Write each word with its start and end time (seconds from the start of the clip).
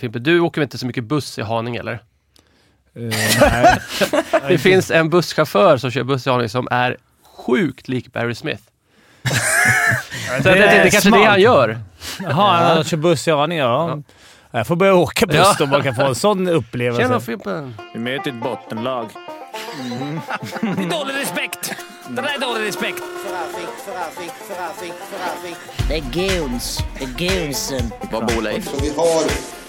Fimpen, 0.00 0.22
du 0.22 0.40
åker 0.40 0.60
väl 0.60 0.66
inte 0.66 0.78
så 0.78 0.86
mycket 0.86 1.04
buss 1.04 1.38
i 1.38 1.42
Haninge 1.42 1.80
eller? 1.80 1.92
Eh, 1.92 2.00
nej. 3.40 3.78
Det 4.48 4.58
finns 4.58 4.90
en 4.90 5.10
busschaufför 5.10 5.76
som 5.76 5.90
kör 5.90 6.02
buss 6.04 6.26
i 6.26 6.30
Haninge 6.30 6.48
som 6.48 6.68
är 6.70 6.96
sjukt 7.36 7.88
lik 7.88 8.12
Barry 8.12 8.34
Smith. 8.34 8.62
Så 10.42 10.48
det, 10.48 10.54
det, 10.54 10.82
det, 10.82 10.90
kanske 10.90 11.08
är 11.08 11.18
det 11.18 11.24
han 11.24 11.40
gör. 11.40 11.78
Jaha, 12.20 12.74
han 12.74 12.84
kör 12.84 12.96
buss 12.96 13.28
i 13.28 13.30
Haninge. 13.30 13.62
Ja. 13.62 14.02
Jag 14.50 14.66
får 14.66 14.76
börja 14.76 14.94
åka 14.94 15.26
buss 15.26 15.36
Ja. 15.36 15.54
då 15.58 15.66
man 15.66 15.82
kan 15.82 15.94
få 15.94 16.02
en 16.02 16.14
sån 16.14 16.48
upplevelse. 16.48 17.02
Tjena 17.02 17.20
Fimpen! 17.20 17.74
Vi 17.94 18.00
möter 18.00 18.30
ett 18.30 18.42
bottenlag. 18.42 19.08
Det 20.60 20.66
är 20.68 20.90
dålig 20.90 21.14
respekt! 21.14 21.74
Det 22.08 22.22
där 22.22 22.34
är 22.34 22.40
dålig 22.40 22.68
respekt. 22.68 23.02
Det 25.88 25.96
är 25.96 26.00
goons. 26.00 26.78
Det 26.98 27.04
är 27.04 27.40
goonsen. 27.44 27.90
Vad 28.12 28.26
bor 28.26 28.42
Leif? 28.42 28.68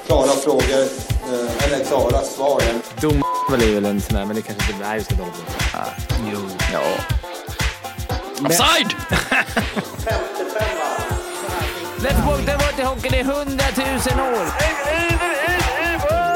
Vi 0.08 0.14
klara 0.14 0.28
frågor, 0.28 0.62
eh, 0.62 1.64
eller 1.64 1.86
klara 1.86 2.23
svar. 2.23 2.62
Dom 3.02 3.23
är 3.54 3.73
väl 3.73 3.86
en 3.86 4.02
sån 4.02 4.16
där, 4.16 4.26
men 4.26 4.36
det 4.36 4.41
kanske 4.41 4.72
inte 4.72 4.86
är 4.86 5.00
så 5.00 5.16
dåligt. 5.16 5.73
Ah, 5.73 5.88
jo. 6.34 6.40
Ja. 6.73 6.81
Offside! 8.45 8.88
Let's 12.00 12.26
walk 12.26 12.45
the 12.45 12.54
water 12.54 12.84
hockey 12.84 13.17
i 13.17 13.23
hundratusen 13.23 14.20
år. 14.20 14.45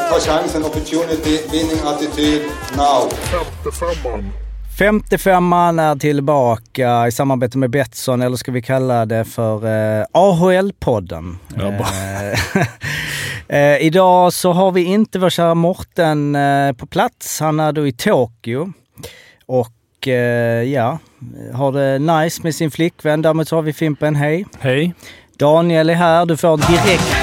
Ta 0.10 0.20
chansen, 0.20 0.66
opportunity, 0.66 1.40
winning 1.52 1.88
attityd, 1.88 2.42
now. 2.76 3.12
55an 4.82 5.92
är 5.92 5.96
tillbaka 5.96 7.08
i 7.08 7.12
samarbete 7.12 7.58
med 7.58 7.70
Betsson, 7.70 8.22
eller 8.22 8.38
ska 8.38 8.52
vi 8.52 8.62
kalla 8.62 9.06
det 9.06 9.26
för 9.26 9.56
eh, 9.66 10.06
AHL-podden. 10.12 11.38
Eh, 11.58 12.68
eh, 13.58 13.78
idag 13.82 14.34
så 14.34 14.54
har 14.54 14.72
vi 14.72 14.84
inte 14.84 15.20
vår 15.20 15.30
kära 15.30 15.56
Morten 15.56 16.36
eh, 16.36 16.74
på 16.74 16.86
plats. 16.86 17.40
Han 17.40 17.60
är 17.60 17.72
då 17.72 17.88
i 17.88 17.92
Tokyo. 17.92 18.74
Och 19.46 20.08
eh, 20.08 20.64
ja, 20.64 21.00
har 21.54 21.72
det 21.72 22.00
nice 22.00 22.44
med 22.44 22.56
sin 22.56 22.72
flickvän. 22.72 23.22
Däremot 23.22 23.48
så 23.48 23.56
har 23.56 23.64
vi 23.64 23.74
Fimpen, 23.74 24.16
hej. 24.16 24.46
Hej. 24.60 24.94
Daniel 25.38 25.90
är 25.90 25.94
här, 25.94 26.26
du 26.26 26.38
får 26.38 26.58
direkt... 26.58 27.21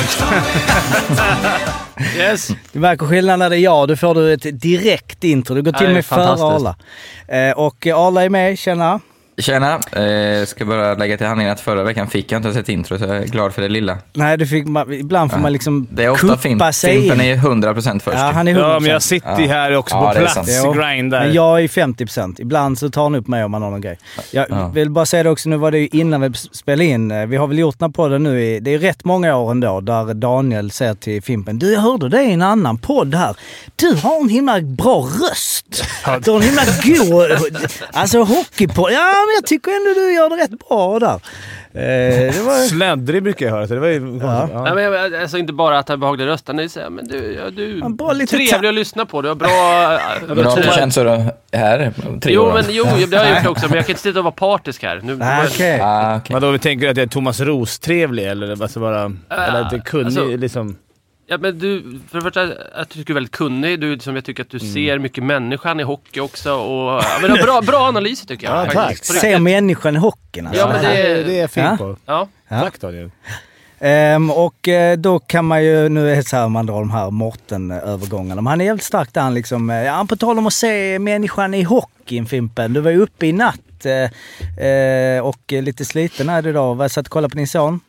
Yes! 2.16 2.48
Du 2.72 2.78
märker 2.78 3.06
skillnaden 3.06 3.50
det 3.50 3.56
är 3.56 3.60
jag, 3.60 3.88
du 3.88 3.96
får 3.96 4.14
du 4.14 4.32
ett 4.32 4.60
direkt 4.60 5.24
intro. 5.24 5.54
Du 5.54 5.62
går 5.62 5.72
till 5.72 5.86
och 5.86 5.92
med 5.92 6.06
före. 6.06 6.28
Arla. 6.28 6.76
Eh, 7.28 7.58
och 7.58 7.86
Arla 7.86 8.24
är 8.24 8.28
med, 8.28 8.58
tjena. 8.58 9.00
Tjena! 9.42 9.74
Eh, 9.74 10.46
ska 10.46 10.64
bara 10.64 10.94
lägga 10.94 11.16
till 11.16 11.26
handlingen 11.26 11.52
att 11.52 11.60
förra 11.60 11.82
veckan 11.82 12.06
fick 12.08 12.32
jag 12.32 12.38
inte 12.38 12.52
sett 12.52 12.68
intro, 12.68 12.98
så 12.98 13.04
jag 13.04 13.16
är 13.16 13.24
glad 13.26 13.54
för 13.54 13.62
det 13.62 13.68
lilla. 13.68 13.98
Nej, 14.12 14.36
du 14.38 14.46
fick, 14.46 14.64
ibland 14.92 15.32
får 15.32 15.38
man 15.38 15.52
liksom 15.52 15.86
Det 15.90 16.04
är 16.04 16.10
ofta 16.10 16.26
kuppa 16.26 16.38
Fimp, 16.38 16.74
sig 16.74 17.00
Fimpen 17.00 17.20
in. 17.20 17.32
är 17.32 17.36
100% 17.36 18.00
först. 18.00 18.16
Ja, 18.18 18.30
han 18.34 18.48
är 18.48 18.54
100%. 18.54 18.58
Ja, 18.60 18.80
men 18.80 18.90
jag 18.90 19.02
sitter 19.02 19.40
ju 19.40 19.46
här 19.48 19.76
också 19.76 19.94
Ja, 19.96 20.12
på 20.14 20.20
plats 20.20 20.64
och 20.64 20.74
grindar. 20.76 21.20
Men 21.24 21.32
jag 21.34 21.62
är 21.62 21.68
50%. 21.68 22.40
Ibland 22.40 22.78
så 22.78 22.90
tar 22.90 23.02
han 23.02 23.14
upp 23.14 23.28
mig 23.28 23.44
om 23.44 23.50
man 23.50 23.62
har 23.62 23.70
någon 23.70 23.80
grej. 23.80 23.98
Jag 24.30 24.46
Ja. 24.50 24.68
vill 24.68 24.90
bara 24.90 25.06
säga 25.06 25.22
det 25.22 25.30
också, 25.30 25.48
nu 25.48 25.56
var 25.56 25.70
det 25.70 25.78
ju 25.78 25.88
innan 25.92 26.20
vi 26.20 26.32
spelade 26.34 26.84
in. 26.84 27.10
Eh, 27.10 27.26
Vi 27.26 27.36
har 27.36 27.46
väl 27.46 27.58
gjort 27.58 27.78
den 27.78 27.88
här 27.88 27.92
podden 27.92 28.22
nu 28.22 28.44
i, 28.44 28.60
det 28.60 28.74
är 28.74 28.78
rätt 28.78 29.04
många 29.04 29.36
år 29.36 29.50
ändå, 29.50 29.80
där 29.80 30.14
Daniel 30.14 30.70
säger 30.70 30.94
till 30.94 31.22
Fimpen, 31.22 31.58
du 31.58 31.72
jag 31.72 31.80
hörde 31.80 32.08
det 32.08 32.22
i 32.22 32.32
en 32.32 32.42
annan 32.42 32.78
podd 32.78 33.14
här. 33.14 33.36
Du 33.76 33.94
har 33.94 34.20
en 34.20 34.28
himla 34.28 34.60
bra 34.60 35.00
röst. 35.00 35.84
Du 36.24 36.30
har 36.30 36.36
en 36.36 36.42
himla 36.42 36.62
god, 36.84 37.52
alltså 37.92 38.22
hockeypodd. 38.22 38.92
Ja, 38.92 39.12
men 39.30 39.34
jag 39.40 39.46
tycker 39.46 39.70
ändå 39.70 40.00
du 40.00 40.12
gör 40.14 40.30
det 40.30 40.36
rätt 40.36 40.68
bra 40.68 40.98
där. 40.98 41.20
Eh, 41.72 42.32
det 42.34 42.42
var... 42.42 42.66
Sladdrig 42.68 43.22
brukar 43.22 43.46
jag 43.46 43.52
höra, 43.52 43.68
så 43.68 43.74
det 43.74 43.80
var 43.80 43.88
ju 43.88 44.18
Ja. 44.22 44.48
ja. 44.52 44.74
Nej, 44.74 44.90
men, 44.90 45.20
alltså 45.20 45.38
inte 45.38 45.52
bara 45.52 45.78
att 45.78 45.88
han 45.88 46.00
behaglig 46.00 46.26
röst, 46.26 46.44
han 46.46 46.58
är 46.58 46.68
så 46.68 46.80
men 46.90 47.08
du, 47.08 47.32
ja, 47.44 47.50
du 47.50 47.82
bara 47.88 48.12
lite 48.12 48.36
trevlig 48.36 48.68
att 48.68 48.74
lyssna 48.74 49.06
på. 49.06 49.22
Du 49.22 49.28
har 49.28 49.34
bra... 49.34 49.48
Men 50.74 50.92
så 50.92 51.04
då, 51.04 51.24
här 51.52 51.92
tre 52.20 52.32
Jo, 52.32 52.42
år? 52.42 52.52
men 52.54 52.64
jo, 52.68 52.84
det 53.10 53.16
har 53.16 53.24
jag 53.24 53.36
gjort 53.36 53.46
också, 53.50 53.66
men 53.68 53.76
jag 53.76 53.86
kan 53.86 53.92
inte 53.92 54.02
sitta 54.02 54.18
och 54.18 54.24
vara 54.24 54.34
partisk 54.34 54.82
här. 54.82 55.00
Nu, 55.02 55.16
Nej, 55.16 55.46
okej. 55.46 55.80
Ah, 55.82 56.16
okej. 56.16 56.34
Vadå, 56.34 56.50
vi 56.50 56.58
tänker 56.58 56.88
att 56.90 56.96
jag 56.96 57.04
är 57.04 57.08
Thomas 57.08 57.40
Roos-trevlig 57.40 58.26
eller 58.30 58.62
alltså 58.62 58.80
bara... 58.80 59.02
eller 59.30 59.60
att 59.62 59.70
det 59.70 59.80
kunnig 59.80 60.06
alltså- 60.06 60.36
liksom... 60.36 60.76
Ja, 61.32 61.38
men 61.38 61.58
du, 61.58 62.00
för 62.10 62.18
det 62.18 62.22
första, 62.22 62.46
jag 62.76 62.88
tycker 62.88 63.04
du 63.04 63.12
är 63.12 63.14
väldigt 63.14 63.32
kunnig. 63.32 63.80
Du, 63.80 63.98
som 63.98 64.14
jag 64.14 64.24
tycker 64.24 64.42
att 64.42 64.50
du 64.50 64.58
Mm. 64.58 64.72
ser 64.72 64.98
mycket 64.98 65.24
människan 65.24 65.80
i 65.80 65.82
hockey 65.82 66.20
också. 66.20 66.52
Och, 66.52 67.02
ja, 67.02 67.18
men 67.22 67.32
bra, 67.32 67.60
bra 67.60 67.78
analyser 67.88 68.26
tycker 68.26 68.46
jag. 68.46 68.66
Ja, 68.66 68.70
tack. 68.72 69.04
Ser 69.04 69.38
människan 69.38 69.96
i 69.96 69.98
hockeyn 69.98 70.46
alltså. 70.46 70.60
Ja, 70.62 70.68
men 70.72 70.82
det, 70.82 70.88
Det, 71.14 71.22
det 71.24 71.36
är 71.36 71.40
jag 71.40 71.50
fin 71.50 71.64
Ja. 71.64 71.76
på. 71.76 71.96
Ja. 72.06 72.28
Ja. 72.48 72.60
Tack 72.60 72.80
Daniel. 72.80 73.10
Ehm, 73.78 74.30
och 74.30 74.68
eh, 74.68 74.96
då 74.98 75.18
kan 75.18 75.44
man 75.44 75.64
ju, 75.64 75.88
nu 75.88 76.10
är 76.12 76.16
det 76.16 76.22
så 76.28 76.36
här 76.36 76.48
man 76.48 76.66
drar 76.66 76.80
de 76.80 76.90
här 76.90 77.10
Morten-övergångarna, 77.10 78.40
men 78.40 78.46
han 78.50 78.60
är 78.60 78.64
jävligt 78.64 78.84
stark 78.84 79.12
där 79.14 79.20
han 79.20 79.34
liksom, 79.34 79.70
eh, 79.70 79.76
ja, 79.82 80.06
på 80.08 80.16
tal 80.16 80.38
om 80.38 80.46
att 80.46 80.52
se 80.52 80.98
människan 80.98 81.54
i 81.54 81.62
hockeyn 81.62 82.26
Fimpen. 82.26 82.72
Du 82.72 82.80
var 82.80 82.90
ju 82.90 83.00
uppe 83.02 83.26
i 83.26 83.32
natt 83.32 83.86
eh, 83.86 85.20
och 85.26 85.52
lite 85.52 85.84
sliten 85.84 86.28
är 86.28 86.42
du 86.42 86.50
idag. 86.50 86.80
Jag 86.82 86.90
satt 86.90 87.06
och 87.06 87.12
kollade 87.12 87.30
på 87.32 87.36
din 87.36 87.48
son. 87.48 87.80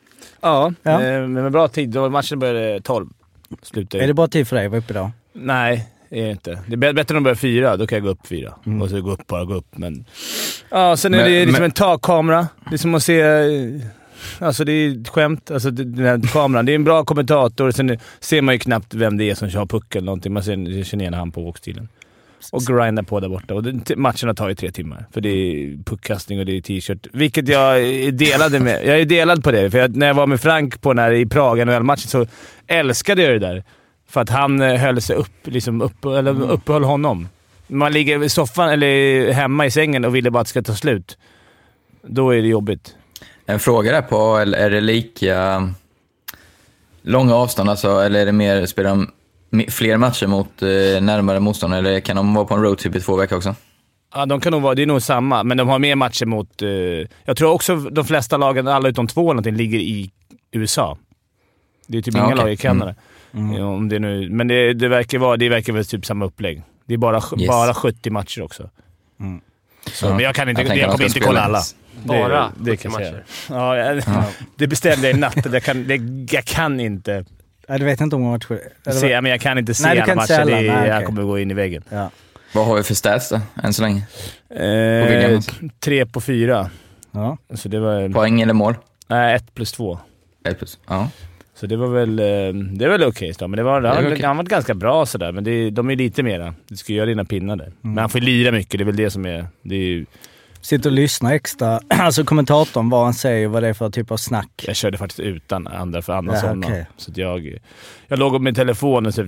Ja, 0.41 0.73
Ja. 0.83 0.91
eh, 0.91 0.97
men 1.21 1.33
med 1.33 1.51
bra 1.51 1.67
tid. 1.67 1.89
Då 1.89 2.09
matchen 2.09 2.39
började 2.39 2.81
12. 2.81 3.07
Slutade 3.61 4.03
Är 4.03 4.07
det 4.07 4.13
bra 4.13 4.27
tid 4.27 4.47
för 4.47 4.55
dig 4.55 4.65
att 4.65 4.71
vara 4.71 4.79
uppe 4.79 4.93
då? 4.93 5.11
Nej, 5.33 5.87
det 6.09 6.19
är 6.19 6.25
det 6.25 6.31
inte. 6.31 6.59
Det 6.67 6.73
är 6.73 6.77
bä- 6.77 6.93
bättre 6.93 7.13
om 7.17 7.23
de 7.23 7.23
börjar 7.23 7.35
fyra. 7.35 7.77
Då 7.77 7.87
kan 7.87 7.95
jag 7.95 8.03
gå 8.03 8.09
upp 8.09 8.27
fyra. 8.27 8.53
Och 8.81 8.89
så 8.89 9.01
gå 9.01 9.11
upp, 9.11 9.27
bara 9.27 9.45
gå 9.45 9.53
upp. 9.53 9.77
Men... 9.77 10.05
Ja, 10.69 10.97
sen 10.97 11.13
är 11.13 11.17
Men- 11.17 11.31
det 11.31 11.39
liksom 11.39 11.53
men- 11.53 11.63
en 11.63 11.71
takkamera. 11.71 12.47
Det 12.69 12.75
är 12.75 12.77
som 12.77 12.95
att 12.95 13.03
se... 13.03 13.21
eh, 13.21 13.81
Alltså 14.39 14.63
det 14.63 14.71
är 14.71 15.01
ett 15.01 15.09
skämt. 15.09 15.51
Alltså 15.51 15.71
den 15.71 16.05
här 16.05 16.21
kameran. 16.33 16.65
Det 16.65 16.71
är 16.71 16.75
en 16.75 16.83
bra 16.83 17.03
kommentator. 17.05 17.71
Sen 17.71 17.97
ser 18.19 18.41
man 18.41 18.55
ju 18.55 18.59
knappt 18.59 18.93
vem 18.93 19.17
det 19.17 19.29
är 19.29 19.35
som 19.35 19.49
kör 19.49 19.65
pucken 19.65 19.99
eller 19.99 20.05
någonting. 20.05 20.33
Man 20.33 20.43
ser, 20.43 20.83
känner 20.83 21.03
igen 21.03 21.13
han 21.13 21.31
på 21.31 21.47
åkstilen. 21.47 21.87
Och 22.51 22.61
grindar 22.61 23.03
på 23.03 23.19
där 23.19 23.29
borta. 23.29 23.53
Och 23.53 23.63
matcherna 23.97 24.33
tar 24.33 24.49
ju 24.49 24.55
tre 24.55 24.71
timmar. 24.71 25.05
För 25.11 25.21
det 25.21 25.29
är 25.29 25.83
puckkastning 25.83 26.39
och 26.39 26.45
det 26.45 26.57
är 26.57 26.61
t-shirt. 26.61 27.07
Vilket 27.13 27.47
jag 27.47 27.79
är 27.79 28.11
delad 28.11 28.61
med. 28.61 28.85
Jag 28.85 28.99
är 28.99 29.05
delad 29.05 29.43
på 29.43 29.51
det. 29.51 29.71
För 29.71 29.77
jag, 29.77 29.95
när 29.95 30.07
jag 30.07 30.13
var 30.13 30.27
med 30.27 30.41
Frank 30.41 30.81
på 30.81 30.93
när, 30.93 31.11
i 31.11 31.25
Prag, 31.25 31.67
NHL-matchen, 31.67 32.07
så 32.07 32.27
älskade 32.67 33.21
jag 33.21 33.31
det 33.31 33.47
där. 33.47 33.63
För 34.09 34.21
att 34.21 34.29
han 34.29 34.61
eh, 34.61 34.75
höll 34.75 35.01
sig 35.01 35.15
upp, 35.15 35.33
liksom 35.43 35.81
upp, 35.81 36.05
eller 36.05 36.51
uppehöll 36.51 36.83
honom. 36.83 37.27
Man 37.67 37.93
ligger 37.93 38.23
i 38.23 38.29
soffan 38.29 38.69
eller 38.69 39.31
hemma 39.31 39.65
i 39.65 39.71
sängen 39.71 40.05
och 40.05 40.15
ville 40.15 40.31
bara 40.31 40.39
att 40.39 40.47
det 40.47 40.49
ska 40.49 40.61
ta 40.61 40.75
slut. 40.75 41.17
Då 42.01 42.29
är 42.29 42.41
det 42.41 42.47
jobbigt. 42.47 42.95
En 43.45 43.59
fråga 43.59 43.91
där 43.91 44.01
på 44.01 44.35
är 44.37 44.69
det 44.69 44.81
lika 44.81 45.69
långa 47.01 47.35
avstånd 47.35 47.69
alltså, 47.69 47.99
eller 47.99 48.19
är 48.19 48.25
det 48.25 48.31
mer, 48.31 48.65
spelar 48.65 48.89
de 48.89 49.11
fler 49.69 49.97
matcher 49.97 50.27
mot 50.27 50.61
eh, 50.61 50.67
närmare 51.01 51.39
motstånd, 51.39 51.73
eller 51.73 51.99
kan 51.99 52.15
de 52.15 52.33
vara 52.33 52.45
på 52.45 52.53
en 52.53 52.61
roadtrip 52.63 52.95
i 52.95 52.99
två 53.01 53.15
veckor 53.15 53.37
också? 53.37 53.55
Ja, 54.13 54.25
de 54.25 54.39
kan 54.41 54.51
nog 54.51 54.61
vara, 54.61 54.75
det 54.75 54.81
är 54.81 54.85
nog 54.85 55.01
samma, 55.01 55.43
men 55.43 55.57
de 55.57 55.67
har 55.69 55.79
mer 55.79 55.95
matcher 55.95 56.25
mot... 56.25 56.61
Eh, 56.61 56.69
jag 57.25 57.37
tror 57.37 57.51
också 57.51 57.75
de 57.75 58.05
flesta 58.05 58.37
lagen, 58.37 58.67
alla 58.67 58.89
utom 58.89 59.07
två 59.07 59.21
eller 59.21 59.27
någonting, 59.33 59.55
ligger 59.55 59.79
i 59.79 60.11
USA. 60.51 60.97
Det 61.87 61.97
är 61.97 62.01
typ 62.01 62.13
Ja, 62.13 62.19
inga 62.19 62.27
okej. 62.33 62.37
lag 62.45 62.51
i 62.53 62.57
Kanada. 62.57 62.95
Ja, 63.57 63.65
om 63.65 63.89
det 63.89 63.99
nu, 63.99 64.29
men 64.29 64.47
det, 64.47 64.73
det, 64.73 64.87
verkar 64.87 65.17
vara, 65.17 65.37
det 65.37 65.49
verkar 65.49 65.73
väl 65.73 65.85
typ 65.85 66.05
samma 66.05 66.25
upplägg. 66.25 66.61
Det 66.85 66.93
är 66.93 66.97
bara, 66.97 67.15
Yes. 67.37 67.47
bara 67.47 67.73
70 67.73 68.09
matcher 68.09 68.41
också. 68.41 68.69
Så, 69.91 70.05
Ja. 70.05 70.09
men 70.13 70.19
jag 70.19 70.35
kan 70.35 70.49
inte, 70.49 70.61
Jag 70.61 70.77
jag, 70.77 70.91
kommer 70.91 71.05
inte 71.05 71.19
kolla 71.19 71.41
alla. 71.41 71.61
Bara 72.03 72.51
det, 72.57 72.71
det 72.71 72.71
70 72.77 72.83
kan 72.83 72.91
jag 72.91 72.99
säga. 73.01 73.11
matcher. 73.11 73.23
Ja, 73.49 73.77
jag, 73.77 74.03
det 74.57 74.67
bestämde 74.67 75.07
jag 75.07 75.17
i 75.17 75.19
natt. 75.19 75.45
att 75.45 75.53
Jag 75.53 75.63
kan, 75.63 75.87
det, 75.87 75.95
jag 76.35 76.45
kan 76.45 76.79
inte 76.79 77.25
Ja, 77.71 77.77
du 77.77 77.85
vet 77.85 78.01
inte 78.01 78.15
om 78.15 78.21
matcher... 78.23 78.59
eller 78.85 78.99
se, 78.99 79.21
men 79.21 79.31
jag 79.31 79.41
kan 79.41 79.57
inte 79.57 79.73
se 79.73 79.87
Nej, 79.87 79.95
du 79.95 80.01
alla 80.01 80.15
matcher. 80.15 80.33
alla. 80.39 80.45
Det, 80.45 80.67
är- 80.67 80.75
Nej, 80.75 80.87
Jag 80.87 80.95
okej. 80.95 81.05
kommer 81.05 81.23
gå 81.23 81.39
in 81.39 81.51
i 81.51 81.53
väggen. 81.53 81.83
Ja. 81.89 82.09
Vad 82.53 82.65
har 82.65 82.75
vi 82.75 82.83
för 82.83 82.93
stats 82.93 83.29
då, 83.29 83.39
än 83.63 83.73
så 83.73 83.81
länge? 83.81 84.01
Eh, 84.49 85.07
Williams? 85.07 85.49
tre 85.79 86.05
på 86.05 86.21
fyra. 86.21 86.69
Ja. 87.11 87.37
Så 87.53 87.69
det 87.69 87.79
var... 87.79 88.09
Poäng 88.09 88.41
eller 88.41 88.53
mål? 88.53 88.75
Nej, 89.07 89.35
ett 89.35 89.55
plus 89.55 89.71
två. 89.71 89.99
Ett 90.45 90.57
plus. 90.57 90.79
Ja. 90.87 91.09
Så 91.55 91.67
det 91.67 91.77
var 91.77 91.87
väl, 91.87 92.19
eh, 92.19 92.25
det 92.73 92.87
var 92.87 92.97
väl 92.97 93.03
okej 93.03 93.31
okay, 93.31 93.47
Men 93.47 93.57
det 93.57 93.63
var, 93.63 93.81
Det 93.81 93.89
han, 93.89 94.07
okej. 94.07 94.23
han 94.23 94.37
var 94.37 94.43
ganska 94.43 94.73
bra 94.73 95.05
sådär, 95.05 95.31
men 95.31 95.43
det, 95.43 95.69
de 95.69 95.89
är 95.89 95.95
lite 95.95 96.23
mera. 96.23 96.53
Du 96.67 96.77
ska 96.77 96.93
göra 96.93 97.05
dina 97.05 97.25
pinnar 97.25 97.55
där. 97.55 97.71
Men 97.81 97.97
han 97.97 98.09
får 98.09 98.19
lira 98.19 98.51
mycket, 98.51 98.77
det 98.77 98.83
är 98.83 98.85
väl 98.85 98.95
det 98.95 99.09
som 99.09 99.25
är... 99.25 99.47
Det 99.61 99.75
är 99.75 99.79
ju, 99.79 100.05
Sitter 100.61 100.89
och 100.89 100.93
lyssnar 100.95 101.33
extra. 101.33 101.79
Alltså 101.89 102.23
kommentatorn, 102.23 102.89
vad 102.89 103.03
han 103.03 103.13
säger, 103.13 103.47
vad 103.47 103.63
det 103.63 103.69
är 103.69 103.73
för 103.73 103.89
typ 103.89 104.11
av 104.11 104.17
snack. 104.17 104.63
jag 104.67 104.75
körde 104.75 104.97
faktiskt 104.97 105.19
utan 105.19 105.67
andra 105.67 106.01
för 106.01 106.13
andra 106.13 106.35
Ja, 106.43 106.55
okej. 106.57 106.85
Så 106.97 107.11
att 107.11 107.17
jag, 107.17 107.57
jag 108.07 108.19
låg 108.19 108.41
med 108.41 108.55
telefonen. 108.55 109.13
Så, 109.13 109.27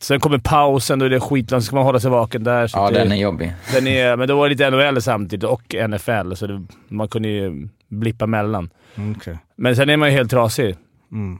sen 0.00 0.20
kommer 0.20 0.38
pausen, 0.38 1.00
är 1.02 1.08
det 1.08 1.20
skitlångt. 1.20 1.62
Så 1.64 1.66
ska 1.66 1.76
man 1.76 1.84
hålla 1.84 2.00
sig 2.00 2.10
vaken 2.10 2.44
där. 2.44 2.66
Så 2.66 2.78
Ja, 2.78 2.90
det, 2.90 2.98
den 2.98 3.12
är 3.12 3.16
jobbig. 3.16 3.52
den 3.74 3.86
är, 3.86 4.16
men 4.16 4.28
då 4.28 4.36
var 4.36 4.48
det 4.48 4.54
lite 4.54 4.70
NHL 4.70 5.02
samtidigt 5.02 5.44
och 5.44 5.74
NFL, 5.88 6.34
så 6.34 6.46
det, 6.46 6.62
man 6.88 7.08
kunde 7.08 7.28
ju 7.28 7.68
blippa 7.88 8.26
mellan. 8.26 8.70
Mm, 8.94 9.14
okej. 9.18 9.38
Men 9.56 9.76
sen 9.76 9.90
är 9.90 9.96
man 9.96 10.08
ju 10.10 10.14
helt 10.16 10.30
trasig 10.30 10.76
Mm. 11.12 11.38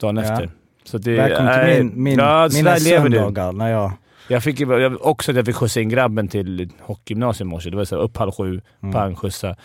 dagen 0.00 0.16
Ja. 0.16 0.22
efter. 0.22 0.50
Så 0.84 0.98
det, 0.98 1.16
Välkommen 1.16 1.66
till 1.66 1.84
min, 1.84 2.02
min, 2.02 2.18
ja, 2.18 2.48
mina 2.54 2.76
söndagar 2.76 3.52
när 3.52 3.68
jag... 3.70 3.92
Jag 4.28 4.42
fick 4.42 4.60
jag, 4.60 5.06
också 5.06 5.30
att 5.30 5.36
jag 5.36 5.46
fick 5.46 5.56
skjutsa 5.56 5.80
in 5.80 5.88
grabben 5.88 6.28
till 6.28 6.70
hockeygymnasiet 6.80 7.40
i 7.40 7.44
morse. 7.44 7.70
Det 7.70 7.76
var 7.76 7.84
så 7.84 7.96
här, 7.96 8.02
upp 8.02 8.16
halv 8.16 8.32
sju, 8.32 8.60
pang, 8.92 9.16
skjutsa. 9.16 9.56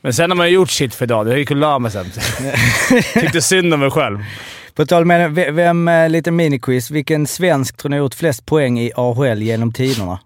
Men 0.00 0.12
sen 0.12 0.30
har 0.30 0.36
man 0.36 0.50
gjort 0.50 0.70
shit 0.70 0.94
för 0.94 1.06
dagen. 1.06 1.28
Jag 1.28 1.38
gick 1.38 1.50
och 1.50 1.56
la 1.56 1.78
mig 1.78 1.90
sen. 1.90 2.06
Tyckte 3.14 3.42
synd 3.42 3.74
om 3.74 3.80
mig 3.80 3.90
själv. 3.90 4.18
På 4.74 4.86
tal 4.86 5.04
med 5.04 5.34
vem, 5.34 5.54
vem 5.54 5.88
eh, 5.88 6.08
lite 6.08 6.30
miniquiz. 6.30 6.90
Vilken 6.90 7.26
svensk 7.26 7.76
tror 7.76 7.90
ni 7.90 7.96
har 7.96 8.04
gjort 8.04 8.14
flest 8.14 8.46
poäng 8.46 8.78
i 8.78 8.92
AHL 8.96 9.42
genom 9.42 9.72
tiderna? 9.72 10.20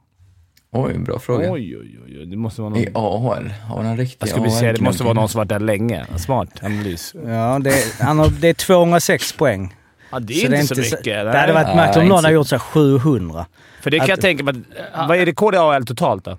Oj, 0.73 0.99
bra 0.99 1.19
fråga. 1.19 1.53
Oj, 1.53 1.77
oj, 1.77 1.99
oj. 2.05 2.27
Det 2.27 2.37
måste 2.37 2.61
vara 2.61 2.71
någon... 2.71 2.79
I 2.79 2.89
AHL? 2.95 3.53
Har 3.69 3.79
vi 3.79 3.89
någon 3.89 3.97
riktig 3.97 4.17
Jag 4.21 4.29
skulle 4.29 4.43
vilja 4.43 4.59
säga 4.59 4.73
det 4.73 4.81
måste 4.81 5.05
vara 5.05 5.15
någon 5.15 5.29
som 5.29 5.39
varit 5.39 5.49
där 5.49 5.61
länge. 5.61 6.07
Smart 6.17 6.49
analys. 6.63 7.15
Ja, 7.27 7.59
det, 7.65 7.75
han 8.01 8.19
har, 8.19 8.29
det 8.41 8.49
är 8.49 8.55
206 8.55 9.33
poäng. 9.33 9.75
Ja, 10.13 10.19
det 10.21 10.35
är 10.35 10.49
Så 10.49 10.55
inte 10.55 10.67
så, 10.67 10.81
mycket. 10.81 11.05
Det 11.05 11.25
nej. 11.25 11.37
hade 11.41 11.53
varit 11.53 11.69
Ja, 11.69 11.75
märkligt 11.77 12.03
om 12.03 12.09
någon 12.09 12.19
så- 12.23 12.27
har 12.27 12.33
gjort 12.33 12.47
så 12.47 12.55
här 12.55 12.61
700. 12.61 13.47
För 13.83 13.91
det 13.91 13.97
kan 13.99 14.05
att- 14.05 14.09
jag 14.09 14.21
tänka 14.21 14.45
mig 14.45 14.55
att... 14.93 15.09
Vad 15.09 15.17
är 15.19 15.27
rekord 15.27 15.55
i 15.55 15.59
AL 15.59 15.87
totalt 15.87 16.25
då? 16.25 16.39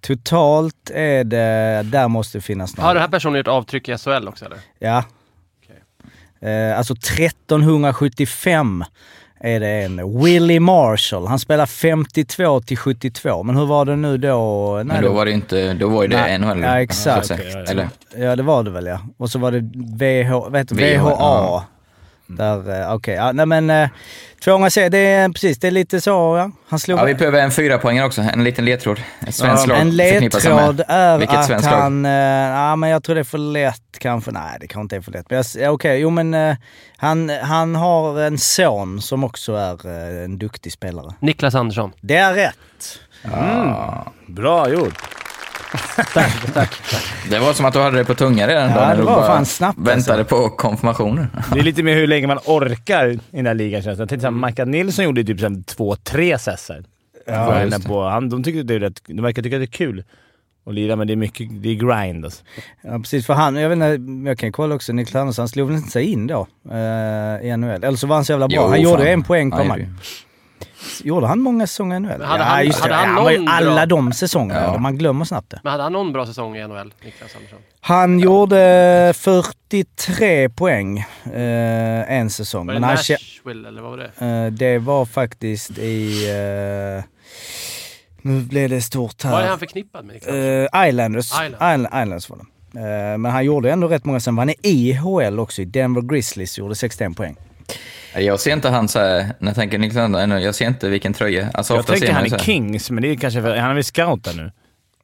Totalt 0.00 0.90
är 0.94 1.24
det... 1.24 1.82
Där 1.84 2.08
måste 2.08 2.38
det 2.38 2.42
finnas 2.42 2.76
någon. 2.76 2.86
Har 2.86 2.94
den 2.94 3.00
här 3.00 3.08
personen 3.08 3.36
gjort 3.38 3.48
avtryck 3.48 3.88
i 3.88 3.98
SHL 3.98 4.28
också 4.28 4.44
eller? 4.44 4.58
Ja. 4.78 5.04
Eh, 6.48 6.78
alltså 6.78 6.94
1375 6.94 8.84
är 9.40 9.60
det 9.60 9.68
en. 9.68 10.22
Willie 10.24 10.60
Marshall. 10.60 11.26
Han 11.26 11.38
spelar 11.38 11.66
52 11.66 12.60
till 12.60 12.76
72. 12.78 13.42
Men 13.42 13.56
hur 13.56 13.66
var 13.66 13.84
det 13.84 13.96
nu 13.96 14.18
då? 14.18 14.72
Nej, 14.76 14.84
Men 14.84 15.02
då 15.04 15.12
var 15.12 15.24
det 15.24 15.30
inte, 15.32 15.74
då 15.74 15.88
var 15.88 16.02
ju 16.02 16.08
det 16.08 16.16
Nej. 16.20 16.38
NHL. 16.38 16.60
Ja, 16.62 16.80
exakt. 16.80 17.26
så 17.26 17.34
säga. 17.36 17.40
Okej, 17.40 17.52
ja, 17.54 17.58
ja. 17.66 17.70
Eller? 17.70 17.88
Ja, 18.26 18.36
det 18.36 18.42
var 18.42 18.62
det 18.62 18.70
väl 18.70 18.86
ja. 18.86 19.00
Och 19.18 19.30
så 19.30 19.38
var 19.38 19.50
det 19.52 19.60
VH, 19.96 20.48
vet, 20.50 20.68
du, 20.68 20.74
VH, 20.74 21.02
VHA. 21.04 21.64
Ja. 22.26 22.34
Där, 22.34 22.80
eh, 22.80 22.94
okej. 22.94 23.14
Ja, 23.14 23.32
nej 23.32 23.46
men 23.46 23.70
eh, 23.70 23.88
200 24.44 24.70
det 24.90 24.98
är 24.98 25.28
precis, 25.28 25.58
det 25.58 25.66
är 25.66 25.70
lite 25.70 26.00
så 26.00 26.10
ja. 26.10 26.50
Han 26.68 26.78
slog... 26.78 26.98
Ja, 26.98 27.04
vi 27.04 27.14
behöver 27.14 27.40
en 27.40 27.50
fyra 27.50 27.78
poänger 27.78 28.04
också. 28.04 28.20
En 28.20 28.44
liten 28.44 28.64
ledtråd. 28.64 29.00
Ett 29.26 29.34
svenskt 29.34 29.66
lag 29.66 29.78
en 29.78 29.96
ledtråd 29.96 30.82
är 30.88 31.18
Vilket 31.18 31.50
att 31.50 31.64
han... 31.64 32.06
Eh, 32.06 32.12
ja, 32.12 32.76
men 32.76 32.90
jag 32.90 33.04
tror 33.04 33.14
det 33.14 33.20
är 33.20 33.24
för 33.24 33.38
lätt 33.38 33.98
kanske. 33.98 34.30
Nej, 34.30 34.56
det 34.60 34.66
kanske 34.66 34.82
inte 34.82 34.96
är 34.96 35.00
för 35.00 35.12
lätt. 35.12 35.30
Men 35.30 35.44
ja, 35.58 35.70
okej, 35.70 36.00
jo 36.00 36.10
men 36.10 36.34
eh, 36.34 36.56
han, 36.96 37.28
han 37.28 37.74
har 37.74 38.20
en 38.20 38.38
son 38.38 39.00
som 39.00 39.24
också 39.24 39.54
är 39.54 39.86
eh, 39.86 40.24
en 40.24 40.38
duktig 40.38 40.72
spelare. 40.72 41.14
Niklas 41.20 41.54
Andersson. 41.54 41.92
Det 42.00 42.16
är 42.16 42.34
rätt. 42.34 42.98
Bra 44.26 44.68
gjort. 44.68 45.11
Det 47.30 47.38
var 47.38 47.52
som 47.52 47.66
att 47.66 47.72
du 47.72 47.78
hade 47.80 47.98
det 47.98 48.04
på 48.04 48.14
tunga 48.14 48.48
redan 48.48 48.70
Ja, 48.70 48.74
då, 48.74 48.80
när 48.80 48.96
du 48.96 49.02
bara 49.02 49.26
fan 49.26 49.46
snabbt, 49.46 49.78
väntade 49.78 50.18
alltså. 50.18 50.36
på 50.36 50.48
konfirmationer. 50.48 51.28
Det 51.52 51.58
är 51.58 51.64
lite 51.64 51.82
mer 51.82 51.94
hur 51.94 52.06
länge 52.06 52.26
man 52.26 52.38
orkar 52.44 53.08
i 53.08 53.20
den 53.30 53.46
här 53.46 53.54
ligan 53.54 53.82
känns 53.82 53.96
det. 53.96 54.02
Jag 54.02 54.08
tänkte 54.08 54.26
såhär, 54.26 54.46
Micah 54.46 54.66
Nilsson 54.66 55.04
gjorde 55.04 55.24
typ 55.24 55.40
såhär 55.40 55.62
två, 55.62 55.96
tre 55.96 56.38
sessar. 56.38 56.84
Ja, 57.26 57.68
på, 57.86 58.02
han, 58.02 58.28
de, 58.28 58.42
tycker 58.42 58.62
det 58.62 58.74
är 58.74 58.80
rätt, 58.80 59.02
de 59.06 59.22
verkar 59.22 59.42
tycka 59.42 59.58
det 59.58 59.64
är 59.64 59.66
kul 59.66 60.04
att 60.66 60.74
lira, 60.74 60.96
men 60.96 61.06
det 61.06 61.12
är 61.12 61.16
mycket 61.16 61.48
det 61.62 61.68
är 61.68 61.74
grind 61.74 62.24
alltså. 62.24 62.42
Ja, 62.82 62.98
precis. 62.98 63.26
För 63.26 63.34
han, 63.34 63.56
jag 63.56 63.68
vet 63.68 63.76
inte, 63.76 64.28
jag 64.28 64.38
kan 64.38 64.52
kolla 64.52 64.74
också, 64.74 64.92
Niklas 64.92 65.20
Andersson, 65.20 65.42
han 65.42 65.48
slog 65.48 65.68
väl 65.68 65.76
inte 65.76 65.90
sig 65.90 66.04
in 66.04 66.26
då 66.26 66.46
eh, 66.70 67.46
i 67.46 67.56
NHL? 67.56 67.84
Eller 67.84 67.96
så 67.96 68.06
var 68.06 68.16
han 68.16 68.24
så 68.24 68.32
jävla 68.32 68.48
bra. 68.48 68.56
Jo, 68.56 68.68
han 68.68 68.80
gjorde 68.82 69.02
fan. 69.02 69.06
en 69.06 69.22
poäng 69.22 69.50
på 69.50 69.56
Han. 69.56 69.98
Gjorde 71.04 71.26
han 71.26 71.40
många 71.40 71.66
säsonger 71.66 71.96
i 71.96 72.00
NHL? 72.00 72.18
Men 72.18 72.28
hade 72.28 72.42
ja, 72.44 72.48
han- 72.48 72.66
just 72.66 72.82
det. 72.82 72.82
hade 72.82 72.94
han 73.06 73.14
han 73.14 73.24
var 73.24 73.30
ju 73.30 73.38
någon 73.38 73.48
alla 73.48 73.74
bra- 73.74 73.86
de 73.86 74.12
säsongerna. 74.12 74.60
Ja. 74.60 74.72
Ja. 74.72 74.78
Man 74.78 74.98
glömmer 74.98 75.24
snabbt 75.24 75.50
det. 75.50 75.60
Men 75.62 75.70
hade 75.70 75.82
han 75.82 75.92
någon 75.92 76.12
bra 76.12 76.26
säsong 76.26 76.56
i 76.56 76.60
NHL, 76.68 76.94
Niklas 77.04 77.36
Andersson? 77.36 77.58
Han 77.80 78.18
gjorde 78.18 79.12
43 79.16 80.48
poäng 80.48 80.98
eh, 81.24 82.12
en 82.12 82.30
säsong. 82.30 82.66
Var 82.66 82.74
det 82.74 82.80
Men 82.80 82.88
han, 82.88 82.96
kä- 82.96 83.12
Nashville 83.12 83.68
eller 83.68 83.82
vad 83.82 83.90
var 83.90 83.98
det? 83.98 84.26
eh, 84.46 84.52
det 84.52 84.78
var 84.78 85.04
faktiskt 85.04 85.78
i... 85.78 86.28
Eh, 86.98 87.04
nu 88.24 88.40
blev 88.40 88.70
det 88.70 88.80
stort 88.82 89.22
här. 89.22 89.30
Vad 89.32 89.42
är 89.42 89.48
han 89.48 89.58
förknippad 89.58 90.04
med 90.04 90.14
Niklas? 90.14 90.34
Eh, 90.34 90.88
Islanders. 90.88 91.26
Island. 91.32 91.54
Island. 91.54 91.86
Islanders 91.86 92.30
var 92.30 92.36
det. 92.38 92.42
Eh, 93.12 93.18
men 93.18 93.32
han 93.32 93.44
gjorde 93.44 93.72
ändå 93.72 93.88
rätt 93.88 94.04
många 94.04 94.20
sen. 94.20 94.36
var 94.36 94.44
Han 94.46 94.54
i 94.62 94.92
HL 94.92 95.38
också, 95.40 95.62
i 95.62 95.64
Denver 95.64 96.00
Grizzlies, 96.02 96.58
gjorde 96.58 96.74
61 96.74 97.16
poäng. 97.16 97.36
Jag 98.14 98.40
ser 98.40 98.52
inte 98.52 98.68
han 98.68 98.88
så 98.88 98.98
här, 98.98 99.26
när 99.38 99.48
jag 99.48 99.54
tänker 99.56 99.78
Niklas 99.78 99.96
Andersson, 100.04 100.42
jag 100.42 100.54
ser 100.54 100.66
inte 100.66 100.88
vilken 100.88 101.12
tröja. 101.12 101.50
Alltså, 101.54 101.74
Jag 101.74 101.86
tänker 101.86 102.12
han 102.12 102.24
är 102.24 102.38
Kings, 102.38 102.90
men 102.90 103.02
det 103.02 103.08
är 103.08 103.16
kanske 103.16 103.42
för, 103.42 103.56
han 103.56 103.70
är 103.70 103.74
väl 103.74 103.84
scout 103.84 104.24
där 104.24 104.34
nu? 104.34 104.52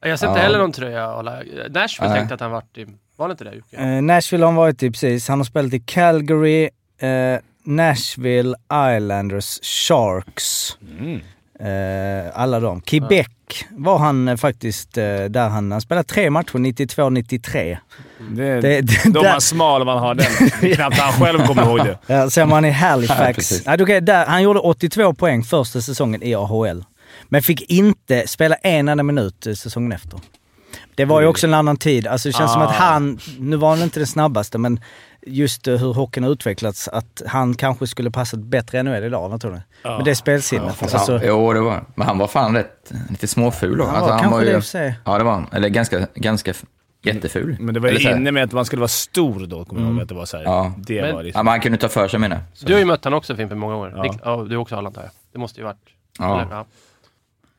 Jag 0.00 0.18
ser 0.18 0.26
inte 0.28 0.38
Ja. 0.40 0.42
heller 0.44 0.58
någon 0.58 0.72
tröja. 0.72 1.22
Nashville 1.70 2.08
Nej. 2.10 2.18
tänkte 2.18 2.34
att 2.34 2.40
han 2.40 2.50
varit 2.50 2.78
i... 2.78 2.86
Var 3.16 3.28
det 3.28 3.32
inte 3.32 3.44
det 3.44 3.54
Jocke? 3.54 3.76
Eh, 3.76 4.02
Nashville 4.02 4.44
har 4.44 4.52
han 4.52 4.56
varit 4.56 4.82
i 4.82 4.90
precis. 4.90 5.28
Han 5.28 5.38
har 5.38 5.44
spelat 5.44 5.72
i 5.74 5.80
Calgary, 5.80 6.68
eh, 7.00 7.38
Nashville, 7.64 8.54
Islanders, 8.96 9.58
Sharks. 9.62 10.76
Eh, 11.00 11.16
alla 12.34 12.60
de. 12.60 12.80
Quebec 12.80 13.26
var 13.70 13.98
han 13.98 14.28
eh, 14.28 14.36
faktiskt 14.36 14.98
eh, 14.98 15.04
där 15.04 15.48
han, 15.48 15.72
han 15.72 15.80
spelade 15.80 16.08
tre 16.08 16.30
matcher, 16.30 16.54
92-93. 16.58 17.76
Det, 18.30 18.60
Det- 18.60 18.80
det- 18.80 19.10
då 19.10 19.22
man 19.22 19.40
smal 19.40 19.84
man 19.84 19.98
har 19.98 20.14
den. 20.14 20.26
Det 20.60 20.70
är 20.70 20.74
knappt 20.74 20.98
han 20.98 21.12
själv 21.12 21.46
kommer 21.46 21.62
ihåg 21.62 21.78
det. 21.78 21.98
Ja, 22.06 22.30
sen 22.30 22.48
var 22.48 22.56
han 22.56 22.64
i 22.64 22.70
Halifax. 22.70 23.62
ja, 23.66 23.74
okay, 23.82 24.00
där, 24.00 24.26
han 24.26 24.42
gjorde 24.42 24.58
82 24.60 25.14
poäng 25.14 25.42
första 25.44 25.80
säsongen 25.80 26.22
i 26.22 26.34
AHL. 26.34 26.84
Men 27.28 27.42
fick 27.42 27.70
inte 27.70 28.26
spela 28.28 28.54
en 28.54 28.88
enda 28.88 29.02
minut 29.04 29.46
eh, 29.46 29.52
säsongen 29.54 29.92
efter. 29.92 30.20
Det 30.94 31.04
var 31.04 31.20
ju 31.20 31.26
också 31.26 31.46
en 31.46 31.54
annan 31.54 31.76
tid. 31.76 32.06
Alltså 32.06 32.28
det 32.28 32.32
känns 32.32 32.52
som 32.52 32.62
att 32.62 32.68
Ah. 32.68 32.72
han, 32.72 33.18
nu 33.38 33.56
var 33.56 33.70
han 33.70 33.82
inte 33.82 34.00
den 34.00 34.06
snabbaste, 34.06 34.58
men 34.58 34.80
just 35.28 35.68
eh, 35.68 35.76
hur 35.76 35.92
hockeyn 35.92 36.24
har 36.24 36.30
utvecklats, 36.30 36.88
att 36.88 37.22
han 37.26 37.54
kanske 37.54 37.86
skulle 37.86 38.10
passat 38.10 38.40
bättre 38.40 38.78
än 38.78 38.86
NHL 38.86 39.04
idag. 39.04 39.28
Vad 39.28 39.40
tror 39.40 39.50
du? 39.52 39.88
Med 39.90 40.04
det 40.04 40.14
spelsinnet. 40.14 40.82
alltså, 40.82 41.12
Ja, 41.12 41.20
jo, 41.24 41.52
det 41.52 41.60
var 41.60 41.84
Men 41.94 42.06
han 42.06 42.18
var 42.18 42.26
fan 42.26 42.54
rätt, 42.56 42.92
lite 43.10 43.26
småful 43.26 43.78
då. 43.78 43.84
Han 43.84 43.94
Alltså, 43.94 44.10
var 44.12 44.18
kanske 44.18 44.40
det 44.40 44.46
i 44.46 44.50
ju, 44.50 44.56
och 44.56 44.62
för 44.62 44.68
sig. 44.68 44.94
Ja, 45.04 45.18
det 45.18 45.24
var 45.24 45.32
han. 45.32 45.46
Eller 45.52 45.68
ganska, 45.68 46.06
ganska 46.14 46.54
jätteful. 47.02 47.56
Men 47.60 47.74
det 47.74 47.80
var 47.80 47.88
ju 47.88 48.10
inne 48.10 48.32
med 48.32 48.44
att 48.44 48.52
man 48.52 48.64
skulle 48.64 48.80
vara 48.80 48.88
stor 48.88 49.46
då, 49.46 49.64
kommer 49.64 49.82
jag 49.82 49.90
ihåg 49.92 50.02
att 50.02 50.08
det 50.08 50.14
var 50.14 50.26
så 50.26 50.36
här. 50.36 50.44
Ja. 50.44 50.72
Det 50.78 51.02
Men- 51.02 51.14
var 51.14 51.18
Ja, 51.20 51.22
liksom... 51.22 51.44
men 51.44 51.50
han 51.50 51.60
kunde 51.60 51.78
ta 51.78 51.88
för 51.88 52.08
sig 52.08 52.20
menar 52.20 52.40
Du 52.64 52.72
har 52.72 52.78
ju 52.80 52.84
mött 52.86 53.04
honom 53.04 53.18
också 53.18 53.36
Fimpen 53.36 53.58
många 53.58 53.76
år. 53.76 53.92
Ja. 53.96 54.14
Ja, 54.24 54.46
du 54.50 54.56
också 54.56 54.74
Arland 54.74 54.86
antar 54.86 55.02
jag. 55.02 55.10
Det 55.32 55.38
måste 55.38 55.60
ju 55.60 55.64
varit... 55.64 55.76
Ja. 56.18 56.40
Eller, 56.40 56.54
ja. 56.54 56.66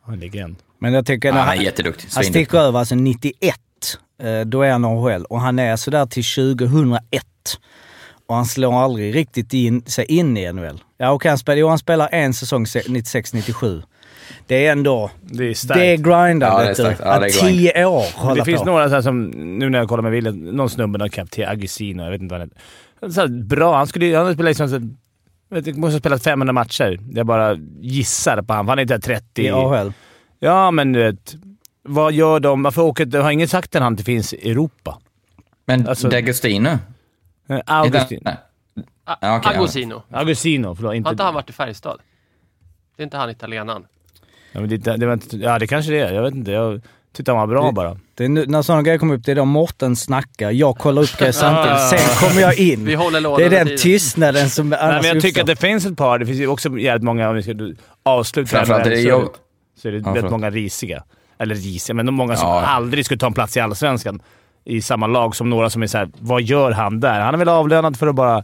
Han 0.05 0.13
är 0.13 0.17
legend. 0.17 0.55
Men 0.79 0.93
jag 0.93 1.05
tycker... 1.05 1.29
Ja, 1.29 1.33
när 1.35 1.41
han 1.41 1.49
är 1.51 1.55
han, 1.55 1.65
jätteduktig. 1.65 2.09
han 2.15 2.23
sticker 2.23 2.57
över 2.57 2.79
alltså 2.79 2.95
91. 2.95 3.55
eh, 4.23 4.39
Då 4.45 4.61
är 4.61 4.71
han 4.71 4.85
AHL. 4.85 5.25
Och 5.25 5.41
han 5.41 5.59
är 5.59 5.75
sådär 5.75 6.05
till 6.05 6.23
2001. 6.23 7.23
Och 8.27 8.35
han 8.35 8.45
slår 8.45 8.83
aldrig 8.83 9.15
riktigt 9.15 9.53
in, 9.53 9.81
sig 9.85 10.05
in 10.05 10.37
i 10.37 10.53
NHL. 10.53 10.81
Ja 10.97 11.11
okej, 11.11 11.29
han 11.29 11.37
spelar, 11.37 11.57
jo, 11.57 11.67
han 11.67 11.77
spelar 11.79 12.09
en 12.11 12.33
säsong 12.33 12.67
se- 12.67 12.81
96-97. 12.81 13.83
Det 14.47 14.65
är 14.67 14.71
ändå... 14.71 15.11
Det 15.21 15.33
är 15.35 15.37
Det 15.45 15.49
är 15.51 15.53
starkt. 15.53 15.79
Ja, 16.41 16.57
det 16.57 16.63
är 16.63 16.67
vet 16.67 16.77
du. 16.77 16.83
starkt. 16.83 17.01
Ja, 17.03 17.19
det 17.19 17.25
är 17.25 17.29
Att 17.29 17.39
tio 17.39 17.85
år 17.85 18.03
hålla 18.19 18.35
Det 18.35 18.45
finns 18.45 18.59
på. 18.59 18.65
några 18.65 18.89
så 18.89 18.95
här 18.95 19.01
som, 19.01 19.25
nu 19.59 19.69
när 19.69 19.79
jag 19.79 19.87
kollar 19.89 20.03
med 20.03 20.11
Wille, 20.11 20.31
någon 20.31 20.69
snubbe, 20.69 20.97
någon 20.97 21.09
kapten, 21.09 21.49
Agusino, 21.49 22.03
jag 22.03 22.11
vet 22.11 22.21
inte 22.21 22.33
vad 22.33 22.41
han 22.41 22.49
heter. 22.49 23.13
Så 23.13 23.21
här, 23.21 23.27
bra. 23.27 23.77
Han 23.77 23.87
skulle 23.87 24.17
han 24.17 24.33
spelat 24.33 24.49
liksom, 24.49 24.69
så, 24.69 24.75
jag 25.49 25.55
vet, 25.57 25.67
inte, 25.67 25.79
måste 25.79 25.93
ha 25.95 25.99
spelat 25.99 26.23
500 26.23 26.53
matcher. 26.53 26.99
Jag 27.13 27.25
bara 27.25 27.55
gissar 27.81 28.41
på 28.41 28.53
honom. 28.53 28.67
Han 28.67 28.77
är 28.77 28.81
inte 28.81 28.99
30. 28.99 29.41
I 29.43 29.49
AHL. 29.49 29.93
Ja, 30.39 30.71
men 30.71 30.91
du 30.93 30.99
vet. 31.03 31.35
Vad 31.83 32.13
gör 32.13 32.39
de? 32.39 32.63
Varför 32.63 32.81
åker... 32.81 33.21
Har 33.21 33.31
ingen 33.31 33.47
sagt 33.47 33.75
att 33.75 33.81
han 33.81 33.93
inte 33.93 34.03
finns 34.03 34.33
i 34.33 34.51
Europa. 34.51 34.97
Men 35.65 35.87
Alltså- 35.87 36.09
D'Agostino? 36.09 36.77
Eh, 37.49 37.59
Augustin. 37.65 38.19
Nej. 38.25 38.35
A- 39.05 39.17
ja. 39.21 39.41
Agosino. 39.45 40.03
Agustino, 40.11 40.75
förlåt. 40.75 40.95
Inte... 40.95 41.07
Har 41.07 41.11
inte 41.13 41.23
han 41.23 41.33
varit 41.33 41.49
i 41.49 41.53
Färjestad? 41.53 41.99
Det 42.97 43.03
är 43.03 43.03
inte 43.03 43.17
han 43.17 43.29
italienaren? 43.29 43.85
Ja, 44.51 44.59
men 44.59 44.69
det, 44.69 44.77
det 44.77 45.05
var 45.05 45.13
inte, 45.13 45.37
ja, 45.37 45.59
det 45.59 45.67
kanske 45.67 45.91
det 45.91 45.99
är. 45.99 46.13
Jag 46.13 46.23
vet 46.23 46.33
inte. 46.33 46.51
Jag 46.51 46.81
tyckte 47.13 47.31
han 47.31 47.39
var 47.39 47.47
bra 47.47 47.65
Det- 47.67 47.73
bara. 47.73 47.97
Det 48.15 48.25
är 48.25 48.29
nu, 48.29 48.45
när 48.45 48.61
sådana 48.61 48.81
grejer 48.81 48.97
kommer 48.97 49.15
upp, 49.15 49.23
det 49.25 49.31
är 49.31 49.35
då 49.35 49.45
Mårten 49.45 49.95
snackar, 49.95 50.51
jag 50.51 50.77
kollar 50.77 51.01
upp 51.01 51.17
grejer 51.17 51.31
samtidigt, 51.31 51.89
sen 51.89 52.27
kommer 52.29 52.41
jag 52.41 52.57
in. 52.59 52.85
Vi 52.85 52.95
håller 52.95 53.21
lådan 53.21 53.39
Det 53.39 53.45
är 53.45 53.49
den 53.49 53.67
tiden. 53.67 53.79
tystnaden 53.79 54.49
som 54.49 54.69
Nej, 54.69 54.79
annars 54.81 55.01
men 55.05 55.13
jag 55.13 55.21
tycker 55.21 55.41
att 55.41 55.47
det 55.47 55.55
finns 55.55 55.85
ett 55.85 55.97
par. 55.97 56.19
Det 56.19 56.25
finns 56.25 56.39
ju 56.39 56.47
också 56.47 56.77
jävligt 56.77 57.03
många, 57.03 57.29
om 57.29 57.35
vi 57.35 57.43
ska 57.43 57.53
avsluta 58.03 58.49
Framförallt 58.49 58.83
det 58.83 58.97
så, 59.01 59.07
jag... 59.07 59.29
så 59.81 59.87
är 59.87 59.91
det 59.91 59.97
Ja, 59.97 60.11
väldigt 60.13 60.31
många 60.31 60.49
risiga. 60.49 61.03
Eller 61.37 61.55
risiga, 61.55 61.93
men 61.93 62.05
de 62.05 62.15
många 62.15 62.35
som 62.35 62.49
Ja. 62.49 62.61
aldrig 62.61 63.05
skulle 63.05 63.17
ta 63.17 63.27
en 63.27 63.33
plats 63.33 63.57
i 63.57 63.59
Allsvenskan 63.59 64.21
i 64.69 64.81
samma 64.81 65.07
lag 65.07 65.35
som 65.35 65.49
några 65.49 65.69
som 65.69 65.83
är 65.83 65.87
såhär, 65.87 66.09
vad 66.19 66.41
gör 66.41 66.71
han 66.71 66.99
där? 66.99 67.19
Han 67.19 67.33
är 67.33 67.37
väl 67.37 67.49
avlönad 67.49 67.97
för 67.97 68.07
att 68.07 68.15
bara 68.15 68.43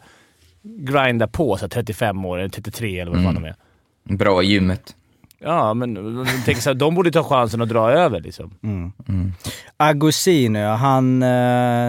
grinda 0.64 1.28
på, 1.28 1.58
så 1.58 1.62
här 1.66 1.70
35 1.70 2.26
år 2.26 2.38
eller 2.38 2.50
33 2.50 3.00
eller 3.00 3.12
vad 3.12 3.24
fan 3.24 3.38
Mm. 3.38 3.44
de 3.44 4.14
är. 4.14 4.18
Bra 4.18 4.44
i 4.44 4.46
gymmet. 4.46 4.96
Ja, 5.40 5.74
men 5.74 6.18
jag 6.18 6.46
tänker 6.46 6.62
så 6.62 6.70
här, 6.70 6.76
de 6.76 6.96
borde 6.96 7.12
ta 7.12 7.24
chansen 7.24 7.62
att 7.62 7.70
dra 7.70 7.92
över 7.92 8.20
liksom. 8.22 8.54
Mm. 8.64 8.92
Agosino, 9.78 10.60
ja, 10.60 10.74
han 10.76 11.24
eh, 11.24 11.88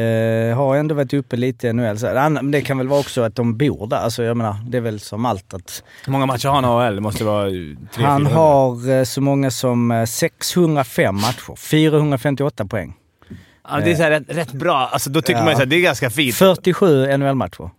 eh, 0.00 0.56
har 0.56 0.76
ändå 0.76 0.94
varit 0.94 1.14
uppe 1.14 1.36
lite 1.36 1.68
i 1.68 1.72
NHL. 1.72 1.96
Men 2.30 2.50
det 2.50 2.60
kan 2.60 2.78
väl 2.78 2.88
vara 2.88 3.00
också 3.00 3.22
att 3.22 3.34
de 3.34 3.56
bor 3.56 3.86
där. 3.86 3.96
Alltså 3.96 4.22
jag 4.22 4.36
menar, 4.36 4.56
det 4.68 4.76
är 4.76 4.80
väl 4.80 5.00
som 5.00 5.24
allt 5.24 5.54
att 5.54 5.82
Hur 6.04 6.12
många 6.12 6.26
matcher 6.26 6.48
har 6.48 6.54
han 6.62 6.64
i 6.64 6.68
AHL? 6.86 7.00
Måste 7.00 7.24
vara 7.24 7.48
300 7.50 7.86
han 7.96 8.26
har 8.26 8.90
eh, 8.90 9.04
så 9.04 9.20
många 9.20 9.50
som 9.50 9.90
eh, 9.90 10.04
605 10.04 11.14
matcher, 11.14 11.56
458 11.56 12.64
poäng. 12.66 12.94
Ja, 13.70 13.76
det 13.84 13.90
är 13.90 13.94
så 13.94 14.02
här, 14.02 14.10
rätt, 14.10 14.24
rätt 14.28 14.52
bra. 14.52 14.76
Alltså, 14.92 15.10
då 15.10 15.22
tycker 15.22 15.38
Ja. 15.40 15.44
man 15.44 15.56
ju 15.56 15.62
att 15.62 15.70
det 15.70 15.76
är 15.76 15.80
ganska 15.80 16.10
fint. 16.10 16.34
47 16.34 17.16
NHL-matcher. 17.16 17.70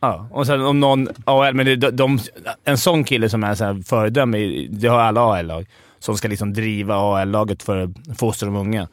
Ja, 0.00 0.28
och 0.30 0.46
sen 0.46 0.62
om 0.62 0.80
någon 0.80 1.08
AHL, 1.24 1.54
men 1.54 1.66
det, 1.66 1.76
de, 1.76 1.90
de, 1.90 2.18
en 2.64 2.78
sån 2.78 3.04
kille 3.04 3.28
som 3.28 3.44
är 3.44 3.54
så 3.54 3.64
här 3.64 3.82
föredöme, 3.86 4.66
det 4.70 4.88
har 4.88 4.98
alla 5.00 5.20
AHL-lag, 5.20 5.66
som 5.98 6.16
ska 6.16 6.28
liksom 6.28 6.52
driva 6.52 6.94
AHL-laget 6.96 7.62
för 7.62 7.76
att 7.76 8.18
fostra 8.18 8.46
de 8.46 8.56
unga. 8.56 8.88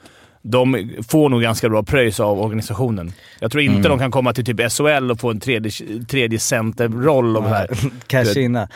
De 0.50 0.92
får 1.08 1.30
nog 1.30 1.42
ganska 1.42 1.70
bra 1.70 1.84
pröjs 1.84 2.20
av 2.20 2.42
organisationen. 2.42 3.12
Jag 3.40 3.52
tror 3.52 3.64
inte 3.64 3.78
Mm. 3.80 3.90
de 3.90 4.00
kan 4.00 4.12
komma 4.12 4.34
till 4.34 4.46
typ 4.46 4.72
SHL 4.72 5.12
och 5.12 5.20
få 5.20 5.30
en 5.30 5.40
tredje, 5.40 5.72
tredje 6.08 6.40
centerroll 6.40 7.38
och 7.38 7.44
så 7.44 7.50
här. 7.50 7.68
Cash 8.08 8.38
in. 8.38 8.52
Nej, 8.52 8.68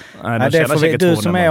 det 0.52 0.68
får 0.68 0.80
vi, 0.80 0.92
du 0.92 0.98
200 0.98 1.22
som 1.22 1.36
är. 1.36 1.50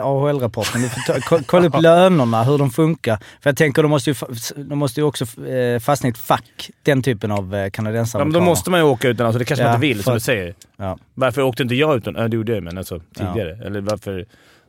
AHL-rapporten, 0.00 0.82
du 0.82 0.88
får 0.88 1.42
kolla 1.46 1.66
upp 1.68 1.74
lönerna, 1.82 2.44
hur 2.44 2.58
de 2.58 2.70
funkar. 2.70 3.16
För 3.40 3.50
jag 3.50 3.56
tänker, 3.56 3.82
de 3.82 3.88
måste 3.88 4.10
ju, 4.10 4.16
de 4.56 4.78
måste 4.78 5.00
ju 5.00 5.04
också 5.06 5.24
eh, 5.46 5.78
fastna 5.80 6.08
i 6.08 6.10
ett 6.12 6.18
fack, 6.18 6.70
den 6.82 7.02
typen 7.02 7.30
av 7.32 7.54
eh, 7.54 7.60
Ja, 7.60 7.70
kanadensare. 7.70 8.24
men 8.24 8.32
då 8.32 8.40
måste 8.40 8.70
man 8.70 8.80
ju 8.80 8.86
åka 8.86 9.08
utomlands 9.08 9.34
och 9.34 9.38
det 9.38 9.44
kanske 9.44 9.64
Ja, 9.64 9.68
man 9.68 9.74
inte 9.76 9.86
vill, 9.86 9.96
som 9.96 10.04
för- 10.04 10.14
du 10.14 10.20
säger. 10.20 10.54
Ja. 10.76 10.98
Varför 11.14 11.42
åkte 11.42 11.62
inte 11.62 11.74
jag 11.74 11.96
utomlands? 11.96 12.22
Ja, 12.24 12.28
det 12.28 12.36
gjorde 12.36 12.54
jag 12.54 12.62
men 12.62 12.78
alltså 12.78 13.00
tidigare. 13.16 13.58
Eller 13.66 13.80
varför... 13.80 14.24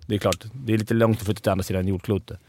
Det 0.05 0.15
är 0.15 0.19
klart, 0.19 0.37
det 0.53 0.73
är 0.73 0.77
lite 0.77 0.93
långt 0.93 1.19
att 1.19 1.25
flytta 1.25 1.41
till 1.41 1.51
andra 1.51 1.63
sidan 1.63 1.87
jordklotet. 1.87 2.39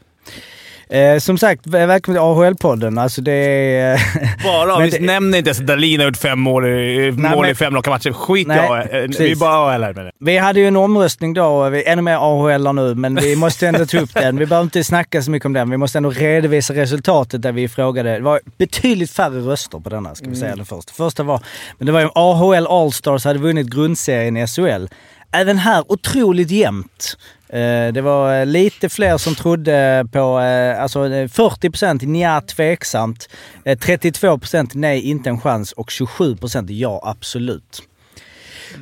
Eh, 0.91 1.19
som 1.19 1.37
sagt, 1.37 1.67
väl- 1.67 1.87
välkommen 1.87 2.15
till 2.15 2.21
AHL-podden. 2.23 3.01
Alltså 3.01 3.21
det 3.21 3.31
är... 3.31 3.93
eh, 3.93 3.99
Bara, 4.43 4.79
vi 4.79 4.89
det- 4.89 4.99
nämner 4.99 5.37
inte 5.37 5.47
ens 5.49 5.59
att 5.59 5.67
Dahlin 5.67 5.99
har 5.99 6.07
gjort 6.07 6.17
fem 6.17 6.39
mål 6.39 6.65
i, 6.65 7.11
mål 7.11 7.41
men- 7.41 7.49
i 7.51 7.55
fem 7.55 7.75
raka 7.75 7.89
matcher. 7.89 8.11
Skit 8.11 8.45
i 8.45 8.47
Nej, 8.47 8.59
AHL. 8.59 9.13
Vi 9.19 9.31
är 9.31 9.35
bara 9.35 9.51
AHL 9.73 9.83
här 9.83 9.93
med 9.93 10.05
det. 10.05 10.11
Vi 10.19 10.37
hade 10.37 10.59
ju 10.59 10.67
en 10.67 10.75
omröstning 10.75 11.33
då, 11.33 11.69
vi 11.69 11.83
är 11.83 11.91
ännu 11.91 12.01
mer 12.01 12.15
AHL 12.15 12.75
nu, 12.75 12.95
men 12.95 13.15
vi 13.15 13.35
måste 13.35 13.67
ändå 13.67 13.85
ta 13.85 13.97
upp 13.99 14.13
den. 14.13 14.37
Vi 14.37 14.45
behöver 14.45 14.63
inte 14.63 14.83
snacka 14.83 15.21
så 15.21 15.31
mycket 15.31 15.45
om 15.45 15.53
den. 15.53 15.69
Vi 15.69 15.77
måste 15.77 15.97
ändå 15.97 16.09
redovisa 16.09 16.73
resultatet 16.73 17.41
där 17.41 17.51
vi 17.51 17.67
frågade. 17.67 18.13
Det 18.13 18.19
var 18.21 18.39
betydligt 18.57 19.11
färre 19.11 19.39
röster 19.39 19.79
på 19.79 19.89
denna, 19.89 20.15
ska 20.15 20.29
vi 20.29 20.35
säga 20.35 20.55
den 20.55 20.65
första. 20.65 20.93
Första 20.93 21.23
var, 21.23 21.41
men 21.77 21.85
det 21.85 21.91
var 21.91 22.01
ju 22.01 22.09
AHL 22.15 22.67
All-Stars 22.67 23.25
hade 23.25 23.39
vunnit 23.39 23.67
grundserien 23.67 24.37
i 24.37 24.47
SHL. 24.47 24.85
Även 25.31 25.57
här 25.57 25.83
otroligt 25.87 26.51
jämnt. 26.51 27.17
Eh, 27.53 27.93
Det 27.93 28.01
var 28.01 28.39
eh, 28.39 28.45
lite 28.45 28.89
fler 28.89 29.17
som 29.17 29.35
trodde 29.35 30.07
på, 30.11 30.39
eh, 30.39 30.81
alltså 30.81 31.05
eh, 31.05 31.27
40% 31.27 32.05
nja, 32.05 32.41
tveksamt. 32.41 33.29
eh, 33.65 33.77
32% 33.77 34.69
nej, 34.73 35.01
inte 35.01 35.29
en 35.29 35.41
chans 35.41 35.71
och 35.71 35.89
27% 35.89 36.71
ja, 36.71 37.01
absolut. 37.03 37.81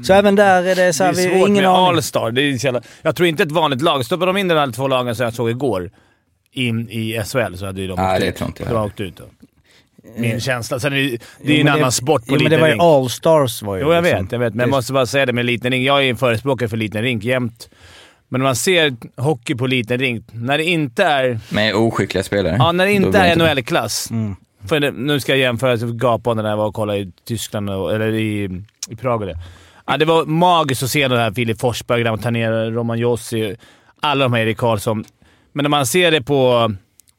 Så 0.04 0.14
även 0.14 0.36
där 0.36 0.64
är 0.64 0.76
det 0.76 0.94
så 0.94 1.04
här, 1.04 1.14
det 1.14 1.24
är 1.24 1.30
vi, 1.30 1.40
svårt 1.40 1.50
ingen 1.50 1.64
med. 1.64 1.72
All-star. 1.72 2.32
Det 2.32 2.42
är 2.42 2.66
jävla, 2.66 2.82
jag 3.02 3.16
tror 3.16 3.28
inte 3.28 3.44
ett 3.44 3.52
vanligt 3.52 3.82
lag. 3.82 4.06
Stoppar 4.06 4.26
de 4.26 4.38
in 4.38 4.48
de 4.48 4.56
här 4.56 4.72
två 4.72 4.88
lagen 4.88 5.16
som 5.16 5.24
jag 5.24 5.34
såg 5.34 5.50
igår 5.50 5.92
in 6.52 6.90
i 6.90 7.22
SHL 7.26 7.56
så 7.56 7.66
hade 7.66 7.82
ju 7.82 7.88
de 7.88 7.96
Nej, 7.96 8.30
åkt 8.30 8.38
det 8.38 8.64
ut. 8.64 8.70
De 8.70 8.76
åkt 8.86 9.00
ut 9.00 9.18
då. 9.18 9.24
Min 10.18 10.40
känsla. 10.42 10.80
Sen 10.80 10.94
är 10.94 10.98
det, 10.98 11.18
det 11.44 11.52
är 11.52 11.54
ju 11.56 11.60
en 11.60 11.66
men 11.66 11.74
annan 11.74 11.92
sport 11.92 12.22
på 12.28 12.28
jo, 12.28 12.34
men 12.34 12.44
liten 12.44 12.52
det 12.60 12.62
var 12.62 12.68
ju. 12.74 12.80
All-Stars 12.82 13.64
var 13.64 13.76
ju 13.76 13.82
Jo, 13.82 13.94
jag 13.94 14.04
liksom- 14.04 14.24
vet. 14.24 14.32
Jag 14.32 14.40
vet. 14.40 14.54
Men 14.54 14.64
jag 14.64 14.70
måste 14.70 14.94
bara 14.94 15.06
säga 15.06 15.26
det 15.26 15.34
med 15.34 15.46
liten 15.46 15.72
rink. 15.72 15.88
Jag 15.88 16.06
är 16.06 16.10
en 16.10 16.18
förespråkare 16.18 16.70
för 16.70 16.78
liten 16.78 17.02
rink 17.02 17.24
jämt. 17.24 17.70
Men 18.30 18.40
när 18.42 18.46
man 18.46 18.56
ser 18.56 18.96
hockey 19.18 19.56
på 19.56 19.68
liten 19.68 19.98
rink, 20.00 20.26
när 20.32 20.58
det 20.58 20.64
inte 20.64 21.04
är, 21.04 21.40
Med 21.50 21.76
oskickliga 21.76 22.24
spelare. 22.24 22.56
ja, 22.60 22.72
när 22.72 22.86
det 22.86 22.94
inte 22.94 23.20
är 23.20 23.36
NHL-klass. 23.36 24.12
Mm. 24.12 24.36
För 24.68 24.92
nu 24.92 25.20
ska 25.20 25.32
jag 25.32 25.40
jämföra 25.40 25.78
så 25.78 25.92
gapa 25.92 26.34
när 26.34 26.50
jag 26.50 26.58
var 26.58 26.66
och 26.68 26.74
kollade 26.74 27.00
i 27.00 27.12
Tyskland, 27.26 27.70
eller 27.70 28.14
i, 28.14 28.62
i 28.90 28.96
Prag 28.96 29.22
och 29.22 29.28
det. 29.28 29.38
Ja, 29.86 29.98
det 29.98 30.06
var 30.06 30.26
magiskt 30.26 30.84
att 30.84 30.90
se 30.90 31.08
den 31.08 31.18
här 31.18 31.32
Filip 31.32 31.60
Forsberg, 31.60 32.02
Graham 32.02 32.20
Taner, 32.20 32.72
Roman 32.72 33.00
Jossi, 33.00 33.56
alla 34.02 34.26
de 34.26 34.34
här 34.34 34.42
Erik 34.42 34.58
Karlsson. 34.58 35.06
Men 35.54 35.64
när 35.64 35.70
man 35.70 35.86
ser 35.86 36.12
det 36.12 36.22
på 36.22 36.72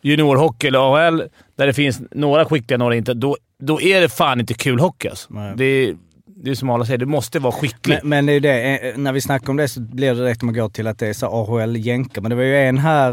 juniorhockey 0.02 0.66
eller 0.66 0.78
AHL, 0.78 1.22
där 1.56 1.66
det 1.66 1.72
finns 1.72 2.00
några 2.10 2.44
skickliga 2.44 2.78
några 2.78 2.94
inte, 2.96 3.14
då, 3.14 3.36
då 3.58 3.80
är 3.80 4.00
det 4.00 4.08
fan 4.08 4.40
inte 4.40 4.54
kul 4.54 4.80
hockey 4.80 5.08
alltså. 5.08 5.28
Nej. 5.34 5.52
Det 5.56 5.64
är, 5.64 5.96
det 6.42 6.50
är 6.50 6.54
som 6.54 6.71
alla 6.71 6.85
säger, 6.85 6.99
du 6.99 7.07
måste 7.07 7.38
vara 7.38 7.52
skicklig. 7.52 7.99
Men, 8.02 8.09
men 8.09 8.26
det 8.26 8.33
är 8.33 8.35
ju 8.35 8.40
det, 8.40 8.88
eh, 8.88 8.97
när 8.99 9.12
vi 9.12 9.21
snackar 9.21 9.50
om 9.50 9.57
det 9.57 9.68
så 9.68 9.80
blir 9.80 10.14
det 10.14 10.21
direkt 10.21 10.42
om 10.42 10.47
man 10.47 10.54
går 10.54 10.68
till 10.68 10.87
att 10.87 10.99
det 10.99 11.07
är 11.09 11.12
så 11.12 11.26
AHL-jänkar. 11.26 12.23
Men 12.23 12.30
det 12.30 12.37
var 12.37 12.42
ju 12.42 12.57
en 12.66 12.78
här, 12.78 13.12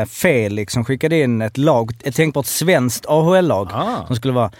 eh, 0.00 0.06
Felix, 0.06 0.72
som 0.72 0.84
skickade 0.84 1.20
in 1.20 1.42
ett 1.42 1.58
lag, 1.58 1.90
ett 2.04 2.14
tänkbart 2.14 2.46
svenskt 2.46 3.06
AHL-lag 3.06 3.68
Ah. 3.72 4.06
som 4.06 4.16
skulle 4.16 4.34
vara... 4.34 4.50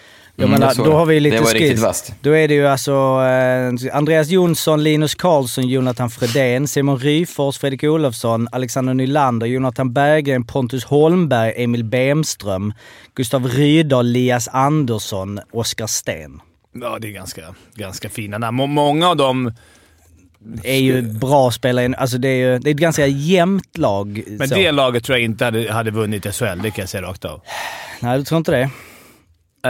Jag 0.40 0.48
Mm, 0.48 0.60
menar, 0.60 0.74
då 0.84 0.92
har 0.92 1.06
vi 1.06 1.20
lite 1.20 1.44
skills. 1.44 2.12
Då 2.20 2.30
är 2.36 2.48
det 2.48 2.54
ju 2.54 2.66
alltså 2.66 2.92
eh, 2.92 3.96
Andreas 3.96 4.28
Jonsson, 4.28 4.82
Linus 4.82 5.14
Karlsson, 5.14 5.68
Jonathan 5.68 6.10
Fredén, 6.10 6.68
Simon 6.68 6.98
Ryfors, 6.98 7.58
Fredrik 7.58 7.82
Olofsson, 7.84 8.48
Alexander 8.52 8.94
Nylander, 8.94 9.46
Jonathan 9.46 9.92
Berggren, 9.92 10.44
Pontus 10.44 10.84
Holmberg, 10.84 11.52
Emil 11.56 11.84
Bemström, 11.84 12.72
Gustav 13.14 13.46
Rydahl, 13.48 14.06
Lias 14.06 14.48
Andersson, 14.48 15.40
Oskar 15.52 15.86
Sten. 15.86 16.40
Ja, 16.82 16.98
det 17.00 17.08
är 17.08 17.12
ganska, 17.12 17.42
ganska 17.74 18.08
fina 18.08 18.38
namn. 18.38 18.56
Må- 18.56 18.66
Många 18.66 19.08
av 19.08 19.16
dem... 19.16 19.52
är 20.64 20.76
ju 20.78 21.02
bra 21.02 21.50
spelare. 21.50 21.94
Alltså 21.98 22.18
det 22.18 22.28
är 22.28 22.36
ju 22.52 22.58
det 22.58 22.70
är 22.70 22.74
ett 22.74 22.80
ganska 22.80 23.06
jämnt 23.06 23.78
lag. 23.78 24.22
Men 24.26 24.48
så. 24.48 24.54
det 24.54 24.72
laget 24.72 25.04
tror 25.04 25.18
jag 25.18 25.24
inte 25.24 25.44
hade, 25.44 25.72
hade 25.72 25.90
vunnit 25.90 26.34
SHL, 26.34 26.44
det 26.62 26.70
kan 26.70 26.82
jag 26.82 26.88
säga 26.88 27.02
rakt 27.02 27.24
av. 27.24 27.40
Nej, 28.00 28.18
du 28.18 28.24
tror 28.24 28.38
inte 28.38 28.50
det? 28.50 28.60
Eh, 28.62 28.70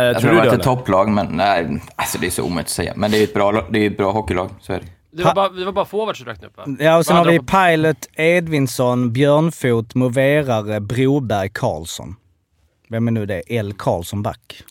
Jag 0.03 0.13
tror 0.15 0.21
tror 0.21 0.31
det 0.31 0.37
du 0.37 0.49
var 0.49 0.57
det? 0.57 0.61
ett 0.61 0.63
topplag, 0.65 1.09
men 1.09 1.27
nej, 1.27 1.81
alltså 1.97 2.19
det 2.19 2.27
är 2.27 2.31
så 2.31 2.43
omöjligt 2.43 2.67
att 2.67 2.71
säga. 2.71 2.93
Men 2.97 3.11
det 3.11 3.17
är 3.17 3.19
ju 3.19 3.25
ett 3.25 3.35
bra, 3.35 3.67
det 3.71 3.79
är 3.79 3.91
ett 3.91 3.97
bra 3.97 4.13
hockeylag, 4.13 4.51
så 4.61 4.73
är 4.73 4.79
det. 4.81 4.87
Det 5.11 5.25
var 5.25 5.35
bara, 5.35 5.49
det 5.49 5.65
var 5.65 5.73
bara 5.73 5.85
forwards 5.85 6.19
du 6.19 6.25
räknade 6.25 6.47
upp 6.47 6.57
va? 6.57 6.77
Ja, 6.81 6.97
och 6.97 7.07
sen 7.07 7.17
har 7.17 7.25
vi 7.25 7.39
Pilot, 7.39 8.09
Edvinsson, 8.15 9.13
Björnfot, 9.13 9.95
Moverare, 9.95 10.81
Broberg, 10.81 11.49
Karlsson. 11.55 12.17
Vem 12.89 13.09
är 13.09 13.13
nu 13.13 13.27
det? 13.27 13.43
L. 13.49 13.75
Karlsson 13.79 14.23
back 14.23 14.63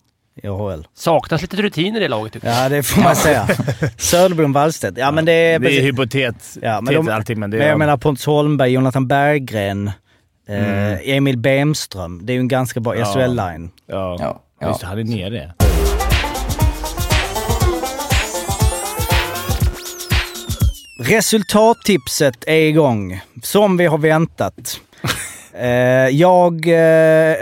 i 0.43 0.47
AHL. 0.47 0.87
Saknas 0.95 1.41
lite 1.41 1.57
rutiner 1.57 2.01
i 2.01 2.07
laget 2.07 2.33
tycker 2.33 2.47
jag. 2.47 2.65
Ja, 2.65 2.69
det 2.69 2.83
får 2.83 3.01
man 3.01 3.15
säga. 3.15 3.47
Söderblom, 3.97 4.53
Wallstedt. 4.53 4.97
Ja, 4.97 5.11
men 5.11 5.25
det 5.25 5.31
är... 5.31 5.59
Det 5.59 5.77
är 5.79 5.81
hypotet, 5.81 6.57
Ja, 6.61 6.81
men 6.81 6.93
men 6.93 7.05
de- 7.05 7.11
allting, 7.13 7.39
men 7.39 7.49
det 7.51 7.57
Men 7.57 7.65
är... 7.65 7.69
jag 7.69 7.79
menar 7.79 7.97
Pontus 7.97 8.25
Holmberg, 8.25 8.71
Jonathan 8.71 9.07
Berggren, 9.07 9.91
Mm. 10.49 10.93
eh, 10.93 10.99
Emil 11.15 11.37
Bemström. 11.37 12.25
Det 12.25 12.31
är 12.33 12.35
ju 12.35 12.39
en 12.39 12.47
ganska 12.47 12.79
bra 12.79 12.95
Ja. 12.97 13.05
SHL-line. 13.05 13.69
ja. 13.87 14.17
Ja, 14.19 14.41
ja. 14.59 14.67
Just 14.67 14.81
det, 14.81 14.87
han 14.87 14.99
är 14.99 15.03
nere. 15.03 15.53
Resultattipset 21.27 22.43
är 22.47 22.55
igång, 22.61 23.21
som 23.43 23.77
vi 23.77 23.85
har 23.85 23.97
väntat. 23.97 24.79
Eh, 25.53 25.67
jag 26.09 26.67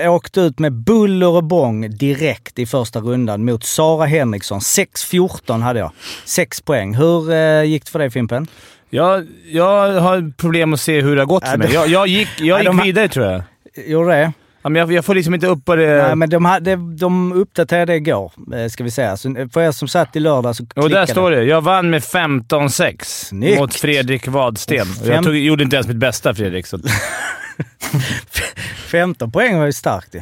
eh, 0.04 0.14
åkte 0.14 0.42
ut 0.42 0.60
med 0.60 0.74
buller 0.74 1.28
och 1.30 1.44
bång 1.44 1.90
direkt 1.90 2.60
i 2.60 2.66
första 2.66 3.00
rundan 3.00 3.46
mot 3.46 3.64
Sara 3.64 4.06
Henriksson. 4.06 4.60
6-14 4.60 5.62
hade 5.62 5.80
jag. 5.80 5.92
6 6.26 6.62
poäng. 6.62 6.96
Hur 6.96 7.32
eh, 7.34 7.64
gick 7.64 7.86
det 7.86 7.92
för 7.92 8.00
dig 8.00 8.12
Fimpen? 8.12 8.48
Jag, 8.90 9.28
jag 9.52 9.92
har 10.02 10.32
problem 10.38 10.74
att 10.74 10.80
se 10.82 11.02
hur 11.02 11.16
det 11.16 11.22
har 11.22 11.26
gått 11.28 11.48
för 11.48 11.58
mig. 11.58 11.74
Jag, 11.74 11.88
jag 11.88 12.08
gick, 12.08 12.30
jag 12.40 12.64
Ja, 12.64 12.74
gick 12.74 12.86
vidare 12.86 13.08
tror 13.08 13.26
jag. 13.26 13.42
Gjorde 13.88 14.12
det? 14.12 14.34
Ja, 14.64 14.70
men 14.70 14.80
jag, 14.80 14.92
jag 14.92 15.06
får 15.06 15.16
liksom 15.16 15.34
inte 15.34 15.48
upp 15.48 15.66
på 15.66 15.76
det... 15.76 16.04
Nej, 16.04 16.16
men 16.16 16.30
de, 16.30 16.46
hade, 16.46 16.76
de 16.76 17.32
uppdaterade 17.34 17.94
det 17.94 17.96
igår, 17.98 18.32
ska 18.70 18.84
vi 18.84 18.92
säga. 18.92 19.18
Så 19.18 19.36
för 19.54 19.62
er 19.62 19.72
som 19.72 19.88
satt 19.88 20.16
i 20.16 20.20
lördag 20.20 20.56
så 20.56 20.64
Och 20.64 20.70
klickade 20.70 20.96
där 20.96 21.06
står 21.06 21.32
det. 21.32 21.44
Jag 21.44 21.62
vann 21.62 21.90
med 21.90 22.02
15-6 22.02 22.96
Snyggt. 23.04 23.60
mot 23.60 23.74
Fredrik 23.76 24.28
Wadsten. 24.28 24.82
Och 25.02 25.08
Jag 25.08 25.16
fem- 25.16 25.24
tog, 25.24 25.36
gjorde 25.36 25.64
inte 25.64 25.76
ens 25.76 25.88
mitt 25.88 25.98
bästa 25.98 26.34
Fredrik. 26.36 26.68
Så, 26.68 26.80
15 28.92 29.32
poäng 29.32 29.58
var 29.60 29.66
ju 29.66 29.74
starkt 29.74 30.16
ju. 30.16 30.22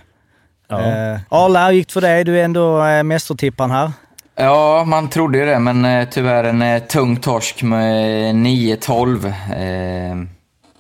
ja. 0.67 0.81
Eh, 0.81 1.19
Arla, 1.29 1.65
hur 1.67 1.73
gick 1.73 1.87
det 1.87 1.93
för 1.93 2.01
dig? 2.01 2.23
Du 2.23 2.39
är 2.39 2.43
ändå 2.43 2.83
eh, 2.85 3.03
mästertipparen 3.03 3.71
här. 3.71 3.91
Ja, 4.35 4.83
man 4.87 5.09
trodde 5.09 5.37
ju 5.37 5.45
det, 5.45 5.59
men 5.59 5.85
eh, 5.85 6.07
tyvärr 6.11 6.43
en 6.43 6.61
eh, 6.61 6.83
tung 6.83 7.15
torsk 7.17 7.63
med 7.63 8.35
9-12. 8.35 9.25
Eh, 9.55 10.27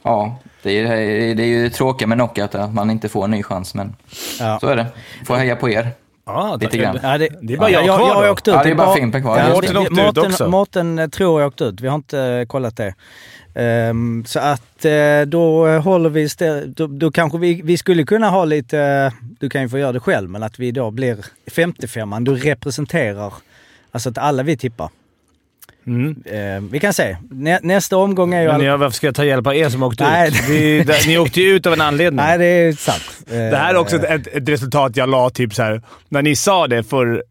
ja, 0.03 0.35
det 0.63 0.79
är, 0.79 0.87
det 1.35 1.43
är 1.43 1.47
ju 1.47 1.69
tråkigt 1.69 2.07
med 2.09 2.17
knockout 2.17 2.55
att 2.55 2.73
man 2.73 2.89
inte 2.89 3.09
får 3.09 3.23
en 3.23 3.31
ny 3.31 3.43
chans, 3.43 3.73
men 3.73 3.95
Ja. 4.39 4.57
så 4.61 4.67
är 4.67 4.75
det. 4.75 4.85
Får 5.25 5.35
heja 5.35 5.55
på 5.55 5.69
er. 5.69 5.87
ja, 6.25 6.57
Lite 6.61 6.77
grann. 6.77 6.99
Ja, 7.03 7.17
det, 7.17 7.29
Det 7.41 7.53
är 7.53 7.57
bara 7.57 7.69
jag 7.69 7.85
jag, 7.85 7.99
kvar 7.99 8.07
jag, 8.07 8.15
har 8.15 8.25
då. 8.25 8.31
åkt 8.31 8.47
ut. 8.47 8.53
Ja, 8.53 8.63
det 8.63 8.69
är 8.69 8.75
bara 8.75 8.95
Fimpen 8.95 9.21
kvar. 9.21 9.37
Ja, 9.37 10.47
Mårten 10.47 10.99
eh, 10.99 11.07
tror 11.07 11.41
jag 11.41 11.47
åkt 11.47 11.61
ut. 11.61 11.81
Vi 11.81 11.87
har 11.87 11.95
inte 11.95 12.19
eh, 12.19 12.45
kollat 12.45 12.77
det. 12.77 12.93
Ehm, 13.55 14.23
så 14.27 14.39
att 14.39 14.85
eh, 14.85 15.21
då 15.27 15.67
håller 15.79 16.09
vi... 16.09 16.25
stä- 16.27 16.65
Då, 16.75 16.87
då 16.87 17.11
kanske 17.11 17.37
vi, 17.37 17.61
vi 17.63 17.77
skulle 17.77 18.03
kunna 18.03 18.29
ha 18.29 18.45
lite... 18.45 18.79
eh, 18.79 19.13
Du 19.39 19.49
kan 19.49 19.61
ju 19.61 19.69
få 19.69 19.77
göra 19.79 19.91
det 19.91 19.99
själv, 19.99 20.29
men 20.29 20.43
att 20.43 20.59
vi 20.59 20.71
då 20.71 20.91
blir 20.91 21.17
55an. 21.51 22.25
Du 22.25 22.35
representerar... 22.35 23.33
Alltså 23.91 24.09
att 24.09 24.17
alla 24.17 24.43
vi 24.43 24.57
tippar. 24.57 24.89
Mm. 25.87 26.15
Ehm, 26.25 26.69
vi 26.71 26.79
kan 26.79 26.93
se. 26.93 27.17
Nä, 27.31 27.59
nästa 27.63 27.97
omgång 27.97 28.33
är 28.33 28.41
ju... 28.41 28.47
Men 28.47 28.55
all- 28.55 28.63
jag, 28.63 28.77
varför 28.77 28.95
ska 28.95 29.07
jag 29.07 29.15
ta 29.15 29.25
hjälp 29.25 29.47
av 29.47 29.55
er 29.55 29.69
som 29.69 29.83
åkte 29.83 30.03
Nej. 30.03 30.27
ut? 30.29 30.49
Vi, 30.49 30.83
där, 30.83 31.07
ni 31.07 31.17
åkte 31.17 31.41
ju 31.41 31.55
ut 31.55 31.65
av 31.65 31.73
en 31.73 31.81
anledning. 31.81 32.15
Nej, 32.25 32.37
det 32.37 32.45
är 32.45 32.73
sant. 32.73 33.03
Det 33.27 33.55
här 33.57 33.73
är 33.73 33.77
också 33.77 33.95
ett, 33.95 34.27
ett, 34.27 34.35
ett 34.35 34.49
resultat 34.49 34.97
jag 34.97 35.09
la 35.09 35.29
typ 35.29 35.53
så 35.53 35.63
här 35.63 35.81
när 36.09 36.21
ni 36.21 36.35
sa 36.35 36.67
det 36.67 36.83
för, 36.83 37.23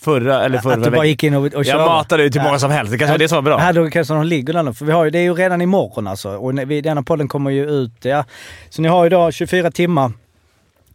förra 0.00 0.44
eller 0.44 0.58
förra 0.58 0.74
Att 0.74 0.84
du 0.84 0.90
bara 0.90 1.04
gick 1.06 1.22
in 1.24 1.34
och, 1.34 1.54
och 1.54 1.64
Jag 1.64 1.86
matade 1.86 2.22
ut 2.22 2.32
till 2.32 2.40
Ja. 2.40 2.44
många 2.46 2.58
som 2.58 2.70
helst. 2.70 2.92
Det 2.92 2.98
kanske 2.98 3.12
var 3.12 3.18
det 3.18 3.28
som 3.28 3.36
var 3.36 3.42
bra. 3.42 3.60
Ja, 3.66 3.72
då 3.72 3.90
kanske 3.90 4.14
där 4.14 4.62
nu. 4.62 4.74
För 4.74 4.84
vi 4.84 4.92
har 4.92 5.04
ju, 5.04 5.10
det 5.10 5.18
är 5.18 5.22
ju 5.22 5.34
redan 5.34 5.60
imorgon 5.60 6.06
alltså. 6.06 6.30
Och 6.30 6.58
vi, 6.58 6.80
denna 6.80 7.02
podden 7.02 7.28
kommer 7.28 7.50
ju 7.50 7.70
ut, 7.70 7.92
ja. 8.02 8.24
Så 8.70 8.82
ni 8.82 8.88
har 8.88 9.04
ju 9.04 9.10
då 9.10 9.30
24 9.32 9.70
timmar. 9.70 10.12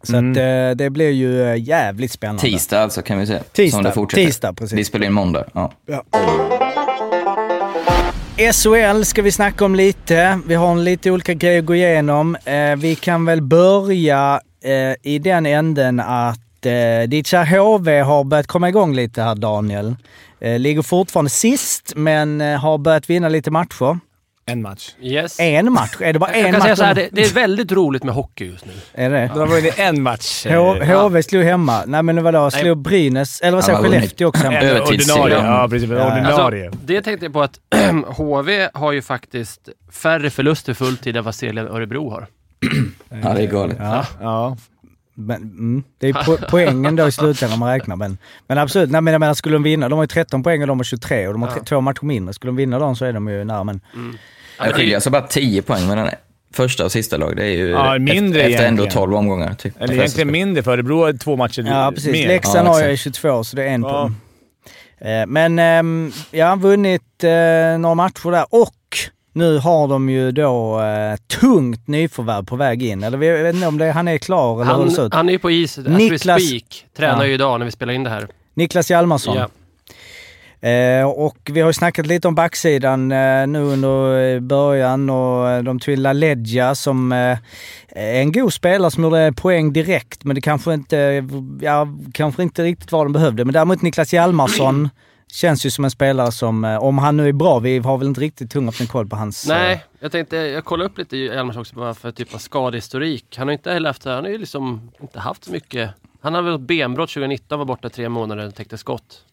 Så 0.02 0.16
Mm. 0.16 0.30
att 0.32 0.36
eh, 0.36 0.76
det 0.84 0.90
blir 0.90 1.10
ju 1.10 1.42
eh, 1.50 1.56
jävligt 1.68 2.12
spännande. 2.12 2.42
Tisdag 2.42 2.80
alltså, 2.82 3.02
kan 3.02 3.18
vi 3.18 3.26
säga. 3.26 3.40
Tisdag, 3.52 3.76
Som 3.76 3.84
det 3.84 3.92
fortsätter. 3.92 4.24
tisdag, 4.26 4.52
precis. 4.52 4.78
Vi 4.78 4.84
spelar 4.84 5.06
in 5.06 5.12
måndag. 5.12 5.44
Ja. 5.52 5.72
SHL 8.52 9.02
ska 9.04 9.22
vi 9.22 9.32
snacka 9.32 9.64
om 9.64 9.74
lite. 9.74 10.40
Vi 10.46 10.54
har 10.54 10.70
en 10.72 10.84
lite 10.84 11.10
olika 11.10 11.34
grejer 11.34 11.58
att 11.58 11.64
gå 11.66 11.74
igenom. 11.74 12.36
Eh, 12.44 12.76
vi 12.76 12.94
kan 13.00 13.24
väl 13.24 13.42
börja 13.42 14.40
eh, 14.64 15.12
i 15.12 15.18
den 15.18 15.46
änden 15.46 16.00
att 16.00 16.38
eh, 16.66 17.02
ditt 17.08 17.26
kära 17.26 17.44
HV 17.44 18.00
har 18.00 18.24
börjat 18.24 18.46
komma 18.46 18.68
igång 18.68 18.94
lite 18.94 19.22
här 19.22 19.34
Daniel. 19.34 19.96
Eh, 20.40 20.58
ligger 20.58 20.82
fortfarande 20.82 21.30
sist 21.30 21.92
men 21.96 22.40
eh, 22.40 22.58
har 22.60 22.78
börjat 22.78 23.10
vinna 23.10 23.28
lite 23.28 23.50
matcher. 23.50 23.98
En 24.46 24.62
match. 24.62 24.90
Yes. 25.02 25.40
En 25.40 25.72
match? 25.72 25.96
Är 26.00 26.12
det 26.12 26.18
bara 26.18 26.30
Jag 26.30 26.38
en 26.38 26.44
kan 26.44 26.52
match? 26.52 26.62
säga 26.62 26.76
så 26.76 26.84
här, 26.84 26.94
det, 26.94 27.08
det 27.12 27.22
är 27.22 27.34
väldigt 27.34 27.72
roligt 27.72 28.04
med 28.04 28.14
hockey 28.14 28.44
just 28.44 28.64
nu. 28.66 28.72
Är 29.04 29.10
det? 29.10 29.30
De 29.34 29.38
har 29.40 29.46
vunnit 29.46 29.78
en 29.78 30.02
match. 30.02 30.46
H- 30.48 30.84
HV 30.84 31.22
slog 31.22 31.42
hemma. 31.44 31.82
Nej 31.86 32.02
men 32.02 32.22
vadå, 32.22 32.50
slog 32.50 32.78
Brynäs, 32.78 33.40
eller 33.40 33.54
vad 33.56 33.64
säger. 33.64 33.78
Skellefteå 33.78 34.28
också 34.28 34.42
hemma? 34.42 34.82
Ordinarie. 34.82 35.34
Ja, 35.36 35.68
precis. 35.70 35.90
Ja. 35.90 36.06
Ordinarie. 36.12 36.66
Alltså, 36.66 36.80
det 36.86 37.02
tänkte 37.02 37.26
jag 37.26 37.32
på 37.32 37.42
att 37.42 37.60
HV 38.16 38.68
har 38.74 38.92
ju 38.92 39.02
faktiskt 39.02 39.68
färre 39.92 40.30
förluster 40.30 40.74
fulltid 40.74 41.16
än 41.16 41.24
vad 41.24 41.34
Selien 41.34 41.68
Örebro 41.68 42.10
har. 42.10 42.26
Ja, 43.22 43.34
det 43.34 43.42
är 43.42 43.46
galet. 43.46 43.76
Ja. 43.80 44.04
ja. 44.20 44.56
Men, 45.26 45.42
mm, 45.42 45.82
det 45.98 46.08
är 46.08 46.12
po 46.12 46.36
poängen 46.50 46.96
då 46.96 47.08
i 47.08 47.12
slutändan 47.12 47.52
om 47.54 47.60
man 47.60 47.68
räknar. 47.72 47.96
Men, 47.96 48.18
men 48.46 48.58
absolut, 48.58 48.90
nej, 48.90 49.00
men 49.00 49.12
jag 49.12 49.20
menar 49.20 49.34
skulle 49.34 49.54
de 49.54 49.62
vinna, 49.62 49.88
de 49.88 49.96
har 49.96 50.02
ju 50.04 50.08
13 50.08 50.42
poäng 50.42 50.60
och 50.60 50.66
de 50.68 50.78
har 50.78 50.84
23 50.84 51.26
och 51.26 51.32
de 51.32 51.42
har 51.42 51.50
Ja. 51.56 51.62
två 51.64 51.80
matcher 51.80 52.04
mindre. 52.04 52.34
Skulle 52.34 52.48
de 52.48 52.56
vinna 52.56 52.78
dem 52.78 52.96
så 52.96 53.04
är 53.04 53.12
de 53.12 53.28
ju 53.28 53.44
nära. 53.44 53.64
Men 53.64 53.80
Ja, 54.58 54.64
Det 54.66 54.72
skiljer 54.72 54.94
alltså 54.94 55.10
bara 55.10 55.22
10 55.22 55.62
poäng 55.62 55.86
mellan 55.88 56.08
första 56.54 56.84
och 56.84 56.92
sista 56.92 57.16
lag. 57.16 57.36
Det 57.36 57.44
är 57.44 57.56
ju 57.56 57.68
Ja, 57.70 57.98
mindre 57.98 58.40
efter, 58.40 58.52
efter 58.52 58.66
ändå 58.68 58.82
egentligen. 58.82 59.06
12 59.06 59.14
omgångar. 59.14 59.54
Typ. 59.54 59.80
Eller 59.80 59.94
egentligen 59.94 60.30
mindre 60.32 60.62
för 60.62 60.70
Örebro 60.72 61.02
har 61.04 61.12
två 61.12 61.36
matcher 61.36 61.62
ja, 61.66 61.92
precis. 61.94 62.12
mer. 62.12 62.28
Leksand 62.28 62.68
Ja, 62.68 62.72
har 62.72 62.80
exakt. 62.82 63.16
22 63.16 63.44
så 63.44 63.56
det 63.56 63.62
är 63.64 63.68
en 63.68 63.82
Ja. 63.82 63.88
poäng. 63.90 64.14
Eh, 65.12 65.26
Men 65.26 65.58
ehm, 65.58 66.12
ja, 66.30 66.54
vunnit 66.56 67.24
eh, 67.24 67.30
några 67.78 67.94
matcher 67.94 68.30
där 68.30 68.44
och 68.50 68.72
nu 69.32 69.58
har 69.58 69.88
de 69.88 70.10
ju 70.10 70.32
då 70.32 70.80
eh, 70.80 71.16
tungt 71.40 71.88
nyförvärv 71.88 72.44
på 72.44 72.56
väg 72.56 72.82
in. 72.82 73.02
Eller 73.04 73.22
jag 73.22 73.42
vet 73.42 73.54
inte 73.54 73.66
om 73.66 73.78
det, 73.78 73.90
han 73.92 74.08
är 74.08 74.18
klar 74.18 74.62
eller 74.62 74.76
hur 74.76 74.84
det 74.84 74.90
ser 74.90 74.96
Han, 74.98 75.06
ut. 75.06 75.14
han 75.14 75.28
är 75.28 75.32
ju 75.32 75.38
på 75.38 75.50
is 75.50 75.78
as 75.78 75.86
Niklas- 75.86 76.38
speak. 76.40 76.86
Tränar 76.96 77.22
Ja. 77.22 77.26
ju 77.26 77.34
idag 77.34 77.58
när 77.58 77.64
vi 77.66 77.72
spelar 77.72 77.92
in 77.92 78.04
det 78.04 78.10
här. 78.10 78.28
Niklas 78.54 78.90
Hjalmarsson. 78.90 79.36
Ja. 79.36 79.48
Eh, 80.68 81.04
och 81.10 81.36
vi 81.52 81.60
har 81.60 81.68
ju 81.68 81.72
snackat 81.72 82.06
lite 82.06 82.28
om 82.28 82.34
backsidan 82.34 83.12
eh, 83.12 83.46
nu 83.46 83.58
under 83.62 84.20
eh, 84.34 84.40
början 84.40 85.10
och 85.10 85.48
eh, 85.50 85.62
de 85.62 85.78
tog 85.80 85.98
Ledja 85.98 86.74
som 86.74 87.12
eh, 87.12 87.18
är 87.88 88.20
en 88.20 88.32
god 88.32 88.52
spelare 88.52 88.90
som 88.90 89.04
gjorde 89.04 89.32
poäng 89.36 89.72
direkt 89.72 90.24
men 90.24 90.34
det 90.34 90.40
kanske 90.40 90.74
inte, 90.74 91.24
ja, 91.60 91.88
kanske 92.12 92.42
inte 92.42 92.62
riktigt 92.62 92.92
vad 92.92 93.06
de 93.06 93.12
behövde. 93.12 93.44
Men 93.44 93.52
däremot 93.52 93.82
Niklas 93.82 94.12
Hjalmarsson 94.12 94.88
känns 95.32 95.66
ju 95.66 95.70
som 95.70 95.84
en 95.84 95.90
spelare 95.90 96.32
som, 96.32 96.64
eh, 96.64 96.76
om 96.82 96.98
han 96.98 97.16
nu 97.16 97.28
är 97.28 97.32
bra, 97.32 97.58
vi 97.58 97.78
har 97.78 97.98
väl 97.98 98.08
inte 98.08 98.20
riktigt 98.20 98.54
en 98.54 98.70
koll 98.88 99.06
på 99.08 99.16
hans... 99.16 99.44
eh, 99.50 99.56
Nej, 99.58 99.84
jag 100.00 100.12
tänkte, 100.12 100.36
jag 100.36 100.64
kollade 100.64 100.90
upp 100.90 100.98
lite 100.98 101.16
Hjalmars 101.16 101.56
också 101.56 101.72
vad 101.76 101.96
för 101.96 102.12
typ 102.12 102.34
av 102.34 102.38
skadehistorik. 102.38 103.34
Han 103.38 103.48
har 103.48 103.52
inte 103.52 103.72
heller 103.72 103.88
haft, 103.88 104.04
han 104.04 104.24
har 104.24 104.30
ju 104.30 104.38
liksom 104.38 104.90
inte 105.00 105.20
haft 105.20 105.44
så 105.44 105.52
mycket. 105.52 105.90
Han 106.20 106.34
har 106.34 106.42
väl 106.42 106.54
ett 106.54 106.60
benbrott 106.60 107.10
2019, 107.10 107.58
var 107.58 107.66
borta 107.66 107.88
tre 107.88 108.08
månader 108.08 108.46
och 108.46 108.54
täckte 108.54 108.78
skott. 108.78 109.24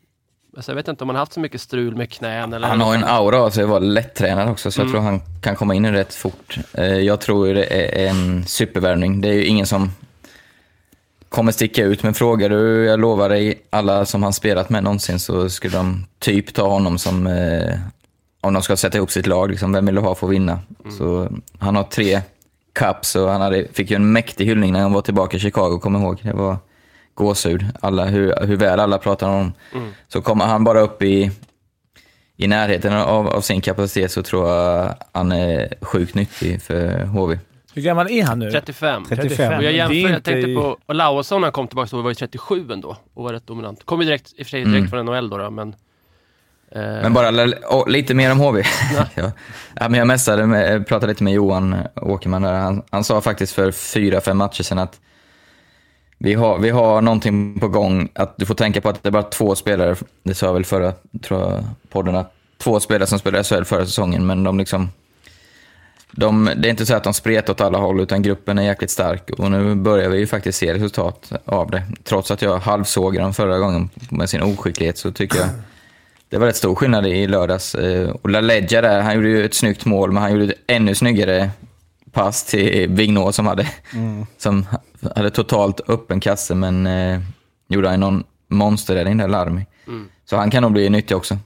Alltså 0.57 0.71
jag 0.71 0.75
vet 0.75 0.87
inte 0.87 1.03
om 1.03 1.09
han 1.09 1.15
har 1.15 1.21
haft 1.21 1.33
så 1.33 1.39
mycket 1.39 1.61
strul 1.61 1.95
med 1.95 2.11
knän 2.11 2.53
eller... 2.53 2.67
Han 2.67 2.81
har 2.81 2.95
en 2.95 3.03
aura 3.03 3.41
av 3.41 3.49
sig 3.49 3.63
att 3.63 3.69
vara 3.69 3.79
lättränad 3.79 4.49
också, 4.49 4.71
så 4.71 4.79
jag 4.81 4.85
Mm. 4.85 4.93
tror 4.93 5.01
han 5.01 5.21
kan 5.41 5.55
komma 5.55 5.75
in 5.75 5.91
rätt 5.91 6.13
fort. 6.13 6.57
Eh, 6.73 6.85
Jag 6.85 7.21
tror 7.21 7.53
det 7.53 7.65
är 8.03 8.09
en 8.09 8.45
supervärvning. 8.45 9.21
Det 9.21 9.29
är 9.29 9.33
ju 9.33 9.45
ingen 9.45 9.65
som 9.65 9.91
kommer 11.29 11.51
sticka 11.51 11.83
ut, 11.83 12.03
men 12.03 12.13
frågar 12.13 12.49
du, 12.49 12.85
jag 12.85 12.99
lovar 12.99 13.29
dig, 13.29 13.61
alla 13.69 14.05
som 14.05 14.23
han 14.23 14.33
spelat 14.33 14.69
med 14.69 14.83
någonsin 14.83 15.19
så 15.19 15.49
skulle 15.49 15.77
de 15.77 16.05
typ 16.19 16.53
ta 16.53 16.67
honom 16.67 16.97
som, 16.97 17.27
eh, 17.27 17.79
om 18.41 18.53
de 18.53 18.63
ska 18.63 18.77
sätta 18.77 18.97
ihop 18.97 19.11
sitt 19.11 19.27
lag, 19.27 19.49
liksom, 19.49 19.71
vem 19.73 19.85
vill 19.85 19.95
du 19.95 20.01
ha 20.01 20.15
för 20.15 20.27
att 20.27 20.33
vinna? 20.33 20.59
Så 20.97 21.29
han 21.59 21.75
har 21.75 21.83
tre 21.83 22.21
cups 22.73 23.15
och 23.15 23.29
han 23.29 23.41
hade, 23.41 23.67
fick 23.73 23.89
ju 23.91 23.95
en 23.95 24.11
mäktig 24.11 24.45
hyllning 24.45 24.73
när 24.73 24.79
han 24.79 24.93
var 24.93 25.01
tillbaka 25.01 25.37
i 25.37 25.39
Chicago, 25.39 25.79
kommer 25.79 25.99
ihåg. 25.99 26.19
Det 26.23 26.33
var 26.33 26.57
gåshud, 27.13 27.65
alla, 27.81 28.05
hur, 28.05 28.45
hur 28.45 28.55
väl 28.55 28.79
alla 28.79 28.97
pratar 28.97 29.27
om 29.27 29.33
honom. 29.33 29.53
Så 30.07 30.21
kommer 30.21 30.45
han 30.45 30.63
bara 30.63 30.79
upp 30.79 31.01
i 31.03 31.31
i 32.37 32.47
närheten 32.47 32.93
av, 32.93 33.27
av 33.27 33.41
sin 33.41 33.61
kapacitet 33.61 34.11
så 34.11 34.23
tror 34.23 34.49
jag 34.49 34.95
han 35.11 35.31
är 35.31 35.73
sjukt 35.81 36.15
nyttig 36.15 36.61
för 36.61 37.05
HV. 37.05 37.39
Hur 37.77 37.83
gammal 37.83 38.11
är 38.11 38.23
han 38.23 38.39
nu? 38.39 38.51
35. 38.51 39.05
35. 39.09 39.57
Och 39.57 39.63
jag 39.63 39.73
jämför, 39.73 39.95
jag 39.95 40.23
tänkte 40.23 40.51
i- 40.51 40.55
på, 40.55 40.77
och 40.85 40.95
Lauasson 40.95 41.41
när 41.41 41.45
han 41.45 41.51
kom 41.51 41.67
tillbaka 41.67 41.87
så 41.87 42.01
var 42.01 42.09
ju 42.11 42.15
37 42.15 42.71
ändå 42.71 42.97
och 43.13 43.23
var 43.23 43.33
rätt 43.33 43.47
dominant. 43.47 43.85
Kom 43.85 43.99
ju 44.01 44.05
direkt, 44.05 44.33
i 44.37 44.41
och 44.41 44.45
för 44.45 44.49
sig 44.49 44.59
direkt 44.59 44.77
Mm. 44.77 44.89
från 44.89 45.05
NHL 45.05 45.29
då, 45.29 45.37
då 45.37 45.49
men... 45.49 45.69
eh, 46.71 46.81
Men 46.81 47.13
bara 47.13 47.29
å, 47.69 47.85
lite 47.87 48.13
mer 48.13 48.31
om 48.31 48.39
HV. 48.39 48.63
ja. 49.15 49.31
Ja, 49.75 49.89
men 49.89 49.93
jag 49.93 50.07
messade 50.07 50.45
med, 50.47 50.87
pratade 50.87 51.11
lite 51.11 51.23
med 51.23 51.33
Johan 51.33 51.75
Åkerman 51.95 52.41
där. 52.41 52.53
Han, 52.53 52.83
han 52.89 53.03
sa 53.03 53.21
faktiskt 53.21 53.53
för 53.53 53.71
fyra, 53.71 54.21
fem 54.21 54.37
matcher 54.37 54.63
sedan 54.63 54.79
att 54.79 54.99
vi 56.17 56.33
har, 56.33 56.57
vi 56.59 56.69
har 56.69 57.01
någonting 57.01 57.59
på 57.59 57.67
gång. 57.67 58.09
Att 58.15 58.37
du 58.37 58.45
får 58.45 58.55
tänka 58.55 58.81
på 58.81 58.89
att 58.89 59.03
det 59.03 59.09
är 59.09 59.11
bara 59.11 59.23
två 59.23 59.55
spelare, 59.55 59.95
det 60.23 60.35
sa 60.35 60.45
jag 60.45 60.53
väl 60.53 60.65
förra 60.65 60.93
tror 61.23 61.39
jag, 61.41 61.63
podden, 61.89 62.15
att 62.15 62.33
två 62.57 62.79
spelare 62.79 63.07
som 63.07 63.19
spelade 63.19 63.43
SHL 63.43 63.63
förra 63.63 63.85
säsongen, 63.85 64.25
men 64.25 64.43
de 64.43 64.57
liksom 64.57 64.89
de, 66.11 66.49
det 66.57 66.67
är 66.67 66.69
inte 66.69 66.85
så 66.85 66.95
att 66.95 67.03
de 67.03 67.13
spretar 67.13 67.53
åt 67.53 67.61
alla 67.61 67.77
håll, 67.77 67.99
utan 68.01 68.21
gruppen 68.21 68.59
är 68.59 68.63
jäkligt 68.63 68.91
stark. 68.91 69.29
Och 69.37 69.51
nu 69.51 69.75
börjar 69.75 70.09
vi 70.09 70.17
ju 70.17 70.27
faktiskt 70.27 70.57
se 70.59 70.73
resultat 70.73 71.31
av 71.45 71.71
det. 71.71 71.83
Trots 72.03 72.31
att 72.31 72.41
jag 72.41 72.57
halvsågade 72.59 73.25
dem 73.25 73.33
förra 73.33 73.57
gången 73.59 73.89
med 74.09 74.29
sin 74.29 74.41
oskicklighet 74.41 74.97
så 74.97 75.11
tycker 75.11 75.39
jag 75.39 75.47
det 76.29 76.37
var 76.37 76.47
rätt 76.47 76.55
stor 76.55 76.75
skillnad 76.75 77.07
i 77.07 77.27
lördags. 77.27 77.75
Eh, 77.75 78.09
Och 78.09 78.29
LaLeggia 78.29 78.81
där, 78.81 79.01
han 79.01 79.15
gjorde 79.15 79.27
ju 79.27 79.45
ett 79.45 79.53
snyggt 79.53 79.85
mål, 79.85 80.11
men 80.11 80.23
han 80.23 80.31
gjorde 80.31 80.45
ett 80.45 80.59
ännu 80.67 80.95
snyggare 80.95 81.49
pass 82.11 82.43
till 82.43 82.87
Vignå 82.89 83.31
som 83.31 83.47
hade, 83.47 83.67
som 84.37 84.65
hade 85.15 85.29
totalt 85.29 85.81
öppen 85.89 86.19
kasse, 86.19 86.55
men 86.55 86.87
eh, 86.87 87.19
gjorde 87.69 87.89
han 87.89 87.99
någon 87.99 88.23
monsterräddning 88.49 89.17
där, 89.17 89.27
Larmi. 89.27 89.65
Så 90.29 90.35
han 90.37 90.51
kan 90.51 90.63
nog 90.63 90.71
bli 90.71 90.89
nyttig 90.89 91.17
också. 91.17 91.37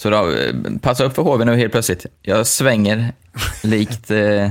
Så 0.00 0.10
då, 0.10 0.32
passa 0.80 1.04
upp 1.04 1.14
för 1.14 1.22
HV 1.22 1.44
nu 1.44 1.56
helt 1.56 1.72
plötsligt. 1.72 2.06
Jag 2.22 2.46
svänger 2.46 3.12
likt 3.62 4.10
eh, 4.10 4.50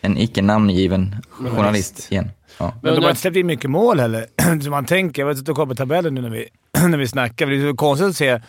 en 0.00 0.18
icke 0.18 0.42
namngiven 0.42 1.16
journalist 1.30 2.12
igen. 2.12 2.30
Ja. 2.58 2.72
Men 2.82 2.94
de 2.94 3.00
har 3.02 3.10
inte 3.10 3.20
släppt 3.20 3.36
in 3.36 3.46
mycket 3.46 3.70
mål 3.70 4.00
heller. 4.00 4.26
Så 4.62 4.70
man 4.70 4.84
tänker, 4.84 5.22
jag 5.22 5.26
vet 5.28 5.38
inte 5.38 5.52
på 5.54 5.74
tabellen 5.74 6.14
nu 6.14 6.20
när 6.22 6.30
vi, 6.30 6.48
när 6.88 6.98
vi 6.98 7.08
snackar. 7.08 7.46
Det 7.46 7.56
är 7.56 7.70
så 7.70 7.76
konstigt 7.76 8.08
att 8.08 8.16
se 8.16 8.40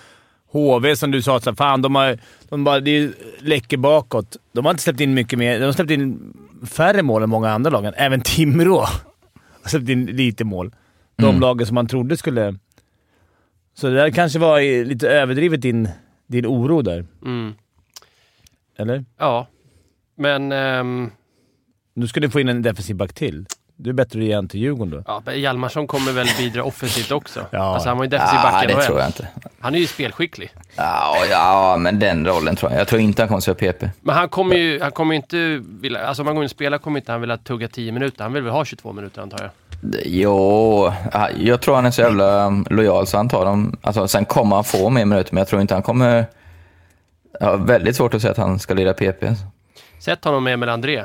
HV 0.51 0.95
som 0.95 1.12
du 1.12 1.21
sa, 1.21 1.39
så 1.39 1.49
här, 1.49 1.55
fan 1.55 1.81
de 1.81 1.95
har, 1.95 2.17
de 2.49 2.63
bara, 2.63 2.79
det 2.79 3.12
läcker 3.39 3.77
bakåt. 3.77 4.38
De 4.53 4.65
har 4.65 4.71
inte 4.71 4.84
släppt 4.84 4.99
in 4.99 5.13
mycket 5.13 5.39
mer. 5.39 5.60
De 5.60 5.65
har 5.65 5.71
släppt 5.73 5.91
in 5.91 6.34
färre 6.67 7.01
mål 7.01 7.23
än 7.23 7.29
många 7.29 7.49
andra 7.51 7.69
lagen. 7.71 7.93
Även 7.97 8.21
Timrå 8.21 8.79
har 9.62 9.69
släppt 9.69 9.89
in 9.89 10.05
lite 10.05 10.43
mål. 10.43 10.73
De 11.17 11.25
Mm. 11.29 11.41
lagen 11.41 11.67
som 11.67 11.75
man 11.75 11.88
trodde 11.88 12.17
skulle... 12.17 12.55
Så 13.77 13.88
det 13.88 13.95
där 13.95 14.10
kanske 14.10 14.39
var 14.39 14.60
i- 14.60 14.86
lite 14.86 15.10
överdrivet 15.10 15.62
din, 15.62 15.89
din 16.27 16.45
oro 16.45 16.81
där. 16.81 17.05
mm, 17.25 17.53
Eller? 18.75 19.05
ja. 19.17 19.47
Men... 20.15 20.51
ehm, 20.51 21.11
Nu 21.93 22.07
ska 22.07 22.19
du 22.19 22.29
få 22.29 22.39
in 22.39 22.49
en 22.49 22.61
defensiv 22.61 22.95
back 22.95 23.13
till. 23.13 23.45
Du 23.77 23.89
är 23.89 23.93
bättre 23.93 24.19
att 24.19 24.25
ge 24.25 24.31
en 24.31 24.47
till 24.47 24.59
Djurgården 24.59 25.03
då. 25.07 25.21
Ja, 25.25 25.33
Hjalmarsson 25.33 25.88
kommer 25.88 26.11
väl 26.11 26.27
bidra 26.38 26.63
offensivt 26.63 27.11
också. 27.11 27.45
Ja. 27.51 27.59
Alltså 27.59 27.89
han 27.89 27.97
var 27.97 28.05
ju 28.05 28.09
defensiv 28.09 28.39
back 28.41 28.63
i 28.63 28.67
det 28.67 28.81
tror 28.81 28.99
jag 28.99 29.07
inte. 29.07 29.27
Han 29.59 29.75
är 29.75 29.79
ju 29.79 29.88
spelskicklig. 29.88 30.51
Ja, 30.75 31.15
ja, 31.29 31.77
men 31.79 31.99
den 31.99 32.27
rollen 32.27 32.55
tror 32.55 32.71
jag. 32.71 32.79
Jag 32.81 32.88
tror 32.88 33.01
inte 33.01 33.21
han 33.21 33.27
kommer 33.27 33.38
att 33.38 33.43
spela 33.43 33.73
PP. 33.73 33.89
Men 34.01 34.15
han 34.15 34.29
kommer 34.29 34.55
ju 34.55 34.81
han 34.81 34.91
kommer 34.91 35.15
inte 35.15 35.61
vilja... 35.63 36.07
Alltså 36.07 36.21
om 36.23 36.27
han 36.27 36.35
går 36.35 36.43
in 36.43 36.45
och 36.45 36.51
spelar 36.51 36.77
kommer 36.77 36.99
inte 36.99 37.11
han 37.11 37.21
vilja 37.21 37.38
tugga 37.38 37.67
10 37.67 37.91
minuter. 37.91 38.23
Han 38.23 38.33
vill 38.33 38.43
väl 38.43 38.51
ha 38.53 38.65
22 38.65 38.93
minuter 38.93 39.21
antar 39.21 39.39
jag. 39.41 39.51
Jo, 40.05 40.91
ja, 41.13 41.29
jag 41.39 41.61
tror 41.61 41.75
han 41.75 41.85
är 41.85 41.91
så 41.91 42.01
jävla 42.01 42.45
um, 42.47 42.65
lojal 42.69 43.07
så 43.07 43.17
han 43.17 43.29
tar 43.29 43.45
dem. 43.45 43.77
Alltså, 43.81 44.07
sen 44.07 44.25
kommer 44.25 44.55
han 44.55 44.63
få 44.63 44.89
mer 44.89 45.05
minuter, 45.05 45.33
men 45.33 45.41
jag 45.41 45.47
tror 45.47 45.61
inte 45.61 45.73
han 45.73 45.83
kommer... 45.83 46.25
Jag 47.39 47.47
har 47.47 47.57
väldigt 47.57 47.95
svårt 47.95 48.13
att 48.13 48.21
säga 48.21 48.31
att 48.31 48.38
han 48.38 48.59
ska 48.59 48.73
lira 48.73 48.93
PP. 48.93 49.23
alltså. 49.27 49.43
Sätt 49.99 50.25
honom 50.25 50.43
med 50.43 50.53
Emil 50.53 50.69
André, 50.69 51.03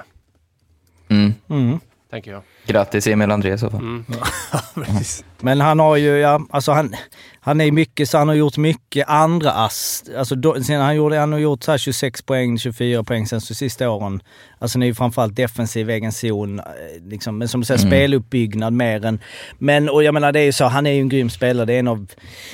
Mm. 1.09 1.35
Mm. 1.51 1.81
tänker 2.11 2.31
jag. 2.31 2.43
Grattis 2.73 3.07
Emil 3.07 3.31
André 3.31 3.55
i 3.55 3.59
så 3.59 3.71
fall. 3.71 3.81
Mm. 3.81 4.05
Men 5.43 5.61
han 5.61 5.79
har 5.79 5.97
ju, 5.97 6.19
ja, 6.19 6.41
alltså 6.51 6.73
han, 6.73 6.95
han 7.41 7.61
är 7.61 7.71
mycket, 7.73 8.09
så 8.11 8.19
han 8.19 8.29
har 8.29 8.35
gjort 8.35 8.57
mycket 8.57 9.09
andra 9.09 9.53
ass. 9.53 10.05
Alltså 10.19 10.35
då, 10.35 10.63
sen 10.63 10.81
han, 10.81 10.97
gjorde, 10.97 11.19
han 11.19 11.33
har 11.33 11.39
gjort 11.39 11.65
så 11.65 11.71
här 11.71 11.79
26 11.79 12.23
poäng, 12.23 12.59
24 12.59 13.05
poäng 13.05 13.27
sen 13.27 13.41
så 13.41 13.55
sista 13.55 13.91
åren. 13.91 14.23
Alltså 14.59 14.79
det 14.79 14.85
är 14.85 14.87
ju 14.87 14.95
framförallt 14.95 15.37
defensiv, 15.37 15.91
egen 15.91 16.13
zon, 16.13 16.59
eh, 16.59 16.65
liksom, 17.09 17.39
men 17.39 17.49
som 17.49 17.61
du 17.61 17.65
säger 17.65 17.81
Mm. 17.81 17.91
speluppbyggnad 17.91 18.73
mer 18.73 19.05
än... 19.05 19.21
Men, 19.59 19.89
och 19.89 20.03
jag 20.05 20.15
menar 20.15 20.33
det 20.33 20.41
är 20.41 20.45
ju 20.45 20.53
så, 20.53 20.65
han 20.65 20.87
är 20.87 20.91
ju 20.91 21.01
en 21.01 21.09
grym 21.09 21.31
spelare. 21.31 21.67
Det 21.67 21.75
är 21.75 21.79
en 21.79 21.89
av, 21.89 22.07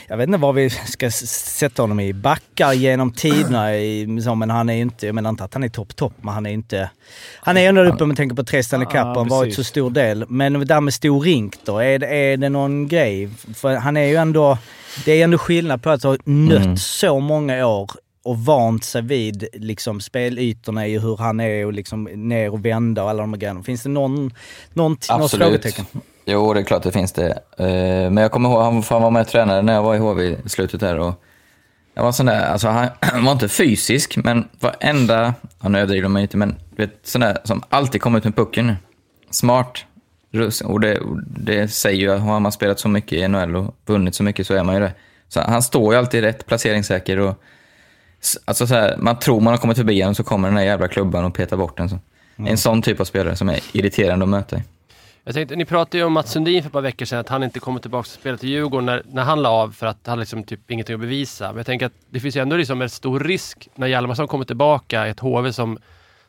jag 0.09 0.17
vet 0.17 0.27
inte 0.27 0.39
vad 0.39 0.55
vi 0.55 0.71
ska 0.71 1.11
sätta 1.11 1.83
honom 1.83 2.01
i. 2.01 2.13
Backar 2.13 2.73
genom 2.73 3.13
tiderna, 3.13 3.77
i, 3.77 4.21
så, 4.25 4.35
men 4.35 4.51
han 4.51 4.69
är 4.69 4.75
ju 4.75 4.81
inte, 4.83 5.07
jag 5.07 5.15
menar 5.15 5.31
inte 5.31 5.45
att 5.45 5.55
han 5.55 5.65
är 5.65 5.69
topp, 5.69 5.97
topp, 5.97 6.15
men 6.21 6.35
han 6.35 6.47
är 6.47 6.51
inte... 6.51 6.91
Han 7.41 7.57
är 7.57 7.69
ändå 7.69 7.83
uppe 7.85 8.05
om 8.05 8.09
man 8.09 8.17
tänker 8.17 8.37
på 8.37 8.45
tre 8.45 8.63
Stanley 8.63 8.87
Cup 8.87 8.95
Ja, 8.95 9.11
och 9.11 9.17
har 9.17 9.25
varit 9.25 9.55
så 9.55 9.65
stor 9.65 9.91
del. 9.91 10.06
Men 10.29 10.53
det 10.53 10.65
där 10.65 10.81
med 10.81 10.95
stor 10.95 11.21
rink 11.21 11.55
då, 11.65 11.79
är 11.79 11.99
det, 11.99 12.07
är 12.07 12.37
det 12.37 12.49
någon 12.49 12.89
grej? 12.89 13.29
För 13.55 13.75
han 13.77 13.97
är 13.97 14.07
ju 14.07 14.17
ändå... 14.17 14.59
Det 15.05 15.13
är 15.13 15.25
ändå 15.25 15.39
skillnad 15.39 15.83
på 15.83 15.91
att 15.91 16.03
ha 16.03 16.17
nött 16.25 16.65
Mm. 16.65 16.77
så 16.77 17.21
många 17.21 17.67
år 17.67 17.91
och 18.25 18.39
vant 18.39 18.85
sig 18.85 19.03
vid 19.03 19.49
liksom 19.53 20.01
spelytorna 20.01 20.87
i 20.87 20.99
hur 20.99 21.17
han 21.17 21.41
är 21.41 21.67
och 21.67 21.73
liksom 21.73 22.05
ner 22.05 22.51
och 22.53 22.65
vända 22.65 23.03
och 23.05 23.11
alla 23.11 23.23
de 23.23 23.33
här 23.33 23.41
grejerna. 23.41 23.63
Finns 23.63 23.83
det 23.83 23.89
någon, 23.89 24.35
någon, 24.73 24.97
något 25.19 25.31
frågetecken? 25.31 25.85
Jo, 26.25 26.55
det 26.55 26.61
är 26.61 26.65
klart 26.65 26.83
det 26.83 26.93
finns 26.93 27.13
det. 27.13 27.29
Eh, 27.59 27.67
Men 28.11 28.17
jag 28.17 28.31
kommer 28.33 28.49
ihåg, 28.49 28.63
han 28.63 28.83
han 28.91 29.03
var 29.03 29.11
med 29.11 29.23
och 29.23 29.29
tränade 29.29 29.63
när 29.63 29.73
jag 29.73 29.83
var 29.83 29.95
i 29.95 29.99
HV 29.99 30.25
i 30.45 30.49
slutet 30.49 30.81
där. 30.81 30.99
Och 30.99 31.15
jag 31.95 32.03
var 32.03 32.13
sån 32.13 32.27
där, 32.27 32.45
alltså 32.47 32.69
han, 32.69 32.89
han 33.01 33.25
var 33.25 33.33
inte 33.33 33.49
fysisk, 33.49 34.17
men 34.17 34.49
varenda, 34.61 35.35
han 35.59 35.75
överdriver 35.75 36.09
mig 36.09 36.23
inte, 36.23 36.37
men 36.37 36.55
du 36.77 36.87
vet, 36.87 36.99
sån 37.03 37.21
där 37.21 37.39
som 37.45 37.63
alltid 37.69 38.01
kommer 38.01 38.19
ut 38.19 38.25
med 38.25 38.37
pucken. 38.37 38.77
Smart. 39.31 39.85
Och 40.65 40.81
det, 40.81 41.01
det 41.27 41.69
säger 41.69 42.01
ju, 42.01 42.11
har 42.11 42.41
man 42.41 42.53
spelat 42.53 42.81
så 42.81 42.89
mycket 42.89 43.13
i 43.13 43.29
NHL 43.29 43.57
och 43.57 43.77
vunnit 43.87 44.15
så 44.15 44.23
mycket 44.23 44.47
så 44.47 44.55
är 44.55 44.65
man 44.65 44.75
ju 44.75 44.81
det. 44.81 44.93
Så 45.29 45.41
han 45.41 45.63
står 45.63 45.95
ju 45.95 45.99
alltid 45.99 46.25
rätt, 46.25 46.47
placeringssäker 46.47 47.19
och 47.19 47.43
Alltså 48.45 48.67
så 48.67 48.75
här, 48.75 48.97
man 48.97 49.19
tror 49.19 49.41
man 49.41 49.53
har 49.53 49.59
kommit 49.59 49.77
förbi 49.77 50.01
honom 50.01 50.15
så 50.15 50.25
kommer 50.25 50.49
den 50.49 50.57
här 50.57 50.65
jävla 50.65 50.89
klubban 50.89 51.25
och 51.25 51.35
petar 51.35 51.57
bort 51.57 51.77
den. 51.77 51.89
Så. 51.89 51.99
En 52.37 52.59
sån 52.59 52.83
typ 52.83 53.01
av 53.01 53.05
spelare 53.05 53.37
som 53.37 53.49
är 53.49 53.61
irriterande 53.73 54.25
att 54.25 54.29
möta. 54.29 54.61
Jag 55.25 55.35
tänkte, 55.35 55.57
ni 55.57 55.65
pratade 55.65 55.99
ju 55.99 56.05
om 56.05 56.13
Mats 56.13 56.33
Sundin 56.33 56.63
för 56.63 56.69
ett 56.69 56.73
par 56.73 56.81
veckor 56.81 57.07
sedan, 57.07 57.19
att 57.19 57.29
han 57.29 57.43
inte 57.43 57.59
kommer 57.61 57.81
tillbaka 57.81 58.01
och 58.01 58.07
spelar 58.07 58.37
till 58.37 58.49
Djurgården 58.49 58.87
när, 58.87 59.03
när 59.07 59.23
han 59.23 59.43
la 59.43 59.49
av 59.49 59.71
för 59.71 59.87
att 59.87 60.07
han 60.07 60.21
liksom 60.21 60.45
typ 60.45 60.71
ingenting 60.71 60.95
att 60.95 61.01
bevisa. 61.01 61.49
Men 61.49 61.57
jag 61.57 61.67
tänker 61.67 61.87
att 61.87 61.93
det 62.11 62.21
finns 62.21 62.37
ju 62.37 62.41
ändå 62.41 62.57
liksom 62.57 62.83
en 62.83 62.91
stor 62.91 63.21
risk 63.21 63.69
när 63.75 63.87
Hjalmarsson 63.87 64.29
kommer 64.29 64.45
tillbaka 64.45 65.07
i 65.07 65.11
ett 65.11 65.21
HV 65.21 65.53
som 65.53 65.79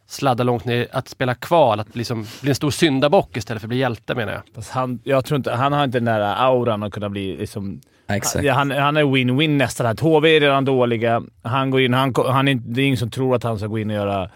sladdar 0.08 0.46
långt 0.46 0.66
ner, 0.66 0.88
att 0.92 1.08
spela 1.08 1.36
kval, 1.36 1.80
att 1.80 1.96
liksom 1.96 2.26
bli 2.42 2.50
en 2.50 2.56
stor 2.56 2.72
syndabock 2.72 3.38
istället 3.38 3.62
för 3.62 3.68
att 3.68 3.70
bli 3.70 3.78
hjälte 3.78 4.16
menar 4.16 4.34
jag. 4.34 4.42
Fast 4.56 4.72
han, 4.72 5.00
jag 5.04 5.26
tror 5.26 5.38
inte, 5.38 5.52
han 5.52 5.74
har 5.74 5.84
inte 5.84 5.98
den 5.98 6.06
där 6.06 6.36
auran 6.46 6.84
att 6.84 6.94
kunna 6.94 7.10
bli 7.10 7.38
liksom... 7.38 7.82
Exakt. 8.10 8.50
Han, 8.50 8.72
han 8.72 8.98
är 8.98 9.04
win-win 9.04 9.58
nästan. 9.58 9.88
Här. 9.88 9.96
HV 10.02 10.36
är 10.36 10.40
redan 10.40 10.66
dåliga. 10.66 11.24
Han 11.44 11.72
går 11.72 11.82
in, 11.82 11.94
han, 11.94 12.14
han 12.26 12.48
är, 12.48 12.56
det 12.56 12.82
är 12.82 12.86
ingen 12.86 12.98
som 12.98 13.10
tror 13.12 13.36
att 13.36 13.44
han 13.44 13.58
ska 13.58 13.68
gå 13.68 13.80
in 13.80 13.90
och 13.90 13.96
göra... 13.96 14.30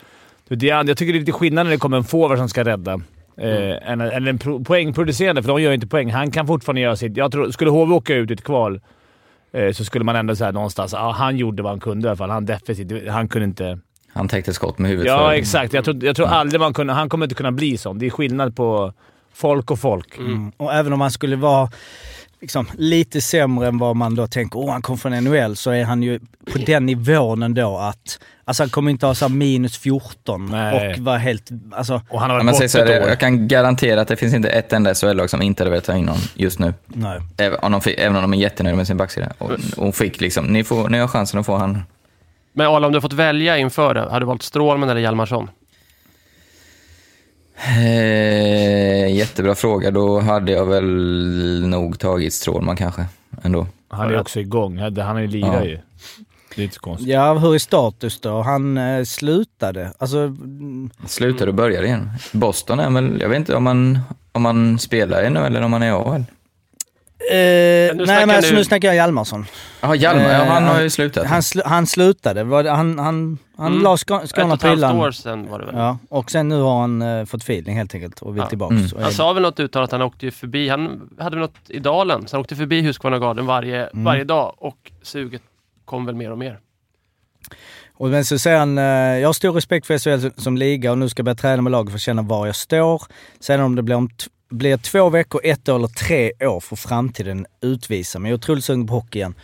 Det 0.48 0.70
är, 0.70 0.88
jag 0.88 0.98
tycker 0.98 1.14
det 1.14 1.18
är 1.18 1.20
lite 1.20 1.32
skillnad 1.32 1.66
när 1.66 1.72
det 1.72 1.78
kommer 1.78 1.98
en 1.98 2.04
forward 2.04 2.38
som 2.38 2.50
ska 2.50 2.64
rädda. 2.64 3.02
Eh, 3.38 3.92
än, 3.92 4.02
än 4.02 4.28
en 4.28 4.38
pro, 4.38 4.64
poängproducerande, 4.64 5.42
för 5.42 5.48
de 5.48 5.62
gör 5.62 5.72
inte 5.72 5.88
poäng. 5.88 6.12
Han 6.12 6.32
kan 6.32 6.48
fortfarande 6.48 6.82
göra 6.82 6.96
sitt. 6.96 7.18
Jag 7.18 7.32
tror, 7.32 7.52
skulle 7.52 7.72
HV 7.72 7.94
åka 7.94 8.16
ut 8.16 8.30
i 8.30 8.34
ett 8.34 8.44
kval 8.44 8.82
eh, 9.54 9.72
så 9.72 9.86
skulle 9.86 10.06
man 10.06 10.16
ändå 10.16 10.36
säga 10.36 10.52
någonstans 10.52 10.94
ja, 10.94 11.12
han 11.12 11.38
gjorde 11.38 11.64
vad 11.64 11.72
han 11.72 11.80
kunde 11.80 12.08
i 12.08 12.10
alla 12.10 12.18
fall. 12.18 12.30
Han 12.30 12.46
defensivt. 12.46 13.10
Han 13.10 13.28
kunde 13.28 13.46
inte... 13.46 13.80
Han 14.14 14.28
täckte 14.28 14.54
skott 14.54 14.78
med 14.80 14.92
huvudet 14.92 15.12
Ja, 15.12 15.18
för. 15.18 15.32
exakt. 15.32 15.74
Jag 15.74 15.84
tror, 15.86 16.04
jag 16.06 16.16
tror 16.16 16.28
aldrig 16.28 16.60
man 16.62 16.74
kunde... 16.74 16.94
Han 16.94 17.10
kommer 17.10 17.26
inte 17.26 17.36
kunna 17.36 17.52
bli 17.52 17.78
sån. 17.78 18.00
Det 18.00 18.06
är 18.06 18.10
skillnad 18.10 18.56
på 18.56 18.94
folk 19.34 19.72
och 19.72 19.80
folk. 19.80 20.18
Mm. 20.18 20.52
Och 20.58 20.74
även 20.74 20.94
om 20.94 21.02
han 21.02 21.12
skulle 21.12 21.36
vara 21.36 21.70
liksom, 22.42 22.68
lite 22.78 23.22
sämre 23.22 23.68
än 23.68 23.78
vad 23.78 23.96
man 23.96 24.16
då 24.16 24.28
tänker, 24.28 24.60
åh 24.60 24.72
han 24.72 24.82
kom 24.82 24.98
från 24.98 25.12
NHL, 25.24 25.56
så 25.56 25.72
är 25.72 25.84
han 25.84 26.04
ju 26.04 26.20
på 26.52 26.58
den 26.66 26.86
nivån 26.86 27.44
ändå 27.44 27.78
att... 27.78 28.20
Alltså 28.46 28.64
han 28.64 28.70
kommer 28.70 28.92
inte 28.92 29.06
ha 29.06 29.16
så 29.16 29.30
minus 29.30 29.78
14 29.78 30.46
Nej. 30.52 30.94
och 30.94 31.00
vara 31.00 31.18
helt... 31.18 31.50
Alltså, 31.72 32.02
Och 32.10 32.22
han 32.22 32.30
har 32.30 32.38
Ja, 32.38 32.44
varit 32.44 32.56
borta 32.56 32.68
så 32.68 32.78
här, 32.78 32.88
jag 33.08 33.20
kan 33.20 33.48
garantera 33.48 34.02
att 34.02 34.08
det 34.08 34.16
finns 34.16 34.34
inte 34.34 34.50
ett 34.50 34.74
enda 34.74 34.94
SHL-lag 34.96 35.30
som 35.30 35.42
inte 35.42 35.64
hade 35.64 35.70
velat 35.72 35.86
ta 35.86 35.96
in 35.98 36.06
någon 36.06 36.18
just 36.34 36.60
nu. 36.60 36.74
nej. 36.88 37.20
Även 37.38 37.60
om 37.62 37.72
de, 37.72 37.82
fick, 37.82 38.00
även 38.00 38.16
om 38.16 38.22
de 38.22 38.34
är 38.34 38.38
jättenöjda 38.38 38.78
med 38.78 38.88
sin 38.88 38.98
backsida. 38.98 39.34
Och, 39.38 39.52
och 39.78 39.96
fick 39.96 40.22
liksom, 40.22 40.46
ni, 40.46 40.64
får, 40.64 40.90
ni 40.90 40.98
har 40.98 41.08
chansen 41.08 41.40
att 41.40 41.46
få 41.46 41.56
han. 41.58 41.84
Men 42.54 42.68
Arla, 42.68 42.88
om 42.88 42.94
du 42.94 43.02
fått 43.02 43.14
välja 43.14 43.58
inför 43.58 43.94
det, 43.94 44.02
hade 44.02 44.20
du 44.20 44.26
valt 44.26 44.44
Strålman 44.44 44.90
eller 44.90 45.02
Hjalmarsson? 45.02 45.50
Eh, 47.78 49.16
jättebra 49.16 49.56
fråga. 49.56 49.92
Då 49.92 50.20
hade 50.20 50.52
jag 50.52 50.66
väl 50.66 50.86
nog 51.68 52.00
tagit 52.00 52.34
Strålman 52.34 52.76
kanske. 52.78 53.06
Ändå. 53.44 53.68
Han 53.90 54.10
är 54.10 54.20
också 54.20 54.40
igång. 54.40 54.78
Han 54.78 54.98
han 54.98 55.18
är 55.18 55.22
ju 55.22 55.28
lirar 55.28 55.54
Ja. 55.56 55.64
ju. 55.66 55.80
Det 56.56 56.62
är 56.62 56.64
inte 56.64 56.76
så 56.76 56.82
konstigt. 56.82 57.08
Ja, 57.10 57.34
hur 57.34 57.56
är 57.56 57.60
status 57.60 58.20
då? 58.20 58.42
Han 58.42 58.78
eh, 58.78 59.04
slutade. 59.04 59.94
Alltså, 59.98 60.18
mm, 60.18 60.90
Slutar 61.06 61.48
och 61.48 61.54
börjar 61.54 61.84
igen. 61.84 62.10
Boston 62.32 62.80
är 62.80 62.90
väl, 62.90 63.22
jag 63.22 63.30
vet 63.30 63.38
inte 63.38 63.56
om 63.56 63.64
man, 63.64 64.00
om 64.32 64.42
man 64.42 64.80
spelar 64.80 65.24
ännu 65.24 65.40
eller 65.40 65.62
om 65.62 65.72
man 65.72 65.84
är 65.84 65.88
i 65.88 65.92
AHL. 65.92 66.24
Eh, 67.30 67.96
nu 67.96 68.04
nej 68.06 68.26
men 68.26 68.30
alltså, 68.36 68.52
du- 68.52 68.58
nu 68.58 68.64
snackar 68.64 68.88
jag 68.88 68.96
Hjalmarsson. 68.96 69.46
Jaha, 69.82 69.96
Hjalmar, 69.96 70.24
ja, 70.24 70.30
Eh, 70.30 70.46
han 70.48 70.64
har 70.64 70.74
han- 70.74 70.84
ju 70.84 70.90
slutat. 70.90 71.28
Han, 71.28 71.44
sl 71.44 71.60
han 71.66 71.88
slutade. 71.88 72.44
Var 72.44 72.64
Han, 72.64 73.00
han, 73.00 73.38
han 73.58 73.68
Mm. 73.72 73.84
la 73.84 73.96
Skå- 73.96 74.24
Ett 74.24 74.30
Skåne 74.30 74.48
och 74.48 74.54
ett 74.54 74.62
på 74.62 74.68
halvt 74.68 74.78
hyllan. 74.78 74.98
år 74.98 75.12
sedan 75.12 75.50
var 75.50 75.60
det 75.60 75.66
väl? 75.66 75.76
Ja, 75.76 75.98
och 76.10 76.32
sen 76.32 76.50
nu 76.50 76.62
har 76.62 76.82
han 76.82 77.02
eh, 77.02 77.26
fått 77.26 77.42
feeling 77.44 77.78
helt 77.78 77.96
enkelt 77.96 78.20
och 78.22 78.36
vill 78.36 78.42
Ja. 78.42 78.48
tillbaka. 78.50 78.76
Mm. 78.76 78.90
Han 79.02 79.12
sa 79.12 79.34
väl 79.34 79.44
något 79.44 79.60
uttal 79.60 79.84
att 79.84 79.92
han 79.92 80.02
åkte 80.02 80.26
ju 80.26 80.32
förbi, 80.32 80.70
han 80.70 81.10
hade 81.20 81.36
väl 81.36 81.42
något 81.42 81.56
i 81.70 81.80
dalen, 81.80 82.28
så 82.28 82.36
han 82.36 82.42
åkte 82.42 82.56
förbi 82.56 82.82
Husqvarna 82.82 83.20
Garden 83.20 83.46
varje, 83.46 83.86
Mm. 83.88 84.04
varje 84.04 84.24
dag 84.24 84.54
och 84.58 84.92
suget 85.02 85.42
kom 85.86 86.06
väl 86.06 86.16
mer 86.16 86.32
och 86.32 86.38
mer. 86.38 86.60
Och 87.94 88.10
men 88.10 88.26
så 88.26 88.40
säger 88.40 88.58
han, 88.58 88.78
eh, 88.78 88.84
jag 89.20 89.28
har 89.28 89.34
stor 89.34 89.52
respekt 89.54 89.88
för 89.88 89.98
SHL 89.98 90.30
som, 90.42 90.58
liga 90.58 90.92
och 90.92 90.98
nu 90.98 91.10
ska 91.10 91.20
jag 91.20 91.26
börja 91.26 91.36
träna 91.36 91.62
med 91.62 91.72
laget 91.72 91.92
för 91.92 91.98
att 91.98 92.02
känna 92.02 92.22
var 92.22 92.46
jag 92.46 92.56
står. 92.56 93.04
Sen 93.40 93.62
om 93.62 93.76
det 93.76 93.84
blir, 93.84 93.96
om 93.96 94.10
blir 94.52 94.78
två 94.78 95.10
veckor, 95.10 95.42
ett 95.44 95.70
år 95.70 95.76
eller 95.76 95.88
tre 95.88 96.32
år 96.40 96.60
får 96.60 96.76
framtiden 96.76 97.46
utvisa. 97.62 98.20
Men 98.20 98.32
jag 98.32 98.38
är 98.38 98.40
otroligt 98.40 98.66
sugen 98.66 98.88
på 98.88 98.94
hockey 98.94 99.20
igen. 99.20 99.36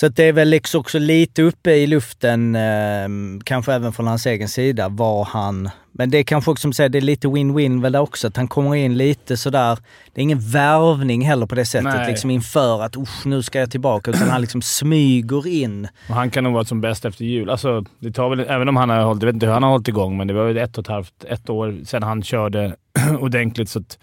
Så 0.00 0.08
det 0.08 0.24
är 0.24 0.32
väl 0.32 0.48
liksom 0.48 0.80
också 0.80 0.98
lite 0.98 1.42
uppe 1.42 1.70
i 1.70 1.86
luften, 1.86 2.54
eh, 2.54 3.08
kanske 3.44 3.72
även 3.74 3.92
från 3.92 4.06
hans 4.06 4.26
egen 4.26 4.48
sida, 4.48 4.88
var 4.88 5.24
han... 5.24 5.70
Men 5.92 6.10
det 6.10 6.18
är 6.18 6.22
kanske 6.22 6.50
också 6.50 6.62
som 6.62 6.72
säger, 6.72 6.88
det 6.88 6.98
är 6.98 7.02
lite 7.02 7.28
win-win 7.28 7.82
väl 7.82 7.96
också, 7.96 8.26
att 8.28 8.36
han 8.36 8.48
kommer 8.48 8.74
in 8.74 8.96
lite 8.96 9.36
sådär. 9.36 9.78
Det 10.14 10.20
är 10.20 10.22
ingen 10.22 10.40
värvning 10.40 11.22
heller 11.22 11.46
på 11.46 11.54
det 11.54 11.64
sättet, 11.64 11.94
Nej. 11.94 12.08
liksom 12.08 12.30
inför 12.30 12.82
att 12.82 12.96
usch, 12.96 13.26
nu 13.26 13.42
ska 13.42 13.58
jag 13.58 13.70
tillbaka. 13.70 14.10
Utan 14.10 14.28
han 14.28 14.40
liksom 14.40 14.62
smyger 14.62 15.46
in. 15.46 15.88
Och 16.08 16.14
han 16.14 16.30
kan 16.30 16.44
nog 16.44 16.52
vara 16.52 16.64
som 16.64 16.80
bäst 16.80 17.04
efter 17.04 17.24
jul. 17.24 17.50
Alltså, 17.50 17.84
det 17.98 18.12
tar 18.12 18.30
väl, 18.30 18.40
även 18.40 18.68
om 18.68 18.76
han 18.76 18.90
har 18.90 19.02
hållit, 19.02 19.22
jag 19.22 19.26
vet 19.26 19.34
inte 19.34 19.46
hur 19.46 19.52
han 19.52 19.62
har 19.62 19.70
hållit 19.70 19.88
igång, 19.88 20.16
men 20.16 20.26
det 20.26 20.34
var 20.34 20.44
väl 20.44 20.56
ett 20.58 20.78
och 20.78 20.84
ett 20.84 20.88
halvt, 20.88 21.24
ett 21.28 21.50
år 21.50 21.84
sedan 21.84 22.02
han 22.02 22.22
körde 22.22 22.76
ordentligt. 23.20 23.68
Så 23.68 23.78
att, 23.78 23.98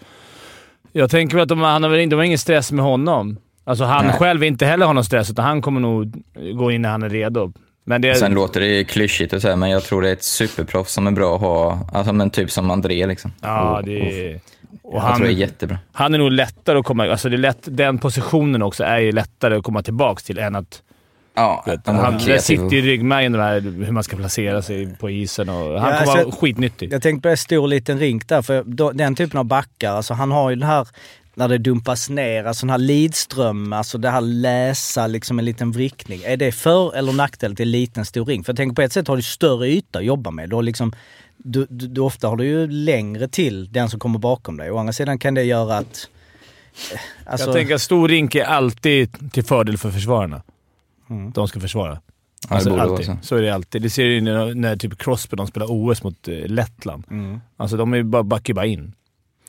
jag 0.92 1.10
tänker 1.10 1.34
väl 1.36 1.42
att 1.42 1.48
de, 1.48 1.60
han 1.60 1.82
har 1.82 1.90
väl, 1.90 2.00
inte- 2.00 2.14
de 2.14 2.18
har 2.18 2.24
ingen 2.24 2.38
stress 2.38 2.72
med 2.72 2.84
honom. 2.84 3.36
Alltså 3.68 3.84
han 3.84 4.06
Nej. 4.06 4.14
själv 4.18 4.44
inte 4.44 4.66
heller 4.66 4.86
har 4.86 4.94
någon 4.94 5.04
stress, 5.04 5.30
utan 5.30 5.44
han 5.44 5.62
kommer 5.62 5.80
nog 5.80 6.22
gå 6.54 6.70
in 6.70 6.82
när 6.82 6.88
han 6.88 7.02
är 7.02 7.08
redo. 7.08 7.52
Men 7.84 8.00
det, 8.00 8.14
Sen 8.14 8.34
låter 8.34 8.60
det 8.60 8.84
klyschigt 8.84 9.32
och 9.32 9.42
så 9.42 9.48
här, 9.48 9.56
men 9.56 9.70
jag 9.70 9.82
tror 9.82 10.02
det 10.02 10.08
är 10.08 10.12
ett 10.12 10.22
superproffs 10.24 10.92
som 10.92 11.06
är 11.06 11.10
bra 11.10 11.34
att 11.34 11.40
ha. 11.40 11.88
Alltså 11.92 12.12
men 12.12 12.30
typ 12.30 12.50
som 12.50 12.70
André 12.70 13.06
liksom. 13.06 13.32
ja, 13.40 13.78
Och- 13.78 13.84
det 13.84 13.98
är... 14.30 14.40
Och 14.82 14.94
jag 14.96 15.00
han, 15.00 15.16
tror 15.16 15.26
det 15.26 15.32
är 15.32 15.36
jättebra. 15.36 15.78
han 15.92 16.14
är 16.14 16.18
nog 16.18 16.32
lättare 16.32 16.78
att 16.78 16.84
komma... 16.84 17.10
Alltså 17.10 17.28
det 17.28 17.36
är 17.36 17.38
lätt, 17.38 17.58
den 17.62 17.98
positionen 17.98 18.62
också 18.62 18.84
är 18.84 18.98
ju 18.98 19.12
lättare 19.12 19.56
att 19.56 19.62
komma 19.64 19.82
tillbaka 19.82 20.20
till 20.20 20.38
än 20.38 20.56
att... 20.56 20.82
Ja, 21.34 21.62
Vet, 21.66 21.86
han 21.86 21.96
han, 21.96 22.18
det 22.26 22.38
sitter 22.42 22.74
i 22.74 22.82
ryggmärgen 22.82 23.32
det 23.32 23.42
här 23.42 23.60
hur 23.60 23.92
man 23.92 24.02
ska 24.04 24.16
placera 24.16 24.62
sig 24.62 24.96
på 24.96 25.10
isen 25.10 25.48
och 25.48 25.54
han 25.54 25.64
Ja, 25.74 25.80
kommer 25.80 25.92
alltså- 25.98 26.16
vara 26.24 26.30
skitnyttig. 26.36 26.92
Jag 26.92 27.02
tänkte 27.02 27.22
på 27.22 27.28
det 27.28 27.36
stor 27.36 27.68
liten 27.68 27.98
rink 27.98 28.28
där, 28.28 28.42
för 28.42 28.62
då, 28.66 28.90
den 28.92 29.14
typen 29.14 29.38
av 29.38 29.44
backar, 29.44 29.92
alltså 29.92 30.14
han 30.14 30.30
har 30.30 30.50
ju 30.50 30.56
den 30.56 30.68
här 30.68 30.86
när 31.38 31.48
det 31.48 31.58
dumpas 31.58 32.10
ner, 32.10 32.44
alltså 32.44 32.66
den 32.66 32.70
här 32.70 32.78
Lidström, 32.78 33.72
alltså 33.72 33.98
det 33.98 34.10
här 34.10 34.20
läsa 34.20 35.06
liksom 35.06 35.38
en 35.38 35.44
liten 35.44 35.72
vrickning. 35.72 36.20
Är 36.24 36.36
det 36.36 36.52
för 36.52 36.96
eller 36.96 37.12
nackdel 37.12 37.56
till 37.56 37.68
liten 37.68 38.04
stor 38.04 38.24
ring? 38.26 38.44
För 38.44 38.52
jag 38.52 38.56
tänker 38.56 38.74
på 38.74 38.82
ett 38.82 38.92
sätt 38.92 39.08
har 39.08 39.16
du 39.16 39.22
större 39.22 39.68
yta 39.68 39.98
att 39.98 40.04
jobba 40.04 40.30
med. 40.30 40.50
Du 40.50 40.54
har 40.56 40.62
liksom, 40.62 40.92
du, 41.36 41.66
du, 41.70 41.86
du, 41.86 42.00
ofta 42.00 42.28
har 42.28 42.36
du 42.36 42.44
ju 42.46 42.66
längre 42.66 43.28
till 43.28 43.72
den 43.72 43.90
som 43.90 44.00
kommer 44.00 44.18
bakom 44.18 44.56
dig. 44.56 44.70
Å 44.70 44.78
andra 44.78 44.92
sidan 44.92 45.18
kan 45.18 45.34
det 45.34 45.42
göra 45.42 45.76
att... 45.76 46.08
eh, 46.92 47.00
Alltså, 47.26 47.46
jag 47.46 47.54
tänker 47.56 47.74
att 47.74 47.82
stor 47.82 48.08
rink 48.08 48.34
är 48.34 48.44
alltid 48.44 49.32
till 49.32 49.44
fördel 49.44 49.78
för 49.78 49.90
försvararna. 49.90 50.42
Mm. 51.10 51.30
De 51.32 51.48
ska 51.48 51.60
försvara. 51.60 51.90
Ja, 51.92 52.00
det 52.48 52.54
Alltså, 52.54 52.70
vara 52.70 52.82
alltid. 52.82 53.18
så. 53.22 53.36
är 53.36 53.42
det 53.42 53.54
alltid. 53.54 53.82
Det 53.82 53.90
ser 53.90 54.04
du 54.04 54.14
ju 54.14 54.20
när, 54.20 54.54
när 54.54 54.76
typ 54.76 54.98
Crosby 54.98 55.36
de 55.36 55.46
spelar 55.46 55.66
OS 55.70 56.02
mot 56.02 56.28
eh, 56.28 56.34
Lettland. 56.34 57.04
Mm. 57.10 57.40
Alltså 57.56 57.76
de 57.76 57.92
är 57.92 57.96
ju 57.96 58.02
bara, 58.02 58.22
backar 58.22 58.54
bara 58.54 58.66
in. 58.66 58.94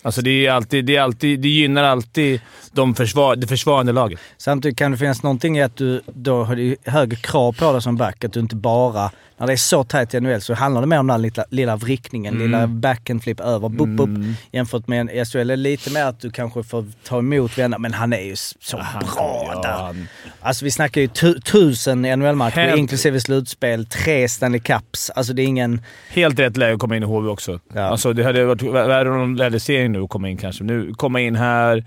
Alltså 0.01 0.21
det, 0.21 0.45
är 0.47 0.51
alltid, 0.51 0.85
det, 0.85 0.95
är 0.95 1.01
alltid, 1.01 1.39
det 1.39 1.49
gynnar 1.49 1.83
alltid 1.83 2.41
de 2.71 2.95
försvar, 2.95 3.35
det 3.35 3.47
försvarande 3.47 3.91
laget. 3.91 4.19
Samtidigt 4.37 4.77
kan 4.77 4.91
det 4.91 4.97
finnas 4.97 5.23
någonting 5.23 5.57
i 5.57 5.61
att 5.63 5.77
du 5.77 6.01
då 6.05 6.43
har 6.43 6.89
högre 6.89 7.15
krav 7.15 7.53
på 7.53 7.71
dig 7.71 7.81
som 7.81 7.97
back. 7.97 8.23
Att 8.23 8.33
du 8.33 8.39
inte 8.39 8.55
bara, 8.55 9.11
när 9.37 9.47
det 9.47 9.53
är 9.53 9.57
så 9.57 9.83
tajt 9.83 10.13
i 10.13 10.19
NHL 10.19 10.41
så 10.41 10.53
handlar 10.53 10.81
det 10.81 10.87
mer 10.87 10.99
om 10.99 11.07
den 11.07 11.21
lilla, 11.21 11.45
lilla 11.49 11.75
vrickningen, 11.75 12.33
Mm. 12.35 12.45
lilla 12.45 12.67
back 12.67 13.09
and 13.09 13.23
flip 13.23 13.39
över, 13.39 13.69
bup, 13.69 13.87
bup. 13.87 14.07
Mm. 14.07 14.33
Jämfört 14.51 14.87
med 14.87 15.01
en 15.01 15.25
SHL 15.25 15.49
är 15.51 15.55
lite 15.57 15.91
mer 15.91 16.03
att 16.05 16.19
du 16.19 16.31
kanske 16.31 16.63
får 16.63 16.85
ta 17.03 17.19
emot 17.19 17.57
vänner, 17.57 17.77
men 17.77 17.93
han 17.93 18.13
är 18.13 18.21
ju 18.21 18.35
så 18.35 18.77
Han- 18.77 19.03
bra 19.15 19.51
ja, 19.53 19.61
där. 19.61 19.71
han- 19.83 20.07
Alltså 20.41 20.65
vi 20.65 20.71
snackar 20.71 21.01
ju 21.01 21.07
tu, 21.07 21.39
tusen 21.39 22.01
NHL-matcher, 22.01 22.55
Helt- 22.55 22.77
inklusive 22.79 23.19
slutspel, 23.21 23.85
tre 23.85 24.29
Stanley 24.29 24.59
Cups. 24.59 25.09
Alltså 25.09 25.33
det 25.33 25.41
är 25.41 25.45
ingen... 25.45 25.81
Helt 26.09 26.39
rätt 26.39 26.57
läge 26.57 26.73
att 26.73 26.79
komma 26.79 26.95
in 26.97 27.03
i 27.03 27.05
HV 27.05 27.29
också. 27.29 27.59
Ja. 27.73 27.81
Alltså 27.81 28.13
det 28.13 28.23
hade 28.23 28.45
varit 28.45 28.61
värre 28.61 29.09
om 29.11 29.19
de 29.19 29.35
ledde 29.35 29.59
serien 29.59 29.88
nu 29.89 30.01
och 30.01 30.09
komma 30.09 30.29
in 30.29 30.37
kanske. 30.37 30.63
Nu 30.63 30.93
komma 30.93 31.19
in 31.19 31.35
här, 31.35 31.85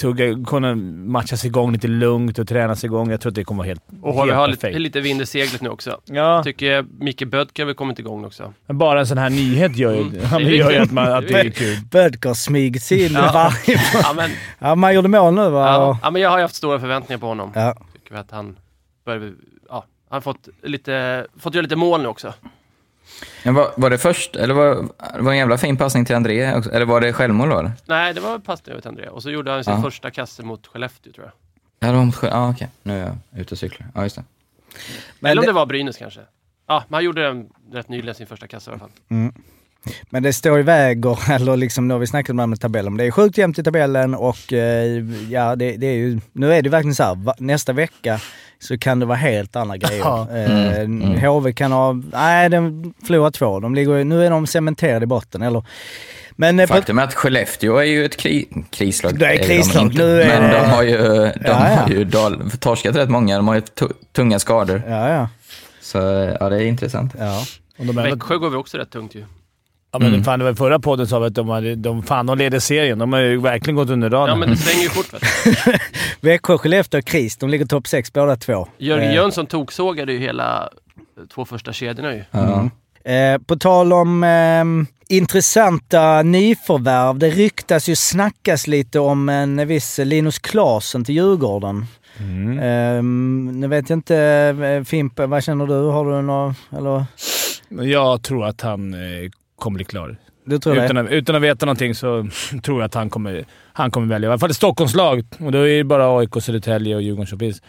tugga, 0.00 0.24
kunna 0.46 0.74
matchas 0.74 1.44
igång 1.44 1.72
lite 1.72 1.88
lugnt 1.88 2.38
och 2.38 2.48
tränas 2.48 2.84
igång. 2.84 3.10
Jag 3.10 3.20
tror 3.20 3.30
att 3.30 3.34
det 3.34 3.44
kommer 3.44 3.58
vara 3.58 3.66
helt, 3.68 3.82
Och 4.02 4.12
HV 4.14 4.20
helt 4.26 4.34
har 4.36 4.48
lite, 4.48 4.60
perfekt. 4.60 4.80
lite 4.80 5.00
vind 5.00 5.22
i 5.22 5.26
seglet 5.26 5.60
nu 5.60 5.68
också. 5.68 6.00
Ja, 6.04 6.42
Tycker 6.44 6.84
Micke 7.00 7.26
Bödker 7.26 7.66
har 7.66 7.74
kommit 7.74 7.98
igång 7.98 8.24
också. 8.24 8.52
men 8.66 8.78
bara 8.78 9.00
en 9.00 9.06
sån 9.06 9.18
här 9.18 9.30
nyhet 9.30 9.76
gör 9.76 9.94
ju, 9.94 10.00
Mm. 10.00 10.14
ja, 10.32 10.38
men 10.38 10.48
gör 10.48 10.70
ju 10.70 10.78
att, 10.78 10.92
man, 10.92 11.12
att 11.12 11.28
det 11.28 11.40
är 11.40 11.50
kul. 11.50 11.76
Bödker 11.90 12.34
smyger 12.34 12.80
sig 12.80 13.06
in 13.06 13.12
Ja. 13.12 13.30
varje... 13.34 13.80
Ja 14.02 14.12
men, 14.16 14.30
Ja, 14.58 14.74
man 14.74 14.94
gjorde 14.94 15.08
mål 15.08 15.34
nu 15.34 15.50
va? 15.50 15.66
ja, 15.66 15.98
ja, 16.02 16.10
men 16.10 16.22
jag 16.22 16.30
har 16.30 16.40
haft 16.40 16.54
stora 16.54 16.80
förväntningar 16.80 17.18
på 17.18 17.26
honom. 17.26 17.52
Ja. 17.54 17.74
Tycker 17.94 18.16
att 18.20 18.30
han 18.30 18.56
börjar, 19.04 19.32
ja, 19.68 19.84
Han 20.10 20.16
har 20.16 20.20
fått, 20.20 20.48
lite, 20.62 21.26
fått 21.38 21.54
göra 21.54 21.62
lite 21.62 21.76
mål 21.76 22.02
nu 22.02 22.08
också. 22.08 22.34
Men 23.44 23.54
var, 23.54 23.70
var 23.76 23.90
det 23.90 23.98
först, 23.98 24.36
eller 24.36 24.54
var, 24.54 24.88
var 25.18 25.32
en 25.32 25.38
jävla 25.38 25.58
fin 25.58 25.76
passning 25.76 26.04
till 26.04 26.16
André 26.16 26.54
också? 26.54 26.70
Eller 26.72 26.86
var 26.86 27.00
det 27.00 27.12
självmål 27.12 27.48
var 27.48 27.62
det? 27.62 27.72
Nej, 27.86 28.14
det 28.14 28.20
var 28.20 28.38
passning 28.38 28.80
till 28.80 28.88
André. 28.88 29.08
Och 29.08 29.22
så 29.22 29.30
gjorde 29.30 29.50
han 29.50 29.64
sin 29.64 29.72
Ja. 29.74 29.82
första 29.82 30.10
kasse 30.10 30.42
mot 30.42 30.66
Skellefteå 30.66 31.12
tror 31.12 31.26
jag. 31.26 31.32
Ja, 31.80 31.92
det 31.92 31.98
var 31.98 32.04
mot 32.04 32.14
Skö- 32.14 32.28
Ja, 32.30 32.50
okej. 32.50 32.68
Nu 32.82 32.94
är 33.00 33.06
jag 33.32 33.40
ute 33.40 33.54
och 33.54 33.58
cyklar. 33.58 33.88
Ja, 33.94 34.02
just 34.02 34.16
det. 34.16 34.24
Men 35.20 35.30
Eller 35.30 35.40
om 35.42 35.46
det- 35.46 35.50
det 35.50 35.54
var 35.54 35.66
Brynäs 35.66 35.96
kanske. 35.96 36.20
Ja, 36.68 36.84
men 36.88 36.94
han 36.94 37.04
gjorde 37.04 37.22
den 37.22 37.46
rätt 37.72 37.88
nyligen, 37.88 38.14
sin 38.14 38.26
första 38.26 38.46
kasse 38.46 38.70
i 38.70 38.72
alla 38.72 38.78
fall. 38.80 38.90
Men 40.10 40.22
det 40.22 40.32
står 40.32 40.60
i 40.60 40.62
väger, 40.62 41.30
eller 41.32 41.56
liksom, 41.56 41.88
nu 41.88 41.94
har 41.94 41.98
vi 41.98 42.06
snackat 42.06 42.30
om 42.30 42.36
det 42.36 42.42
här 42.42 42.46
med 42.46 42.60
tabellen, 42.60 42.92
men 42.92 42.98
det 42.98 43.04
är 43.04 43.10
sjukt 43.10 43.38
jämnt 43.38 43.58
i 43.58 43.62
tabellen 43.62 44.14
och 44.14 44.52
eh, 44.52 45.04
ja, 45.30 45.56
det, 45.56 45.76
det 45.76 45.86
är 45.86 45.94
ju, 45.94 46.20
nu 46.32 46.52
är 46.54 46.62
det 46.62 46.68
verkligen 46.70 46.94
så 46.94 47.02
här, 47.02 47.14
va, 47.14 47.34
nästa 47.38 47.72
vecka 47.72 48.20
så 48.60 48.78
kan 48.78 48.98
det 49.00 49.06
vara 49.06 49.16
helt 49.18 49.56
andra 49.56 49.76
grejer. 49.84 49.98
Ja. 50.00 50.28
Eh, 50.34 50.78
Mm, 50.80 51.02
mm. 51.02 51.20
HV 51.20 51.52
kan 51.52 51.72
ha, 51.72 51.92
nej 52.12 52.48
de 52.48 52.94
förlorar 53.06 53.30
två, 53.30 53.60
de 53.60 53.74
ligger, 53.74 54.04
nu 54.04 54.26
är 54.26 54.30
de 54.30 54.46
cementerade 54.46 55.02
i 55.04 55.06
botten. 55.06 55.42
Eller, 55.42 55.64
men, 56.36 56.60
eh, 56.60 56.66
Faktum 56.66 56.98
är 56.98 57.04
att 57.04 57.14
Skellefteå 57.14 57.76
är 57.76 57.82
ju 57.84 58.04
ett 58.04 58.16
kri 58.16 58.48
krislag. 58.70 59.18
Det 59.18 59.26
är 59.26 59.38
de 59.38 59.44
krislag. 59.44 59.82
inte, 59.82 59.98
Nu 60.04 60.22
är 60.22 60.40
Men 60.40 60.50
de 60.52 60.70
har 60.70 60.82
ju, 60.82 60.96
de 60.98 61.32
Ja, 61.44 61.52
har 61.54 61.88
ju 61.88 62.04
dal, 62.04 62.50
torskat 62.60 62.96
rätt 62.96 63.08
många. 63.10 63.36
De 63.36 63.48
har 63.48 63.54
ju 63.54 63.60
tu- 63.60 63.92
tunga 64.12 64.38
skador. 64.38 64.82
ja, 64.88 65.08
ja, 65.10 65.28
Så 65.80 65.98
ja, 66.40 66.48
det 66.48 66.56
är 66.56 66.66
intressant. 66.66 67.14
ja. 67.18 67.42
De 67.76 67.96
Växjö 67.96 68.38
går 68.38 68.50
vi 68.50 68.56
också 68.56 68.76
rätt 68.78 68.90
tungt 68.90 69.14
ju. 69.14 69.24
Ja, 69.92 69.98
men 69.98 70.08
Mm. 70.08 70.24
fan, 70.24 70.38
det 70.38 70.44
var 70.44 70.54
förra 70.54 70.78
podden 70.78 71.06
sa 71.06 71.18
vi 71.18 71.26
att 71.26 71.34
de, 71.34 71.48
hade, 71.48 71.74
de, 71.74 72.02
fan, 72.02 72.26
de 72.26 72.38
leder 72.38 72.58
serien. 72.58 72.98
De 72.98 73.12
har 73.12 73.20
ju 73.20 73.40
verkligen 73.40 73.76
gått 73.76 73.90
under 73.90 74.10
radarn. 74.10 74.28
Ja, 74.28 74.34
men 74.36 74.50
det 74.50 74.56
svänger 74.56 74.82
ju 74.82 74.88
fort. 74.88 75.06
Växjö, 76.20 76.58
Skellefteå 76.58 76.98
och 76.98 77.04
KRIS, 77.04 77.36
de 77.36 77.50
ligger 77.50 77.66
topp 77.66 77.86
6 77.86 78.12
båda 78.12 78.36
två. 78.36 78.66
Jörgen 78.78 79.08
Eh, 79.08 79.14
Jönsson 79.14 79.46
toksågade 79.46 80.12
ju 80.12 80.18
hela 80.18 80.62
eh, 81.18 81.24
två 81.34 81.44
första 81.44 81.72
kedjorna 81.72 82.14
ju. 82.14 82.24
Ja. 82.30 82.70
Eh, 83.12 83.38
på 83.38 83.56
tal 83.56 83.92
om 83.92 84.24
eh, 84.24 84.64
intressanta 85.16 86.22
nyförvärv. 86.22 87.18
Det 87.18 87.30
ryktas 87.30 87.88
ju, 87.88 87.96
snackas 87.96 88.66
lite 88.66 89.00
om 89.00 89.28
en 89.28 89.68
viss 89.68 89.98
Linus 89.98 90.38
Klasen 90.38 91.04
till 91.04 91.14
Djurgården. 91.14 91.86
Mm. 92.20 92.58
Eh, 92.58 93.02
nu 93.54 93.66
vet 93.68 93.90
jag 93.90 93.96
inte, 93.96 94.16
eh, 94.16 94.84
Fimpe, 94.84 95.26
vad 95.26 95.44
känner 95.44 95.66
du? 95.66 95.74
Har 95.74 96.04
du 96.16 96.22
något, 96.22 96.56
eller? 96.78 97.04
Jag 97.84 98.22
tror 98.22 98.46
att 98.46 98.60
han 98.60 98.94
eh, 98.94 99.30
kommer 99.58 99.74
bli 99.74 99.84
klar. 99.84 100.16
Du 100.44 100.58
tror 100.58 100.84
Utan 100.84 100.96
det? 100.96 101.00
att, 101.00 101.10
utan 101.10 101.36
att 101.36 101.42
veta 101.42 101.66
någonting 101.66 101.94
så 101.94 102.28
tror 102.62 102.80
jag 102.80 102.86
att 102.86 102.94
han 102.94 103.10
kommer, 103.10 103.44
han 103.72 103.90
kommer 103.90 104.06
välja. 104.06 104.28
I 104.28 104.30
alla 104.30 104.38
fall 104.38 104.50
ett 104.50 104.56
Stockholmslag. 104.56 105.24
Och 105.38 105.52
då 105.52 105.58
är 105.58 105.76
det 105.76 105.84
bara 105.84 106.18
AIK, 106.18 106.42
Södertälje 106.42 106.96
och 106.96 107.02
Djurgården 107.02 107.26
som 107.26 107.38
finns. 107.38 107.62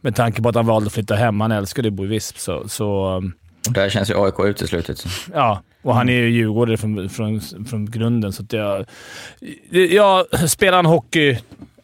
Med 0.00 0.16
tanke 0.16 0.42
på 0.42 0.48
att 0.48 0.54
han 0.54 0.66
valde 0.66 0.86
att 0.86 0.92
flytta 0.92 1.14
hem. 1.14 1.40
Han 1.40 1.52
älskade 1.52 1.88
att 1.88 1.94
bo 1.94 2.04
i 2.04 2.06
Visp. 2.06 2.38
Så, 2.38 2.68
så 2.68 3.16
um, 3.16 3.32
där 3.70 3.88
känns 3.88 4.10
ju 4.10 4.24
AIK 4.24 4.34
uteslutet. 4.40 5.04
Ja. 5.34 5.62
Och 5.82 5.94
han 5.94 6.08
är 6.08 6.12
ju 6.12 6.30
djurgårdare 6.30 6.76
från, 6.76 7.08
från, 7.08 7.40
från 7.40 7.90
grunden. 7.90 8.32
Så 8.32 8.42
att 8.42 8.52
jag, 8.52 8.86
jag, 9.70 10.50
spelar 10.50 10.76
han 10.76 10.86
hockey 10.86 11.38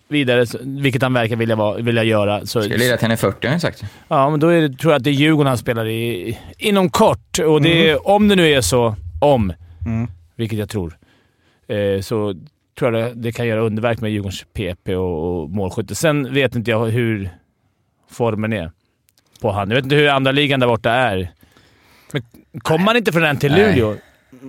vidare, 0.09 0.47
vilket 0.61 1.03
han 1.03 1.13
verkar 1.13 1.37
vilja, 1.37 1.57
vara, 1.57 1.77
vilja 1.77 2.05
göra, 2.05 2.47
så, 2.47 2.63
Ska 2.63 2.77
lira 2.77 2.97
till 2.97 3.05
han 3.05 3.11
är 3.11 3.17
40 3.17 3.47
har 3.47 3.55
jag 3.55 3.61
sagt. 3.61 3.85
Ja, 4.09 4.31
men 4.31 4.41
då 4.41 4.49
är 4.49 4.61
det, 4.61 4.79
tror 4.79 4.93
jag 4.93 4.99
att 4.99 5.05
det 5.05 5.11
är 5.11 5.15
Djurgården 5.15 5.49
han 5.49 5.59
spelar 5.59 5.87
i 5.87 6.39
inom 6.59 6.91
kort. 6.91 7.39
Och 7.39 7.63
det 7.63 7.91
är, 7.91 8.09
om 8.09 8.29
det 8.29 8.37
nu 8.37 8.49
är 8.53 8.61
så, 8.61 8.97
om, 9.23 9.53
Mm. 9.87 10.09
vilket 10.37 10.59
jag 10.59 10.69
tror, 10.69 10.99
eh, 11.69 12.01
så 12.01 12.35
tror 12.79 12.95
jag 12.95 13.05
det, 13.05 13.15
det 13.23 13.33
kan 13.33 13.47
göra 13.47 13.61
underverk 13.61 14.01
med 14.01 14.11
Djurgårdens 14.11 14.45
PP 14.53 14.97
och, 14.97 15.43
och 15.43 15.51
målskytte. 15.51 15.95
Sen 15.95 16.35
vet 16.35 16.57
inte 16.57 16.71
jag 16.71 16.87
hur 16.87 17.31
formen 18.11 18.53
är 18.53 18.71
på 19.41 19.53
han. 19.53 19.69
Jag 19.71 19.75
vet 19.77 19.85
inte 19.85 19.97
hur 19.97 20.09
andra 20.09 20.33
ligan 20.33 20.61
där 20.61 20.67
borta 20.67 20.91
är. 20.91 21.33
Men 22.13 22.23
kom 22.61 22.87
han 22.87 22.97
inte 22.97 23.13
från 23.13 23.23
den 23.23 23.37
till 23.37 23.53
Nej. 23.53 23.75
Luleå? 23.77 23.97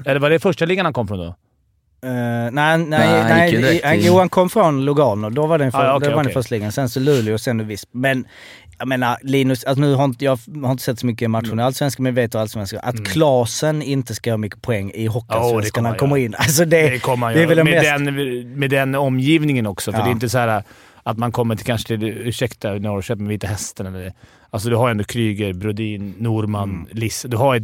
Eller 0.05 0.19
var 0.19 0.29
det 0.29 0.39
första 0.39 0.65
ligan 0.65 0.86
han 0.86 0.93
kom 0.93 1.07
från 1.07 1.17
då? 1.17 1.25
Eh, 1.25 1.31
nej, 2.12 2.51
nej, 2.51 2.86
Nej, 2.88 3.23
nej, 3.29 3.51
till- 3.81 4.05
jo, 4.07 4.17
han 4.17 4.29
kom 4.29 4.49
från 4.49 4.86
Lugano. 4.86 5.29
Då 5.29 5.47
var 5.47 5.57
det, 5.57 5.71
för, 5.71 5.79
Ah, 5.86 5.93
var 5.93 5.99
det 5.99 6.15
okej. 6.15 6.33
första 6.33 6.55
ligan. 6.55 6.71
Sen 6.71 6.89
så 6.89 6.99
Luleå 6.99 7.33
och 7.33 7.41
sen 7.41 7.67
Visp. 7.67 7.89
Men 7.91 8.25
jag 8.84 8.88
menar, 8.88 9.17
Linus, 9.22 9.63
alltså 9.63 9.82
nu 9.82 9.93
har 9.96 10.06
inte, 10.06 10.26
jag 10.26 10.39
har 10.63 10.72
inte 10.72 10.84
sett 10.84 11.00
så 11.00 11.06
mycket 11.06 11.30
matcher 11.30 11.46
Mm. 11.48 11.60
i 11.60 11.63
Allsvenskan, 11.63 12.04
men 12.04 12.15
jag 12.15 12.22
vet 12.24 12.36
hur 12.36 12.39
Allsvenskan. 12.39 12.80
Att 12.84 13.06
Klasen 13.08 13.82
inte 13.82 14.15
ska 14.15 14.32
ha 14.32 14.38
mycket 14.38 14.62
poäng 14.62 14.91
i 14.93 15.06
Hockeyallsvenskan 15.06 15.72
kommer 15.72 15.84
när 15.84 15.89
han 15.89 16.00
kommer 16.00 16.17
göra. 16.17 16.26
in. 16.26 16.36
Alltså 16.38 16.65
det, 16.65 16.89
Det 16.89 17.00
kommer 17.00 17.28
han 17.28 17.36
det 17.36 17.41
är 17.43 17.48
väl 17.48 17.58
göra. 17.58 17.65
det 17.65 17.72
Med, 17.72 18.06
mest... 18.06 18.06
den, 18.06 18.60
med 18.60 18.69
den 18.69 18.96
omgivningen 18.96 19.67
också. 19.67 19.91
För 19.91 20.00
Ja. 20.00 20.04
det 20.06 20.10
är 20.10 20.13
inte 20.13 20.30
så 20.30 20.38
här 20.38 20.63
att 21.04 21.17
man 21.17 21.32
kommer 21.32 21.56
till 21.56 21.65
kanske 21.65 21.88
till, 21.88 22.04
ursäkta 22.04 22.74
Norrköping, 22.74 23.28
Vita 23.28 23.48
Hästen 23.48 23.86
eller... 23.86 24.13
Alltså 24.50 24.69
du 24.69 24.76
har 24.76 24.89
ändå 24.89 25.04
Kryger, 25.04 25.54
Brodin, 25.54 26.13
Norman, 26.17 26.69
Mm. 26.69 26.88
Liss. 26.91 27.26
Du 27.30 27.38
har 27.38 27.56
ett 27.56 27.63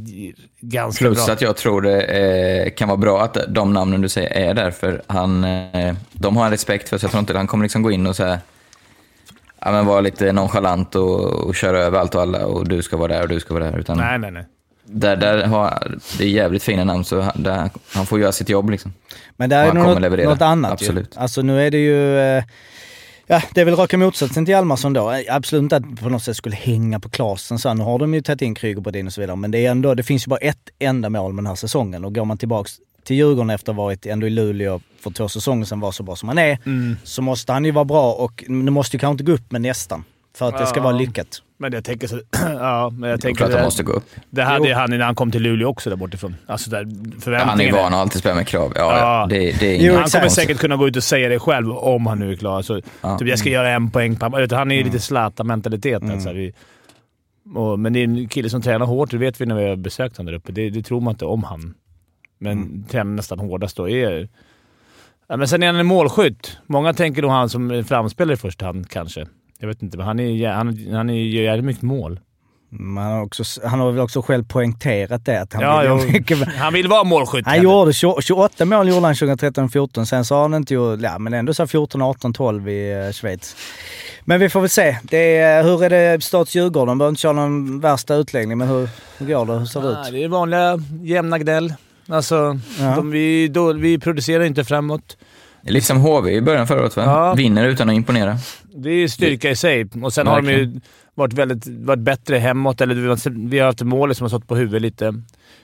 ganska 0.61 1.05
Plus 1.05 1.25
bra... 1.25 1.33
att 1.33 1.41
jag 1.41 1.57
tror 1.57 1.81
det 1.81 2.01
eh, 2.01 2.69
kan 2.73 2.87
vara 2.87 2.97
bra 2.97 3.21
att 3.21 3.37
de 3.47 3.73
namnen 3.73 4.01
du 4.01 4.09
säger 4.09 4.29
är 4.29 4.53
där, 4.53 4.71
för 4.71 5.01
han, 5.07 5.43
eh, 5.43 5.95
de 6.13 6.37
har 6.37 6.45
en 6.45 6.51
respekt 6.51 6.89
för 6.89 6.97
så 6.97 7.03
jag 7.03 7.11
tror 7.11 7.19
inte 7.19 7.37
han 7.37 7.47
kommer 7.47 7.65
liksom 7.65 7.81
gå 7.81 7.91
in 7.91 8.07
och 8.07 8.15
säga 8.15 8.39
Ja, 9.61 9.71
men 9.71 9.85
vara 9.85 10.01
lite 10.01 10.31
nonchalant 10.31 10.95
och, 10.95 11.19
och 11.19 11.55
köra 11.55 11.79
över 11.79 11.99
allt 11.99 12.15
och 12.15 12.21
alla 12.21 12.45
och 12.45 12.67
du 12.67 12.81
ska 12.81 12.97
vara 12.97 13.13
där 13.13 13.21
och 13.21 13.29
du 13.29 13.39
ska 13.39 13.53
vara 13.53 13.71
där. 13.71 13.77
Utan 13.79 13.97
Nej, 13.97 14.19
nej, 14.19 14.31
nej. 14.31 14.45
där, 14.85 15.15
där 15.15 15.43
har, 15.47 15.97
det 16.17 16.23
är 16.23 16.27
jävligt 16.27 16.63
fina 16.63 16.83
namn, 16.83 17.03
så 17.03 17.21
han, 17.21 17.43
där, 17.43 17.69
han 17.93 18.05
får 18.05 18.19
göra 18.19 18.31
sitt 18.31 18.49
jobb 18.49 18.69
liksom. 18.69 18.93
Men 19.37 19.49
där 19.49 19.67
är 19.67 19.73
något, 19.73 20.23
något 20.25 20.41
annat 20.41 20.71
Absolut. 20.71 21.15
ju. 21.15 21.21
Alltså 21.21 21.41
nu 21.41 21.67
är 21.67 21.71
det 21.71 21.77
ju... 21.77 22.19
eh, 22.19 22.43
Ja, 23.31 23.41
det 23.53 23.61
är 23.61 23.65
väl 23.65 23.75
raka 23.75 23.97
motsatsen 23.97 24.45
till 24.45 24.51
Hjalmarsson 24.51 24.93
då. 24.93 25.11
Eh, 25.11 25.35
Absolut 25.35 25.63
inte 25.63 25.75
att 25.75 25.99
på 26.01 26.09
något 26.09 26.23
sätt 26.23 26.35
skulle 26.37 26.55
hänga 26.55 26.99
på 26.99 27.09
Klasen. 27.09 27.59
Så 27.59 27.73
nu 27.73 27.83
har 27.83 27.99
de 27.99 28.13
ju 28.13 28.21
tagit 28.21 28.41
in 28.41 28.55
Kryger, 28.55 28.81
Brodin 28.81 29.07
och 29.07 29.13
så 29.13 29.21
vidare. 29.21 29.35
Men 29.37 29.51
det 29.51 29.65
är 29.65 29.71
ändå, 29.71 29.93
det 29.93 30.03
finns 30.03 30.27
ju 30.27 30.29
bara 30.29 30.37
ett 30.39 30.69
enda 30.79 31.09
mål 31.09 31.33
med 31.33 31.43
den 31.43 31.47
här 31.47 31.55
säsongen. 31.55 32.05
Och 32.05 32.15
går 32.15 32.25
man 32.25 32.37
tillbaks 32.37 32.71
till 33.09 33.17
Djurgården 33.17 33.49
efter 33.49 33.71
att 33.71 33.75
ha 33.77 33.83
varit 33.83 34.05
ändå 34.05 34.27
i 34.27 34.29
Luleå 34.29 34.79
för 34.99 35.11
två 35.11 35.29
säsonger 35.29 35.65
sedan 35.65 35.79
var 35.79 35.91
så 35.91 36.03
bra 36.03 36.15
som 36.15 36.29
han 36.29 36.37
är. 36.37 36.57
Mm. 36.65 36.95
Så 37.03 37.21
måste 37.21 37.53
han 37.53 37.65
ju 37.65 37.71
vara 37.71 37.85
bra 37.85 38.13
och 38.13 38.43
det 38.47 38.53
måste 38.71 38.95
ju 38.95 38.99
kanske 38.99 39.11
inte 39.11 39.23
gå 39.23 39.31
upp 39.31 39.51
med 39.51 39.61
nästan. 39.61 40.03
För 40.37 40.47
att 40.49 40.57
det 40.57 40.65
ska 40.65 40.79
Ja. 40.79 40.83
vara 40.83 40.97
lyckat. 40.97 41.27
Men 41.57 41.73
jag 41.73 41.83
tänker 41.83 42.07
så... 42.07 42.19
ja, 42.59 42.89
men 42.93 43.09
jag 43.09 43.21
tänker... 43.21 43.37
klart 43.37 43.47
att 43.47 43.51
Det, 43.53 43.57
han 43.57 43.65
måste 43.65 43.83
gå 43.83 43.91
upp. 43.93 44.03
det 44.29 44.43
hade 44.43 44.69
Jo. 44.69 44.75
han 44.75 44.89
när 44.89 44.99
han 44.99 45.15
kom 45.15 45.31
till 45.31 45.41
Luleå 45.41 45.67
också 45.67 45.89
där 45.89 45.97
bortifrån. 45.97 46.35
Alltså 46.47 46.69
där 46.69 46.79
förväntningarna... 47.21 47.51
Han 47.51 47.61
är 47.61 47.71
van 47.71 47.93
att 47.93 47.99
alltid 47.99 48.19
spela 48.19 48.35
med 48.35 48.47
krav. 48.47 48.71
Ja, 48.75 48.81
Ja. 48.81 48.97
ja. 49.21 49.25
Det, 49.29 49.59
det 49.59 49.75
är 49.77 49.85
Jo, 49.87 49.93
han 49.95 50.09
kommer 50.09 50.29
säkert 50.29 50.57
kunna 50.57 50.75
gå 50.75 50.87
ut 50.87 50.95
och 50.95 51.03
säga 51.03 51.29
det 51.29 51.39
själv 51.39 51.71
om 51.71 52.05
han 52.05 52.19
nu 52.19 52.31
är 52.31 52.35
klar. 52.35 52.61
Så, 52.61 52.81
Ja. 53.01 53.17
typ, 53.19 53.27
jag 53.27 53.39
ska 53.39 53.49
göra 53.49 53.69
en 53.69 53.91
poäng 53.91 54.15
per 54.15 54.55
Han 54.55 54.71
är 54.71 54.75
ju 54.75 54.83
lite 54.83 54.99
Zlatan-mentalitet. 54.99 56.01
Mm. 56.01 56.13
Alltså, 56.15 56.31
vi, 56.33 56.53
och, 57.55 57.79
men 57.79 57.93
det 57.93 57.99
är 57.99 58.03
en 58.03 58.27
kille 58.27 58.49
som 58.49 58.61
tränar 58.61 58.85
hårt, 58.85 59.11
det 59.11 59.17
vet 59.17 59.41
vi 59.41 59.45
när 59.45 59.55
vi 59.55 59.69
har 59.69 59.75
besökt 59.75 60.17
honom 60.17 60.31
där 60.31 60.37
uppe. 60.39 60.51
Det, 60.51 60.69
det 60.69 60.83
tror 60.83 61.01
man 61.01 61.13
inte 61.13 61.25
om 61.25 61.43
han. 61.43 61.73
Men 62.39 62.85
Mm. 62.93 63.15
nästan 63.15 63.39
hårdast 63.39 63.77
då. 63.77 63.89
Är, 63.89 64.29
ja, 65.27 65.37
men 65.37 65.47
sen 65.47 65.63
är 65.63 65.67
han 65.67 65.75
en 65.75 65.85
målskytt. 65.85 66.57
Många 66.67 66.93
tänker 66.93 67.21
nog 67.21 67.31
han 67.31 67.49
som 67.49 67.83
framspelare 67.87 68.33
i 68.33 68.37
första 68.37 68.65
hand 68.65 68.89
kanske. 68.89 69.25
Jag 69.59 69.67
vet 69.67 69.81
inte, 69.81 69.97
men 69.97 70.05
han, 70.07 70.19
är, 70.19 70.47
han, 70.49 70.87
han 70.93 71.09
är, 71.09 71.13
gör 71.13 71.43
jävligt 71.43 71.65
mycket 71.65 71.83
mål. 71.83 72.19
Men 72.71 73.03
han, 73.03 73.13
har 73.13 73.21
också, 73.23 73.43
han 73.67 73.79
har 73.79 73.91
väl 73.91 74.01
också 74.01 74.21
själv 74.21 74.47
poängterat 74.47 75.25
det. 75.25 75.41
Att 75.41 75.53
han 75.53 75.63
Ja, 75.63 75.95
vill 75.95 76.11
mycket, 76.13 76.47
Han 76.55 76.73
vill 76.73 76.87
vara 76.87 77.03
målskytt. 77.03 77.45
Han 77.45 77.61
gjorde 77.63 77.93
20, 77.93 78.21
28 78.21 78.65
mål 78.65 78.89
gjorde 78.89 79.01
han 79.05 79.13
2013-14. 79.13 80.05
Sen 80.05 80.25
så 80.25 80.35
har 80.35 80.41
han 80.41 80.53
inte 80.53 80.73
gjort, 80.73 80.99
ja 81.01 81.19
men 81.19 81.33
ändå 81.33 81.53
så 81.53 81.61
här 81.63 81.67
14, 81.67 82.01
18, 82.01 82.33
12 82.33 82.69
i 82.69 82.91
eh, 83.05 83.11
Schweiz. 83.11 83.55
Men 84.25 84.39
vi 84.39 84.49
får 84.49 84.59
väl 84.61 84.69
se. 84.69 84.97
Det 85.03 85.37
är, 85.37 85.63
hur 85.63 85.83
är 85.83 85.89
det 85.89 86.23
stats 86.23 86.55
Djurgården? 86.55 86.97
behöver 86.97 87.09
inte 87.09 87.21
köra 87.21 87.33
någon 87.33 87.79
värsta 87.79 88.15
utläggning, 88.15 88.57
men 88.57 88.67
hur, 88.67 88.89
hur 89.17 89.25
går 89.25 89.45
det? 89.45 89.53
Hur 89.53 89.65
ser 89.65 89.81
det 89.81 89.87
Ja, 89.91 90.05
ut? 90.07 90.11
det 90.13 90.23
är 90.23 90.27
vanliga 90.27 90.79
jämna 91.01 91.39
gnäll. 91.39 91.73
Alltså, 92.09 92.59
Ja. 92.79 92.95
de, 92.95 93.11
vi, 93.11 93.47
då, 93.47 93.73
vi 93.73 93.99
producerar 93.99 94.43
inte 94.43 94.63
framåt. 94.63 95.17
Det 95.61 95.69
är 95.69 95.73
lite 95.73 95.85
som 95.87 95.97
HV 95.97 96.31
i 96.31 96.41
början 96.41 96.67
förra 96.67 96.81
året 96.81 96.95
va? 96.97 97.03
Ja. 97.03 97.33
Vinner 97.33 97.67
utan 97.67 97.89
att 97.89 97.95
imponera. 97.95 98.37
Det 98.75 98.89
är 98.89 99.07
styrka 99.07 99.49
i 99.49 99.55
sig. 99.55 99.87
Och 100.03 100.13
sen 100.13 100.27
har 100.27 100.41
de 100.41 100.47
ju 100.51 100.55
Verkligen. 100.57 100.81
varit, 101.15 101.33
väldigt, 101.33 101.67
varit 101.67 101.99
bättre 101.99 102.37
hemåt. 102.37 102.81
Eller 102.81 102.95
vi 102.95 103.07
har- 103.07 103.47
vi 103.49 103.59
har 103.59 103.65
haft 103.65 103.81
mål 103.81 104.15
som 104.15 104.23
har 104.23 104.29
stått 104.29 104.47
på 104.47 104.55
huvudet 104.55 104.81
lite. 104.81 105.13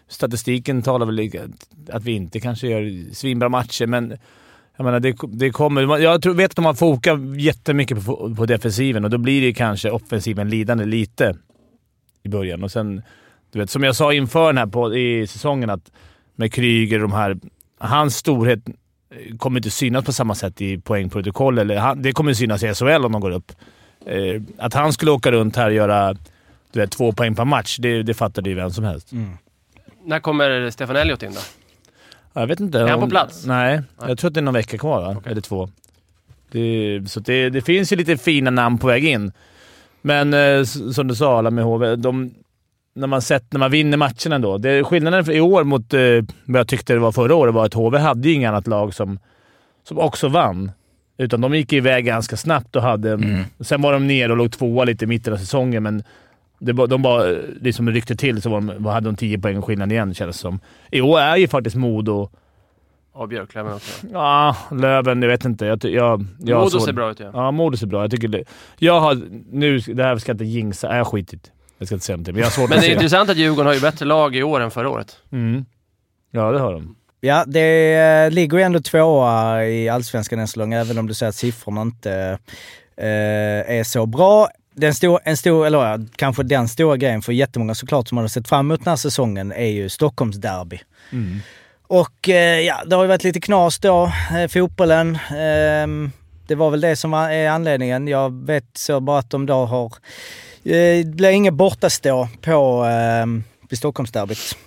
Statistiken 0.07 0.81
talar 0.81 1.05
väl 1.05 1.15
lika, 1.15 1.41
att 1.89 2.03
vi 2.03 2.11
inte 2.11 2.39
kanske 2.39 2.67
gör 2.67 3.13
svinbra 3.13 3.49
matcher, 3.49 3.85
men 3.87 4.13
jag 4.77 4.85
menar, 4.85 4.99
det, 4.99 5.15
det 5.27 5.49
kommer... 5.51 5.97
Jag 5.99 6.21
tror, 6.21 6.33
vet 6.33 6.51
att 6.51 6.55
de 6.55 6.65
har 6.65 6.73
fokat 6.73 7.19
jättemycket 7.37 8.05
på, 8.05 8.35
på 8.35 8.45
defensiven 8.45 9.03
och 9.05 9.09
då 9.09 9.17
blir 9.17 9.41
det 9.41 9.53
kanske 9.53 9.89
offensiven 9.91 10.49
lidande 10.49 10.85
lite 10.85 11.35
i 12.23 12.29
början. 12.29 12.63
Och 12.63 12.71
sen, 12.71 13.01
du 13.51 13.59
vet, 13.59 13.69
som 13.69 13.83
jag 13.83 13.95
sa 13.95 14.13
inför 14.13 14.47
den 14.47 14.57
här 14.57 14.65
på, 14.67 14.95
i 14.95 15.27
säsongen, 15.27 15.69
att 15.69 15.91
med 16.35 16.53
Kryger 16.53 17.03
och 17.03 17.09
de 17.09 17.15
här... 17.15 17.37
Hans 17.77 18.15
storhet 18.15 18.59
kommer 19.37 19.59
inte 19.59 19.71
synas 19.71 20.05
på 20.05 20.13
samma 20.13 20.35
sätt 20.35 20.61
i 20.61 20.77
poängprotokoll. 20.77 21.57
Eller 21.57 21.77
han, 21.77 22.01
det 22.01 22.11
kommer 22.11 22.33
synas 22.33 22.63
i 22.63 22.73
SHL 22.73 23.05
om 23.05 23.11
de 23.11 23.21
går 23.21 23.31
upp. 23.31 23.51
Eh, 24.05 24.41
att 24.57 24.73
han 24.73 24.93
skulle 24.93 25.11
åka 25.11 25.31
runt 25.31 25.55
här 25.55 25.67
och 25.67 25.73
göra 25.73 26.15
du 26.71 26.79
vet, 26.79 26.91
två 26.91 27.11
poäng 27.11 27.35
per 27.35 27.45
match, 27.45 27.77
det, 27.77 28.03
det 28.03 28.13
fattade 28.13 28.49
ju 28.49 28.55
vem 28.55 28.71
som 28.71 28.83
helst. 28.83 29.11
När 30.03 30.19
kommer 30.19 30.69
Stefan 30.69 30.95
Elliot 30.95 31.23
in 31.23 31.31
då? 31.33 31.39
Jag 32.33 32.47
vet 32.47 32.59
inte. 32.59 32.79
Är 32.79 32.87
han 32.87 32.99
på 32.99 33.09
plats? 33.09 33.45
Nej, 33.45 33.75
Nej. 33.75 34.09
jag 34.09 34.17
tror 34.17 34.29
att 34.29 34.33
det 34.33 34.39
är 34.39 34.41
någon 34.41 34.53
vecka 34.53 34.77
kvar 34.77 35.01
va? 35.01 35.21
Eller 35.25 35.41
två. 35.41 35.69
Det, 36.51 37.01
så 37.07 37.19
det, 37.19 37.49
det 37.49 37.61
finns 37.61 37.91
ju 37.91 37.95
lite 37.95 38.17
fina 38.17 38.51
namn 38.51 38.77
på 38.77 38.87
väg 38.87 39.05
in. 39.05 39.31
Men 40.01 40.33
eh, 40.33 40.63
som 40.63 41.07
du 41.07 41.15
sa, 41.15 41.37
alla 41.37 41.51
med 41.51 41.63
HV. 41.63 41.95
De, 41.95 42.33
när, 42.95 43.07
man 43.07 43.21
sett, 43.21 43.53
när 43.53 43.59
man 43.59 43.71
vinner 43.71 43.97
matcherna 43.97 44.35
ändå. 44.35 44.57
Det, 44.57 44.83
skillnaden 44.83 45.25
för 45.25 45.31
i 45.31 45.41
år 45.41 45.63
mot 45.63 45.93
eh, 45.93 45.99
vad 46.45 46.59
jag 46.59 46.67
tyckte 46.67 46.93
det 46.93 46.99
var 46.99 47.11
förra 47.11 47.35
året 47.35 47.53
var 47.53 47.65
att 47.65 47.73
HV 47.73 47.97
hade 47.97 48.27
ju 48.27 48.33
inget 48.33 48.49
annat 48.49 48.67
lag 48.67 48.93
som, 48.93 49.19
som 49.83 49.99
också 49.99 50.27
vann. 50.27 50.71
Utan 51.17 51.41
de 51.41 51.55
gick 51.55 51.73
iväg 51.73 52.05
ganska 52.05 52.37
snabbt 52.37 52.75
och 52.75 52.81
hade... 52.81 53.11
Mm. 53.11 53.43
Sen 53.59 53.81
var 53.81 53.93
de 53.93 54.07
ner 54.07 54.31
och 54.31 54.37
låg 54.37 54.51
tvåa 54.51 54.83
lite 54.83 55.05
i 55.05 55.07
mitten 55.07 55.33
av 55.33 55.37
säsongen, 55.37 55.83
men 55.83 56.03
det, 56.59 56.73
de 56.73 57.01
bara 57.01 57.23
liksom 57.61 57.89
ryckte 57.89 58.15
till 58.15 58.41
så 58.41 58.49
var 58.49 58.61
de, 58.61 58.85
hade 58.85 59.07
de 59.07 59.15
10 59.15 59.39
poäng 59.39 59.61
skillnad 59.61 59.91
igen, 59.91 60.13
kändes 60.13 60.37
det 60.37 60.41
som. 60.41 60.59
I 60.91 61.01
år 61.01 61.19
är 61.19 61.35
ju 61.37 61.47
faktiskt 61.47 61.75
Modo... 61.75 62.29
Och 63.13 63.27
Björklöven 63.27 63.73
också. 63.73 64.07
Ja, 64.13 64.55
Löven. 64.71 65.21
Jag 65.21 65.29
vet 65.29 65.45
inte. 65.45 65.65
Jag, 65.65 65.85
jag, 65.85 66.25
jag 66.39 66.57
Modo 66.59 66.69
såg- 66.69 66.81
ser 66.81 66.93
bra 66.93 67.11
ut 67.11 67.19
ja. 67.19 67.31
Ja, 67.33 67.51
Modo 67.51 67.77
ser 67.77 67.87
bra 67.87 68.01
Jag 68.01 68.11
tycker 68.11 68.27
det. 68.27 68.43
Jag 68.79 68.99
har... 68.99 69.21
Nu, 69.51 69.79
det 69.79 70.03
här 70.03 70.17
ska 70.17 70.29
jag 70.29 70.33
inte 70.33 70.45
jinxa. 70.45 70.93
Har 70.93 71.05
skitit. 71.05 71.51
Jag 71.85 71.87
ska 71.87 71.95
inte 71.95 72.05
säga 72.05 72.15
någonting, 72.15 72.33
men 72.33 72.39
jag 72.39 72.45
har 72.45 72.51
svårt 72.51 72.69
Men 72.69 72.77
att 72.77 72.81
det 72.81 72.87
är 72.87 72.89
se. 72.89 72.93
intressant 72.93 73.29
att 73.29 73.37
Djurgården 73.37 73.65
har 73.65 73.73
ju 73.73 73.79
bättre 73.79 74.05
lag 74.05 74.35
i 74.35 74.43
år 74.43 74.59
än 74.59 74.71
förra 74.71 74.89
året. 74.89 75.17
Mm. 75.31 75.65
Ja, 76.31 76.51
det 76.51 76.59
har 76.59 76.73
de. 76.73 76.95
Ja, 77.21 77.43
det 77.47 77.95
eh, 77.95 78.31
ligger 78.31 78.57
ju 78.57 78.63
ändå 78.63 78.79
tvåa 78.79 79.65
i 79.65 79.89
Allsvenskan 79.89 80.39
än 80.39 80.47
så 80.47 80.59
länge, 80.59 80.79
även 80.79 80.97
om 80.97 81.07
du 81.07 81.13
säger 81.13 81.29
att 81.29 81.35
siffrorna 81.35 81.81
inte 81.81 82.39
eh, 82.97 83.77
är 83.77 83.83
så 83.83 84.05
bra. 84.05 84.49
Den 84.75 84.93
stor, 84.93 85.19
en 85.23 85.37
stor, 85.37 85.65
eller 85.65 85.91
ja, 85.91 85.99
kanske 86.15 86.43
den 86.43 86.67
stora 86.67 86.97
grejen 86.97 87.21
för 87.21 87.33
jättemånga 87.33 87.75
såklart 87.75 88.07
som 88.07 88.17
har 88.17 88.27
sett 88.27 88.47
fram 88.47 88.65
emot 88.65 88.83
den 88.83 88.91
här 88.91 88.95
säsongen 88.95 89.51
är 89.51 89.69
ju 89.69 89.89
Stockholmsderby. 89.89 90.79
Mm. 91.11 91.39
Och 91.87 92.29
eh, 92.29 92.59
ja, 92.59 92.83
det 92.85 92.95
har 92.95 93.03
ju 93.03 93.07
varit 93.07 93.23
lite 93.23 93.41
knas 93.41 93.79
då, 93.79 94.11
eh, 94.37 94.47
fotbollen. 94.47 95.17
Ehm, 95.37 96.11
det 96.47 96.55
var 96.55 96.71
väl 96.71 96.81
det 96.81 96.95
som 96.95 97.11
var, 97.11 97.29
är 97.29 97.49
anledningen. 97.49 98.07
Jag 98.07 98.45
vet 98.45 98.65
så 98.73 98.99
bara 98.99 99.19
att 99.19 99.29
de 99.29 99.45
då 99.45 99.65
har... 99.65 99.93
Eh, 100.65 101.05
det 101.05 101.15
blir 101.15 101.29
inget 101.29 101.53
bortastå 101.53 102.27
på 102.41 102.85
eh, 102.85 103.25
vid 103.69 103.77
Stockholmsderbyt. 103.77 104.57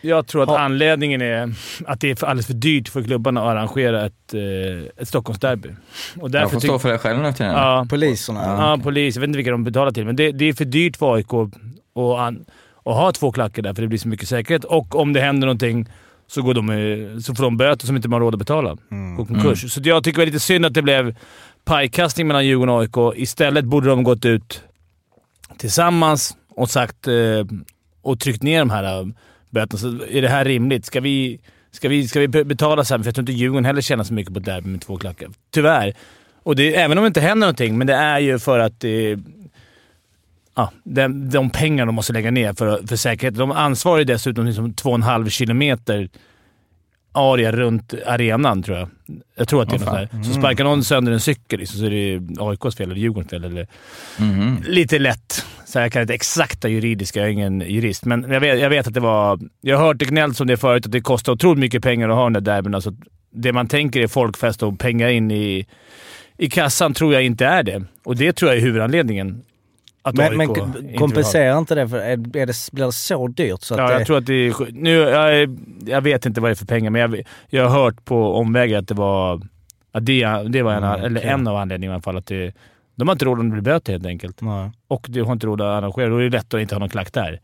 Jag 0.00 0.26
tror 0.26 0.42
att 0.42 0.48
Ha- 0.48 0.58
anledningen 0.58 1.22
är 1.22 1.54
att 1.86 2.00
det 2.00 2.10
är 2.22 2.24
alldeles 2.24 2.46
för 2.46 2.54
dyrt 2.54 2.88
för 2.88 3.02
klubbarna 3.02 3.40
att 3.42 3.46
arrangera 3.48 4.06
ett, 4.06 4.34
eh, 4.34 5.02
ett 5.02 5.08
Stockholmsderby. 5.08 5.68
Och 5.68 5.74
Jag 6.22 6.32
därför 6.32 6.48
får 6.48 6.60
tyck- 6.60 6.64
stå 6.68 6.78
för 6.78 6.92
det 6.92 6.98
själv 6.98 7.18
nu 7.22 7.32
till. 7.32 7.46
Ja, 7.46 7.86
Poliserna. 7.90 8.40
ja, 8.40 8.78
polis. 8.82 9.14
Jag 9.16 9.20
vet 9.20 9.28
inte 9.28 9.36
vilka 9.36 9.50
de 9.50 9.64
betalar 9.64 9.90
till, 9.90 10.04
men 10.04 10.16
det, 10.16 10.32
det 10.32 10.44
är 10.44 10.52
för 10.52 10.64
dyrt 10.64 10.96
för 10.96 11.14
AIK 11.14 11.32
att, 11.32 12.34
ha 12.84 13.12
två 13.12 13.32
klackar 13.32 13.62
där, 13.62 13.74
för 13.74 13.82
det 13.82 13.88
blir 13.88 13.98
så 13.98 14.08
mycket 14.08 14.28
säkerhet. 14.28 14.64
Och 14.64 14.96
om 14.96 15.12
det 15.12 15.20
händer 15.20 15.46
någonting 15.46 15.86
så, 16.26 16.42
går 16.42 16.54
de, 16.54 17.20
så 17.22 17.34
får 17.34 17.44
de 17.44 17.56
böter 17.56 17.86
som 17.86 17.96
inte 17.96 18.08
man 18.08 18.16
har 18.16 18.20
råd 18.26 18.34
att 18.34 18.38
betala. 18.38 18.76
Gå 19.16 19.24
konkurs. 19.24 19.72
Så 19.72 19.80
jag 19.84 20.04
tycker 20.04 20.16
det 20.18 20.20
var 20.22 20.26
lite 20.26 20.40
synd 20.40 20.66
att 20.66 20.74
det 20.74 20.82
blev 20.82 21.16
pajkastning 21.64 22.26
mellan 22.26 22.46
Djurgården 22.46 22.74
och 22.74 22.80
AIK. 22.82 23.18
Istället 23.22 23.64
borde 23.64 23.88
de 23.88 24.02
gått 24.02 24.24
ut 24.24 24.62
tillsammans 25.58 26.36
och 26.48 26.70
sagt 26.70 27.08
eh, 27.08 27.14
och 28.02 28.20
tryckt 28.20 28.42
ner 28.42 28.58
de 28.58 28.70
här 28.70 29.00
eh, 29.00 29.06
böterna. 29.50 29.78
Så 29.78 30.04
är 30.10 30.22
det 30.22 30.28
här 30.28 30.44
rimligt? 30.44 30.86
Ska 30.86 31.00
vi, 31.00 31.40
ska 31.70 31.88
vi, 31.88 32.08
ska 32.08 32.20
vi 32.20 32.28
betala 32.28 32.84
så 32.84 32.94
här? 32.94 32.98
För 32.98 33.06
jag 33.06 33.14
tror 33.14 33.22
inte 33.22 33.32
Djurgården 33.32 33.64
heller 33.64 33.80
tjänar 33.80 34.04
så 34.04 34.14
mycket 34.14 34.32
på 34.32 34.38
ett 34.38 34.46
derby 34.46 34.68
med 34.68 34.80
två 34.80 34.96
klackar. 34.96 35.28
Tyvärr. 35.50 35.94
Och 36.42 36.56
det, 36.56 36.76
även 36.76 36.98
om 36.98 37.04
det 37.04 37.08
inte 37.08 37.20
händer 37.20 37.46
någonting, 37.46 37.78
men 37.78 37.86
det 37.86 37.94
är 37.94 38.18
ju 38.18 38.38
för 38.38 38.58
att 38.58 38.84
ja, 40.58 40.72
de, 40.84 41.30
de 41.30 41.50
pengar 41.50 41.86
de 41.86 41.94
måste 41.94 42.12
lägga 42.12 42.30
ner 42.30 42.52
för, 42.52 42.86
för 42.86 42.96
säkerheten. 42.96 43.38
De 43.38 43.50
ansvarar 43.50 43.98
ju 43.98 44.04
dessutom 44.04 44.46
liksom 44.46 44.74
två 44.74 44.88
och 44.88 44.94
en 44.94 45.02
halv 45.02 45.28
kilometer 45.28 46.08
area 47.18 47.52
runt 47.52 47.94
arenan, 48.06 48.62
tror 48.62 48.78
jag. 48.78 48.88
Jag 49.36 49.48
tror 49.48 49.62
att 49.62 49.70
det 49.70 49.76
är 49.76 49.80
Åh, 49.88 50.00
något 50.00 50.10
där. 50.12 50.22
Så 50.22 50.32
sparkar 50.40 50.64
någon 50.64 50.84
sönder 50.84 51.12
en 51.12 51.20
cykel 51.20 51.60
liksom, 51.60 51.78
så 51.80 51.86
är 51.86 51.90
det 51.90 52.20
AIKs 52.42 52.76
fel 52.76 52.90
eller 52.90 53.00
Djurgårdens 53.00 53.30
fel. 53.30 53.44
Eller, 53.44 53.66
Mhm. 54.18 54.56
lite 54.66 54.98
lätt. 54.98 55.44
Så 55.66 55.78
jag 55.78 55.92
kan 55.92 56.02
inte 56.02 56.14
exakta 56.14 56.68
juridiska, 56.68 57.20
jag 57.20 57.28
är 57.28 57.32
ingen 57.32 57.60
jurist, 57.60 58.04
men 58.04 58.30
jag 58.30 58.40
vet, 58.40 58.60
jag 58.60 58.70
vet 58.70 58.86
att 58.86 58.94
det 58.94 59.00
var... 59.00 59.38
Jag 59.60 59.76
har 59.78 59.86
hört 59.86 59.98
det 59.98 60.04
gnällt 60.04 60.40
om 60.40 60.46
det 60.46 60.56
förut, 60.56 60.86
att 60.86 60.92
det 60.92 61.00
kostar 61.00 61.32
otroligt 61.32 61.58
mycket 61.60 61.82
pengar 61.82 62.08
att 62.08 62.14
ha 62.16 62.24
den 62.24 62.32
där 62.32 62.40
derbyn. 62.40 62.74
Alltså, 62.74 62.92
det 63.34 63.52
man 63.52 63.68
tänker 63.68 64.00
är 64.00 64.06
folkfest 64.06 64.62
och 64.62 64.78
pengar 64.78 65.08
in 65.08 65.30
i, 65.30 65.66
i 66.38 66.50
kassan 66.50 66.94
tror 66.94 67.12
jag 67.14 67.22
inte 67.24 67.46
är 67.46 67.62
det. 67.62 67.82
Och 68.04 68.16
det 68.16 68.32
tror 68.32 68.50
jag 68.50 68.58
är 68.58 68.62
huvudanledningen. 68.62 69.42
Att 70.02 70.14
Men, 70.14 70.40
AIK 70.40 70.48
men 70.56 70.72
det. 70.86 70.96
kompenserar 70.98 71.58
inte 71.58 71.74
det? 71.74 71.88
För 71.88 71.96
är, 71.98 72.02
är 72.36 72.46
det, 72.46 72.68
blir 72.72 72.84
det 72.86 72.92
så 72.92 73.26
dyrt 73.28 73.62
så 73.62 73.74
att 73.74 73.80
Ja, 73.80 73.86
det... 73.86 73.92
jag 73.92 74.06
tror 74.06 74.18
att 74.18 74.26
det 74.26 74.34
är... 74.34 74.72
Nu, 74.72 74.90
jag, 74.94 75.58
jag 75.86 76.00
vet 76.00 76.26
inte 76.26 76.40
vad 76.40 76.50
det 76.50 76.52
är 76.52 76.56
för 76.56 76.66
pengar, 76.66 76.90
men 76.90 77.00
jag, 77.00 77.22
jag 77.48 77.68
har 77.68 77.82
hört 77.82 78.04
på 78.04 78.34
omvägar 78.34 78.78
att 78.78 78.88
det 78.88 78.94
var... 78.94 79.42
Att 79.92 80.06
det, 80.06 80.24
det 80.48 80.62
var 80.62 80.72
en, 80.74 80.84
Mm, 80.84 81.04
eller 81.04 81.20
okej. 81.20 81.30
en 81.30 81.46
av 81.46 81.56
anledningarna 81.56 81.94
i 81.94 81.96
alla 81.96 82.02
fall. 82.02 82.16
Att 82.16 82.26
det, 82.26 82.52
de 82.96 83.08
har 83.08 83.12
inte 83.14 83.24
råd 83.24 83.40
att 83.40 83.52
bli 83.52 83.60
böter 83.62 83.92
helt 83.92 84.06
enkelt. 84.06 84.40
Nej. 84.40 84.70
Och 84.88 85.06
du 85.08 85.22
har 85.22 85.32
inte 85.32 85.46
råd 85.46 85.60
att 85.60 85.66
arrangera. 85.82 86.08
Då 86.08 86.16
är 86.16 86.20
det 86.24 86.30
lätt 86.30 86.54
att 86.54 86.60
inte 86.60 86.74
ha 86.74 86.80
någon 86.80 86.88
klack 86.88 87.12
där. 87.12 87.40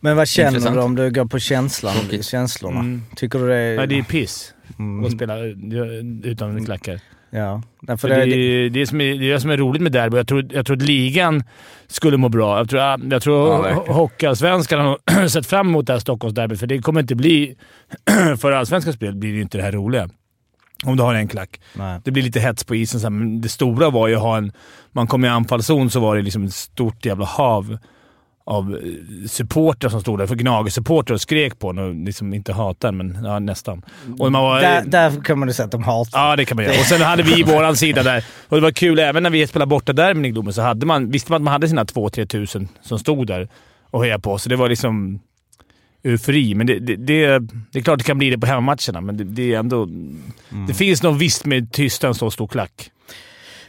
Men 0.00 0.16
vad 0.16 0.28
känner 0.28 0.48
Intressant. 0.48 0.76
du 0.76 0.80
om 0.82 0.94
du 0.94 1.10
går 1.10 1.24
på 1.24 1.38
känslan, 1.38 1.94
känslorna? 2.22 2.80
Mm. 2.80 3.02
Tycker 3.16 3.38
du 3.38 3.48
det 3.48 3.54
är... 3.54 3.76
Nej, 3.76 3.86
det 3.86 3.98
är 3.98 4.02
piss 4.02 4.54
Mm. 4.78 5.04
att 5.04 5.12
spela 5.12 5.38
eh, 5.38 5.52
utan 6.22 6.64
klackar. 6.64 7.00
Ja. 7.36 7.62
Nej, 7.80 7.96
det, 8.02 8.24
det, 8.24 8.36
är 8.36 8.70
det, 8.70 8.86
som 8.86 9.00
är, 9.00 9.14
det 9.14 9.28
är 9.28 9.32
det 9.32 9.40
som 9.40 9.50
är 9.50 9.56
roligt 9.56 9.82
med 9.82 9.92
derby. 9.92 10.16
Jag 10.16 10.28
tror, 10.28 10.46
jag 10.52 10.66
tror 10.66 10.76
att 10.76 10.82
ligan 10.82 11.44
skulle 11.86 12.16
må 12.16 12.28
bra. 12.28 12.58
Jag 12.58 12.68
tror, 12.68 12.82
jag 13.10 13.22
tror 13.22 13.68
Ja. 13.68 13.84
Hockeyallsvenskan 13.88 14.80
har 14.80 15.28
sett 15.28 15.46
fram 15.46 15.68
emot 15.68 15.86
det 15.86 15.92
här 15.92 16.00
Stockholmsderbyt, 16.00 16.60
för 16.60 16.66
det 16.66 16.78
kommer 16.78 17.00
inte 17.00 17.14
bli... 17.14 17.56
för 18.38 18.52
allsvenskans 18.52 18.96
spel 18.96 19.14
blir 19.14 19.30
det 19.30 19.36
ju 19.36 19.42
inte 19.42 19.58
det 19.58 19.64
här 19.64 19.72
roliga. 19.72 20.08
Om 20.84 20.96
du 20.96 21.02
har 21.02 21.14
en 21.14 21.28
klack. 21.28 21.60
nej. 21.74 22.00
Det 22.04 22.10
blir 22.10 22.22
lite 22.22 22.40
hets 22.40 22.64
på 22.64 22.74
isen, 22.74 23.00
så 23.00 23.06
här, 23.06 23.10
men 23.10 23.40
det 23.40 23.48
stora 23.48 23.90
var 23.90 24.08
ju 24.08 24.14
att 24.14 24.22
ha 24.22 24.36
en... 24.36 24.52
Man 24.92 25.06
kom 25.06 25.24
i 25.24 25.28
anfallszon 25.28 25.90
så 25.90 26.00
var 26.00 26.16
det 26.16 26.22
liksom 26.22 26.44
ett 26.44 26.54
stort 26.54 27.04
jävla 27.04 27.24
hav 27.24 27.78
av 28.46 28.74
eh, 28.76 29.28
supportrar 29.28 29.90
som 29.90 30.00
stod 30.00 30.18
där. 30.18 30.26
För 30.26 30.34
Gnager-supportrar 30.34 31.14
och 31.14 31.20
skrek 31.20 31.58
på 31.58 31.68
och 31.68 31.94
liksom 31.94 32.34
inte 32.34 32.52
hatade 32.52 32.92
men 32.92 33.24
ja, 33.24 33.38
nästan. 33.38 33.82
Och 34.18 34.32
man 34.32 34.42
var, 34.42 34.60
Där, 34.60 34.84
där 34.86 35.24
kan 35.24 35.38
man 35.38 35.48
ju 35.48 35.54
säga 35.54 35.64
att 35.64 35.72
de 35.72 35.82
hatar. 35.82 36.28
Ja, 36.30 36.36
det 36.36 36.44
kan 36.44 36.56
man 36.56 36.64
göra. 36.64 36.74
Och 36.74 36.86
sen 36.86 37.00
hade 37.00 37.22
vi 37.22 37.42
våran 37.46 37.76
sida 37.76 38.02
där. 38.02 38.24
Och 38.48 38.56
det 38.56 38.62
var 38.62 38.70
kul, 38.70 38.98
även 38.98 39.22
när 39.22 39.30
vi 39.30 39.46
spelade 39.46 39.68
borta 39.68 39.92
där 39.92 40.14
med 40.14 40.32
Globen 40.32 40.52
så 40.52 40.62
hade 40.62 40.86
man, 40.86 41.10
visste 41.10 41.32
man 41.32 41.36
att 41.36 41.42
man 41.42 41.52
hade 41.52 41.68
sina 41.68 41.84
2-3 41.84 42.26
tusen 42.26 42.68
som 42.82 42.98
stod 42.98 43.26
där 43.26 43.48
och 43.90 44.02
hejade 44.02 44.22
på. 44.22 44.38
Så 44.38 44.48
det 44.48 44.56
var 44.56 44.68
liksom 44.68 45.20
eufori. 46.04 46.54
Men 46.54 46.66
det, 46.66 46.78
det, 46.78 46.96
det, 46.96 47.38
det 47.72 47.78
är 47.78 47.82
klart 47.82 47.98
det 47.98 48.04
kan 48.04 48.18
bli 48.18 48.30
det 48.30 48.38
på 48.38 48.46
hemmamatcherna, 48.46 49.00
men 49.00 49.16
det, 49.16 49.24
det 49.24 49.54
är 49.54 49.58
ändå... 49.58 49.88
Det 50.68 50.74
finns 50.74 51.02
nog 51.02 51.18
visst 51.18 51.44
med 51.44 51.72
tysta 51.72 52.08
en 52.08 52.14
så 52.14 52.30
stor 52.30 52.46
klack. 52.46 52.90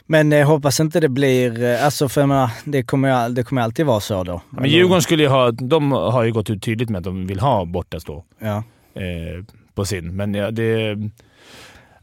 Men 0.08 0.32
jag 0.32 0.46
hoppas 0.46 0.80
inte 0.80 1.00
det 1.00 1.10
blir... 1.10 1.64
eh, 1.64 1.86
Alltså 1.86 2.10
för 2.10 2.22
jag 2.22 2.28
menar, 2.28 2.50
det 2.66 2.84
kommer, 2.84 3.30
det 3.30 3.44
kommer 3.44 3.62
alltid 3.62 3.86
vara 3.86 4.00
så 4.00 4.24
då. 4.24 4.42
Men 4.50 4.70
Djurgården 4.70 5.02
skulle 5.02 5.24
ju 5.24 5.30
ha... 5.30 5.52
De 5.52 5.92
har 5.92 6.24
ju 6.24 6.32
gått 6.32 6.50
ut 6.50 6.64
tydligt 6.64 6.90
med 6.90 6.98
att 7.00 7.04
de 7.04 7.28
vill 7.28 7.40
ha 7.40 7.66
borta 7.66 8.00
stå 8.00 8.24
Ja. 8.40 8.56
eh, 8.96 9.44
på 9.76 9.86
sin. 9.86 10.16
Men 10.16 10.34
ja, 10.34 10.52
det... 10.52 10.98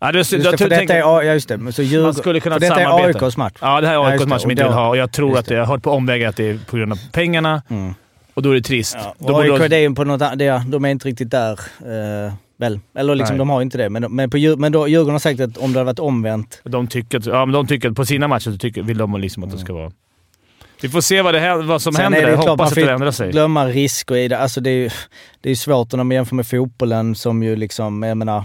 Ja, 0.01 0.13
det, 0.13 0.19
Just 0.19 0.33
jag 0.33 0.41
det, 0.43 0.59
för 0.59 0.69
detta 0.69 0.95
är, 0.95 0.99
ja 0.99 1.23
just 1.25 1.49
det. 1.49 1.73
Så 1.73 1.83
Djurgården, 1.83 2.05
Man 2.07 2.15
skulle 2.15 2.41
kunna 2.41 2.55
för 2.55 2.61
detta 2.61 2.81
är 2.81 2.85
samarbeta. 2.85 3.25
AIKs 3.27 3.37
match. 3.37 3.55
Ja, 3.61 3.81
det 3.81 3.87
här 3.87 3.95
är 3.95 3.99
Ja, 3.99 4.07
AIKs 4.09 4.23
det. 4.23 4.29
match 4.29 4.43
som 4.43 4.51
inte 4.51 4.63
vill 4.63 4.73
då- 4.73 4.79
ha 4.79 4.89
och 4.89 4.97
jag 4.97 5.13
tror 5.13 5.39
att 5.39 5.47
det, 5.47 5.55
jag 5.55 5.61
har 5.65 5.75
hört 5.75 5.83
på 5.83 5.91
omvägar 5.91 6.29
att 6.29 6.37
det 6.37 6.51
är 6.51 6.59
på 6.71 6.77
grund 6.77 6.93
av 6.93 6.99
pengarna 7.13 7.63
Mm. 7.69 7.95
och 8.35 8.43
då 8.43 8.51
är 8.51 8.55
det 8.55 8.63
trist. 8.63 8.97
Ja, 8.99 9.15
Då 9.19 9.33
och 9.35 9.43
AIK 9.43 9.59
de- 9.59 9.69
det 9.69 9.77
är 9.77 9.91
på 9.91 10.05
något 10.05 10.23
de 10.71 10.85
är 10.85 10.89
inte 10.89 11.09
riktigt 11.09 11.31
där. 11.31 11.53
eh, 12.27 12.33
väl? 12.63 12.81
Eller 12.95 13.15
liksom, 13.15 13.37
Nej. 13.37 13.39
de 13.39 13.51
har 13.51 13.63
inte 13.63 13.79
det. 13.79 13.91
Men, 13.91 14.15
men, 14.17 14.31
på, 14.31 14.39
men 14.59 14.73
då, 14.73 14.89
Djurgården 14.89 15.13
har 15.13 15.19
sagt 15.19 15.41
att 15.41 15.59
om 15.59 15.73
det 15.73 15.79
hade 15.79 15.87
varit 15.87 15.99
omvänt. 15.99 16.61
De 16.65 16.87
tycker, 16.87 17.19
att, 17.19 17.27
ja, 17.27 17.47
men 17.47 17.53
de 17.53 17.67
tycker 17.67 17.91
att 17.91 17.97
på 17.97 18.05
sina 18.05 18.29
matcher 18.29 18.51
så 18.51 18.59
tycker, 18.59 18.83
vill 18.83 18.99
de 18.99 19.21
liksom 19.21 19.45
att 19.45 19.51
det 19.51 19.59
ska 19.59 19.73
vara... 19.73 19.93
Vi 20.83 20.89
får 20.89 21.01
se 21.01 21.23
vad, 21.23 21.35
det, 21.35 21.57
vad 21.57 21.83
som 21.83 21.93
Sen 21.93 22.03
händer 22.03 22.19
är 22.19 22.27
det 22.27 22.31
ju 22.31 22.37
Hoppas 22.37 22.71
att 22.71 22.75
det 22.75 22.91
ändrar 22.91 23.11
sig. 23.11 23.31
glömma 23.31 23.67
risker 23.67 24.17
i 24.17 24.29
det. 24.29 24.39
Alltså 24.39 24.61
det 24.61 24.71
är 24.71 24.75
ju 24.75 24.91
det 25.41 25.51
är 25.51 25.55
svårt 25.55 25.93
om 25.93 25.99
man 25.99 26.11
jämför 26.11 26.35
med 26.35 26.47
fotbollen 26.47 27.15
som 27.15 27.43
ju 27.43 27.57
liksom, 27.57 28.03
jag 28.03 28.17
menar, 28.17 28.45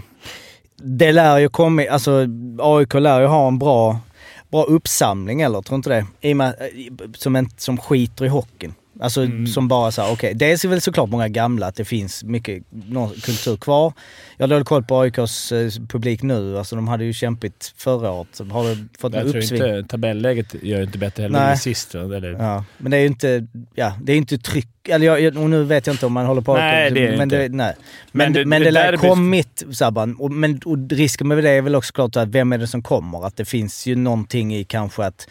det 0.82 1.12
lär 1.12 1.38
ju 1.38 1.48
komma, 1.48 1.86
alltså 1.90 2.26
AIK 2.58 2.94
lär 2.94 3.20
ju 3.20 3.26
ha 3.26 3.48
en 3.48 3.58
bra, 3.58 4.00
bra 4.50 4.64
uppsamling 4.64 5.40
eller, 5.40 5.62
tror 5.62 5.76
inte 5.76 5.90
det? 5.90 6.06
I 6.28 6.34
med, 6.34 6.54
som, 7.14 7.36
en, 7.36 7.50
som 7.56 7.78
skiter 7.78 8.24
i 8.24 8.28
hockeyn. 8.28 8.74
Alltså 9.00 9.22
Mm. 9.24 9.46
som 9.46 9.68
bara 9.68 9.90
så 9.90 10.02
här, 10.02 10.12
okej, 10.12 10.34
dels 10.34 10.64
är 10.64 10.68
väl 10.68 10.80
såklart 10.80 11.08
många 11.10 11.28
gamla, 11.28 11.66
att 11.66 11.74
det 11.76 11.84
finns 11.84 12.24
mycket 12.24 12.62
kultur 13.22 13.56
kvar. 13.56 13.92
Jag 14.36 14.42
har 14.42 14.48
dålig 14.48 14.66
koll 14.66 14.84
på 14.84 15.00
AIKs 15.00 15.52
eh, 15.52 15.70
publik 15.88 16.22
nu, 16.22 16.58
alltså 16.58 16.76
de 16.76 16.88
hade 16.88 17.04
ju 17.04 17.12
kämpigt 17.12 17.74
förra 17.76 18.10
året. 18.10 18.40
Har 18.50 18.64
du 18.64 18.88
fått 18.98 19.14
Jag 19.14 19.22
tror 19.22 19.36
uppsving? 19.36 19.62
inte 19.76 19.88
tabelläget 19.88 20.54
gör 20.62 20.82
inte 20.82 20.98
bättre 20.98 21.22
heller. 21.22 21.38
Nej. 21.38 21.48
Nej. 21.48 21.58
Sist, 21.58 21.94
eller, 21.94 22.32
Ja, 22.32 22.64
men 22.78 22.90
det 22.90 22.96
är 22.96 23.00
ju 23.00 23.06
inte, 23.06 23.46
ja, 23.74 23.92
det 24.02 24.12
är 24.12 24.16
inte 24.16 24.38
tryck, 24.38 24.68
eller 24.88 25.06
jag, 25.18 25.36
och 25.36 25.50
nu 25.50 25.64
vet 25.64 25.86
jag 25.86 25.94
inte 25.94 26.06
om 26.06 26.12
man 26.12 26.26
håller 26.26 26.40
på 26.42 26.54
Nej, 26.56 26.90
det 26.90 27.00
är 27.06 27.10
det 27.10 27.16
men 27.16 27.22
inte. 27.22 27.36
det, 27.36 27.48
nej. 27.48 27.74
Men, 28.12 28.24
Men 28.24 28.32
det, 28.32 28.40
det- 28.40 28.46
men 28.46 28.60
det, 28.60 28.64
det 28.64 28.70
lär 28.70 28.96
kommit 28.96 29.62
Sabban, 29.72 30.14
och, 30.16 30.30
men 30.32 30.60
och 30.64 30.90
risken 30.90 31.28
med 31.28 31.44
det 31.44 31.50
är 31.50 31.62
väl 31.62 31.74
också 31.74 31.92
klart 31.92 32.16
att 32.16 32.28
vem 32.28 32.52
är 32.52 32.58
det 32.58 32.66
som 32.66 32.82
kommer? 32.82 33.26
Att 33.26 33.36
det 33.36 33.44
finns 33.44 33.86
ju 33.86 33.96
någonting 33.96 34.54
i 34.54 34.64
kanske 34.64 35.04
att 35.04 35.28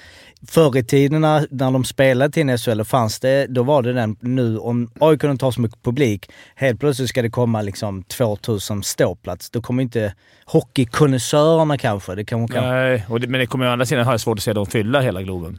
förr 0.47 0.77
i 0.77 0.83
tiden 0.83 1.21
när, 1.21 1.71
de 1.71 1.83
spelade 1.83 2.31
till 2.33 2.57
SHL, 2.57 2.77
då 2.77 2.83
fanns 2.85 3.19
det, 3.19 3.45
då 3.49 3.63
var 3.63 3.81
det 3.81 3.93
den 3.93 4.15
nu, 4.19 4.57
om 4.57 4.91
AIK 4.99 5.23
inte 5.23 5.45
har 5.45 5.51
så 5.51 5.61
mycket 5.61 5.83
publik, 5.83 6.29
helt 6.55 6.79
plötsligt 6.79 7.09
ska 7.09 7.21
det 7.21 7.29
komma 7.29 7.61
liksom 7.61 8.03
2000 8.03 8.83
ståplats. 8.83 9.49
Då 9.49 9.61
kommer 9.61 9.83
inte 9.83 10.13
hockeykonnässörerna 10.45 11.77
kanske, 11.77 12.15
det 12.15 12.25
kanske 12.25 12.55
kan... 12.55 12.63
Nej, 12.69 13.05
det, 13.21 13.27
men 13.27 13.39
det 13.39 13.47
kommer 13.47 13.67
å 13.67 13.71
andra 13.71 13.85
sidan 13.85 14.05
ha 14.05 14.17
svårt 14.17 14.37
att 14.37 14.43
se 14.43 14.53
dem 14.53 14.65
fylla 14.65 15.01
hela 15.01 15.21
Globen. 15.21 15.57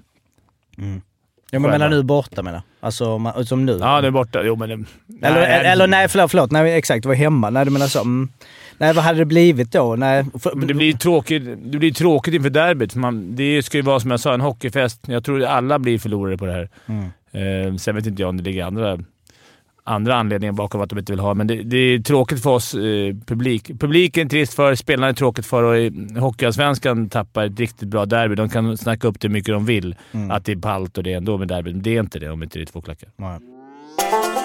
Mm. 0.78 1.00
Jag 1.50 1.62
menar 1.62 1.78
Själva. 1.78 1.88
nu 1.96 2.02
borta 2.02 2.42
menar. 2.42 2.62
Alltså 2.80 3.18
man- 3.18 3.46
som 3.46 3.66
nu. 3.66 3.78
Ja, 3.80 4.00
nu 4.00 4.10
borta. 4.10 4.42
Jo, 4.44 4.56
men... 4.56 4.68
det- 4.68 5.26
Eller, 5.26 5.40
nej, 5.40 5.66
eller 5.66 5.86
nej, 5.86 6.08
förlåt, 6.08 6.30
förlåt. 6.30 6.50
Nej, 6.50 6.72
exakt. 6.74 7.02
Det 7.02 7.08
var 7.08 7.14
hemma. 7.14 7.50
Nej, 7.50 7.64
du 7.64 7.70
menar 7.70 7.86
så. 7.86 8.00
Mm. 8.00 8.28
Nej, 8.78 8.94
vad 8.94 9.04
hade 9.04 9.18
det 9.18 9.24
blivit 9.24 9.72
då? 9.72 9.96
Nej, 9.96 10.24
för, 10.38 10.54
Men 10.54 10.68
det 10.68 10.74
blir 10.74 10.86
ju 10.86 10.92
tråkigt, 10.92 11.42
det 11.44 11.78
blir 11.78 11.92
tråkigt 11.92 12.34
inför 12.34 12.50
derbyt. 12.50 12.92
För 12.92 13.00
man, 13.00 13.36
det 13.36 13.62
ska 13.62 13.78
ju 13.78 13.82
vara 13.82 14.00
som 14.00 14.10
jag 14.10 14.20
sa, 14.20 14.34
en 14.34 14.40
hockeyfest. 14.40 15.00
Jag 15.06 15.24
tror 15.24 15.44
alla 15.44 15.78
blir 15.78 15.98
förlorare 15.98 16.38
på 16.38 16.46
det 16.46 16.52
här. 16.52 16.68
Mm. 16.86 17.04
Eh, 17.32 17.76
sen 17.76 17.94
vet 17.94 18.06
inte 18.06 18.22
jag 18.22 18.28
om 18.28 18.36
det 18.36 18.42
ligger 18.42 18.64
andra, 18.64 18.98
andra 19.84 20.16
anledningar 20.16 20.52
bakom 20.52 20.80
att 20.80 20.90
de 20.90 20.98
inte 20.98 21.12
vill 21.12 21.20
ha, 21.20 21.34
men 21.34 21.46
det, 21.46 21.62
det 21.62 21.76
är 21.76 21.98
tråkigt 21.98 22.42
för 22.42 22.50
oss 22.50 22.74
eh, 22.74 23.14
publik. 23.26 23.66
Publiken 23.80 24.26
är 24.26 24.30
trist 24.30 24.54
för, 24.54 24.74
spelarna 24.74 25.08
är 25.08 25.12
tråkigt 25.12 25.46
för 25.46 25.62
och 25.62 25.92
Hockeyallsvenskan 26.22 27.08
tappar 27.08 27.44
ett 27.44 27.60
riktigt 27.60 27.88
bra 27.88 28.06
derby. 28.06 28.34
De 28.34 28.48
kan 28.48 28.76
snacka 28.76 29.08
upp 29.08 29.20
det 29.20 29.28
hur 29.28 29.32
mycket 29.32 29.54
de 29.54 29.64
vill. 29.64 29.96
Mm. 30.12 30.30
Att 30.30 30.44
det 30.44 30.52
är 30.52 30.56
palt 30.56 30.98
och 30.98 31.04
det 31.04 31.12
är 31.12 31.16
ändå 31.16 31.38
med 31.38 31.48
derby. 31.48 31.72
Men 31.72 31.82
det 31.82 31.96
är 31.96 32.00
inte 32.00 32.18
det 32.18 32.30
om 32.30 32.42
inte 32.42 32.58
det 32.58 32.62
är 32.62 32.66
två 32.66 32.80
klackar. 32.80 33.08
Nej. 33.16 34.37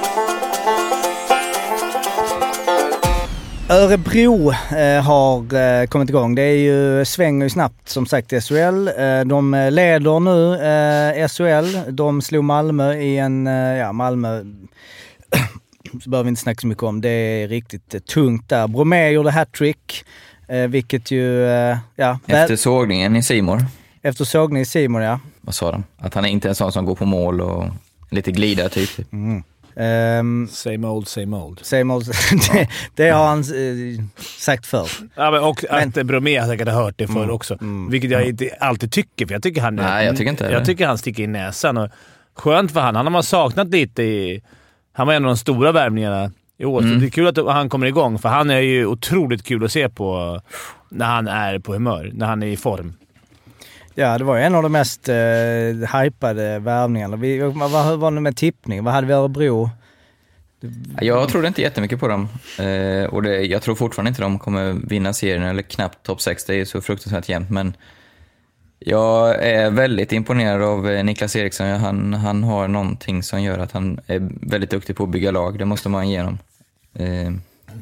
Örebro 3.69 4.51
eh, 4.51 5.03
har 5.03 5.55
eh, 5.55 5.85
kommit 5.85 6.09
igång. 6.09 6.35
Det 6.35 6.41
är 6.41 6.57
ju, 6.57 7.05
svänger 7.05 7.45
ju 7.45 7.49
snabbt 7.49 7.89
som 7.89 8.05
sagt 8.05 8.33
i 8.33 8.41
SHL. 8.41 8.87
Eh, 8.87 9.21
de 9.25 9.69
leder 9.71 10.19
nu 10.19 10.55
eh, 10.55 11.27
SHL. 11.27 11.95
De 11.95 12.21
slog 12.21 12.43
Malmö 12.43 12.93
i 12.93 13.17
en, 13.17 13.47
eh, 13.47 13.53
ja 13.53 13.91
Malmö 13.91 14.39
så 16.03 16.09
behöver 16.09 16.23
vi 16.23 16.29
inte 16.29 16.41
snacka 16.41 16.61
så 16.61 16.67
mycket 16.67 16.83
om. 16.83 17.01
Det 17.01 17.09
är 17.09 17.47
riktigt 17.47 17.93
eh, 17.93 17.99
tungt 17.99 18.49
där. 18.49 18.67
Bromé 18.67 19.09
gjorde 19.09 19.31
hattrick, 19.31 20.05
eh, 20.47 20.67
vilket 20.67 21.11
ju, 21.11 21.47
ja, 21.95 22.19
Efter 22.27 22.55
sågningen 22.55 23.15
i 23.15 23.23
Simor, 23.23 23.65
efter 24.01 24.25
sågning 24.25 24.61
i 24.61 24.65
Simon 24.65 25.01
ja. 25.01 25.19
vad 25.41 25.55
sa 25.55 25.71
de? 25.71 25.83
Att 25.97 26.13
han 26.13 26.25
är 26.25 26.29
inte 26.29 26.49
en 26.49 26.55
sån 26.55 26.71
som 26.71 26.85
går 26.85 26.95
på 26.95 27.05
mål 27.05 27.41
och 27.41 27.65
lite 28.09 28.31
glida 28.31 28.69
typ. 28.69 28.89
Ehm, 29.75 30.47
Same 30.51 30.87
old, 30.87 31.07
same 31.07 31.37
old. 31.37 31.59
same 31.65 31.93
old, 31.93 32.05
det, 32.53 32.67
det 32.95 33.09
har 33.09 33.27
han 33.27 33.39
eh, 33.39 34.03
sagt 34.39 34.65
förr. 34.65 34.87
Ja, 35.15 35.31
men 35.31 35.43
och 35.43 35.63
Men- 35.71 35.87
att 35.89 36.05
Bromé 36.05 36.37
har 36.37 36.47
säkert 36.47 36.67
hört 36.67 36.93
det 36.97 37.07
förr 37.07 37.17
Mm, 37.23 37.29
också. 37.35 37.53
mm. 37.61 37.89
Vilket 37.89 38.11
jag 38.11 38.25
inte 38.27 38.49
alltid 38.59 38.91
tycker, 38.91 39.25
för 39.25 39.33
jag 39.33 39.43
tycker 39.43 39.61
han... 39.61 39.75
Nej, 39.75 40.05
jag 40.05 40.17
tycker 40.17 40.31
inte 40.31 40.43
Jag 40.43 40.61
det. 40.61 40.65
tycker 40.65 40.87
han 40.87 40.97
sticker 40.97 41.23
i 41.23 41.27
näsan. 41.27 41.77
Och 41.77 41.89
skönt 42.35 42.71
för 42.71 42.79
han. 42.79 42.95
Han 42.95 43.05
har 43.05 43.11
man 43.11 43.23
saknat 43.23 43.67
lite 43.67 44.03
i... 44.03 44.41
Han 44.93 45.07
var 45.07 45.13
en 45.13 45.23
av 45.25 45.27
de 45.29 45.37
stora 45.37 45.71
värvningarna 45.71 46.31
i 46.57 46.65
år. 46.65 46.81
Så 46.81 46.87
Mm. 46.87 46.99
det 46.99 47.05
är 47.05 47.09
kul 47.09 47.27
att 47.27 47.37
han 47.53 47.69
kommer 47.69 47.87
igång, 47.87 48.19
för 48.19 48.29
han 48.29 48.49
är 48.49 48.59
ju 48.59 48.85
otroligt 48.85 49.43
kul 49.43 49.63
att 49.65 49.71
se 49.71 49.89
på 49.89 50.41
när 50.89 51.05
han 51.05 51.27
är 51.27 51.59
på 51.59 51.73
humör. 51.73 52.11
När 52.13 52.25
han 52.25 52.43
är 52.43 52.47
i 52.47 52.57
form. 52.57 52.93
Ja, 53.95 54.17
det 54.17 54.23
var 54.23 54.37
ju 54.37 54.43
en 54.43 54.55
av 54.55 54.63
de 54.63 54.71
mest 54.71 55.09
eh, 55.09 55.15
hypade 56.01 56.59
värvningarna. 56.59 57.15
Vi, 57.15 57.39
vad, 57.39 57.71
vad 57.71 57.99
var 57.99 58.11
det 58.11 58.21
med 58.21 58.37
tippning? 58.37 58.83
Vad 58.83 58.93
hade 58.93 59.07
vi 59.07 59.13
Örebro? 59.13 59.69
Jag 61.01 61.29
trodde 61.29 61.47
inte 61.47 61.61
jättemycket 61.61 61.99
på 61.99 62.07
dem. 62.07 62.29
Eh, 62.59 63.05
och 63.05 63.23
det, 63.23 63.41
jag 63.41 63.61
tror 63.61 63.75
fortfarande 63.75 64.09
inte 64.09 64.21
de 64.21 64.39
kommer 64.39 64.73
vinna 64.73 65.13
serien, 65.13 65.43
eller 65.43 65.61
knappt 65.61 66.03
topp 66.03 66.21
6. 66.21 66.45
Det 66.45 66.55
är 66.55 66.65
så 66.65 66.81
fruktansvärt 66.81 67.29
jämnt. 67.29 67.49
Men 67.49 67.73
jag 68.79 69.43
är 69.43 69.71
väldigt 69.71 70.11
imponerad 70.11 70.61
av 70.61 70.89
eh, 70.89 71.03
Niklas 71.03 71.35
Eriksson. 71.35 71.67
Han, 71.67 72.13
han 72.13 72.43
har 72.43 72.67
någonting 72.67 73.23
som 73.23 73.41
gör 73.41 73.59
att 73.59 73.71
han 73.71 73.99
är 74.07 74.29
väldigt 74.49 74.69
duktig 74.69 74.95
på 74.95 75.03
att 75.03 75.09
bygga 75.09 75.31
lag. 75.31 75.59
Det 75.59 75.65
måste 75.65 75.89
man 75.89 76.09
ge 76.09 76.17
honom. 76.17 76.37
Eh, 76.93 77.33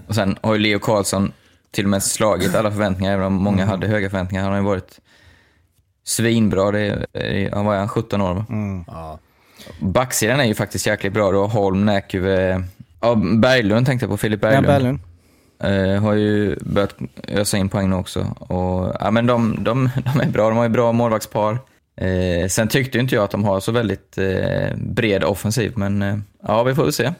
och 0.07 0.15
sen 0.15 0.37
har 0.41 0.53
ju 0.53 0.59
Leo 0.59 0.79
Karlsson 0.79 1.31
till 1.71 1.85
och 1.85 1.89
med 1.89 2.03
slagit 2.03 2.55
alla 2.55 2.71
förväntningar, 2.71 3.13
även 3.13 3.25
om 3.25 3.33
många 3.33 3.65
hade 3.65 3.87
höga 3.87 4.09
förväntningar. 4.09 4.43
Han 4.43 4.51
har 4.51 4.59
ju 4.59 4.65
varit 4.65 4.99
svinbra. 6.03 6.71
Det, 6.71 7.05
är- 7.13 7.51
han 7.55 7.65
var 7.65 7.75
han 7.75 7.87
17 7.89 8.21
år 8.21 8.33
va? 8.33 8.45
Ja. 8.87 9.19
Backsidan 9.79 10.39
är 10.39 10.43
ju 10.45 10.53
faktiskt 10.55 10.87
jäkligt 10.87 11.13
bra. 11.13 11.31
Du 11.31 11.37
har 11.37 11.47
Holm, 11.47 11.85
Näkyve, 11.85 12.63
ja, 13.01 13.15
Berglund 13.15 13.85
tänkte 13.85 14.03
jag 14.03 14.11
på, 14.11 14.17
Filip 14.17 14.39
Ja, 14.43 14.49
Berglund. 14.49 14.67
Berglund. 14.67 14.99
Eh, 15.95 16.01
har 16.03 16.13
ju 16.13 16.55
börjat 16.61 16.95
ösa 17.27 17.57
in 17.57 17.69
poäng 17.69 17.89
nu 17.89 17.95
också. 17.95 18.19
Och, 18.39 18.95
ja, 18.99 19.11
men 19.11 19.27
de, 19.27 19.63
de, 19.63 19.89
de 20.13 20.19
är 20.21 20.29
bra, 20.31 20.47
de 20.49 20.57
har 20.57 20.63
ju 20.63 20.69
bra 20.69 20.91
målvaktspar. 20.91 21.57
Eh, 21.95 22.47
sen 22.47 22.67
tyckte 22.67 22.97
ju 22.97 23.01
inte 23.01 23.15
jag 23.15 23.23
att 23.23 23.31
de 23.31 23.43
har 23.43 23.59
så 23.59 23.71
väldigt 23.71 24.17
eh, 24.17 24.75
bred 24.77 25.23
offensiv, 25.23 25.73
men 25.75 26.01
eh, 26.01 26.17
ja, 26.47 26.63
vi 26.63 26.75
får 26.75 26.83
väl 26.83 26.93
se. 26.93 27.13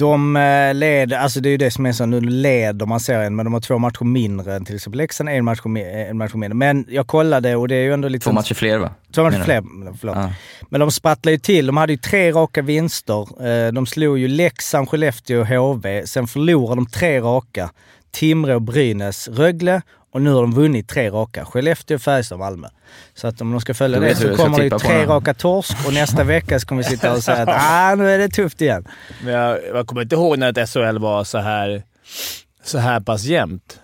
De 0.00 0.36
eh, 0.36 0.74
leder, 0.74 1.16
alltså 1.16 1.40
det 1.40 1.48
är 1.48 1.50
ju 1.50 1.56
det 1.56 1.70
som 1.70 1.86
är 1.86 1.92
så, 1.92 2.06
nu 2.06 2.20
leder 2.20 2.86
man 2.86 3.00
serien 3.00 3.36
men 3.36 3.46
de 3.46 3.52
har 3.52 3.60
två 3.60 3.78
matcher 3.78 4.04
mindre 4.04 4.54
än 4.56 4.64
till 4.64 4.74
exempel 4.74 4.98
Leksand, 4.98 5.28
en 5.28 5.44
match, 5.44 5.60
en 6.08 6.18
match 6.18 6.34
mindre. 6.34 6.54
Men 6.54 6.86
jag 6.88 7.06
kollade 7.06 7.56
och 7.56 7.68
det 7.68 7.74
är 7.74 7.82
ju 7.82 7.92
ändå 7.92 8.08
lite... 8.08 8.24
Två 8.24 8.32
matcher 8.32 8.54
fler 8.54 8.78
va? 8.78 8.90
Två 9.14 9.22
matcher 9.22 9.42
fler, 9.44 9.62
förlåt. 10.00 10.16
Ja. 10.16 10.32
Men 10.68 10.80
de 10.80 10.90
sprattlade 10.90 11.32
ju 11.32 11.38
till. 11.38 11.66
De 11.66 11.76
hade 11.76 11.92
ju 11.92 11.96
tre 11.96 12.32
raka 12.32 12.62
vinster. 12.62 13.46
Eh, 13.46 13.72
De 13.72 13.86
slog 13.86 14.18
ju 14.18 14.28
Leksand, 14.28 14.88
Skellefteå 14.88 15.40
och 15.40 15.46
HV. 15.46 16.06
Sen 16.06 16.26
förlorade 16.26 16.74
de 16.80 16.86
tre 16.86 17.20
raka. 17.20 17.70
Timrå, 18.10 18.60
Brynäs, 18.60 19.28
Rögle 19.28 19.82
och 20.12 20.22
nu 20.22 20.30
har 20.30 20.42
de 20.42 20.52
vunnit 20.54 20.88
tre 20.88 21.10
raka. 21.10 21.44
Skellefteå, 21.44 21.98
Färjestad 21.98 22.36
och 22.36 22.40
Malmö. 22.40 22.68
Så 23.14 23.28
att 23.28 23.40
om 23.40 23.50
de 23.50 23.60
ska 23.60 23.74
följa 23.74 24.00
det 24.00 24.14
så 24.14 24.36
kommer 24.36 24.58
det 24.70 24.78
tre 24.78 25.06
raka 25.06 25.34
torsk 25.34 25.86
och 25.86 25.94
nästa 25.94 26.24
vecka 26.34 26.60
så 26.60 26.66
kommer 26.66 26.82
vi 26.82 26.88
sitta 26.88 27.12
och 27.12 27.22
säga 27.22 27.42
att 27.42 27.48
ah, 27.48 27.94
nu 27.94 28.10
är 28.10 28.18
det 28.18 28.28
tufft 28.28 28.60
igen. 28.60 28.88
Men 29.24 29.34
jag, 29.34 29.58
jag 29.74 29.86
kommer 29.86 30.02
inte 30.02 30.14
ihåg 30.14 30.38
när 30.38 30.60
ett 30.60 30.70
SHL 30.70 30.98
var 30.98 31.24
så 31.24 31.38
här, 31.38 31.82
så 32.64 32.78
här 32.78 33.00
pass 33.00 33.24
jämnt. 33.24 33.80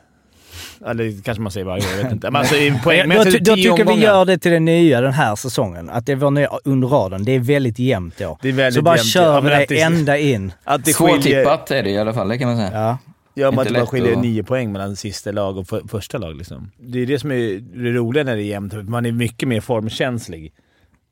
Eller 0.87 1.23
kanske 1.23 1.43
man 1.43 1.53
säger 1.53 1.67
varje 1.67 1.85
år, 1.85 1.91
jag 1.97 2.03
vet 2.03 2.13
inte. 2.13 2.31
Men 2.31 2.41
alltså, 2.41 2.57
i 2.57 2.71
Då, 2.71 2.79
poängmässigt 2.79 3.33
ty- 3.37 3.39
då 3.39 3.55
tycker 3.55 3.73
vi 3.77 3.83
omgångar. 3.83 4.03
gör 4.03 4.25
det 4.25 4.39
till 4.39 4.53
det 4.53 4.61
nya 4.61 5.01
den 5.01 5.13
här 5.13 5.37
säsongen. 5.37 5.91
Att 5.91 6.07
det 6.07 6.15
var 6.15 6.31
nya 6.31 6.49
under 6.65 6.89
raden. 6.89 7.25
Det 7.25 7.33
är 7.33 7.39
väldigt 7.39 7.79
jämnt 7.79 8.19
då. 8.19 8.39
Det 8.43 8.49
är 8.49 8.53
väldigt 8.53 8.75
så 8.75 8.83
bara 8.83 8.97
jämnt, 8.97 9.11
kör 9.11 9.35
ja, 9.35 9.41
vi 9.41 9.51
men 9.51 9.67
det, 9.69 9.81
ända 9.81 10.19
in. 10.19 10.53
Att 10.65 10.85
det 10.85 10.93
skiljer... 10.93 11.21
Svårtippat 11.21 11.71
är 11.71 11.83
det 11.83 11.91
i 11.91 11.99
alla 11.99 12.15
fall, 12.15 12.29
det 12.29 12.39
kan 12.39 12.49
man 12.49 12.57
säga. 12.57 12.71
Ja. 12.81 12.99
Ja, 13.39 13.51
men 13.51 13.59
att 13.59 13.67
Inte 13.67 13.71
det 13.71 13.75
bara 13.75 13.81
lätt 13.83 13.89
skiljer 13.91 14.13
att- 14.17 14.23
nio 14.23 14.43
poäng 14.43 14.73
mellan 14.73 14.97
sista 14.97 15.33
lag 15.33 15.57
och 15.59 15.67
för, 15.69 15.83
första 15.89 16.19
lag. 16.19 16.37
Liksom. 16.37 16.71
Det 16.79 16.99
är 17.03 17.07
det 17.07 17.19
som 17.19 17.31
är 17.33 17.61
det 17.83 17.93
roliga 17.93 18.25
när 18.25 18.37
det 18.37 18.43
är 18.43 18.47
jämnt. 18.47 18.89
Man 18.89 19.07
är 19.07 19.13
mycket 19.13 19.49
mer 19.49 19.61
formkänslig. 19.61 20.53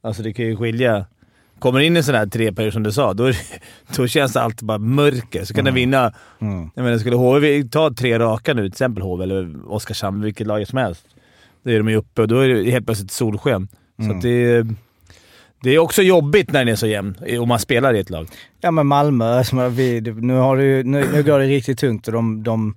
Alltså 0.03 0.23
det 0.23 0.33
kan 0.33 0.45
ju 0.45 0.57
skilja... 0.57 1.07
Kommer 1.59 1.81
in 1.81 1.97
en 1.97 2.05
sån 2.05 2.15
här 2.15 2.27
treperiod 2.27 2.73
som 2.73 2.83
du 2.83 2.93
sa, 2.93 3.15
då, 3.15 3.33
då 3.97 4.07
känns 4.07 4.33
det 4.33 4.41
alltid 4.41 4.67
bara 4.69 4.79
mörker. 4.79 5.45
Så 5.45 5.55
kan 5.55 5.65
den 5.65 5.75
vinna... 5.75 6.13
Mm. 6.41 6.71
Jag 6.75 6.85
menar, 6.85 6.99
skulle 6.99 7.17
HV 7.17 7.65
ta 7.71 7.95
tre 7.95 8.19
raka 8.19 8.55
nu, 8.55 8.63
till 8.63 8.69
exempel 8.73 9.03
HV 9.03 9.23
eller 9.25 9.73
Oskarshamn, 9.73 10.23
vilket 10.23 10.47
lag 10.47 10.69
som 10.69 10.79
helst. 10.79 11.07
Då 11.63 11.71
är 11.71 11.79
de 11.79 11.89
ju 11.89 11.97
uppe 11.97 12.23
och 12.23 12.29
då 12.29 12.39
är 12.39 12.49
det 12.49 12.71
helt 12.71 12.87
plötsligt 12.87 13.11
solsken. 13.11 13.69
Så 14.07 14.11
att 14.11 14.23
det, 14.23 14.29
är- 14.29 14.75
det 15.65 15.71
är 15.75 15.79
också 15.79 16.03
jobbigt 16.03 16.53
när 16.53 16.59
den 16.65 16.69
är 16.73 16.77
så 16.77 16.87
jämn, 16.87 17.17
om 17.41 17.49
man 17.49 17.59
spelar 17.59 17.95
i 17.95 18.01
ett 18.01 18.11
lag. 18.11 18.29
Ja 18.61 18.71
men 18.71 18.87
Malmö, 18.87 19.25
alltså, 19.39 19.69
vi, 19.69 20.01
nu, 20.01 20.35
har 20.35 20.57
det 20.57 20.83
nu, 20.83 21.09
nu 21.13 21.23
går 21.23 21.39
det 21.39 21.47
riktigt 21.47 21.79
tungt 21.79 22.07
och 22.07 22.13
de, 22.13 22.43
de, 22.43 22.75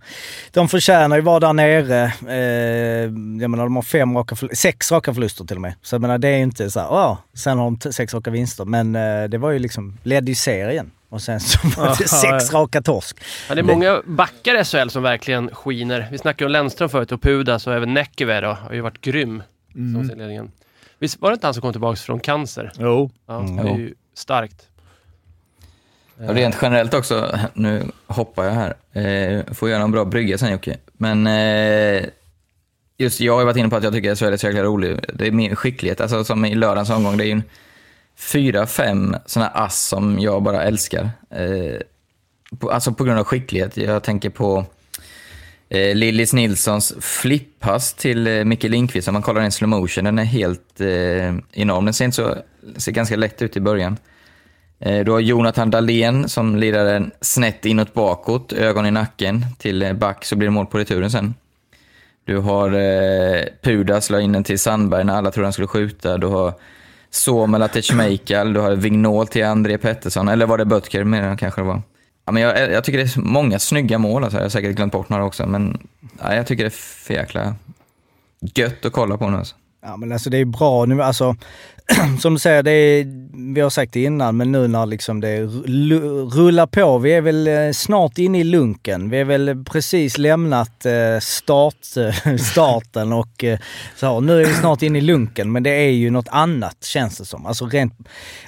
de 0.52 0.70
förtjänar 0.70 1.16
ju 1.16 1.22
vara 1.22 1.40
där 1.40 1.54
nere. 1.54 2.04
Eh, 2.28 3.12
jag 3.42 3.50
menar 3.52 3.64
de 3.64 3.76
har 3.76 3.84
fem 3.84 4.18
raka, 4.18 4.36
förl- 4.36 4.56
sex 4.56 4.92
raka 4.92 5.14
förluster 5.14 5.46
till 5.46 5.56
och 5.58 5.62
med. 5.62 5.74
Så 5.82 5.96
jag 5.96 6.02
menar 6.02 6.18
det 6.18 6.28
är 6.28 6.38
ju 6.38 6.44
inte 6.44 6.70
så 6.72 6.80
här, 6.80 6.88
"Åh, 6.92 7.18
sen 7.34 7.58
har 7.58 7.72
de 7.82 7.92
sex 7.94 8.14
raka 8.14 8.32
vinster. 8.32 8.66
Men 8.66 8.96
eh, 8.96 9.24
det 9.30 9.38
var 9.38 9.52
ju 9.52 9.60
liksom, 9.60 9.98
ledde 10.04 10.32
ju 10.32 10.36
serien. 10.36 10.92
Och 11.10 11.22
sen 11.22 11.40
så 11.40 11.60
var 11.78 11.88
det 12.00 12.08
sex 12.08 12.54
raka 12.54 12.82
torsk. 12.82 13.18
Ja, 13.50 13.56
det 13.56 13.62
är 13.62 13.64
många 13.64 14.02
backar 14.06 14.62
i 14.62 14.64
SHL 14.64 14.90
som 14.90 15.04
verkligen 15.04 15.50
skiner. 15.54 16.08
Vi 16.12 16.18
snackade 16.18 16.46
om 16.46 16.52
Lennström 16.52 16.90
förut 16.90 17.12
och 17.12 17.22
Pudas 17.22 17.68
och 17.68 17.74
även 17.74 17.94
Näkyve 17.94 18.42
då, 18.42 18.48
har 18.48 18.74
ju 18.74 18.82
varit 18.82 19.02
grym 19.02 19.44
som 19.74 20.04
serieledningen. 20.08 20.52
Visst 21.00 21.22
var 21.22 21.30
det 21.30 21.34
inte 21.34 21.48
han 21.48 21.54
som 21.54 21.62
kom 21.62 21.72
tillbaka 21.72 21.96
från 21.96 22.20
cancer? 22.20 22.72
Jo. 22.80 23.10
Ja, 23.26 23.40
Mm. 23.40 23.56
det 23.56 23.72
är 23.72 23.78
ju 23.78 23.94
starkt. 24.14 24.68
Och 26.28 26.34
rent 26.36 26.58
generellt 26.62 26.94
också, 26.94 27.38
nu 27.54 27.84
hoppar 28.08 28.44
jag 28.44 28.52
här, 28.52 28.76
eh, 28.94 29.54
får 29.54 29.70
göra 29.70 29.84
en 29.84 29.92
bra 29.92 30.06
brygga 30.06 30.38
sen 30.38 30.52
Jocke. 30.52 30.78
Men 30.94 31.28
eh, 31.28 32.06
just 32.98 33.20
jag 33.20 33.38
har 33.38 33.46
varit 33.46 33.58
inne 33.58 33.70
på 33.70 33.76
att 33.76 33.84
jag 33.84 33.94
tycker 33.94 34.12
att 34.12 34.20
SHL 34.20 34.26
är 34.34 34.38
så 34.38 34.48
jäkla 34.48 34.64
rolig. 34.64 35.00
Det 35.14 35.28
är 35.28 35.32
min 35.32 35.56
skicklighet, 35.56 36.02
alltså 36.02 36.24
som 36.24 36.46
i 36.46 36.56
lördagens 36.56 36.90
omgång, 36.90 37.18
det 37.18 37.24
är 37.26 37.36
ju 37.36 37.42
fyra, 38.16 38.66
fem 38.68 39.16
sådana 39.26 39.50
ass 39.52 39.80
som 39.88 40.20
jag 40.20 40.44
bara 40.44 40.64
älskar. 40.64 41.10
Eh, 41.30 41.82
på, 42.60 42.72
alltså 42.72 42.94
på 42.94 43.04
grund 43.04 43.20
av 43.20 43.26
skicklighet. 43.26 43.78
Jag 43.78 44.04
tänker 44.04 44.30
på 44.30 44.66
eh, 45.70 45.96
Lillis 45.96 46.34
Nilssons 46.34 46.94
flippass 47.00 47.94
till 47.94 48.28
eh, 48.28 48.44
Micke 48.44 48.64
Lindqvist. 48.64 49.08
Om 49.08 49.14
man 49.14 49.22
kollar 49.22 49.42
den 49.42 49.48
i 49.48 49.52
slow 49.52 49.70
motion, 49.70 50.04
den 50.04 50.20
är 50.20 50.24
helt 50.24 50.82
eh, 50.82 51.62
enorm. 51.62 51.86
Den 51.86 51.94
ser, 51.94 52.06
inte 52.06 52.16
så, 52.16 52.36
ser 52.78 52.92
ganska 52.92 53.16
lätt 53.16 53.42
ut 53.42 53.58
i 53.58 53.60
början. 53.60 53.98
Eh, 54.80 55.04
Du 55.06 55.12
har 55.12 55.20
Jonathan 55.20 55.72
Dahlén 55.72 56.30
som 56.30 56.56
lirar 56.56 56.86
den 56.86 57.12
snett 57.22 57.66
inåt 57.66 57.94
bakåt, 57.94 58.54
ögon 58.54 58.86
i 58.86 58.92
nacken 58.92 59.46
till 59.58 59.82
eh, 59.84 59.94
back 59.94 60.26
så 60.26 60.36
blir 60.36 60.48
det 60.48 60.52
mål 60.52 60.66
på 60.66 60.78
returen 60.78 61.12
sen. 61.12 61.34
Du 62.26 62.38
har 62.38 62.72
eh, 62.72 63.44
Pudas 63.62 64.10
la 64.10 64.20
in 64.22 64.32
den 64.32 64.44
till 64.44 64.60
Sandberg 64.60 65.04
när 65.04 65.14
alla 65.16 65.32
trodde 65.32 65.46
han 65.46 65.54
skulle 65.54 65.68
skjuta. 65.68 66.18
Du 66.18 66.28
har 66.28 66.54
Somela 67.10 67.68
till 67.68 67.84
Schmeichel, 67.84 68.54
du 68.54 68.60
har 68.60 68.76
Vignol 68.76 69.28
till 69.28 69.46
André 69.46 69.78
Pettersson, 69.78 70.28
eller 70.28 70.46
var 70.46 70.58
det 70.58 70.66
Böttger 70.66 71.04
mer 71.04 71.38
kanske 71.38 71.62
det 71.62 71.66
var. 71.66 71.82
Ja, 72.28 72.32
men 72.32 72.44
jag, 72.44 72.72
jag 72.72 72.84
tycker 72.84 72.98
det 72.98 73.16
är 73.16 73.20
många 73.22 73.60
snygga 73.60 73.98
mål, 73.98 74.24
alltså. 74.24 74.38
jag 74.38 74.46
har 74.46 74.50
säkert 74.50 74.76
glömt 74.76 74.94
bort 74.94 75.10
några 75.10 75.26
också, 75.26 75.46
men 75.48 75.88
ja, 76.22 76.36
jag 76.36 76.48
tycker 76.48 76.64
det 76.64 76.68
är 76.68 77.04
för 77.06 77.14
jäkla 77.14 77.56
gött 78.40 78.86
att 78.86 78.94
kolla 78.94 79.18
på 79.18 79.30
nu. 79.30 79.38
Alltså. 79.38 79.56
Ja 79.86 79.98
men 79.98 80.12
alltså 80.12 80.30
det 80.30 80.38
är 80.38 80.46
bra 80.46 80.86
nu, 80.86 81.04
alltså 81.04 81.36
som 82.20 82.34
du 82.34 82.40
säger, 82.40 82.64
det 82.64 82.72
är, 82.72 83.06
vi 83.54 83.62
har 83.62 83.70
sagt 83.70 83.94
det 83.94 84.04
innan, 84.04 84.38
men 84.38 84.52
nu 84.52 84.68
när 84.68 84.86
liksom 84.86 85.22
det 85.22 85.42
ru- 85.42 86.30
rullar 86.30 86.68
på. 86.68 86.98
Vi 86.98 87.14
är 87.14 87.22
väl 87.22 87.48
eh, 87.48 87.72
snart 87.74 88.18
inne 88.18 88.40
i 88.40 88.44
lunken. 88.44 89.10
Vi 89.10 89.20
är 89.20 89.24
väl 89.24 89.64
precis 89.66 90.18
lämnat 90.18 90.86
eh, 90.86 91.20
start, 91.22 91.76
starten 92.40 93.14
och 93.14 93.44
eh, 93.44 93.60
så. 93.96 94.20
Nu 94.20 94.42
är 94.42 94.46
vi 94.46 94.54
snart 94.54 94.82
inne 94.82 94.98
i 94.98 95.02
lunken, 95.02 95.52
men 95.52 95.64
det 95.64 95.70
är 95.70 95.90
ju 95.90 96.10
något 96.10 96.28
annat 96.28 96.84
känns 96.84 97.18
det 97.18 97.26
som. 97.26 97.46
Alltså 97.46 97.66
rent, 97.66 97.94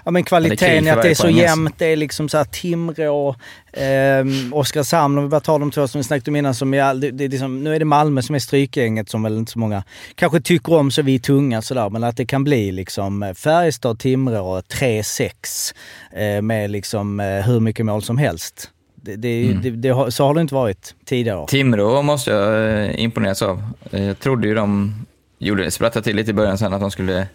ja 0.05 0.11
men 0.11 0.23
kvaliteten 0.23 0.88
i 0.88 0.89
för 0.89 0.97
att 0.97 1.03
det 1.03 1.09
är 1.09 1.15
så 1.15 1.23
poäng, 1.23 1.34
alltså. 1.34 1.47
jämnt. 1.47 1.75
Det 1.77 1.86
är 1.86 1.95
liksom 1.95 2.30
så 2.30 2.38
här 2.38 2.45
Timrå, 2.45 3.36
eh, 3.74 4.26
Oskarshamn, 4.51 5.17
om 5.17 5.24
vi 5.24 5.30
bara 5.30 5.39
tar 5.41 5.59
de 5.59 5.72
två 5.72 5.88
som 5.88 5.99
vi 5.99 6.03
snackade 6.03 6.32
om 6.32 6.36
innan. 6.36 6.53
Som 6.55 6.74
jag, 6.74 7.01
det, 7.01 7.11
det 7.11 7.24
är 7.24 7.30
liksom, 7.30 7.63
nu 7.63 7.76
är 7.76 7.80
det 7.80 7.86
Malmö 7.86 8.22
som 8.22 8.36
är 8.36 8.39
strykgänget 8.39 9.09
som 9.09 9.24
väl 9.24 9.38
inte 9.38 9.51
så 9.51 9.59
många 9.59 9.84
kanske 10.15 10.41
tycker 10.41 10.74
om 10.74 10.91
så 10.91 11.01
vi 11.01 11.15
är 11.15 11.20
tunga 11.20 11.61
sådär. 11.61 11.89
Men 11.89 12.03
att 12.03 12.17
det 12.17 12.26
kan 12.26 12.43
bli 12.43 12.72
liksom 12.72 13.34
Färjestad, 13.38 13.99
Timrå 13.99 14.59
3-6 14.59 15.74
eh, 16.13 16.41
med 16.41 16.72
liksom 16.72 17.20
eh, 17.20 17.26
hur 17.28 17.59
mycket 17.59 17.86
mål 17.86 18.01
som 18.01 18.17
helst. 18.17 18.70
Det, 19.01 19.15
det, 19.15 19.43
Mm. 19.51 19.82
det, 19.82 20.11
så 20.13 20.26
har 20.26 20.34
det 20.34 20.41
inte 20.41 20.53
varit 20.55 20.95
tidigare. 21.05 21.47
Timrå 21.47 22.01
måste 22.01 22.32
jag 22.32 22.84
eh, 22.86 23.03
imponeras 23.03 23.41
av. 23.41 23.63
Eh, 23.91 24.03
Jag 24.03 24.20
trodde 24.20 24.47
ju 24.47 24.53
de 24.55 24.93
gjorde, 25.39 25.72
sprattade 25.72 26.03
till 26.03 26.15
lite 26.15 26.32
i 26.32 26.34
början 26.34 26.57
sen 26.57 26.74
att 26.74 26.82
de 26.82 26.91
skulle 26.91 27.28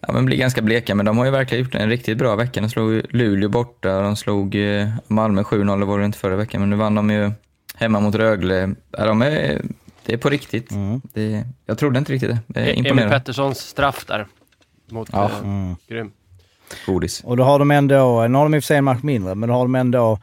ja, 0.00 0.12
men 0.12 0.24
bli 0.24 0.36
ganska 0.36 0.62
bleka, 0.62 0.94
men 0.94 1.06
de 1.06 1.18
har 1.18 1.24
ju 1.24 1.30
verkligen 1.30 1.64
gjort 1.64 1.74
en 1.74 1.88
riktigt 1.88 2.18
bra 2.18 2.36
vecka. 2.36 2.60
De 2.60 2.68
slog 2.70 3.02
Luleå 3.10 3.48
borta, 3.48 4.00
de 4.00 4.16
slog 4.16 4.54
eh, 4.54 4.88
Malmö 5.06 5.42
7-0, 5.42 5.78
det 5.78 5.84
var 5.84 5.98
det 5.98 6.04
inte 6.04 6.18
förra 6.18 6.36
veckan, 6.36 6.60
men 6.60 6.70
nu 6.70 6.76
vann 6.76 6.94
de 6.94 7.10
ju 7.10 7.30
hemma 7.74 8.00
mot 8.00 8.14
Rögle. 8.14 8.74
Ja, 8.98 9.04
de 9.06 9.22
är, 9.22 9.62
det 10.06 10.12
är 10.12 10.16
på 10.16 10.28
riktigt. 10.30 10.70
Mm. 10.70 11.00
Det, 11.14 11.44
jag 11.66 11.78
trodde 11.78 11.98
inte 11.98 12.12
riktigt 12.12 12.30
det. 12.46 12.60
Är 12.60 12.66
E- 12.66 12.88
Emil. 12.88 13.08
Petterssons 13.08 13.58
straff 13.58 14.04
där. 14.06 14.26
Mot 14.90 15.08
Ja. 15.12 15.24
eh, 15.24 15.38
Mm. 15.38 15.76
grym. 15.88 16.10
Godis. 16.86 17.20
Och 17.24 17.36
då 17.36 17.44
har 17.44 17.58
de 17.58 17.70
ändå, 17.70 18.26
nu 18.28 18.38
har 18.38 18.44
de 18.44 18.54
i 18.54 18.58
och 18.58 18.62
för 18.62 18.66
sig 18.66 18.76
en 18.76 18.84
match 18.84 19.02
mindre, 19.02 19.34
men 19.34 19.48
då 19.48 19.54
har 19.54 19.62
de 19.64 19.74
ändå 19.74 20.18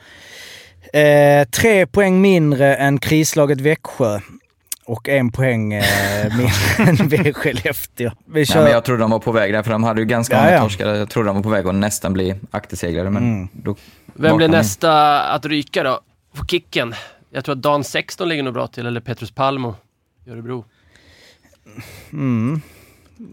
eh, 0.93 1.47
tre 1.47 1.85
poäng 1.85 2.21
mindre 2.21 2.75
än 2.75 2.99
krislaget 2.99 3.61
Växjö. 3.61 4.19
Och 4.87 5.09
en 5.09 5.31
poäng 5.31 5.73
eh, 5.73 5.83
mindre 6.37 7.17
än 7.27 7.33
Skellefteå. 7.33 8.11
Vi 8.25 8.33
Nej, 8.33 8.45
kör... 8.45 8.63
men 8.63 8.71
jag 8.71 8.83
trodde 8.85 9.01
de 9.01 9.11
var 9.11 9.19
på 9.19 9.31
väg 9.31 9.53
där, 9.53 9.63
för 9.63 9.71
de 9.71 9.83
hade 9.83 9.99
ju 10.01 10.05
ganska 10.05 10.35
Ja, 10.35 10.41
många 10.41 10.53
ja. 10.53 10.61
torskar. 10.61 10.87
Jag 10.93 11.09
trodde 11.09 11.29
de 11.29 11.35
var 11.35 11.43
på 11.43 11.49
väg 11.49 11.67
att 11.67 11.75
nästan 11.75 12.13
bli 12.13 12.35
aktersegrare, 12.51 13.09
men 13.09 13.23
Mm. 13.23 13.47
då 13.51 13.75
Vem 14.13 14.37
blir 14.37 14.47
nästa 14.47 15.21
att 15.21 15.45
ryka 15.45 15.83
då? 15.83 15.99
På 16.35 16.45
kicken? 16.45 16.93
Jag 17.29 17.45
tror 17.45 17.55
att 17.55 17.61
Dan 17.61 17.83
16 17.83 18.29
ligger 18.29 18.43
nog 18.43 18.53
bra 18.53 18.67
till, 18.67 18.85
eller 18.85 19.01
Petrus 19.01 19.31
Palmo 19.31 19.75
i 20.25 20.29
Örebro. 20.29 20.65
Mm. 22.13 22.61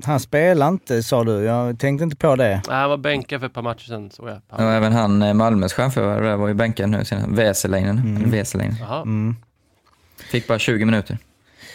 Han 0.04 0.20
spelar 0.20 0.68
inte 0.68 1.02
sa 1.02 1.24
du, 1.24 1.32
jag 1.44 1.78
tänkte 1.78 2.04
inte 2.04 2.16
på 2.16 2.36
det. 2.36 2.62
Nej, 2.68 2.76
han 2.76 2.90
var 2.90 2.96
bänkad 2.96 3.40
för 3.40 3.46
ett 3.46 3.52
par 3.54 3.62
matcher 3.62 3.84
sedan 3.86 4.10
såg 4.10 4.28
jag. 4.28 4.34
Ja, 4.34 4.40
Palmo. 4.56 4.70
även 4.70 4.92
han, 4.92 5.22
eh, 5.22 5.34
Malmös 5.34 5.72
stjärnförare, 5.72 6.36
var 6.36 6.48
ju 6.48 6.54
bänkad 6.54 6.90
nu 6.90 7.04
senast. 7.04 7.28
Väserleinen. 7.28 8.76
Jaha. 8.80 9.02
Mm. 9.02 9.36
Fick 10.30 10.46
bara 10.48 10.58
20 10.58 10.84
minuter. 10.84 11.18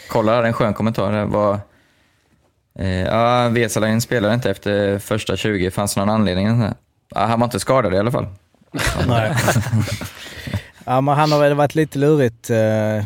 Kolla 0.08 0.34
här, 0.34 0.42
en 0.42 0.52
skön 0.52 0.74
kommentar. 0.74 1.12
Det 1.12 1.24
var, 1.24 1.60
eh, 2.78 3.02
ja, 3.02 3.48
Vesalainen 3.48 4.00
spelade 4.00 4.34
inte 4.34 4.50
efter 4.50 4.98
första 4.98 5.36
20. 5.36 5.70
Fanns 5.70 5.94
det 5.94 6.00
någon 6.00 6.10
anledning? 6.10 6.62
Ja, 7.14 7.20
han 7.20 7.40
var 7.40 7.44
inte 7.44 7.60
skadad 7.60 7.94
i 7.94 7.98
alla 7.98 8.10
fall. 8.10 8.26
Nej. 9.08 9.34
ja, 10.84 11.00
men 11.00 11.14
han 11.14 11.32
har 11.32 11.40
väl 11.40 11.54
varit 11.54 11.74
lite 11.74 11.98
lurigt. 11.98 12.50
Eh, 12.50 13.04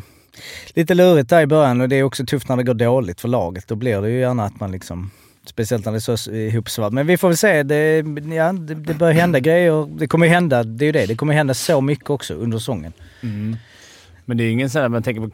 lite 0.69 0.95
lurigt 0.95 1.31
där 1.31 1.41
i 1.41 1.47
början 1.47 1.81
och 1.81 1.89
det 1.89 1.97
är 1.97 2.03
också 2.03 2.27
tufft 2.27 2.49
när 2.49 2.57
det 2.57 2.63
går 2.63 2.75
dåligt 2.75 3.21
för 3.21 3.29
laget. 3.29 3.69
Då 3.69 3.75
blir 3.75 4.03
det 4.03 4.11
ju 4.11 4.21
gärna 4.21 4.45
att 4.45 4.61
man 4.61 4.73
liksom 4.73 5.11
Speciellt 5.45 5.85
när 5.85 5.93
det 5.93 6.09
är 6.09 6.17
så 6.17 6.31
ihopsvart. 6.31 6.93
Men 6.93 7.07
vi 7.07 7.17
får 7.17 7.29
väl 7.29 7.37
se. 7.37 7.63
Det, 7.63 8.05
ja, 8.35 8.53
det, 8.53 8.75
det 8.75 8.95
börjar 8.95 9.15
hända 9.15 9.41
grejer. 9.41 9.99
Det 9.99 10.07
kommer 10.07 10.27
ju 10.27 10.33
hända, 10.33 10.65
det 10.65 10.85
är 10.85 10.87
ju 10.87 10.93
det, 10.93 11.07
det 11.07 11.15
kommer 11.15 11.35
hända 11.35 11.55
så 11.55 11.81
mycket 11.81 12.11
också 12.11 12.35
under 12.35 12.59
säsongen. 12.59 12.93
Mm. 13.21 13.57
Men 14.25 14.37
det 14.37 14.45
är 14.45 14.51
ingen 14.51 14.71
sån 14.71 14.83
här, 14.83 14.89
man 14.89 15.03
tänker 15.03 15.23
på 15.23 15.31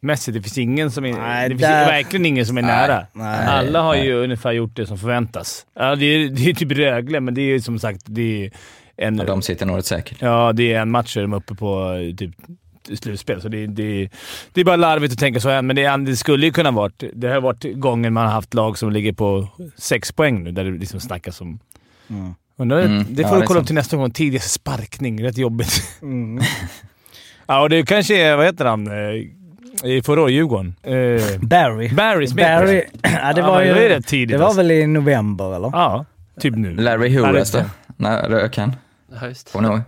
coachmässigt, 0.00 0.34
det 0.34 0.42
finns 0.42 0.58
ingen 0.58 0.90
som 0.90 1.04
är... 1.04 1.12
Nej, 1.12 1.48
det 1.48 1.54
finns 1.54 1.62
där- 1.62 1.86
verkligen 1.86 2.26
ingen 2.26 2.46
som 2.46 2.58
är 2.58 2.62
nära. 2.62 3.06
nej, 3.12 3.46
Alla 3.46 3.82
har 3.82 3.94
nej. 3.94 4.06
ju 4.06 4.14
ungefär 4.14 4.52
gjort 4.52 4.76
det 4.76 4.86
som 4.86 4.98
förväntas. 4.98 5.66
Ja, 5.74 5.96
det, 5.96 6.04
är, 6.06 6.28
det 6.28 6.50
är 6.50 6.54
typ 6.54 6.72
Rögle, 6.72 7.20
men 7.20 7.34
det 7.34 7.40
är 7.40 7.46
ju 7.46 7.60
som 7.60 7.78
sagt 7.78 8.00
det 8.06 8.44
är 8.44 8.50
en, 8.96 9.16
Ja, 9.18 9.24
de 9.24 9.42
sitter 9.42 9.66
nog 9.66 9.76
rätt 9.78 9.86
säkert. 9.86 10.18
ja, 10.22 10.52
det 10.52 10.72
är 10.72 10.80
en 10.80 10.90
match 10.90 11.14
där 11.14 11.22
de 11.22 11.32
är 11.32 11.36
uppe 11.36 11.54
på 11.54 11.94
typ 12.16 12.34
slutspel. 13.00 13.40
Så 13.42 13.48
det, 13.48 13.66
det, 13.66 14.08
det 14.52 14.60
är 14.60 14.64
bara 14.64 14.76
larvigt 14.76 15.12
att 15.12 15.18
tänka 15.18 15.40
så 15.40 15.48
än, 15.50 15.66
men 15.66 15.76
det, 15.76 15.96
det 15.96 16.16
skulle 16.16 16.46
ju 16.46 16.52
kunna 16.52 16.70
varit... 16.70 17.02
Det 17.14 17.28
har 17.28 17.40
varit 17.40 17.64
gången 17.74 18.12
man 18.12 18.26
har 18.26 18.32
haft 18.32 18.54
lag 18.54 18.78
som 18.78 18.92
ligger 18.92 19.12
på 19.12 19.48
sex 19.76 20.12
poäng 20.12 20.44
nu, 20.44 20.52
där 20.52 20.64
det 20.64 20.70
liksom 20.78 21.00
snackas 21.00 21.40
om... 21.40 21.58
Mm. 22.10 22.34
Undrar, 22.60 22.80
Mm, 22.80 23.04
det 23.10 23.22
ja, 23.22 23.28
får 23.28 23.36
det 23.36 23.42
du 23.42 23.46
kolla 23.46 23.60
upp 23.60 23.66
till 23.66 23.74
nästa 23.74 23.96
gång. 23.96 24.10
Tidigaste 24.10 24.48
sparkning. 24.50 25.24
Rätt 25.24 25.38
jobbigt. 25.38 25.98
Mm. 26.02 26.40
Ja, 27.50 27.60
och 27.62 27.70
det 27.70 27.82
kanske 27.88 28.16
är, 28.22 28.36
vad 28.36 28.46
heter 28.46 28.64
han, 28.64 28.86
eh, 28.86 28.92
förra 30.04 30.22
året, 30.22 30.32
Djurgården? 30.34 30.74
Eh, 30.82 30.92
Barry. 31.40 31.88
Barry 31.94 32.26
Smith. 32.26 32.48
Barry. 32.48 32.82
Ja, 33.02 33.32
det 33.32 33.40
Ja, 33.40 33.46
var 33.46 33.58
men 33.58 33.66
ju... 33.68 33.74
det 33.74 33.94
är 33.94 34.00
tidigt, 34.00 34.28
Det 34.28 34.38
var 34.38 34.44
alltså. 34.46 34.58
väl 34.58 34.70
i 34.70 34.86
november 34.86 35.56
eller? 35.56 35.70
Ja, 35.72 36.04
typ 36.40 36.54
nu. 36.56 36.74
Larry 36.76 37.08
Ja, 37.08 37.26
Horace 37.26 37.58
det- 37.58 37.62
då? 37.64 37.92
Nej, 37.96 38.22
rök 38.28 38.56
han. 38.56 38.76
Ja, 39.20 39.26
just. 39.28 39.54
Ihåg? 39.54 39.80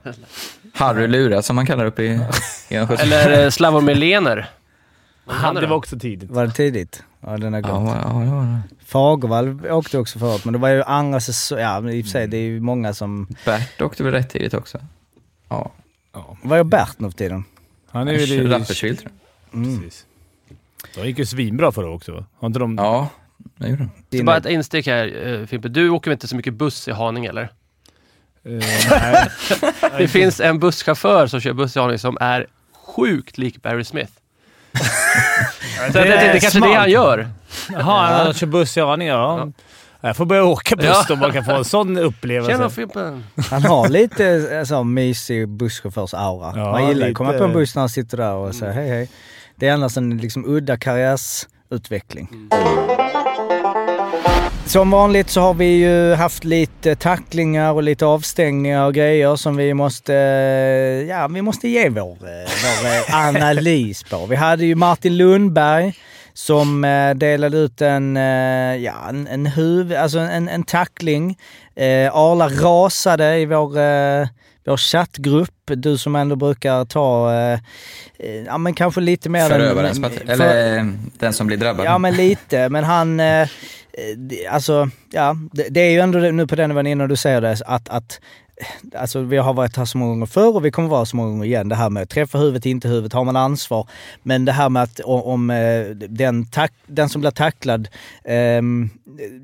Harry 0.75 1.07
Lura 1.07 1.43
som 1.43 1.57
man 1.57 1.67
kallar 1.67 1.85
uppe 1.85 2.03
i 2.03 2.21
i. 2.69 2.75
Eller 2.75 3.45
eh, 3.45 3.51
Slavomir 3.51 3.95
Lener. 3.95 4.49
Han, 5.27 5.55
det 5.55 5.67
var 5.67 5.77
också 5.77 5.99
tidigt. 5.99 6.31
Var 6.31 6.47
det 6.47 6.53
tidigt? 6.53 7.03
Ja, 7.21 7.37
den 7.37 7.53
har 7.53 7.61
Ja, 7.61 7.69
gått. 7.79 7.89
ja, 7.89 8.09
det 8.25 8.31
var 8.31 8.43
det. 8.43 8.61
Fagervall 8.87 9.67
åkte 9.71 9.99
också 9.99 10.19
förut, 10.19 10.45
men 10.45 10.53
det 10.53 10.59
var 10.59 10.69
ju 10.69 10.83
andra 10.83 11.21
säsongen. 11.21 11.65
Ja, 11.65 11.91
i 11.91 12.01
och 12.01 12.05
för 12.05 12.11
sig, 12.11 12.27
det 12.29 12.37
är 12.37 12.41
ju 12.43 12.61
många 12.61 12.95
som... 12.95 13.27
Bert 13.45 13.81
åkte 13.83 14.03
väl 14.03 14.13
rätt 14.13 14.31
tidigt 14.31 14.55
också? 14.55 14.79
Ja. 15.49 15.71
Vad 16.43 16.59
gör 16.59 16.65
Bert 16.65 16.95
nu 16.99 17.11
för 17.11 17.19
tiden? 17.19 17.45
Han 17.91 18.09
är 18.09 18.13
ju... 18.13 18.49
Rapperswil 18.49 18.97
tror 18.97 19.11
jag. 19.13 19.30
Mm. 19.55 19.83
Precis. 19.83 20.07
De 20.95 21.07
gick 21.07 21.19
ju 21.19 21.27
svinbra 21.27 21.73
förra 21.73 21.91
också 21.91 22.13
va? 22.13 22.25
Har 22.39 22.47
inte 22.47 22.59
de... 22.59 22.77
Ja, 22.79 23.09
det 23.57 23.69
gjorde 23.69 23.89
de. 24.11 24.19
Så 24.19 24.25
bara 24.25 24.37
ett 24.37 24.47
instick 24.47 24.87
här 24.87 25.27
eh, 25.27 25.47
Fimpe. 25.47 25.69
Du 25.69 25.91
åker 25.91 26.11
väl 26.11 26.13
inte 26.13 26.29
så 26.29 26.37
mycket 26.37 26.55
buss 26.55 26.89
i 26.89 26.93
Haninge 26.93 27.29
eller? 27.29 27.43
Eh, 28.45 28.53
nej. 28.91 29.29
Det 29.99 30.09
finns 30.09 30.41
en 30.41 30.59
busschaufför 30.59 31.27
som 31.27 31.41
kör 31.41 31.53
buss 31.53 31.77
i 31.77 31.81
Haninge 31.81 31.99
som 31.99 32.19
är 32.21 32.47
sjukt 32.75 33.39
lik 33.39 33.63
Barry 33.63 33.85
Smith. 33.85 34.13
Så 35.87 35.93
det, 35.93 36.05
det, 36.05 36.09
det, 36.09 36.15
är 36.15 36.41
kanske 36.41 36.59
är 36.59 36.69
det 36.69 36.75
han 36.75 36.91
gör. 36.91 37.29
Jaha, 37.71 38.25
han 38.25 38.35
kör 38.35 38.47
buss 38.47 38.77
i 38.77 38.81
Haninge. 38.81 39.11
Ja. 39.11 39.49
Jag 40.01 40.17
får 40.17 40.27
börja 40.27 40.45
åka 40.45 40.77
buss 40.77 40.87
Ja. 40.87 41.05
då 41.09 41.17
man 41.17 41.33
kan 41.33 41.45
få 41.45 41.53
en 41.53 41.65
sån 41.65 41.99
upplevelse. 41.99 42.53
Tjena 42.53 42.71
Fimpen! 42.71 43.25
Han 43.51 43.63
har 43.63 43.89
lite 43.89 44.59
alltså, 44.61 44.85
mysig 44.85 45.49
busschaufförs-aura. 45.49 46.53
Ja, 46.57 46.73
Man 46.73 46.89
gillar 46.89 47.09
att 47.09 47.15
komma 47.15 47.33
på 47.33 47.45
en 47.45 47.53
buss 47.53 47.75
när 47.75 47.83
han 47.83 47.89
sitter 47.89 48.17
där 48.17 48.35
och 48.35 48.55
säger 48.55 48.73
hej 48.73 48.89
hej. 48.89 49.09
Det 49.61 49.69
är 49.69 49.73
annars 49.73 49.97
en 49.97 50.19
liksom 50.19 50.45
udda 50.47 50.77
karriärsutveckling. 50.77 52.29
Som 54.67 54.91
vanligt 54.91 55.31
så 55.31 55.41
har 55.41 55.55
vi 55.55 55.65
ju 55.65 56.15
haft 56.15 56.45
lite 56.45 56.95
tacklingar 56.95 57.73
och 57.73 57.83
lite 57.83 58.07
avstängningar 58.07 58.87
och 58.87 58.95
grejer 58.95 59.37
som 59.37 59.57
vi 59.57 59.75
måste, 59.75 60.13
ja, 61.09 61.29
vi 61.29 61.43
måste 61.43 61.69
ge 61.69 61.89
vår, 61.89 62.11
eh, 62.11 62.51
vår 62.83 62.89
eh, 62.89 63.27
analys 63.27 64.03
på. 64.03 64.27
Vi 64.27 64.37
hade 64.37 64.65
ju 64.65 64.75
Martin 64.75 65.17
Lundberg 65.17 65.95
som 66.33 66.85
eh, 66.85 67.15
delade 67.15 67.57
ut 67.59 67.81
en, 67.81 68.17
eh, 68.17 68.77
ja, 68.77 69.09
en, 69.09 69.27
en, 69.27 69.47
huv, 69.47 69.97
alltså 69.97 70.19
en, 70.19 70.49
en 70.49 70.63
tackling. 70.63 71.39
Eh, 71.77 72.17
Arla 72.17 72.49
rasade 72.49 73.39
i 73.39 73.47
vår, 73.47 73.79
eh, 73.79 74.29
vår 74.71 74.77
chattgrupp. 74.77 75.51
Du 75.65 75.99
som 75.99 76.17
ändå 76.17 76.37
brukar 76.37 76.85
ta, 76.85 77.33
eh, 77.35 77.59
eh, 78.19 78.43
ja 78.47 78.59
men 78.59 78.75
kanske 78.75 79.01
lite 79.01 79.29
mer... 79.29 79.49
Förövarens 79.49 80.03
parti. 80.03 80.19
för- 80.27 80.33
Eller 80.33 80.79
eh, 80.79 80.85
den 81.19 81.33
som 81.33 81.47
blir 81.47 81.57
drabbad. 81.57 81.87
Ja 81.87 81.99
men 81.99 82.15
lite, 82.17 82.69
men 82.69 82.85
han... 82.85 83.21
Eh, 83.21 83.49
det- 84.17 84.47
alltså, 84.47 84.91
ja, 85.11 85.37
det, 85.53 85.67
det 85.71 85.81
är 85.81 85.91
ju 85.91 86.01
ändå 86.01 86.19
nu 86.19 86.47
på 86.47 86.57
den 86.57 86.69
nivån 86.71 86.87
innan 86.87 87.09
du 87.09 87.17
säger 87.17 87.41
det, 87.41 87.57
att, 87.67 87.89
att 87.89 88.21
Alltså 88.95 89.21
vi 89.21 89.37
har 89.37 89.53
varit 89.55 89.77
här 89.77 89.85
så 89.85 89.99
många 89.99 90.11
gånger 90.11 90.27
förr 90.27 90.57
och 90.57 90.65
vi 90.65 90.71
kommer 90.71 90.89
vara 90.89 91.07
så 91.07 91.17
många 91.17 91.29
gånger 91.29 91.45
igen. 91.45 91.69
Det 91.69 91.75
här 91.75 91.91
med 91.91 92.09
träffa 92.09 92.39
huvudet, 92.39 92.67
inte 92.67 92.89
huvudet, 92.89 93.13
har 93.13 93.25
man 93.25 93.37
ansvar. 93.37 93.89
Men 94.23 94.45
det 94.45 94.53
här 94.53 94.69
med 94.69 94.83
att 94.83 95.01
om, 95.01 95.23
om 95.23 95.51
eh, 95.51 95.87
den, 95.95 96.47
tack, 96.47 96.73
den 96.87 97.09
som 97.09 97.21
blir 97.21 97.31
tacklad, 97.31 97.89
ehm, 98.25 98.91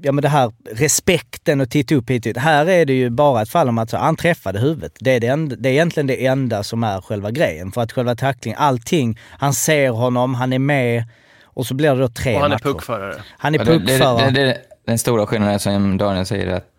ja 0.02 0.12
men 0.12 0.22
det 0.22 0.28
här 0.28 0.52
respekten 0.72 1.60
och 1.60 1.70
titta 1.70 1.94
upp 1.94 2.10
hit. 2.10 2.36
Här 2.36 2.66
är 2.68 2.84
det 2.84 2.92
ju 2.92 3.10
bara 3.10 3.42
ett 3.42 3.48
fall 3.48 3.68
om 3.68 3.78
att 3.78 3.90
så, 3.90 3.96
han 3.96 4.16
träffade 4.16 4.58
huvudet. 4.58 4.92
Det 5.00 5.10
är, 5.10 5.20
det, 5.20 5.26
enda, 5.26 5.56
det 5.56 5.68
är 5.68 5.72
egentligen 5.72 6.06
det 6.06 6.26
enda 6.26 6.62
som 6.62 6.84
är 6.84 7.00
själva 7.00 7.30
grejen. 7.30 7.72
För 7.72 7.80
att 7.80 7.92
själva 7.92 8.14
tacklingen, 8.14 8.58
allting, 8.58 9.18
han 9.38 9.54
ser 9.54 9.90
honom, 9.90 10.34
han 10.34 10.52
är 10.52 10.58
med 10.58 11.04
och 11.44 11.66
så 11.66 11.74
blir 11.74 11.94
det 11.94 12.00
då 12.00 12.08
tre 12.08 12.34
Och 12.34 12.40
han 12.40 12.52
är 12.52 12.54
matcher. 12.54 12.62
puckförare. 12.62 13.14
Han 13.38 13.54
är 13.54 13.58
puckförare. 13.58 14.56
den 14.86 14.98
stora 14.98 15.26
skillnaden 15.26 15.54
är 15.54 15.58
som 15.58 15.98
Daniel 15.98 16.26
säger 16.26 16.52
att 16.52 16.75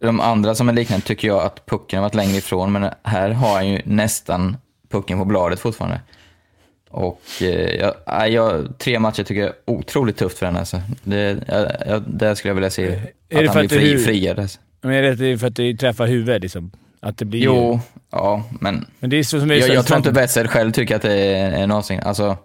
de 0.00 0.20
andra 0.20 0.54
som 0.54 0.68
är 0.68 0.72
liknande 0.72 1.06
tycker 1.06 1.28
jag 1.28 1.42
att 1.42 1.66
pucken 1.66 1.98
har 1.98 2.02
varit 2.02 2.14
längre 2.14 2.36
ifrån, 2.36 2.72
men 2.72 2.90
här 3.02 3.30
har 3.30 3.54
han 3.54 3.68
ju 3.68 3.80
nästan 3.84 4.56
pucken 4.90 5.18
på 5.18 5.24
bladet 5.24 5.60
fortfarande. 5.60 6.00
Och 6.90 7.20
eh, 7.40 7.74
jag, 8.06 8.30
jag, 8.30 8.78
tre 8.78 8.98
matcher 8.98 9.22
tycker 9.22 9.40
jag 9.40 9.48
är 9.50 9.54
otroligt 9.66 10.16
tufft 10.16 10.38
för 10.38 10.46
henne. 10.46 10.58
Alltså. 10.58 10.80
Det, 11.02 11.38
jag, 11.48 11.70
jag, 11.86 12.02
där 12.06 12.34
skulle 12.34 12.50
jag 12.50 12.54
vilja 12.54 12.70
se 12.70 13.00
det 13.28 13.48
att 13.48 13.54
han 13.54 13.66
blir 13.66 13.78
fri, 13.78 13.98
friad. 13.98 14.38
Alltså. 14.38 14.58
Men 14.80 14.92
är 14.92 15.02
det 15.02 15.38
för 15.38 15.46
att 15.46 15.56
det 15.56 15.76
träffar 15.76 16.06
huvudet 16.06 16.42
liksom? 16.42 16.70
Att 17.00 17.18
det 17.18 17.24
blir... 17.24 17.40
Jo, 17.40 17.80
ja, 18.10 18.42
men 18.60 18.86
Men 19.00 19.10
det 19.10 19.16
är 19.16 19.22
så 19.22 19.40
som 19.40 19.50
är 19.50 19.54
jag, 19.54 19.64
så- 19.66 19.72
jag 19.74 19.86
tror 19.86 19.96
inte 19.98 20.10
Wetzel 20.10 20.48
själv 20.48 20.72
tycker 20.72 20.96
att 20.96 21.02
det 21.02 21.12
är 21.14 21.50
en 21.52 21.70
avstängning. 21.70 22.06
Alltså, 22.06 22.36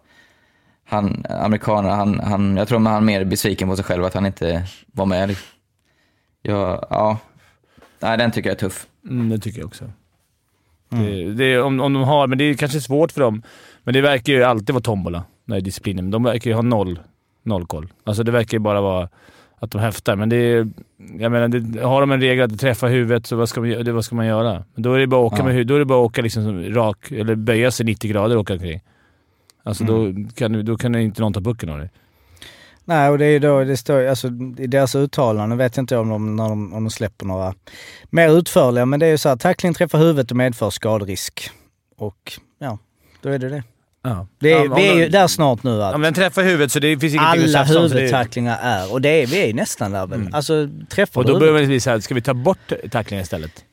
han, 0.88 1.26
amerikaner, 1.30 1.89
han, 1.89 2.20
han, 2.20 2.58
jag 2.58 2.68
tror 2.68 2.78
att 2.82 2.86
han 2.88 2.95
är 2.95 3.01
mer 3.01 3.24
besviken 3.24 3.70
på 3.70 3.76
sig 3.76 3.86
själv 3.86 4.06
att 4.06 4.14
han 4.14 4.26
inte 4.26 4.64
var 4.91 5.06
med. 5.06 5.28
liksom. 5.30 5.47
Ja, 6.41 6.88
ja. 6.89 7.18
Nej, 8.06 8.18
den 8.18 8.32
tycker 8.32 8.49
jag 8.49 8.56
är 8.56 8.60
tuff. 8.60 8.88
Mm, 9.10 9.30
det 9.30 9.39
tycker 9.39 9.60
jag 9.60 9.68
också. 9.68 9.86
Det, 10.89 11.34
det, 11.34 11.45
är- 11.53 11.62
om, 11.64 11.80
om 11.80 11.93
de 11.93 12.03
har, 12.03 12.28
men 12.28 12.38
det 12.38 12.43
är 12.43 12.53
kanske 12.53 12.82
svårt 12.82 13.12
för 13.12 13.22
dem. 13.22 13.41
Men 13.84 13.93
det 13.93 14.01
verkar 14.01 14.34
ju 14.34 14.43
alltid 14.43 14.74
vara 14.74 14.84
tombola, 14.84 15.24
den 15.45 15.53
här 15.53 15.62
disciplinen. 15.62 16.12
De 16.12 16.24
verkar 16.24 16.49
ju 16.49 16.56
ha 16.56 16.62
noll, 16.62 16.99
noll 17.43 17.66
koll. 17.66 17.88
Alltså 18.03 18.24
det 18.24 18.32
verkar 18.32 18.58
ju 18.58 18.60
bara 18.60 18.82
vara 18.82 19.10
att 19.60 19.72
de 19.72 19.82
häftar. 19.82 20.16
Men 20.16 20.30
det 20.30 20.36
är, 20.36 20.70
jag 21.20 21.32
menar, 21.32 21.47
det, 21.47 21.82
har 21.82 22.01
de 22.01 22.12
en 22.12 22.22
regel 22.22 22.45
att 22.53 22.60
träffa 22.60 22.88
huvudet, 22.88 23.26
så 23.28 23.36
vad 23.36 23.49
ska 23.49 23.62
man, 23.62 23.70
det, 23.70 23.91
vad 23.91 24.06
ska 24.06 24.16
man 24.16 24.26
göra? 24.26 24.64
Men 24.74 24.84
då 24.84 24.93
är 24.93 24.99
det 24.99 25.08
bara 25.08 25.28
att 25.28 25.34
åka, 25.34 25.41
Ja. 25.41 25.53
med, 25.53 25.68
då 25.68 25.76
är 25.76 25.80
det 25.80 25.86
bara 25.86 25.99
att 25.99 26.06
åka 26.06 26.22
liksom 26.22 26.43
som 26.43 26.64
rak, 26.74 27.12
eller 27.12 27.36
böja 27.36 27.72
sig 27.72 27.86
90 27.86 28.12
grader 28.12 28.36
och 28.36 28.41
åka 28.41 28.53
omkring. 28.53 28.82
Alltså 29.64 29.84
då, 29.84 30.14
kan, 30.36 30.51
du- 30.51 30.64
då 30.64 30.78
kan 30.78 30.95
inte 30.95 31.22
någon 31.22 31.34
ta 31.34 31.41
pucken 31.41 31.70
av 31.70 31.78
dig. 31.80 31.89
Nej, 32.86 33.10
och 33.10 33.18
det 33.18 33.26
är 33.26 33.40
då, 33.40 33.64
det 33.64 33.78
står 33.78 34.06
alltså 34.08 34.28
i 34.58 34.68
deras 34.68 34.96
uttalanden, 34.96 35.58
vet 35.58 35.78
jag 35.78 35.84
inte 35.84 35.98
om 35.98 36.10
de, 36.10 36.36
när 36.36 36.50
de, 36.50 36.74
om 36.74 36.84
de 36.84 36.90
släpper 36.90 37.26
några 37.26 37.54
mer 38.10 38.38
utförliga, 38.38 38.86
men 38.86 39.00
det 39.00 39.06
är 39.06 39.10
ju 39.12 39.18
så 39.18 39.30
här, 39.30 39.36
tackling 39.36 39.74
träffar 39.74 40.00
huvudet 40.00 40.32
och 40.32 40.38
medför 40.38 40.70
skaderisk. 40.70 41.50
Och 41.98 42.34
ja, 42.60 42.78
då 43.22 43.30
är 43.30 43.40
det 43.40 43.50
det. 43.50 43.64
Ja. 44.04 44.28
det 44.40 44.52
är, 44.52 44.66
Ja, 44.66 44.72
om 44.72 44.76
vi 44.76 44.88
är 44.88 44.94
ju 44.96 45.10
där 45.10 45.28
snart 45.28 45.64
nu 45.64 45.84
att 45.84 45.92
men 45.92 46.02
den 46.02 46.14
träffar 46.14 46.44
huvudet 46.44 46.72
så 46.72 46.80
det 46.80 46.88
finns 47.00 47.14
ingenting 47.14 47.56
att 47.56 47.70
alla 47.70 47.80
om. 47.80 47.90
det- 47.90 47.96
huvudtacklingar 47.96 48.58
är, 48.62 48.94
och 48.94 49.02
det 49.02 49.10
är, 49.10 49.28
vi 49.28 49.50
är 49.50 49.54
nästan 49.54 49.92
där 49.92 50.08
väl. 50.08 50.30
Alltså 50.34 50.70
träffar 50.90 51.22
Och 51.22 51.28
då 51.40 51.52
man 51.54 51.66
bli 51.66 51.80
såhär, 51.80 52.00
ska 52.00 52.16
vi 52.16 52.22
ta 52.22 52.34
bort 52.34 52.72
tacklingen 52.92 53.24
istället? 53.24 53.64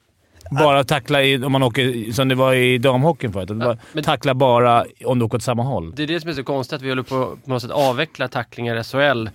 Bara 0.58 0.84
tackla 0.84 1.22
i, 1.22 1.44
om 1.44 1.52
man 1.52 1.62
åker, 1.62 2.12
som 2.12 2.28
det 2.28 2.34
var 2.34 2.54
i 2.54 2.78
damhockeyn 2.78 3.32
förut. 3.32 3.50
att 3.50 3.56
bara 3.56 3.78
men- 3.92 4.04
Tackla 4.04 4.34
bara 4.34 4.84
om 5.04 5.18
du 5.18 5.24
åker 5.24 5.36
åt 5.36 5.42
samma 5.42 5.62
håll. 5.62 5.92
Det 5.96 6.02
är 6.02 6.06
det 6.06 6.20
som 6.20 6.30
är 6.30 6.34
så 6.34 6.44
konstigt, 6.44 6.76
att 6.76 6.82
vi 6.82 6.88
håller 6.88 7.02
på 7.02 7.22
att 7.22 7.44
på 7.44 7.50
något 7.50 7.62
sätt 7.62 7.70
avveckla 7.70 8.28
tacklingar 8.28 8.76
i 8.76 8.84
SHL 8.84 9.28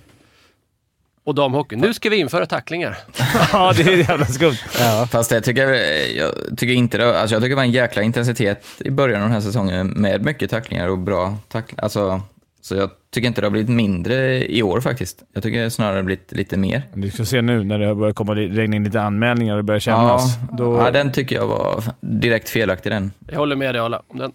och 1.24 1.36
damhockey. 1.36 1.76
Nu 1.76 1.94
ska 1.94 2.10
vi 2.10 2.18
införa 2.18 2.46
tacklingar. 2.46 2.98
ja, 3.54 3.74
det 3.78 3.84
är 3.84 3.98
jävla 4.10 4.26
skumt. 4.26 4.58
Ja. 4.80 5.08
Fast 5.12 5.32
jag 5.32 5.44
tycker, 5.44 5.68
jag 6.18 6.32
tycker 6.58 6.74
inte 6.74 6.98
det, 6.98 7.20
alltså 7.20 7.36
jag 7.36 7.42
tycker 7.42 7.50
det 7.50 7.56
var 7.56 7.64
en 7.64 7.72
jäkla 7.72 8.02
intensitet 8.02 8.66
i 8.80 8.90
början 8.92 9.22
av 9.22 9.28
den 9.28 9.34
här 9.34 9.42
säsongen 9.42 9.88
med 9.88 10.26
mycket 10.26 10.50
tacklingar 10.50 10.88
och 10.88 10.98
bra 10.98 11.38
tacklingar. 11.48 11.84
Alltså, 11.84 12.22
så 12.68 12.76
jag 12.76 12.90
tycker 13.10 13.28
inte 13.28 13.42
det 13.42 13.46
har 13.48 13.52
blivit 13.52 13.70
mindre 13.70 14.46
i 14.52 14.64
år 14.64 14.82
faktiskt. 14.82 15.24
Jag 15.34 15.44
tycker 15.44 15.70
snarare 15.70 15.94
det 15.94 16.00
har 16.00 16.04
blivit 16.04 16.32
lite 16.32 16.58
mer. 16.58 16.82
Du 16.94 17.12
ska 17.12 17.26
se 17.26 17.42
nu 17.42 17.64
när 17.64 17.80
det 17.80 17.96
börjar 17.96 18.14
komma 18.14 18.36
regna 18.36 18.76
in 18.76 18.84
lite 18.84 19.02
anmälningar 19.02 19.54
och 19.54 19.58
det 19.58 19.64
börjar 19.64 19.80
kännas. 19.80 20.38
Ja, 20.38 20.58
Då, 20.58 20.78
ja, 20.78 20.92
den 20.92 21.12
tycker 21.12 21.36
jag 21.36 21.48
var 21.48 21.84
direkt 22.00 22.50
felaktig 22.50 22.92
den. 22.92 23.12
Jag 23.28 23.38
håller 23.38 23.56
med 23.56 23.76
dig 23.76 23.82
Arla 23.82 24.02
om 24.08 24.20
den. 24.20 24.32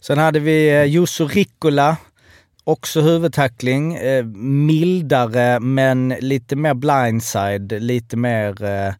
Sen 0.00 0.18
hade 0.18 0.40
vi 0.40 0.70
eh, 0.70 0.84
Jusso 0.84 1.28
Rikkola, 1.28 1.96
också 2.64 3.00
huvudtackling. 3.00 3.94
Eh, 3.94 4.24
mildare 4.24 5.60
men 5.60 6.08
lite 6.08 6.56
mer 6.56 6.74
blindside, 6.74 7.82
lite 7.82 8.16
mer 8.16 8.64
eh, 8.64 8.94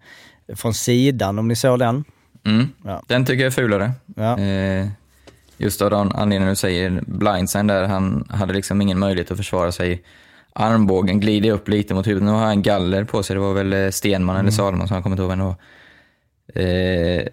från 0.56 0.74
sidan 0.74 1.38
om 1.38 1.48
ni 1.48 1.56
såg 1.56 1.78
den. 1.78 2.04
Mm. 2.46 2.68
Ja. 2.84 3.02
Den 3.08 3.26
tycker 3.26 3.42
jag 3.42 3.46
är 3.46 3.50
fulare. 3.50 3.92
Ja. 4.16 4.38
Eh, 4.38 4.86
just 5.62 5.82
av 5.82 5.90
den 5.90 6.12
anledningen 6.12 6.48
du 6.48 6.56
säger, 6.56 7.02
blindside 7.06 7.68
där, 7.68 7.84
han 7.84 8.28
hade 8.30 8.52
liksom 8.52 8.80
ingen 8.80 8.98
möjlighet 8.98 9.30
att 9.30 9.36
försvara 9.36 9.72
sig. 9.72 10.02
Armbågen 10.52 11.20
glider 11.20 11.50
upp 11.50 11.68
lite 11.68 11.94
mot 11.94 12.06
huvudet. 12.06 12.26
Nu 12.26 12.30
har 12.30 12.44
han 12.44 12.62
galler 12.62 13.04
på 13.04 13.22
sig, 13.22 13.34
det 13.34 13.40
var 13.40 13.54
väl 13.54 13.72
eh, 13.72 13.90
Stenman 13.90 14.36
eller 14.36 14.50
Salomon 14.50 14.88
som 14.88 14.94
jag 14.94 15.02
kommer 15.02 15.14
inte 15.16 15.22
ihåg 15.22 15.30
vem 15.30 15.38
det 15.38 15.44
var. 15.44 15.56
Eh, 16.54 17.26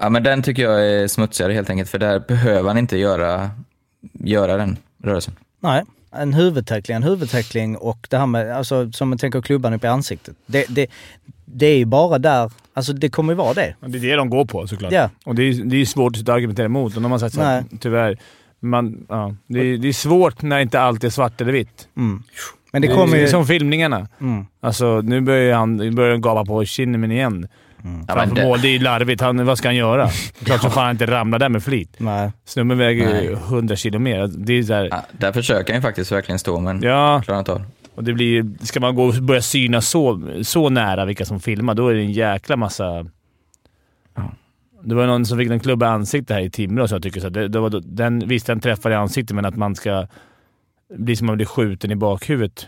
ja, 0.00 0.08
men 0.08 0.22
den 0.22 0.42
tycker 0.42 0.62
jag 0.62 0.86
är 0.86 1.08
smutsigare 1.08 1.52
helt 1.52 1.70
enkelt, 1.70 1.90
för 1.90 1.98
där 1.98 2.18
behöver 2.28 2.68
han 2.68 2.78
inte 2.78 2.98
göra, 2.98 3.50
göra 4.12 4.56
den 4.56 4.76
rörelsen. 5.02 5.34
Nej, 5.60 5.84
en 6.10 6.34
huvudtackling, 6.34 6.96
en 6.96 7.02
huvudtackling 7.02 7.76
och 7.76 8.06
det 8.10 8.18
här 8.18 8.26
med, 8.26 8.56
alltså 8.56 8.92
som 8.92 9.08
man 9.08 9.18
tänker 9.18 9.42
klubban 9.42 9.74
upp 9.74 9.84
i 9.84 9.86
ansiktet. 9.86 10.36
Det, 10.46 10.66
det, 10.68 10.86
det 11.44 11.66
är 11.66 11.78
ju 11.78 11.84
bara 11.84 12.18
där, 12.18 12.50
alltså 12.76 12.92
det 12.92 13.08
kommer 13.08 13.32
ju 13.32 13.36
vara 13.36 13.54
det. 13.54 13.74
det 13.86 13.98
är 13.98 14.02
det 14.02 14.16
de 14.16 14.30
går 14.30 14.44
på 14.44 14.66
såklart. 14.66 14.92
Ja. 14.92 15.10
Och 15.24 15.34
det 15.34 15.42
är, 15.42 15.64
det 15.64 15.76
är 15.76 15.84
svårt 15.84 16.16
att 16.16 16.28
argumentera 16.28 16.66
emot. 16.66 16.96
Och 16.96 17.02
de 17.02 17.10
har 17.12 17.18
sagt 17.18 17.34
såhär, 17.34 17.64
tyvärr. 17.80 18.18
Man, 18.60 19.06
ja, 19.08 19.34
det, 19.46 19.60
är, 19.60 19.76
det 19.78 19.88
är 19.88 19.92
svårt 19.92 20.42
när 20.42 20.58
inte 20.60 20.80
allt 20.80 21.04
är 21.04 21.10
svart 21.10 21.40
eller 21.40 21.52
vitt. 21.52 21.88
Mm. 21.96 22.22
Men 22.72 22.82
det 22.82 22.88
Det 22.88 22.94
kommer 22.94 23.16
är 23.16 23.20
ju... 23.20 23.28
som 23.28 23.46
filmningarna. 23.46 24.08
Mm. 24.20 24.46
Alltså, 24.60 25.00
nu 25.00 25.20
börjar 25.20 25.56
han 25.56 25.76
nu 25.76 25.90
börjar 25.90 26.10
han 26.10 26.20
gapa 26.20 26.44
på 26.44 26.64
Kinnaman 26.64 27.12
igen. 27.12 27.48
Ja, 28.08 28.14
Framför 28.14 28.36
det- 28.36 28.44
mål. 28.44 28.60
Det 28.60 28.68
är 28.68 28.72
ju 28.72 28.78
larvigt. 28.78 29.20
Han, 29.20 29.46
vad 29.46 29.58
ska 29.58 29.68
han 29.68 29.76
göra? 29.76 30.08
Klart 30.44 30.60
som 30.60 30.70
fan 30.70 30.84
han 30.84 30.90
inte 30.94 31.06
ramlar 31.06 31.38
där 31.38 31.48
med 31.48 31.62
flit. 31.62 31.94
Nej. 31.98 32.32
Snubben 32.44 32.78
väger 32.78 33.22
ju 33.22 33.30
Nej. 33.30 33.32
100 33.48 33.76
kilo 33.76 33.98
mer. 33.98 34.26
Det 34.36 34.52
är 34.52 34.62
så 34.62 34.72
här, 34.74 34.88
Ja, 34.90 35.02
där 35.12 35.32
försöker 35.32 35.72
han 35.72 35.78
ju 35.78 35.82
faktiskt 35.82 36.12
verkligen 36.12 36.38
stå, 36.38 36.60
men 36.60 36.82
ja, 36.82 37.22
klarar 37.24 37.38
inte 37.38 37.52
av 37.52 37.58
det. 37.58 37.64
Och 37.96 38.04
det 38.04 38.12
blir... 38.12 38.64
Ska 38.64 38.80
man 38.80 38.94
gå 38.94 39.04
och 39.04 39.14
börja 39.14 39.42
syna 39.42 39.80
så, 39.80 40.32
så 40.42 40.68
nära 40.68 41.04
vilka 41.04 41.24
som 41.24 41.40
filmar, 41.40 41.74
då 41.74 41.88
är 41.88 41.94
det 41.94 42.00
en 42.00 42.12
jäkla 42.12 42.56
massa... 42.56 43.06
Det 44.82 44.94
var 44.94 45.06
någon 45.06 45.26
som 45.26 45.38
fick 45.38 45.50
en 45.50 45.60
klubba 45.60 45.86
i 45.86 45.88
ansiktet 45.88 46.36
här 46.36 46.42
i 46.42 46.50
Timrå, 46.50 46.88
så 46.88 46.94
jag 46.94 47.02
tycker 47.02 47.20
så. 47.20 47.28
Det, 47.28 47.48
det 47.48 47.60
var, 47.60 47.82
den, 47.84 48.28
visst, 48.28 48.46
den 48.46 48.60
träffar 48.60 48.90
i 48.90 48.94
ansiktet, 48.94 49.34
men 49.34 49.44
att 49.44 49.56
man 49.56 49.74
ska 49.74 50.06
bli 50.94 51.16
som 51.16 51.26
att 51.26 51.28
man 51.28 51.36
blir 51.36 51.46
skjuten 51.46 51.90
i 51.90 51.96
bakhuvudet. 51.96 52.66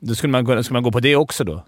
Då 0.00 0.14
skulle 0.14 0.42
man, 0.42 0.64
ska 0.64 0.74
man 0.74 0.82
gå 0.82 0.92
på 0.92 1.00
det 1.00 1.16
också 1.16 1.44
då? 1.44 1.64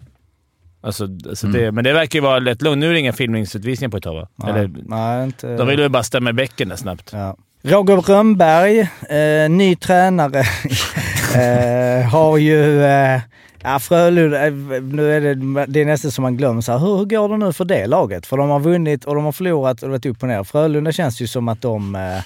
Alltså, 0.80 1.04
alltså 1.28 1.46
Mm. 1.46 1.60
det, 1.60 1.72
men 1.72 1.84
det 1.84 1.92
verkar 1.92 2.18
ju 2.18 2.22
vara 2.22 2.38
lätt 2.38 2.62
lugnt. 2.62 2.78
Nu 2.78 2.88
är 2.88 2.92
det 2.92 2.98
inga 2.98 3.12
filmningsutvisningar 3.12 3.90
på 3.90 3.96
ett 3.96 4.02
tag 4.02 4.14
va? 4.14 4.48
Eller, 4.48 4.70
Nej, 4.86 5.24
inte... 5.24 5.56
de 5.56 5.66
vill 5.68 5.78
ju 5.78 5.88
bara 5.88 6.02
stämma 6.02 6.30
i 6.30 6.32
bäcken 6.32 6.68
där 6.68 6.76
snabbt. 6.76 7.10
Ja. 7.12 7.36
Roger 7.62 7.96
Rönnberg, 7.96 8.80
eh, 9.08 9.50
ny 9.50 9.76
tränare, 9.76 10.42
eh, 11.34 12.08
har 12.10 12.38
ju... 12.38 12.84
Eh, 12.84 13.20
ja, 13.62 13.78
Frölunda, 13.78 14.46
eh, 14.46 14.52
nu 14.82 15.12
är 15.12 15.20
det, 15.20 15.66
det 15.66 15.80
är 15.80 15.84
nästan 15.84 16.10
som 16.10 16.22
man 16.22 16.36
glömmer 16.36 16.60
så 16.60 16.72
här, 16.72 16.78
hur, 16.78 16.96
hur 16.96 17.04
går 17.04 17.28
det 17.28 17.36
nu 17.36 17.52
för 17.52 17.64
det 17.64 17.86
laget? 17.86 18.26
För 18.26 18.36
de 18.36 18.50
har 18.50 18.60
vunnit 18.60 19.04
och 19.04 19.14
de 19.14 19.24
har 19.24 19.32
förlorat 19.32 19.82
och 19.82 19.90
varit 19.90 20.06
upp 20.06 20.22
och 20.22 20.28
ner. 20.28 20.44
Frölunda 20.44 20.92
känns 20.92 21.20
ju 21.20 21.26
som 21.26 21.48
att 21.48 21.60
de... 21.60 21.94
Eh, 21.94 22.22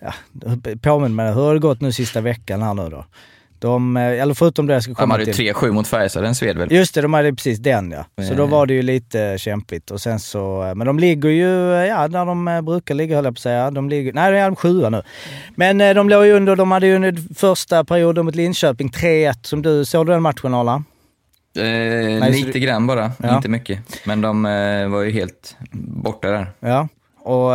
ja, 0.00 0.12
påminner 0.82 1.14
mig, 1.14 1.34
hur 1.34 1.42
har 1.42 1.54
det 1.54 1.60
gått 1.60 1.80
nu 1.80 1.92
sista 1.92 2.20
veckan 2.20 2.62
här 2.62 2.74
nu 2.74 2.88
då? 2.88 3.04
De, 3.62 3.96
eh, 3.96 4.02
eller 4.22 4.34
förutom 4.34 4.66
det 4.66 4.72
jag 4.74 4.82
ska 4.82 4.90
De 4.90 4.94
komma 4.94 5.14
hade 5.14 5.24
ju 5.24 5.32
till. 5.32 5.52
3-7 5.54 5.70
mot 5.72 5.88
Färjestad, 5.88 6.22
den 6.24 6.34
sved 6.34 6.58
väl? 6.58 6.72
Just 6.72 6.94
det, 6.94 7.00
de 7.00 7.14
hade 7.14 7.32
precis 7.32 7.58
den 7.58 7.90
ja. 7.90 8.24
Så 8.28 8.34
då 8.34 8.42
Eh. 8.42 8.48
var 8.48 8.66
det 8.66 8.74
ju 8.74 8.82
lite 8.82 9.38
kämpigt. 9.38 9.90
Och 9.90 10.00
sen 10.00 10.18
så, 10.20 10.72
men 10.76 10.86
de 10.86 10.98
ligger 10.98 11.28
ju, 11.28 11.74
eh, 11.74 11.86
ja 11.86 12.08
där 12.08 12.24
de 12.26 12.48
eh, 12.48 12.60
brukar 12.60 12.94
ligga 12.94 13.16
höll 13.16 13.24
jag 13.24 13.34
på 13.34 13.38
att 13.38 13.42
säga. 13.42 13.70
De 13.70 13.88
ligger, 13.88 14.12
nej 14.12 14.32
det 14.32 14.38
är 14.38 14.54
sjua 14.54 14.88
nu. 14.90 15.02
Men 15.54 15.80
eh, 15.80 15.94
de 15.94 16.08
låg 16.08 16.26
ju 16.26 16.32
under, 16.32 16.56
de 16.56 16.70
hade 16.70 16.86
ju 16.86 16.94
under 16.96 17.34
första 17.34 17.84
perioden 17.84 18.24
mot 18.24 18.34
Linköping 18.34 18.88
3-1 18.90 19.32
som 19.42 19.62
du, 19.62 19.84
såg 19.84 20.06
du 20.06 20.12
den 20.12 20.22
matchen 20.22 20.54
Arla? 20.54 20.84
Eh, 21.58 22.24
så 22.26 22.32
lite 22.32 22.50
det- 22.52 22.58
grann 22.58 22.86
bara, 22.86 23.10
Ja. 23.22 23.36
inte 23.36 23.48
mycket. 23.48 23.78
Men 24.06 24.20
de 24.20 24.46
eh, 24.46 24.88
var 24.88 25.02
ju 25.02 25.10
helt 25.10 25.56
borta 25.72 26.28
där. 26.30 26.46
Ja. 26.60 26.88
Och 27.24 27.50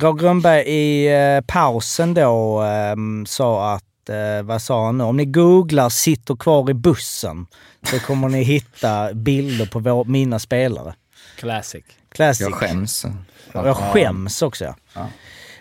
Roger 0.00 0.22
Rönnberg 0.26 0.60
i 0.66 1.06
eh, 1.14 1.44
pausen 1.46 2.14
då 2.14 2.60
ehm, 2.62 3.26
sa 3.26 3.74
att, 3.74 3.82
eh, 4.08 4.42
vad 4.42 4.62
sa 4.62 4.86
han 4.86 4.98
nu? 4.98 5.04
Om 5.04 5.16
ni 5.16 5.24
googlar 5.24 5.88
“sitter 5.88 6.36
kvar 6.36 6.70
i 6.70 6.74
bussen” 6.74 7.46
så 7.82 8.00
kommer 8.00 8.28
ni 8.28 8.42
hitta 8.42 9.14
bilder 9.14 9.66
på 9.66 9.78
vår, 9.78 10.04
mina 10.04 10.38
spelare. 10.38 10.94
Classic. 11.36 11.84
Classic. 12.12 12.46
Jag 12.46 12.54
skäms. 12.54 13.06
Jag 13.52 13.76
skäms 13.76 14.42
också 14.42 14.74
ja. 14.94 15.06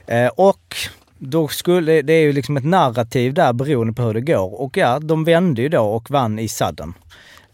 Eh, 0.08 0.28
och 0.28 0.76
då 1.18 1.48
skulle, 1.48 2.02
det 2.02 2.14
är 2.14 2.22
ju 2.22 2.34
liksom 2.34 2.58
ett 2.58 2.66
narrativ 2.66 3.34
där 3.34 3.54
beroende 3.54 3.94
på 3.94 4.02
hur 4.02 4.14
det 4.14 4.22
går. 4.22 4.62
Och 4.62 4.78
ja, 4.78 5.00
de 5.00 5.24
vände 5.24 5.62
ju 5.62 5.70
då 5.70 5.82
och 5.82 6.12
vann 6.12 6.40
i 6.40 6.48
sadden. 6.48 6.94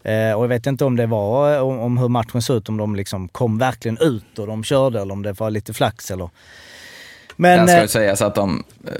Eh, 0.02 0.32
och 0.32 0.44
jag 0.44 0.48
vet 0.48 0.66
inte 0.66 0.84
om 0.84 0.96
det 0.96 1.06
var, 1.06 1.60
om, 1.60 1.78
om 1.78 1.98
hur 1.98 2.08
matchen 2.08 2.42
såg 2.42 2.56
ut, 2.56 2.68
om 2.68 2.76
de 2.76 2.96
liksom 2.96 3.28
kom 3.28 3.58
verkligen 3.58 3.98
ut 3.98 4.38
och 4.38 4.46
de 4.46 4.64
körde 4.64 5.00
eller 5.00 5.12
om 5.12 5.22
det 5.22 5.40
var 5.40 5.50
lite 5.50 5.72
flax 5.72 6.10
eller... 6.10 6.30
Men... 7.36 7.58
Men, 7.58 7.68
ska 7.68 7.80
eh, 7.80 7.86
sägas 7.86 8.22
att 8.22 8.34
de, 8.34 8.64
eh, 8.86 8.92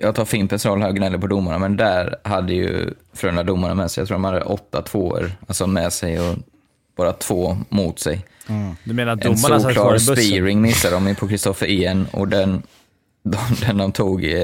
jag 0.00 0.14
tar 0.14 0.24
Fimpens 0.24 0.66
roll 0.66 0.80
här 0.82 0.88
och 0.88 0.96
gnäller 0.96 1.18
på 1.18 1.26
domarna, 1.26 1.58
men 1.58 1.76
där 1.76 2.16
hade 2.24 2.54
ju 2.54 2.90
Frölunda 3.12 3.42
domarna 3.42 3.74
med 3.74 3.90
sig, 3.90 4.00
jag 4.00 4.08
tror 4.08 4.14
de 4.14 4.24
hade 4.24 4.40
åtta 4.42 4.82
tvåor 4.82 5.32
alltså 5.48 5.66
med 5.66 5.92
sig 5.92 6.20
och 6.20 6.36
bara 6.96 7.12
två 7.12 7.56
mot 7.68 7.98
sig. 7.98 8.24
Du 8.84 8.92
menar 8.94 9.12
att 9.12 9.24
En 9.24 9.34
domarna 9.34 9.60
satt 9.60 9.72
kvar 9.74 9.94
i 9.94 9.98
solklar 10.00 10.14
bussen? 10.16 10.16
spearing 10.24 10.60
missade 10.60 10.94
de 10.94 11.14
på 11.14 11.28
Kristoffer 11.28 11.66
En 11.70 12.06
och 12.12 12.28
den, 12.28 12.62
de, 13.24 13.38
den 13.66 13.76
de 13.78 13.92
tog 13.92 14.24
i 14.24 14.34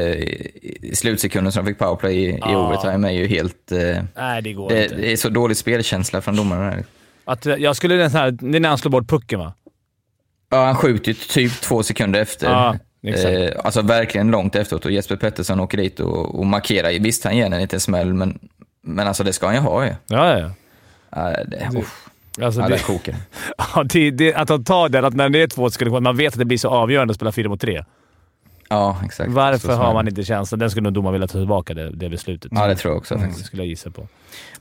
i 0.83 0.97
slutsekunden 0.97 1.53
som 1.53 1.65
de 1.65 1.71
fick 1.71 1.79
powerplay 1.79 2.17
i, 2.17 2.29
i 2.29 2.41
overtime 2.55 3.09
är 3.09 3.13
ju 3.13 3.27
helt... 3.27 3.73
Eh, 3.73 4.03
Nej, 4.17 4.43
det 4.43 4.53
går 4.53 4.69
det, 4.69 4.83
inte. 4.85 4.97
det 4.97 5.13
är 5.13 5.17
så 5.17 5.29
dålig 5.29 5.57
spelkänsla 5.57 6.21
från 6.21 6.37
domarna 6.37 6.71
där. 6.71 6.85
Att, 7.25 7.45
jag 7.47 7.77
skulle 7.77 7.97
nästan... 7.97 8.21
här- 8.21 8.31
Det 8.31 8.59
är 8.59 8.61
när 8.61 8.69
han 8.69 8.79
slår 8.79 8.91
bort 8.91 9.09
pucken 9.09 9.39
va? 9.39 9.53
Ja, 10.51 10.65
han 10.65 10.75
skjuter 10.77 11.09
ju 11.09 11.15
typ 11.15 11.61
två 11.61 11.83
sekunder 11.83 12.21
efter. 12.21 12.51
Ja. 12.51 12.77
Eh, 13.05 13.53
alltså 13.65 13.83
verkligen 13.83 14.31
långt 14.31 14.57
efteråt 14.57 14.85
och 14.85 14.91
Jesper 14.91 15.17
Pettersson 15.17 15.61
åker 15.61 15.79
dit 15.79 16.01
och, 16.01 16.39
och 16.39 16.47
markerar. 16.47 17.01
Visst, 17.01 17.25
han 17.25 17.37
ger 17.37 17.47
en 17.47 17.61
liten 17.61 17.81
smäll, 17.81 18.15
men, 18.15 18.39
men 18.83 19.09
alltså 19.09 19.25
det 19.25 19.33
ska 19.33 19.47
han 19.47 19.55
ju 19.55 19.61
ha 19.61 19.85
ju. 19.85 19.93
Ja, 20.07 20.39
ja. 20.39 20.51
Ja, 21.11 21.45
det, 21.47 21.79
uff, 21.79 22.09
Alltså, 22.43 22.61
ja, 22.61 22.69
det, 22.69 22.79
kokar. 22.79 23.15
ja, 23.75 23.83
det, 23.85 24.11
det, 24.11 24.35
att 24.35 24.49
de 24.49 24.65
tar 24.65 24.89
den, 24.89 25.05
att 25.05 25.15
när 25.15 25.29
det 25.29 25.43
är 25.43 25.47
två 25.47 25.71
sekunder 25.71 25.91
kvar, 25.91 26.01
man 26.01 26.17
vet 26.17 26.33
att 26.35 26.39
det 26.39 26.45
blir 26.45 26.59
så 26.59 26.69
avgörande 26.69 27.13
att 27.13 27.17
spela 27.17 27.33
fyra 27.33 27.49
mot 27.49 27.61
tre. 27.61 27.85
Ja, 28.69 29.01
exakt. 29.05 29.31
Varför 29.31 29.69
Så 29.69 29.75
har 29.75 29.95
man 29.95 30.09
inte 30.09 30.25
känslan? 30.25 30.59
Den 30.59 30.71
skulle 30.71 30.85
nog 30.85 30.93
domaren 30.93 31.13
vilja 31.13 31.27
ta 31.29 31.39
tillbaka, 31.39 31.75
det, 31.75 31.91
det 31.91 32.09
beslutet. 32.09 32.53
Ja, 32.55 32.67
det 32.67 32.77
tror 32.77 32.93
jag 32.93 32.99
också 32.99 33.15
Mm. 33.15 33.29
Det 33.29 33.35
skulle 33.35 33.63
jag 33.63 33.69
gissa 33.69 33.91
på. 33.91 34.09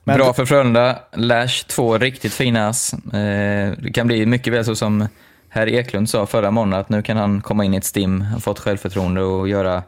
Men- 0.03 0.17
Bra 0.17 0.33
för 0.33 0.45
Frölunda. 0.45 0.99
Lash, 1.13 1.65
två 1.67 1.97
riktigt 1.97 2.33
fina 2.33 2.67
ass. 2.67 2.93
Eh, 2.93 3.73
det 3.77 3.93
kan 3.93 4.07
bli 4.07 4.25
mycket 4.25 4.53
väl 4.53 4.65
så 4.65 4.75
som 4.75 5.07
herr 5.53 5.67
Eklund 5.67 6.09
sa 6.09 6.25
förra 6.25 6.51
månaden, 6.51 6.79
att 6.81 6.89
nu 6.89 7.01
kan 7.01 7.17
han 7.17 7.41
komma 7.41 7.65
in 7.65 7.73
i 7.73 7.77
ett 7.77 7.85
stim, 7.85 8.21
har 8.21 8.39
fått 8.39 8.59
självförtroende 8.59 9.21
och 9.21 9.49
göra 9.49 9.83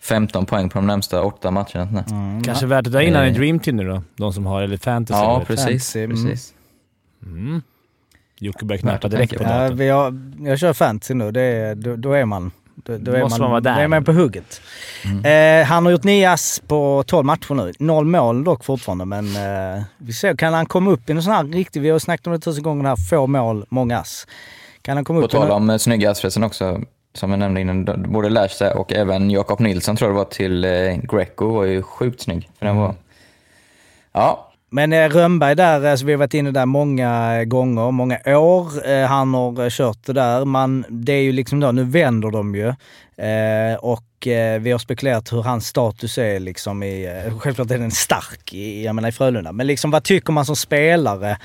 15 0.00 0.46
poäng 0.46 0.68
på 0.68 0.78
de 0.78 0.86
närmsta 0.86 1.22
åtta 1.22 1.50
matcherna. 1.50 2.04
Kanske 2.44 2.66
värt 2.66 2.86
att 2.86 2.92
ta 2.92 3.02
in 3.02 3.14
han 3.14 3.26
i. 3.26 3.30
Dream 3.30 3.58
Team 3.58 3.76
nu 3.76 3.84
då? 3.84 4.02
De 4.16 4.32
som 4.32 4.46
har, 4.46 4.62
eller 4.62 4.76
Fantasy. 4.76 5.20
Ja, 5.20 5.36
eller- 5.36 5.44
precis. 5.44 5.64
Fantasy, 5.64 6.04
mm. 6.04 6.24
precis. 6.24 6.54
Mm. 7.22 7.62
Jocke 8.38 8.64
börjar 8.64 8.80
knappa 8.80 9.06
att 9.06 9.10
direkt 9.10 9.36
på. 9.36 9.42
Ja, 9.42 9.48
datorn. 9.48 9.76
vi 9.76 9.88
har, 9.88 10.20
jag 10.48 10.58
kör 10.58 10.72
fantasy 10.72 11.14
nu, 11.14 11.32
det 11.32 11.40
är, 11.40 11.74
då, 11.74 11.96
då 11.96 12.12
är 12.12 12.24
man... 12.24 12.50
Då, 12.74 12.98
då 12.98 13.12
är 13.12 13.20
Måste 13.20 13.40
man, 13.40 13.44
man 13.44 13.50
vara 13.50 13.60
där. 13.60 13.74
Då 13.74 13.80
är 13.80 13.88
man 13.88 14.04
på 14.04 14.12
hugget. 14.12 14.60
Eh, 15.24 15.66
han 15.66 15.84
har 15.84 15.92
gjort 15.92 16.04
nio 16.04 16.30
ass 16.30 16.62
på 16.66 17.04
12 17.06 17.26
matcher 17.26 17.54
nu. 17.54 17.72
Noll 17.78 18.04
mål 18.04 18.44
dock 18.44 18.64
fortfarande, 18.64 19.04
men 19.04 19.26
eh, 19.26 19.82
vi 19.98 20.12
ser. 20.12 20.36
Kan 20.36 20.54
han 20.54 20.66
komma 20.66 20.90
upp 20.90 21.08
i 21.08 21.12
en 21.12 21.22
sån 21.22 21.32
här 21.32 21.44
riktig... 21.44 21.82
Vi 21.82 21.90
har 21.90 21.98
snackat 21.98 22.26
om 22.26 22.32
det 22.32 22.38
tusen 22.38 22.62
gånger 22.62 22.84
här. 22.84 22.96
Få 22.96 23.26
mål, 23.26 23.66
många 23.68 23.98
ass. 23.98 24.26
Kan 24.86 24.96
han 24.96 25.04
komma 25.04 25.20
På 25.20 25.24
upp 25.24 25.30
tal 25.30 25.50
om 25.50 25.70
eh, 25.70 25.76
snygga 25.76 26.10
ass 26.10 26.36
också, 26.36 26.80
som 27.14 27.30
jag 27.30 27.38
nämnde 27.38 27.60
innan, 27.60 27.84
både 28.12 28.28
Lash 28.28 28.58
där 28.58 28.76
och 28.76 28.92
även 28.92 29.30
Jakob 29.30 29.60
Nilsson 29.60 29.96
tror 29.96 30.10
jag 30.10 30.14
det 30.14 30.18
var 30.18 30.30
till 30.30 30.64
eh, 30.64 30.96
Greco 30.96 31.48
var 31.48 31.64
ju 31.64 31.82
sjukt 31.82 32.20
snygg. 32.20 32.50
För 32.58 32.66
den 32.66 32.76
var... 32.76 32.94
Ja, 34.12 34.52
Men 34.70 34.92
eh, 34.92 35.08
Rönnberg 35.08 35.54
där, 35.54 35.84
alltså 35.84 36.06
vi 36.06 36.12
har 36.12 36.18
varit 36.18 36.34
inne 36.34 36.50
där 36.50 36.66
många 36.66 37.44
gånger, 37.44 37.90
många 37.90 38.18
år. 38.26 39.06
Han 39.06 39.34
har 39.34 39.70
kört 39.70 40.06
det 40.06 40.12
där. 40.12 40.44
Man, 40.44 40.84
det 40.88 41.12
är 41.12 41.22
ju 41.22 41.32
liksom 41.32 41.60
då, 41.60 41.72
nu 41.72 41.84
vänder 41.84 42.30
de 42.30 42.54
ju. 42.54 42.68
Och 43.78 44.02
vi 44.60 44.72
har 44.72 44.78
spekulerat 44.78 45.32
hur 45.32 45.42
hans 45.42 45.66
status 45.66 46.18
är 46.18 46.40
liksom 46.40 46.82
i, 46.82 47.22
självklart 47.38 47.70
är 47.70 47.78
den 47.78 47.90
stark 47.90 48.52
i, 48.52 48.84
jag 48.84 48.94
menar 48.94 49.08
i 49.08 49.12
Frölunda. 49.12 49.52
Men 49.52 49.66
liksom 49.66 49.90
vad 49.90 50.04
tycker 50.04 50.32
man 50.32 50.46
som 50.46 50.56
spelare 50.56 51.38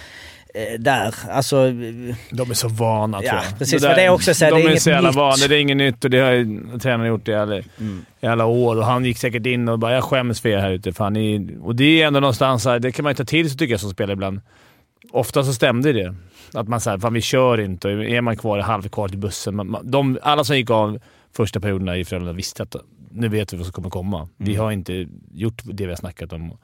där? 0.80 1.16
Alltså, 1.32 1.58
eh, 1.68 2.16
De 2.32 2.50
är 2.50 2.54
så 2.54 2.68
vana 2.68 3.18
tror 3.20 3.28
Ja, 3.34 3.44
jag. 3.50 3.60
precis. 3.60 3.82
där- 3.82 3.90
Men 3.90 3.98
det 3.98 4.04
är 4.04 4.10
också 4.10 4.34
så 4.34 4.46
här, 4.46 4.52
de 4.52 4.58
det 4.58 4.64
är 4.64 4.66
är 4.68 4.70
inget 4.72 4.82
så 4.82 4.90
jävla 4.90 5.10
nytt. 5.10 5.16
vana. 5.18 5.36
Det 5.50 5.56
är 5.56 5.60
inget 5.60 5.78
nytt 5.78 6.04
och 6.06 6.10
det 6.12 6.20
har 6.20 6.32
ju 6.32 6.60
tränaren 6.82 7.10
gjort 7.10 7.28
i 7.28 7.34
alla, 7.34 7.56
Mm. 7.56 8.06
i 8.22 8.28
alla 8.28 8.46
år. 8.46 8.76
Och 8.78 8.86
han 8.86 9.06
gick 9.06 9.18
säkert 9.18 9.46
in 9.46 9.70
och 9.70 9.80
bara 9.80 9.94
“jag 9.94 10.04
skäms 10.04 10.42
för 10.42 10.50
er 10.50 10.58
här 10.58 10.72
ute”. 10.72 10.94
Fan, 10.94 11.14
ni, 11.14 11.58
och 11.62 11.76
det 11.76 12.02
är 12.02 12.08
ändå 12.08 12.20
någonstans 12.20 12.66
här, 12.66 12.80
det 12.80 12.92
kan 12.92 13.04
man 13.04 13.12
ju 13.12 13.16
ta 13.16 13.24
till 13.26 13.50
sig 13.50 13.58
tycker 13.58 13.74
jag 13.74 13.80
som 13.80 13.90
spelare 13.90 14.14
ibland. 14.14 14.42
Ofta 15.12 15.44
så 15.44 15.54
stämde 15.54 15.94
det. 15.94 16.16
Att 16.54 16.68
man 16.68 16.82
säger 16.82 16.98
“fan 16.98 17.14
vi 17.14 17.22
kör 17.22 17.60
inte” 17.60 17.88
och 17.96 18.04
är 18.06 18.22
man 18.22 18.38
kvar 18.38 18.60
halv 18.60 18.90
kvar 18.90 19.08
till 19.08 19.18
bussen. 19.18 19.56
Man, 19.56 19.78
de, 19.84 20.20
alla 20.22 20.44
som 20.44 20.58
gick 20.58 20.70
av 20.70 21.00
första 21.36 21.60
perioderna 21.60 21.98
i 21.98 22.06
Frölunda 22.06 22.34
visste 22.34 22.64
att 22.64 22.76
nu 23.12 23.28
vet 23.28 23.54
vi 23.54 23.58
vad 23.58 23.66
som 23.66 23.74
kommer 23.74 23.90
komma. 23.90 24.28
Vi 24.38 24.56
har 24.56 24.72
inte 24.72 25.08
gjort 25.34 25.62
det 25.64 25.84
vi 25.86 25.90
har 25.92 25.96
snackat 25.98 26.34
om. 26.34 26.58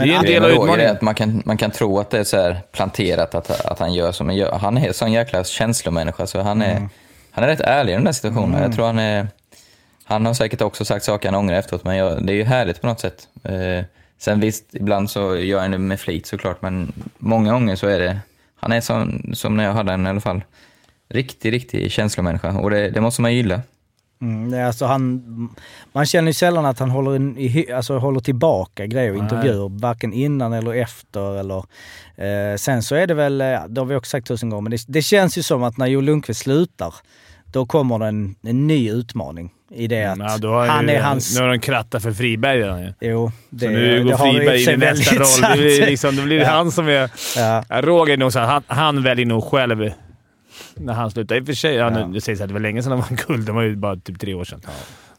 Men 0.00 0.08
det 0.08 0.14
är 0.14 0.36
en 0.36 0.42
del 0.42 0.44
av 0.44 0.50
utmaningen. 0.50 0.92
att 0.92 1.02
man 1.02 1.14
kan, 1.14 1.42
man 1.44 1.56
kan 1.56 1.70
tro 1.70 1.98
att 1.98 2.10
det 2.10 2.18
är 2.18 2.24
så 2.24 2.36
här 2.36 2.60
planterat 2.72 3.34
att, 3.34 3.66
att 3.66 3.78
han 3.78 3.94
gör 3.94 4.12
som 4.12 4.26
han 4.26 4.36
gör. 4.36 4.52
Han 4.52 4.78
är 4.78 4.88
en 4.88 4.94
sån 4.94 5.12
jäkla 5.12 5.44
känslomänniska, 5.44 6.26
så 6.26 6.40
han 6.40 6.62
är, 6.62 6.88
han 7.30 7.44
är 7.44 7.48
rätt 7.48 7.60
ärlig 7.60 7.92
i 7.92 7.96
den 7.96 8.04
där 8.04 8.12
situationen. 8.12 8.62
Jag 8.62 8.74
tror 8.74 8.86
han 8.86 8.98
är... 8.98 9.28
Han 10.04 10.26
har 10.26 10.34
säkert 10.34 10.60
också 10.62 10.84
sagt 10.84 11.04
saker 11.04 11.28
han 11.28 11.34
ångrar 11.34 11.56
efteråt, 11.56 11.84
men 11.84 11.96
jag, 11.96 12.26
det 12.26 12.32
är 12.32 12.36
ju 12.36 12.44
härligt 12.44 12.80
på 12.80 12.86
något 12.86 13.00
sätt. 13.00 13.28
Eh, 13.44 13.84
sen 14.18 14.40
visst, 14.40 14.74
ibland 14.74 15.10
så 15.10 15.36
gör 15.36 15.60
han 15.60 15.70
det 15.70 15.78
med 15.78 16.00
flit 16.00 16.26
såklart, 16.26 16.62
men 16.62 16.92
många 17.18 17.52
gånger 17.52 17.76
så 17.76 17.86
är 17.86 17.98
det... 17.98 18.18
Han 18.56 18.72
är 18.72 18.80
som, 18.80 19.30
som 19.34 19.56
när 19.56 19.64
jag 19.64 19.72
hade 19.72 19.92
en 19.92 20.06
i 20.06 20.10
alla 20.10 20.20
fall. 20.20 20.42
Riktig, 21.08 21.52
riktig 21.52 21.92
känslomänniska 21.92 22.50
och 22.50 22.70
det, 22.70 22.90
det 22.90 23.00
måste 23.00 23.22
man 23.22 23.34
gilla. 23.34 23.62
Mm, 24.22 24.50
det 24.50 24.66
alltså 24.66 24.84
han, 24.86 25.22
man 25.92 26.06
känner 26.06 26.28
ju 26.28 26.34
sällan 26.34 26.64
att 26.66 26.78
han 26.78 26.90
håller, 26.90 27.16
in, 27.16 27.64
alltså 27.74 27.98
håller 27.98 28.20
tillbaka 28.20 28.86
grejer 28.86 29.10
och 29.10 29.16
intervjuer, 29.18 29.68
varken 29.80 30.12
innan 30.12 30.52
eller 30.52 30.74
efter. 30.74 31.36
Eller, 31.40 31.56
eh, 32.16 32.56
sen 32.56 32.82
så 32.82 32.94
är 32.94 33.06
det 33.06 33.14
väl, 33.14 33.40
eh, 33.40 33.46
det 33.68 33.80
har 33.80 33.86
vi 33.86 33.94
också 33.94 34.10
sagt 34.10 34.26
tusen 34.26 34.50
gånger, 34.50 34.62
men 34.62 34.70
det, 34.70 34.84
det 34.88 35.02
känns 35.02 35.38
ju 35.38 35.42
som 35.42 35.62
att 35.62 35.76
när 35.76 35.86
Joel 35.86 36.04
Lundqvist 36.04 36.40
slutar, 36.40 36.94
då 37.52 37.66
kommer 37.66 37.98
det 37.98 38.06
en, 38.06 38.34
en 38.42 38.66
ny 38.66 38.90
utmaning 38.90 39.50
i 39.74 39.86
det 39.86 40.04
att 40.04 40.18
Ja, 40.18 40.38
då 40.38 40.48
har 40.48 40.66
han 40.66 40.88
ju, 40.88 40.94
är 40.94 41.00
hans... 41.02 41.34
Nu 41.38 41.40
har 41.44 41.48
de 41.50 41.58
krattat 41.60 42.02
för 42.02 42.12
Friberg 42.12 42.58
redan 42.62 42.82
ju. 42.82 42.92
Jo, 43.00 43.32
det, 43.50 43.66
Så 43.66 43.70
nu 43.72 43.98
det 43.98 44.02
går 44.04 44.16
för 44.16 44.24
Friberg 44.32 44.62
in 44.62 44.70
i 44.70 44.76
nästa 44.76 45.14
roll. 45.14 45.52
Det 45.52 45.58
blir, 45.62 45.76
sant. 45.78 45.90
liksom, 45.90 46.16
det 46.16 46.22
blir 46.22 46.40
Ja. 46.40 46.48
han 46.48 46.72
som 46.72 46.88
är... 46.88 47.10
Ja. 47.36 47.64
Ja, 47.68 47.80
Roger 47.82 48.12
är 48.12 48.16
nog 48.16 48.32
så 48.32 48.38
han, 48.38 48.62
han 48.66 49.02
väljer 49.02 49.26
nog 49.26 49.44
själv 49.44 49.90
när 50.76 50.92
han 50.94 51.10
slutar. 51.10 51.36
I 51.36 51.40
och 51.40 51.46
för 51.46 51.52
sig, 51.52 51.80
han, 51.80 52.20
säger 52.20 52.36
så 52.36 52.42
här, 52.42 52.46
det 52.46 52.52
var 52.52 52.60
länge 52.60 52.82
sedan 52.82 52.92
han 52.92 53.00
vann 53.00 53.18
guld. 53.26 53.46
Det 53.46 53.52
var 53.52 53.62
ju 53.62 53.76
bara 53.76 53.96
typ 53.96 54.20
tre 54.20 54.34
år 54.34 54.44
sedan. 54.44 54.60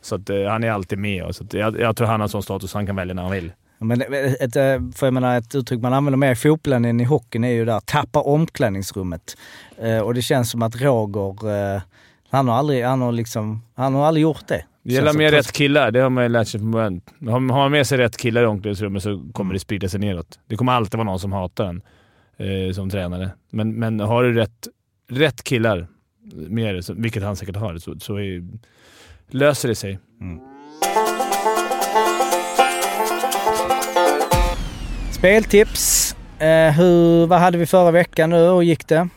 Så 0.01 0.15
att, 0.15 0.29
eh, 0.29 0.43
han 0.43 0.63
är 0.63 0.71
alltid 0.71 0.99
med. 0.99 1.23
och 1.23 1.35
Så 1.35 1.43
att, 1.43 1.53
jag, 1.53 1.79
jag 1.79 1.95
tror 1.95 2.07
han 2.07 2.21
har 2.21 2.27
sån 2.27 2.43
status 2.43 2.73
han 2.73 2.85
kan 2.85 2.95
välja 2.95 3.13
när 3.13 3.23
han 3.23 3.31
vill. 3.31 3.51
Men 3.79 4.01
ett, 4.01 4.53
för 4.95 5.05
jag 5.05 5.13
menar, 5.13 5.37
ett 5.37 5.55
uttryck 5.55 5.81
man 5.81 5.93
använder 5.93 6.17
mer 6.17 6.31
i 6.31 6.35
fotbollen 6.35 6.85
än 6.85 6.99
i 6.99 7.03
hockeyn 7.03 7.43
är 7.43 7.51
ju 7.51 7.65
där, 7.65 7.79
tappa 7.79 8.21
omklädningsrummet. 8.21 9.37
Eh, 9.77 9.99
och 9.99 10.13
det 10.13 10.21
känns 10.21 10.51
som 10.51 10.61
att 10.61 10.81
Roger, 10.81 11.75
eh, 11.75 11.81
han 12.29 12.47
har 12.47 12.55
aldrig, 12.55 12.83
han 12.83 13.01
har 13.01 13.11
liksom, 13.11 13.61
han 13.75 13.93
har 13.93 14.05
aldrig 14.05 14.21
gjort 14.21 14.47
det. 14.47 14.65
Det 14.83 14.93
gäller 14.93 15.13
med 15.13 15.31
rätt 15.31 15.51
killar. 15.51 15.91
Det 15.91 15.99
har 15.99 16.09
man 16.09 16.23
ju 16.23 16.29
lärt 16.29 16.47
sig 16.47 16.59
från 16.59 16.71
början. 16.71 17.01
Har 17.25 17.31
har 17.31 17.39
man 17.39 17.71
med 17.71 17.87
sig 17.87 17.97
rätt 17.97 18.17
killar 18.17 18.43
i 18.43 18.45
omklädningsrummet 18.45 19.03
så 19.03 19.23
kommer 19.33 19.53
det 19.53 19.59
sprida 19.59 19.89
sig 19.89 19.99
neråt. 19.99 20.39
Det 20.47 20.55
kommer 20.55 20.71
alltid 20.71 20.97
vara 20.97 21.05
någon 21.05 21.19
som 21.19 21.31
hatar 21.31 21.65
en 21.65 21.81
eh, 22.37 22.73
som 22.73 22.89
tränare. 22.89 23.29
Men, 23.49 23.79
men 23.79 23.99
har 23.99 24.23
du 24.23 24.33
rätt, 24.33 24.67
rätt 25.11 25.43
killar 25.43 25.87
med 26.33 26.85
så- 26.85 26.93
vilket 26.93 27.23
han 27.23 27.35
säkert 27.35 27.55
har, 27.55 27.77
så, 27.77 27.99
så 27.99 28.15
är, 28.19 28.43
löser 29.29 29.69
det 29.69 29.75
sig. 29.75 29.99
Speltips. 35.11 36.15
Eh, 36.39 36.71
hur, 36.71 37.25
vad 37.27 37.39
hade 37.39 37.57
vi 37.57 37.65
förra 37.65 37.91
veckan 37.91 38.29
nu? 38.29 38.35
Hur 38.37 38.61
gick 38.61 38.87
det? 38.87 39.09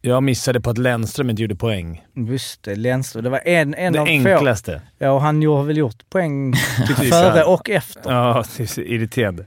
Jag 0.00 0.22
missade 0.22 0.60
på 0.60 0.70
att 0.70 0.78
Lennström 0.78 1.30
inte 1.30 1.42
gjorde 1.42 1.56
poäng. 1.56 2.04
Just 2.14 2.62
det, 2.62 2.74
Lennström. 2.76 3.24
Det 3.24 3.30
var 3.30 3.40
en, 3.44 3.74
en 3.74 3.92
det 3.92 4.00
av 4.00 4.06
få. 4.06 4.10
enklaste. 4.12 4.82
Ja, 4.98 5.10
och 5.10 5.20
han 5.20 5.42
har 5.46 5.62
väl 5.64 5.76
gjort 5.76 6.10
poäng 6.10 6.52
typ 6.86 6.96
före 6.96 7.44
och 7.44 7.70
efter. 7.70 8.12
Ja, 8.12 8.44
det 8.56 8.78
är 8.78 8.80
irriterande. 8.80 9.46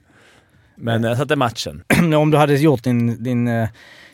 Men 0.75 1.03
jag 1.03 1.17
satte 1.17 1.35
matchen. 1.35 1.83
Om 2.15 2.31
du 2.31 2.37
hade 2.37 2.55
gjort 2.55 2.83
din, 2.83 3.23
din, 3.23 3.67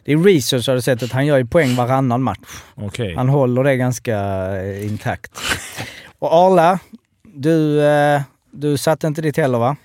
eh, 0.06 0.18
din 0.18 0.24
research 0.24 0.64
så 0.66 0.72
hade 0.72 0.78
du 0.78 0.82
sett 0.82 1.04
att 1.04 1.12
han 1.12 1.26
gör 1.26 1.38
ju 1.38 1.45
poäng 1.45 1.76
varannan 1.76 2.24
match. 2.24 2.39
Okej. 2.76 3.16
Han 3.16 3.30
håller 3.30 3.64
det 3.64 3.76
ganska 3.76 4.18
eh, 4.62 4.86
intakt. 4.86 5.32
Och 6.20 6.34
Arla, 6.34 6.80
du, 7.24 7.84
eh, 7.86 8.22
du 8.51 8.78
satte 8.78 9.08
inte 9.08 9.22
ditt 9.22 9.38
heller 9.38 9.58
va? 9.60 9.76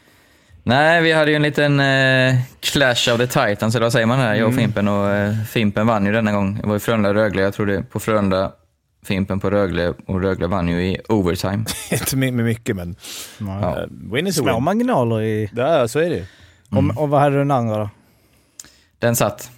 Nej, 0.62 1.03
vi 1.03 1.12
hade 1.12 1.31
ju 1.31 1.37
en 1.37 1.43
liten 1.43 1.81
eh, 1.81 2.35
clash 2.61 3.12
of 3.12 3.19
the 3.19 3.27
titans, 3.27 3.75
eller 3.75 3.81
vad 3.87 3.93
säger 3.93 4.07
man 4.07 4.19
här? 4.19 4.35
Jag 4.35 4.49
och 4.49 4.55
Fimpen 4.55 4.89
och 4.89 5.11
eh, 5.11 5.35
Fimpen 5.49 5.87
vann 5.87 6.07
ju 6.07 6.12
denna 6.12 6.33
gång. 6.33 6.59
Det 6.61 6.66
var 6.66 6.75
ju 6.75 6.79
Frölunda-Rögle, 6.79 7.43
jag 7.43 7.55
tror 7.55 7.66
det 7.66 7.83
på 7.83 8.01
Frölunda, 8.01 8.53
Fimpen 9.05 9.41
på 9.41 9.51
Rögle 9.51 9.95
och 10.07 10.23
Rögle 10.23 10.47
vann 10.47 10.69
ju 10.69 10.83
i 10.83 10.99
overtime. 11.09 11.64
Inte 11.91 12.16
med, 12.16 12.33
mycket, 12.35 12.77
men 12.77 12.97
Ja. 13.39 13.77
uh, 13.91 14.12
win 14.14 14.27
is 14.27 14.39
a 14.39 14.43
Små 14.43 14.55
win. 14.55 14.62
marginaler 14.64 15.23
i... 15.23 15.51
Ja, 15.57 15.89
så 15.89 15.99
är 15.99 16.11
det 16.11 16.25
Och, 16.71 17.03
och 17.03 17.09
vad 17.09 17.21
hade 17.21 17.35
du 17.35 17.39
den 17.39 17.51
andra 17.51 17.77
då? 17.79 17.91
Den 18.99 19.16
satt, 19.16 19.51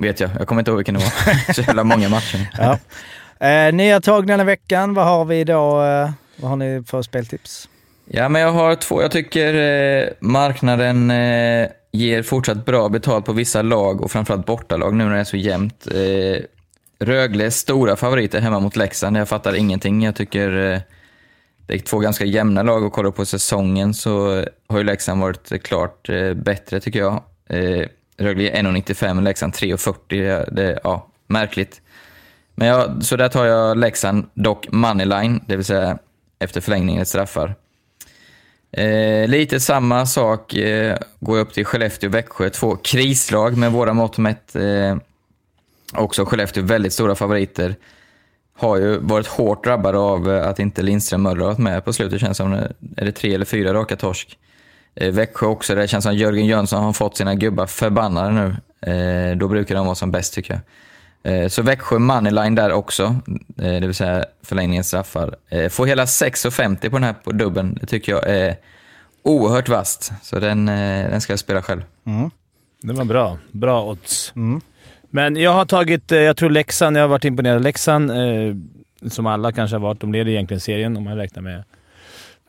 vet 0.00 0.20
jag. 0.20 0.30
Jag 0.38 0.48
kommer 0.48 0.60
inte 0.60 0.70
ihåg 0.70 0.78
vilken 0.78 0.94
det 0.94 1.00
var. 1.00 1.52
Så 1.52 1.60
jävla 1.60 1.84
många 1.84 2.08
matcher. 2.08 2.50
Ja. 2.58 2.78
Eh, 3.46 3.74
nya 3.74 4.00
tag 4.00 4.26
denna 4.26 4.44
veckan. 4.44 4.94
Vad 4.94 5.04
har 5.06 5.24
vi 5.24 5.44
då? 5.44 5.82
Eh, 5.82 6.10
vad 6.36 6.50
har 6.50 6.56
ni 6.56 6.82
för 6.86 7.02
speltips? 7.02 7.68
Ja, 8.04 8.28
men 8.28 8.42
jag 8.42 8.52
har 8.52 8.74
två. 8.74 9.02
Jag 9.02 9.10
tycker 9.10 9.54
eh, 9.54 10.08
marknaden 10.20 11.10
eh, 11.10 11.68
ger 11.92 12.22
fortsatt 12.22 12.66
bra 12.66 12.88
betalt 12.88 13.24
på 13.24 13.32
vissa 13.32 13.62
lag 13.62 14.00
och 14.00 14.10
framförallt 14.10 14.46
bortalag 14.46 14.94
nu 14.94 15.04
när 15.04 15.14
det 15.14 15.20
är 15.20 15.24
så 15.24 15.36
jämnt. 15.36 15.86
Eh, 15.94 16.42
Rögle 17.04 17.46
är 17.46 17.50
stora 17.50 17.96
favoriter 17.96 18.40
hemma 18.40 18.60
mot 18.60 18.76
Leksand. 18.76 19.16
Jag 19.16 19.28
fattar 19.28 19.54
ingenting. 19.54 20.02
Jag 20.02 20.14
tycker 20.14 20.72
eh, 20.72 20.80
det 21.66 21.74
är 21.74 21.78
två 21.78 21.98
ganska 21.98 22.24
jämna 22.24 22.62
lag 22.62 22.84
och 22.84 22.92
kollar 22.92 23.10
på 23.10 23.24
säsongen 23.24 23.94
så 23.94 24.44
har 24.68 24.78
ju 24.78 24.84
Leksand 24.84 25.20
varit 25.20 25.62
klart 25.62 26.08
eh, 26.08 26.34
bättre 26.34 26.80
tycker 26.80 26.98
jag. 26.98 27.22
Rögle 28.20 28.50
1,95 28.50 29.22
Leksand 29.22 29.52
3,40. 29.52 30.44
Det, 30.52 30.62
är 30.62 30.80
ja, 30.84 31.06
märkligt. 31.26 31.80
Men 32.54 32.68
jag, 32.68 33.04
så 33.04 33.16
där 33.16 33.28
tar 33.28 33.44
jag 33.44 33.78
Leksand, 33.78 34.30
dock 34.34 34.66
moneyline, 34.70 35.40
det 35.46 35.56
vill 35.56 35.64
säga 35.64 35.98
efter 36.38 36.60
förlängningen 36.60 37.06
straffar. 37.06 37.54
Eh, 38.72 39.28
lite 39.28 39.60
samma 39.60 40.06
sak 40.06 40.54
eh, 40.54 40.98
går 41.20 41.38
jag 41.38 41.46
upp 41.46 41.52
till 41.52 41.64
Skellefteå, 41.64 42.10
Växjö. 42.10 42.50
två 42.50 42.76
krislag 42.76 43.56
med 43.56 43.72
våra 43.72 43.92
mått 43.92 44.18
mätt. 44.18 44.56
Eh, 44.56 44.96
också 45.92 46.24
Skellefteå 46.24 46.62
väldigt 46.62 46.92
stora 46.92 47.14
favoriter. 47.14 47.76
har 48.56 48.76
ju 48.76 48.98
varit 48.98 49.26
hårt 49.26 49.64
drabbade 49.64 49.98
av 49.98 50.30
eh, 50.30 50.48
att 50.48 50.58
inte 50.58 50.82
Lindström 50.82 51.22
Möller 51.22 51.40
har 51.40 51.46
varit 51.46 51.58
med 51.58 51.84
på 51.84 51.92
slutet. 51.92 52.20
känns 52.20 52.36
som, 52.36 52.52
är 52.96 53.04
det 53.04 53.12
tre 53.12 53.34
eller 53.34 53.44
fyra 53.44 53.74
raka 53.74 53.96
torsk? 53.96 54.38
Eh, 54.94 55.12
Växjö 55.12 55.46
också, 55.46 55.74
det 55.74 55.88
känns 55.88 56.04
som 56.04 56.14
Jörgen 56.16 56.46
Jönsson 56.46 56.84
har 56.84 56.92
fått 56.92 57.16
sina 57.16 57.34
gubbar 57.34 57.66
förbannade 57.66 58.30
nu. 58.30 58.56
Eh, 58.92 59.36
då 59.36 59.48
brukar 59.48 59.74
de 59.74 59.86
vara 59.86 59.94
som 59.94 60.10
bäst 60.10 60.34
tycker 60.34 60.54
jag. 60.54 60.62
Eh, 61.32 61.48
så 61.48 61.62
Växjö 61.62 61.98
moneyline 61.98 62.54
där 62.54 62.72
också, 62.72 63.16
det 63.56 63.80
vill 63.80 63.94
säga 63.94 64.24
förlängningens 64.42 64.86
straffar. 64.86 65.34
Får 65.68 65.86
hela 65.86 66.04
6,50 66.04 66.90
på 66.90 66.96
den 66.96 67.04
här 67.04 67.12
på 67.12 67.32
dubben. 67.32 67.78
Det 67.80 67.86
tycker 67.86 68.12
jag 68.12 68.28
är 68.28 68.56
oerhört 69.22 69.68
vasst. 69.68 70.12
Så 70.22 70.38
den, 70.38 70.66
den 70.66 71.20
ska 71.20 71.32
jag 71.32 71.40
spela 71.40 71.62
själv. 71.62 71.82
Det 72.82 72.92
var 72.92 73.04
bra. 73.04 73.38
Bra 73.52 73.84
odds. 73.84 74.32
Men 75.10 75.36
jag 75.36 75.52
har 75.52 75.64
tagit, 75.64 76.10
jag 76.10 76.36
tror 76.36 76.50
Leksand, 76.50 76.96
jag 76.96 77.02
har 77.02 77.08
varit 77.08 77.24
imponerad 77.24 77.56
av 77.56 77.62
Leksand. 77.62 78.10
Som 79.10 79.26
alla 79.26 79.52
kanske 79.52 79.76
har 79.76 79.80
varit. 79.80 80.00
De 80.00 80.12
leder 80.12 80.30
egentligen 80.30 80.60
serien 80.60 80.96
om 80.96 81.04
man 81.04 81.16
räknar 81.16 81.42
med 81.42 81.64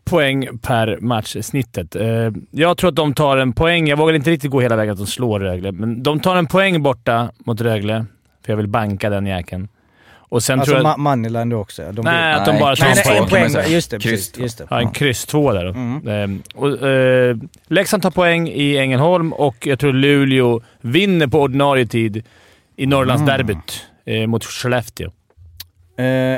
poäng 0.06 0.58
per 0.62 0.98
match, 1.02 1.36
snittet. 1.42 1.96
Eh, 1.96 2.30
jag 2.52 2.78
tror 2.78 2.90
att 2.90 2.96
de 2.96 3.14
tar 3.14 3.38
en 3.38 3.54
poäng. 3.54 3.88
Jag 3.88 3.98
vågar 3.98 4.14
inte 4.14 4.32
riktigt 4.32 4.52
gå 4.52 4.62
hela 4.62 4.76
vägen 4.76 4.92
att 4.92 4.98
de 4.98 5.08
slår 5.08 5.40
Rögle, 5.40 5.72
men 5.72 6.04
de 6.04 6.20
tar 6.20 6.36
en 6.36 6.48
poäng 6.48 6.84
borta 6.84 7.32
mot 7.46 7.62
Rögle. 7.62 8.06
För 8.46 8.52
jag 8.52 8.58
vill 8.58 8.68
banka 8.68 9.10
den 9.10 9.26
jäkeln. 9.26 9.68
Och 10.14 10.44
sen 10.44 10.60
Alltså 10.60 10.74
tror 10.76 10.86
jag... 10.86 10.94
Ma- 10.94 10.98
Moneyline 10.98 11.50
då 11.50 11.58
också? 11.58 11.92
De 11.92 12.02
Nej, 12.02 12.34
att 12.34 12.46
de 12.46 12.60
bara 12.60 12.76
tar 12.76 12.86
Nej, 12.86 13.18
en 13.18 13.28
poäng. 13.28 13.54
poäng. 13.54 13.72
Just 13.72 13.92
det, 13.92 14.00
Kryss. 14.00 14.38
Just 14.38 14.58
det. 14.58 14.68
Ja, 14.70 14.80
en 14.80 14.92
kryss 14.92 15.26
två 15.26 15.52
där. 15.54 15.64
då. 15.66 15.70
Mm. 15.72 16.08
Ehm, 16.08 16.42
och, 16.56 16.88
eh, 16.88 17.38
Leksand 17.68 18.04
tar 18.04 18.12
poäng 18.12 18.48
i 18.50 18.78
Ängelholm 18.78 19.34
och 19.34 19.68
jag 19.68 19.80
tror 19.80 19.94
Luleå 19.94 20.62
vinner 20.82 21.28
på 21.28 21.42
ordinarie 21.42 21.86
tid 21.86 22.24
i 22.76 22.86
Norrlandsderbyt 22.86 23.86
eh, 24.06 24.28
mot 24.28 24.44
Skellefteå. 24.46 25.12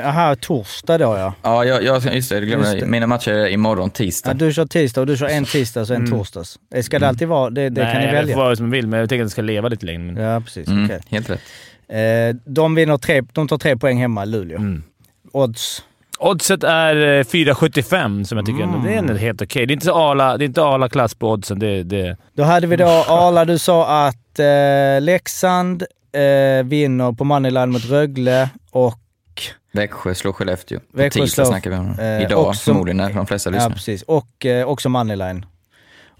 Aha, 0.04 0.36
torsdag 0.40 0.98
då 0.98 1.04
ja. 1.16 1.34
Ja, 1.42 1.64
jag, 1.64 1.82
jag, 1.84 2.14
just 2.14 2.28
det, 2.28 2.34
jag 2.34 2.44
glömde. 2.46 2.68
Just 2.68 2.80
det. 2.80 2.86
Mina 2.86 3.06
matcher 3.06 3.30
är 3.32 3.48
imorgon, 3.48 3.90
tisdag. 3.90 4.30
ja. 4.30 4.34
Du 4.34 4.52
kör 4.52 4.66
tisdag 4.66 5.00
och 5.00 5.06
du 5.06 5.16
kör 5.16 5.26
en 5.28 5.44
tisdag 5.44 5.80
och 5.80 5.90
en 5.90 5.96
Mm. 5.96 6.10
torsdags. 6.10 6.58
Eh, 6.74 6.82
Ska 6.82 6.98
det 6.98 7.08
alltid 7.08 7.28
vara? 7.28 7.50
Det, 7.50 7.68
det 7.68 7.82
Nej, 7.84 7.92
kan 7.92 8.00
ni 8.02 8.06
det 8.06 8.12
välja. 8.12 8.34
får 8.34 8.42
vara 8.42 8.56
som 8.56 8.64
man 8.66 8.70
vill, 8.70 8.86
men 8.88 9.00
jag 9.00 9.08
tänker 9.08 9.22
att 9.22 9.26
det 9.26 9.32
ska 9.32 9.42
leva 9.42 9.68
lite 9.68 9.86
längre. 9.86 9.98
Men... 10.12 10.16
Ja, 10.24 10.40
precis. 10.40 10.68
Mm, 10.68 10.84
okej. 10.84 11.00
Helt 11.10 11.30
rätt. 11.30 11.40
Eh, 11.88 12.36
de, 12.52 12.74
vinner 12.74 12.96
tre, 12.96 13.22
de 13.32 13.48
tar 13.48 13.58
tre 13.58 13.76
poäng 13.76 13.98
hemma, 14.00 14.24
Luleå. 14.24 14.58
Mm. 14.58 14.82
Odds? 15.32 15.82
Oddset 16.18 16.64
är 16.64 16.96
eh, 16.96 17.24
4,75 17.24 18.24
som 18.24 18.38
jag 18.38 18.46
tycker 18.46 18.62
ändå, 18.62 18.78
det 18.84 18.94
är 18.94 18.98
ändå 18.98 19.14
helt 19.14 19.42
okej. 19.42 19.66
Det 19.66 19.72
är 19.72 19.74
inte 19.74 19.90
Arla- 19.90 20.36
det 20.38 20.44
är 20.44 20.46
inte 20.46 20.62
Arla-klass 20.62 21.14
på 21.14 21.30
oddsen. 21.30 21.58
Det, 21.58 21.82
det, 21.82 22.16
Då 22.32 22.42
hade 22.42 22.66
vi 22.66 22.76
då 22.76 22.84
Arla, 23.08 23.44
du 23.44 23.58
sa 23.58 24.06
att 24.08 24.38
eh, 24.38 25.00
Leksand 25.00 25.82
eh, 26.12 26.64
vinner 26.64 27.12
på 27.12 27.24
Moneyline 27.24 27.70
mot 27.70 27.84
Rögle 27.84 28.48
och 28.70 28.98
Växjö 29.72 30.14
slår 30.14 30.32
Skellefteå. 30.32 30.80
På 30.92 30.98
tisdag 31.10 31.26
slår- 31.28 31.44
snackar 31.44 31.70
vi 31.70 31.76
om. 31.76 31.98
eh, 31.98 32.22
Idag 32.22 32.48
också- 32.48 32.62
förmodligen 32.64 32.96
när 32.96 33.12
de 33.12 33.26
flesta 33.26 33.50
Ja, 33.50 33.54
lyssnar. 33.54 33.70
precis. 33.70 34.02
Och 34.02 34.46
eh, 34.46 34.68
också 34.68 34.88
Moneyline. 34.88 35.46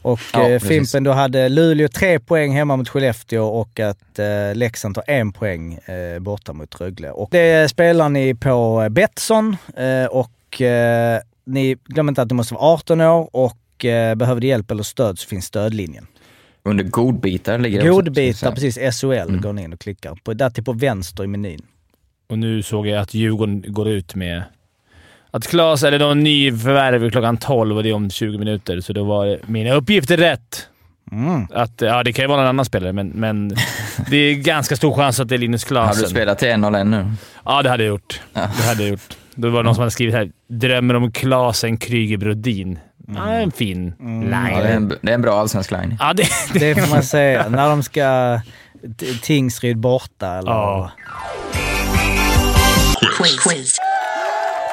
Och 0.02 0.20
Ja, 0.32 0.50
eh. 0.50 0.60
Fimpen, 0.60 1.04
då 1.04 1.12
hade 1.12 1.48
Luleå 1.48 1.88
tre 1.88 2.18
poäng 2.20 2.52
hemma 2.56 2.76
mot 2.76 2.88
Skellefteå 2.88 3.44
och 3.46 3.80
att 3.80 4.18
eh, 4.18 4.54
Leksand 4.54 4.94
tar 4.94 5.04
en 5.06 5.32
poäng 5.32 5.74
eh, 5.74 6.18
borta 6.20 6.52
mot 6.52 6.80
Rögle. 6.80 7.10
Och 7.10 7.28
det 7.32 7.70
spelar 7.70 8.08
ni 8.08 8.34
på 8.34 8.86
Betsson 8.90 9.56
eh, 9.76 10.04
och 10.06 10.60
eh, 10.62 11.20
ni 11.46 11.76
glöm 11.84 12.08
inte 12.08 12.22
att 12.22 12.28
du 12.28 12.34
måste 12.34 12.54
vara 12.54 12.64
18 12.64 13.00
år 13.00 13.28
och 13.32 13.84
eh, 13.84 14.14
behöver 14.14 14.40
du 14.40 14.46
hjälp 14.46 14.70
eller 14.70 14.82
stöd 14.82 15.18
så 15.18 15.28
finns 15.28 15.44
stödlinjen. 15.46 16.06
Under 16.62 16.84
godbitar 16.84 17.58
ligger 17.58 17.82
det 17.82 17.88
Godbitar, 17.88 18.52
precis, 18.52 18.98
SOL 18.98 19.14
Mm. 19.14 19.40
går 19.40 19.52
ni 19.52 19.62
in 19.62 19.72
och 19.72 19.80
klickar. 19.80 20.18
På, 20.24 20.34
där 20.34 20.50
till 20.50 20.64
på 20.64 20.72
vänster 20.72 21.24
i 21.24 21.26
menyn. 21.26 21.62
Och 22.28 22.38
nu 22.38 22.62
såg 22.62 22.86
jag 22.86 23.00
att 23.02 23.14
Djurgården 23.14 23.64
går 23.66 23.88
ut 23.88 24.14
med 24.14 24.42
att 25.30 25.46
Klas, 25.46 25.82
eller 25.82 25.98
de 25.98 26.20
ny 26.20 26.58
förvärv 26.58 27.10
klockan 27.10 27.36
12 27.36 27.76
och 27.76 27.82
det 27.82 27.88
är 27.88 27.94
om 27.94 28.10
20 28.10 28.38
minuter, 28.38 28.80
så 28.80 28.92
då 28.92 29.04
var 29.04 29.38
mina 29.46 29.74
uppgifter 29.74 30.16
rätt. 30.16 30.68
Mm. 31.12 31.46
Att, 31.54 31.80
ja, 31.80 32.02
det 32.02 32.12
kan 32.12 32.22
ju 32.22 32.26
vara 32.28 32.38
någon 32.40 32.48
annan 32.48 32.64
spelare, 32.64 32.92
men, 32.92 33.08
men 33.08 33.56
det 34.10 34.16
är 34.16 34.34
ganska 34.34 34.76
stor 34.76 34.94
chans 34.94 35.20
att 35.20 35.28
det 35.28 35.34
är 35.34 35.38
Linus 35.38 35.70
Har 35.70 35.80
du 35.80 35.86
Klasen. 35.92 36.08
spelat 36.08 36.38
till 36.38 36.48
1-0 36.48 36.84
nu? 36.84 37.12
Ja, 37.44 37.62
det 37.62 37.70
hade 37.70 37.82
jag 37.84 37.88
gjort. 37.90 38.20
Ja. 38.32 38.40
Det 38.56 38.62
hade 38.68 38.82
jag 38.82 38.90
gjort. 38.90 39.16
Då 39.34 39.48
var 39.50 39.58
det 39.62 39.64
någon 39.66 39.74
som 39.74 39.82
hade 39.82 39.90
skrivit 39.90 40.14
här 40.14 40.30
“Drömmer 40.48 40.94
om 40.94 41.12
Klasen 41.12 41.76
Kryger 41.76 42.16
Brodin”. 42.16 42.78
Ja, 43.06 43.28
en 43.28 43.52
fin 43.52 43.94
line. 44.00 44.30
Ja, 44.32 44.62
det, 44.62 44.68
är 44.68 44.76
en, 44.76 44.88
det 45.02 45.10
är 45.10 45.14
en 45.14 45.22
bra 45.22 45.40
allsvensk 45.40 45.70
line. 45.70 45.96
Ja, 46.00 46.12
det, 46.12 46.26
Det 46.54 46.74
får 46.74 46.90
man 46.94 47.02
säga. 47.02 47.48
När 47.48 47.68
de 47.68 47.82
ska... 47.82 48.40
Tingsryd 49.22 49.78
borta 49.78 50.28
eller... 50.28 50.50
Ja. 50.50 50.90
Quiz. 53.24 53.78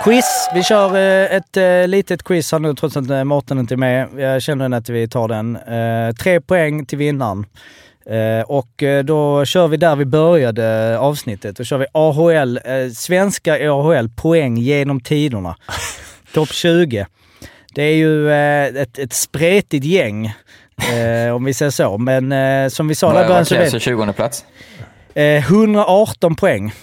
Quiz. 0.03 0.49
Vi 0.53 0.63
kör 0.63 0.95
eh, 0.95 1.35
ett 1.35 1.57
eh, 1.57 1.87
litet 1.87 2.23
quiz 2.23 2.51
här 2.51 2.59
nu 2.59 2.73
trots 2.73 2.97
att 2.97 3.09
eh, 3.09 3.23
Mårten 3.23 3.59
inte 3.59 3.73
är 3.73 3.77
med. 3.77 4.07
Jag 4.17 4.41
känner 4.41 4.77
att 4.77 4.89
vi 4.89 5.07
tar 5.07 5.27
den. 5.27 5.57
Tre 6.15 6.41
poäng 6.41 6.85
till 6.85 6.97
vinnaren. 6.97 7.45
Och 8.45 8.83
då 9.03 9.45
kör 9.45 9.67
vi 9.67 9.77
där 9.77 9.95
vi 9.95 10.05
började 10.05 10.99
avsnittet. 10.99 11.55
Då 11.57 11.63
kör 11.63 11.77
vi 11.77 11.85
AHL, 11.91 12.59
svenska 12.95 13.71
AHL, 13.71 14.09
poäng 14.09 14.57
genom 14.57 15.01
tiderna. 15.01 15.55
Topp 16.33 16.49
20. 16.49 17.05
Det 17.73 17.83
är 17.83 17.95
ju 17.95 18.31
ett, 18.81 18.99
ett 18.99 19.13
spretigt 19.13 19.85
gäng, 19.85 20.33
om 21.35 21.43
vi 21.43 21.53
säger 21.53 21.71
så. 21.71 21.97
Men 21.97 22.71
som 22.71 22.87
vi 22.87 22.95
sa 22.95 23.07
där 23.07 23.13
i 23.13 23.17
Vad 23.17 23.27
början 23.27 23.39
vad 23.39 23.47
så 23.47 23.55
krävs 23.55 23.65
vet 23.65 23.71
för 23.71 23.79
20 23.79 24.13
plats? 24.13 24.45
Eh, 25.13 25.23
118 25.23 26.35
poäng. 26.35 26.73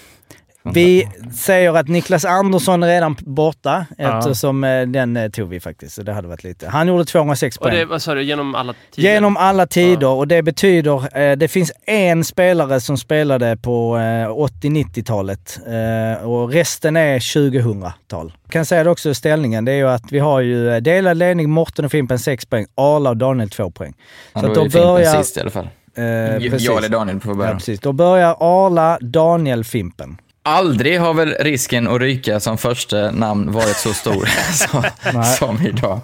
Vi 0.63 1.07
säger 1.35 1.73
att 1.73 1.87
Niklas 1.87 2.25
Andersson 2.25 2.83
är 2.83 2.87
redan 2.87 3.15
borta 3.19 3.85
Ja. 3.97 4.17
eftersom 4.19 4.63
eh, 4.63 4.81
den 4.87 5.17
eh, 5.17 5.29
tog 5.29 5.49
vi 5.49 5.59
faktiskt. 5.59 5.95
Så 5.95 6.03
det 6.03 6.13
hade 6.13 6.27
varit 6.27 6.43
lite. 6.43 6.69
Han 6.69 6.87
gjorde 6.87 7.05
206 7.05 7.57
Och 7.57 7.65
det, 7.65 7.71
poäng. 7.71 7.87
vad 7.87 8.01
sa 8.01 8.13
du, 8.13 8.23
genom 8.23 8.55
alla 8.55 8.73
tider? 8.91 9.09
Genom 9.13 9.37
alla 9.37 9.67
tider 9.67 10.01
Ja. 10.01 10.07
och 10.13 10.27
det 10.27 10.41
betyder, 10.43 11.17
eh, 11.19 11.37
det 11.37 11.47
finns 11.47 11.71
en 11.85 12.23
spelare 12.23 12.79
som 12.81 12.97
spelade 12.97 13.57
på 13.57 13.97
eh, 13.97 14.29
80-90-talet 14.29 15.59
eh, 15.67 16.27
och 16.29 16.49
resten 16.51 16.97
är 16.97 17.19
2000-tal. 17.19 18.33
Kan 18.49 18.65
säga 18.65 18.83
det 18.83 18.89
också 18.89 19.13
ställningen, 19.13 19.65
det 19.65 19.71
är 19.71 19.75
ju 19.77 19.87
att 19.89 20.11
vi 20.11 20.19
har 20.19 20.39
ju 20.41 20.69
eh, 20.73 20.77
delad 20.81 21.17
ledning, 21.17 21.49
Morten 21.49 21.85
och 21.85 21.91
Fimpen 21.91 22.19
6 22.19 22.45
poäng, 22.45 22.65
Arla 22.75 23.09
och 23.09 23.17
Daniel 23.17 23.49
2 23.49 23.71
poäng. 23.71 23.93
Ja, 24.33 24.41
Så 24.41 24.47
då 24.53 24.61
att 24.61 24.71
då 24.71 24.79
börjar- 24.79 25.23
sist 25.23 25.37
i 25.37 25.39
alla 25.41 25.49
fall. 25.49 25.69
Eh, 25.95 26.03
Jag 26.05 26.41
precis. 26.51 26.69
eller 26.69 26.89
Daniel 26.89 27.19
får 27.19 27.31
Ja, 27.31 27.37
börja. 27.37 27.53
precis. 27.53 27.79
Då 27.79 27.93
börjar 27.93 28.35
Arla, 28.39 28.97
Daniel, 29.01 29.63
Fimpen. 29.63 30.17
Aldrig 30.43 30.99
har 30.99 31.13
väl 31.13 31.35
risken 31.39 31.87
att 31.87 32.01
ryka 32.01 32.39
som 32.39 32.57
första 32.57 33.11
namn 33.11 33.51
varit 33.51 33.77
så 33.77 33.93
stor 33.93 34.25
som, 34.53 35.23
som 35.23 35.67
idag. 35.67 35.99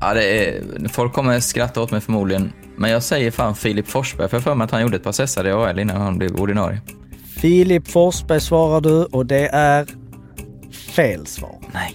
Ja, 0.00 0.14
det 0.14 0.48
är, 0.48 0.62
folk 0.88 1.12
kommer 1.12 1.40
skratta 1.40 1.82
åt 1.82 1.90
mig 1.90 2.00
förmodligen, 2.00 2.52
men 2.76 2.90
jag 2.90 3.02
säger 3.02 3.30
fan 3.30 3.54
Filip 3.54 3.88
Forsberg, 3.88 4.28
för 4.28 4.36
jag 4.36 4.44
för 4.44 4.54
mig 4.54 4.64
att 4.64 4.70
han 4.70 4.82
gjorde 4.82 4.96
ett 4.96 5.04
par 5.04 5.12
sessar 5.12 5.46
i 5.46 5.52
AL 5.52 5.78
innan 5.78 6.00
han 6.00 6.18
blev 6.18 6.36
ordinarie. 6.36 6.80
Filip 7.40 7.88
Forsberg 7.88 8.40
svarar 8.40 8.80
du 8.80 9.04
och 9.04 9.26
det 9.26 9.48
är 9.48 9.86
fel 10.94 11.26
svar. 11.26 11.58
Nej. 11.72 11.94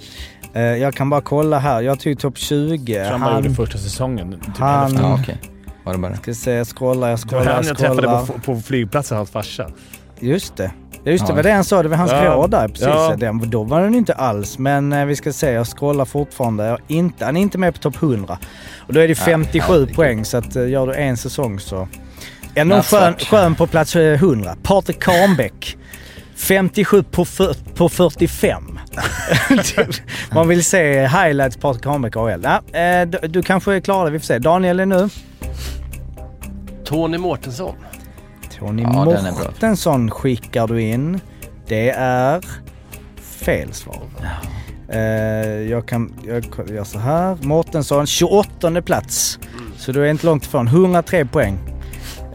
Eh, 0.54 0.62
jag 0.62 0.94
kan 0.94 1.10
bara 1.10 1.22
kolla 1.22 1.60
här. 1.60 1.82
Jag 1.82 2.00
tog 2.00 2.20
topp 2.20 2.38
20. 2.38 2.94
Jag 2.94 3.08
tror 3.08 3.12
han 3.12 3.22
bara 3.22 3.34
Han, 3.34 3.44
gjorde 3.44 3.56
första 3.56 3.78
säsongen. 3.78 4.32
Typ 4.32 4.58
han-. 4.58 4.96
Ja, 4.96 5.20
okej. 5.22 5.38
Var 5.84 5.94
det 5.94 6.00
bara. 6.00 6.16
ska 6.16 6.34
se, 6.34 6.52
jag 6.52 6.68
scrollar, 6.68 7.10
jag 7.10 7.20
Det 7.20 7.36
var 7.36 7.42
scrollar, 7.42 7.56
han 7.56 7.66
jag 7.68 7.78
träffade 7.78 8.02
scrollar. 8.02 8.26
på, 8.26 8.40
på 8.40 8.62
flygplatsen, 8.62 9.18
hans 9.18 9.32
farsa. 9.32 9.70
Just 10.20 10.56
det. 10.56 10.72
Just 11.06 11.26
det, 11.28 11.32
Ja. 11.32 11.36
var 11.36 11.44
det 11.44 11.52
han 11.52 11.64
sa. 11.64 11.84
Det 11.84 11.90
var 11.90 11.98
hans 11.98 12.12
Ja. 12.12 12.24
ja. 12.24 12.48
där. 12.48 12.68
Precis. 12.68 12.86
Ja. 12.86 13.16
Den, 13.18 13.50
då 13.50 13.64
var 13.64 13.82
den 13.82 13.96
inte 13.96 14.14
alls. 14.14 14.58
Men 14.58 14.94
eh, 14.94 15.06
vi 15.06 15.16
ska 15.16 15.34
se, 15.34 15.52
jag 15.52 15.68
scrollar 15.68 16.06
fortfarande. 16.06 16.66
Jag, 16.66 16.80
inte, 16.88 17.26
han 17.26 17.38
är 17.38 17.42
inte 17.42 17.58
med 17.58 17.74
på 17.74 17.80
topp 17.80 17.96
100. 18.04 18.38
Och 18.88 18.94
då 18.94 19.00
är 19.00 19.08
det 19.08 19.16
57 19.16 19.74
herregud. 19.74 19.96
poäng, 19.96 20.26
så 20.26 20.38
att, 20.38 20.56
eh, 20.56 20.70
gör 20.70 20.88
du 20.88 20.94
en 20.94 21.18
säsong 21.18 21.60
så... 21.60 21.88
Ändå 22.56 22.82
skön, 22.82 23.14
skön 23.14 23.56
på 23.56 23.68
plats 23.68 23.96
eh, 23.96 24.14
100. 24.14 24.56
Patrik 24.64 25.00
Kahnbäck. 25.02 25.78
57 26.36 27.04
på, 27.04 27.26
för, 27.26 27.56
på 27.76 27.90
45. 27.90 28.80
Man 30.32 30.48
vill 30.48 30.66
se 30.66 31.08
highlights 31.08 31.58
Patrik 31.58 31.84
Kahnbäck 31.84 32.16
AHL. 32.18 32.42
Ja, 32.44 32.80
eh, 32.80 33.08
du, 33.08 33.28
du 33.28 33.42
kanske 33.42 33.82
klarar 33.82 34.06
det, 34.06 34.12
vi 34.12 34.20
får 34.20 34.26
se. 34.26 34.40
Daniel 34.40 34.80
är 34.80 34.86
nu. 34.86 35.10
Tony 36.86 37.18
Mårtensson. 37.18 37.76
Tony 38.60 38.84
Ja. 38.84 38.90
Mårtensson 39.06 40.12
skickar 40.12 40.68
du 40.68 40.82
in. 40.82 41.20
Det 41.68 41.90
är 41.90 42.42
fel 43.22 43.74
svar. 43.74 44.00
Eh, 44.90 45.00
jag 45.72 45.86
kan 45.88 46.14
jag 46.28 46.46
gör 46.70 46.84
så 46.84 47.00
här. 47.00 47.38
Mårtensson, 47.42 48.08
28 48.08 48.82
plats. 48.82 49.40
Så 49.78 49.92
du 49.92 50.06
är 50.06 50.10
inte 50.12 50.26
långt 50.26 50.46
ifrån. 50.46 50.68
103 50.68 51.26
poäng. 51.26 51.58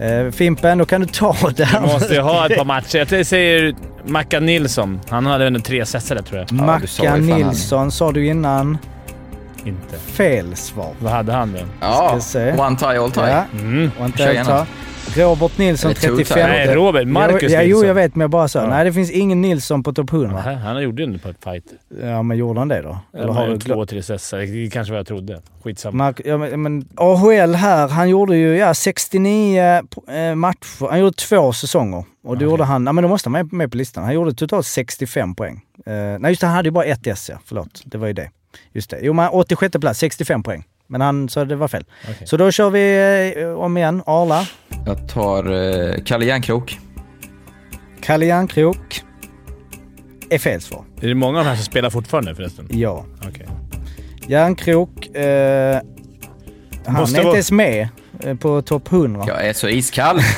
Eh, 0.01 0.31
Fimpen, 0.31 0.79
då 0.79 0.85
kan 0.85 1.01
du 1.01 1.07
ta 1.07 1.37
det. 1.57 1.69
Du 1.73 1.81
måste 1.81 2.15
ju 2.15 2.21
ha 2.21 2.47
ett 2.47 2.57
par 2.59 2.65
matcher. 2.65 3.07
Jag 3.15 3.27
säger 3.27 3.75
Mackan 4.05 4.47
Nilsson. 4.47 5.01
Han 5.09 5.27
hade 5.27 5.47
ändå 5.47 5.61
tre 5.61 5.87
setsar 5.87 6.15
där 6.15 6.23
tror 6.23 6.39
jag. 6.39 6.49
Ja, 6.51 6.65
Mackan 6.65 7.07
han. 7.07 7.21
Nilsson 7.27 7.91
sa 7.91 8.13
du 8.13 8.27
innan. 8.27 8.79
Inte. 9.65 9.97
Fel 9.99 10.57
svar. 10.57 10.91
Vad 10.99 11.13
hade 11.13 11.33
han 11.33 11.53
då? 11.53 11.59
Ja, 11.81 12.19
one 12.59 12.77
tie 12.77 13.01
all 13.01 13.11
tie. 13.11 13.29
Ja, 13.29 13.45
Mm. 13.53 13.91
Kör 13.99 14.07
helt 14.07 14.19
gärna. 14.35 14.45
ta. 14.45 14.67
Robert 15.17 15.59
Nilsson 15.59 15.91
Eller 15.91 16.01
two 16.01 16.17
35. 16.17 16.25
time. 16.35 16.49
Nej, 16.49 16.75
Robert. 16.75 17.07
Marcus 17.09 17.43
jo, 17.43 17.49
ja, 17.49 17.63
Jo, 17.63 17.67
Nilsson. 17.69 17.87
jag 17.87 17.95
vet, 17.95 18.15
men 18.15 18.21
jag 18.21 18.31
bara 18.31 18.49
sa. 18.49 18.63
Ja. 18.63 18.69
Nej, 18.69 18.85
det 18.85 18.93
finns 18.93 19.11
ingen 19.11 19.41
Nilsson 19.41 19.83
på 19.83 19.93
topp 19.93 20.13
100. 20.13 20.33
Nähä, 20.33 20.55
han 20.55 20.83
gjorde 20.83 21.03
ju 21.03 21.19
på 21.19 21.29
ett 21.29 21.45
fight. 21.45 21.65
Ja, 22.03 22.23
men 22.23 22.37
gjorde 22.37 22.61
han 22.61 22.69
det 22.69 22.83
då? 22.83 22.99
Eller 23.15 23.27
har 23.27 23.35
har 23.35 23.49
du 23.49 23.59
två, 23.59 23.87
tre 23.87 24.03
sessar. 24.03 24.39
Det 24.39 24.71
kanske 24.71 24.93
vad 24.93 24.99
jag 24.99 25.07
trodde. 25.07 25.41
Skitsamma. 25.65 26.05
Mark, 26.05 26.21
ja, 26.25 26.39
men, 26.39 26.63
men 26.63 26.89
AHL 26.95 27.55
här, 27.55 27.89
han 27.89 28.09
gjorde 28.09 28.37
ju 28.37 28.57
ja, 28.57 28.75
69 28.75 29.63
eh, 29.63 30.35
matcher. 30.35 30.89
Han 30.91 31.01
gjorde 31.01 31.17
två 31.17 31.53
säsonger. 31.53 32.05
Och 32.25 32.39
då 32.39 32.45
gjorde 32.45 32.65
han, 32.65 32.87
ja 32.87 32.93
men 32.93 33.03
då 33.03 33.09
måste 33.09 33.29
han 33.29 33.33
vara 33.33 33.43
med, 33.45 33.53
med 33.53 33.71
på 33.71 33.77
listan. 33.77 34.05
Han 34.05 34.15
gjorde 34.15 34.35
totalt 34.35 34.67
65 34.67 35.35
poäng. 35.35 35.61
Eh, 35.87 35.93
nej 35.93 36.29
just 36.31 36.41
det, 36.41 36.47
han 36.47 36.57
hade 36.57 36.67
ju 36.67 36.73
bara 36.73 36.85
ett 36.85 37.07
S 37.07 37.31
ja. 37.33 37.39
Förlåt, 37.45 37.83
det 37.85 37.99
var 37.99 38.07
ju 38.07 38.13
det. 38.13 38.31
Just 38.73 38.91
det. 38.91 38.99
Jo 39.03 39.13
men 39.13 39.29
86 39.29 39.79
plats, 39.81 39.99
65 39.99 40.43
poäng. 40.43 40.65
Men 40.91 41.01
han 41.01 41.29
sa 41.29 41.45
det 41.45 41.57
var 41.57 41.69
fel. 41.69 41.85
Okej. 42.03 42.27
Så 42.27 42.37
då 42.37 42.51
kör 42.51 42.71
vi 42.71 43.33
eh, 43.43 43.49
om 43.49 43.77
igen. 43.77 44.03
Arla, 44.07 44.47
Jag 44.87 45.09
tar 45.09 45.53
uh, 45.53 45.95
Kalle 46.05 46.25
Järnkrok. 46.25 46.79
Kalle 48.01 48.27
Järnkrok. 48.27 49.03
Är 50.31 50.39
fel 50.39 50.61
svar. 50.61 50.85
Är 51.01 51.09
det 51.09 51.15
många 51.15 51.39
av 51.39 51.45
de 51.45 51.49
här 51.51 51.57
som 51.57 51.65
spelar 51.65 51.91
fortfarande 51.91 52.35
förresten? 52.35 52.69
Ja. 52.71 53.05
Okej. 53.29 53.49
Järnkrok. 54.27 55.07
Eh, 55.17 55.81
han 56.87 56.95
Måste 56.95 57.17
är 57.17 57.19
inte 57.19 57.23
vara- 57.27 57.35
ens 57.35 57.53
med 57.53 57.89
eh, 58.21 58.37
på 58.37 58.63
topp 58.63 58.93
100. 58.93 59.25
Jag 59.27 59.47
är 59.47 59.53
så 59.53 59.69
iskall. 59.69 60.21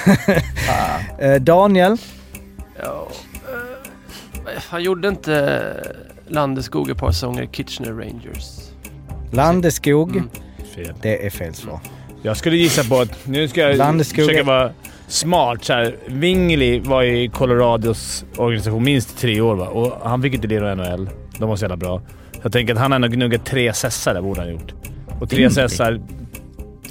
Eh, 1.19 1.35
Daniel. 1.35 1.97
Ja, 2.83 3.09
eh, 3.45 4.63
han 4.71 4.83
gjorde 4.83 5.09
inte 5.09 5.61
Landeskog 6.29 6.91
ett 6.91 6.99
par 6.99 7.13
säsonger 7.13 7.43
i 7.43 7.49
Kitchener 7.53 7.93
Rangers. 7.93 8.70
Landeskog. 9.31 10.11
Mm. 10.17 10.29
Fel. 10.75 10.95
Det 11.03 11.27
är 11.27 11.31
fel 11.31 11.55
svar. 11.55 11.81
Jag 12.23 12.37
skulle 12.37 12.57
gissa 12.57 12.85
på 12.85 13.01
att... 13.01 13.27
Nu 13.27 13.49
ska 13.49 13.61
jag 13.61 13.77
Landeskog- 13.77 14.27
försöka 14.27 14.43
vara 14.45 14.71
smart. 15.09 15.65
Så 15.65 15.73
här. 15.73 15.97
Wingley 16.07 16.81
var 16.81 17.03
i 17.03 17.29
Colorados 17.29 18.25
organisation 18.37 18.85
minst 18.85 19.19
tre 19.19 19.41
år 19.41 19.55
va? 19.57 19.67
och 19.69 20.09
han 20.09 20.23
fick 20.23 20.35
inte 20.35 20.47
lira 20.47 20.73
i 20.73 20.77
NHL. 20.77 21.11
De 21.39 21.49
var 21.49 21.57
så 21.57 21.65
jävla 21.65 21.77
bra. 21.77 22.03
Så 22.33 22.39
jag 22.43 22.53
tänker 22.53 22.75
att 22.75 22.81
han 22.81 22.93
har 22.93 22.99
nog 22.99 23.11
gnuggat 23.11 23.45
tre 23.45 23.73
sessar 23.73 24.15
där 24.15 24.23
borde 24.23 24.41
han 24.41 24.49
ha 24.49 24.53
gjort. 24.55 24.75
Och 25.21 25.31
tre 25.31 25.37
Wingley? 25.39 25.55
sessar, 25.69 26.01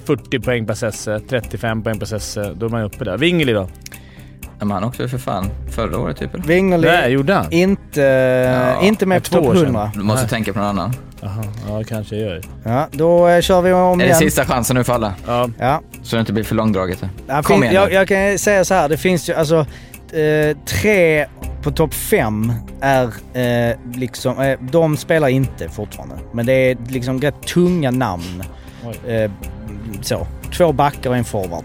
40 0.06 0.40
poäng 0.40 0.66
per 0.66 0.74
sesse, 0.74 1.20
35 1.30 1.84
poäng 1.84 2.00
per 2.00 2.06
sesse. 2.06 2.54
Då 2.56 2.66
är 2.66 2.70
man 2.70 2.82
uppe 2.84 3.04
där. 3.06 3.18
Wingley 3.18 3.54
då? 3.54 3.68
Ja, 4.60 4.66
men 4.66 4.72
han 4.72 4.84
också 4.84 5.08
för 5.08 5.18
fan 5.18 5.46
förra 5.72 5.98
året 6.00 6.18
typ. 6.18 6.34
eller? 6.34 6.44
Wingerli. 6.44 6.88
Nej, 6.88 7.12
gjorde 7.12 7.34
han? 7.34 7.52
Inte, 7.52 8.02
Ja, 8.02 8.82
inte 8.82 9.06
med 9.06 9.24
på 9.24 9.30
två 9.30 9.36
topp 9.38 9.46
år 9.48 9.54
sedan. 9.56 9.66
100. 9.66 9.92
Du 9.96 10.04
måste 10.04 10.22
Nej. 10.22 10.30
tänka 10.30 10.54
på 10.54 10.60
någon 10.60 10.68
annan. 10.68 10.94
Jaha, 11.22 11.44
ja 11.68 11.84
kanske 11.88 12.16
jag 12.16 12.30
gör. 12.30 12.42
Ja, 12.64 12.88
då 12.92 13.28
eh, 13.28 13.42
kör 13.42 13.62
vi 13.62 13.74
om 13.74 13.94
Är 13.94 14.04
det 14.04 14.06
igen. 14.06 14.18
sista 14.20 14.46
chansen 14.46 14.76
nu 14.76 14.84
för 14.84 14.94
alla? 14.94 15.14
Ja, 15.28 15.50
Ja. 15.60 15.82
Så 16.04 16.16
det 16.16 16.20
inte 16.20 16.34
blir 16.34 16.44
för 16.44 16.56
långdraget. 16.56 17.04
Ja, 17.28 17.44
Kom 17.44 17.56
fin- 17.56 17.64
igen 17.64 17.74
jag, 17.76 17.88
nu. 17.90 17.96
jag 17.96 18.08
kan 18.08 18.40
säga 18.40 18.66
så 18.66 18.74
här, 18.74 18.90
det 18.90 18.98
finns 18.98 19.30
ju 19.30 19.34
alltså 19.34 19.66
eh, 20.14 20.58
tre 20.66 21.26
på 21.62 21.72
topp 21.72 21.94
fem 21.94 22.54
är 22.82 23.04
eh, 23.34 23.76
liksom, 23.96 24.40
eh, 24.40 24.60
de 24.72 24.98
spelar 24.98 25.28
inte 25.28 25.70
fortfarande. 25.70 26.16
Men 26.34 26.46
det 26.46 26.54
är 26.54 26.78
liksom 26.90 27.22
rätt 27.22 27.42
tunga 27.42 27.92
namn. 27.92 28.44
Oj. 28.86 29.12
Eh, 29.14 29.32
så. 30.02 30.28
Två 30.58 30.72
backar 30.74 31.10
och 31.10 31.18
en 31.18 31.26
forward. 31.26 31.64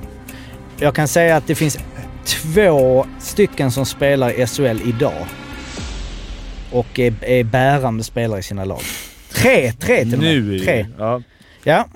Jag 0.78 0.94
kan 0.94 1.08
säga 1.08 1.36
att 1.36 1.46
det 1.46 1.54
finns 1.54 1.78
två 2.24 3.06
stycken 3.20 3.70
som 3.70 3.86
spelar 3.86 4.30
i 4.40 4.46
SHL 4.46 4.80
idag. 4.88 5.26
Och 6.72 6.98
är, 6.98 7.14
är 7.24 7.44
bärande 7.44 8.04
spelare 8.04 8.40
i 8.40 8.42
sina 8.42 8.64
lag. 8.64 8.80
Tre! 9.44 9.72
Tre 9.72 10.04
till 10.04 10.12
och 10.14 10.18
med. 10.20 10.28
nu 10.42 10.54
är 10.54 10.58
det- 10.58 10.64
Tre. 10.64 10.86
Ja. 10.98 11.22
Ja. 11.64 11.88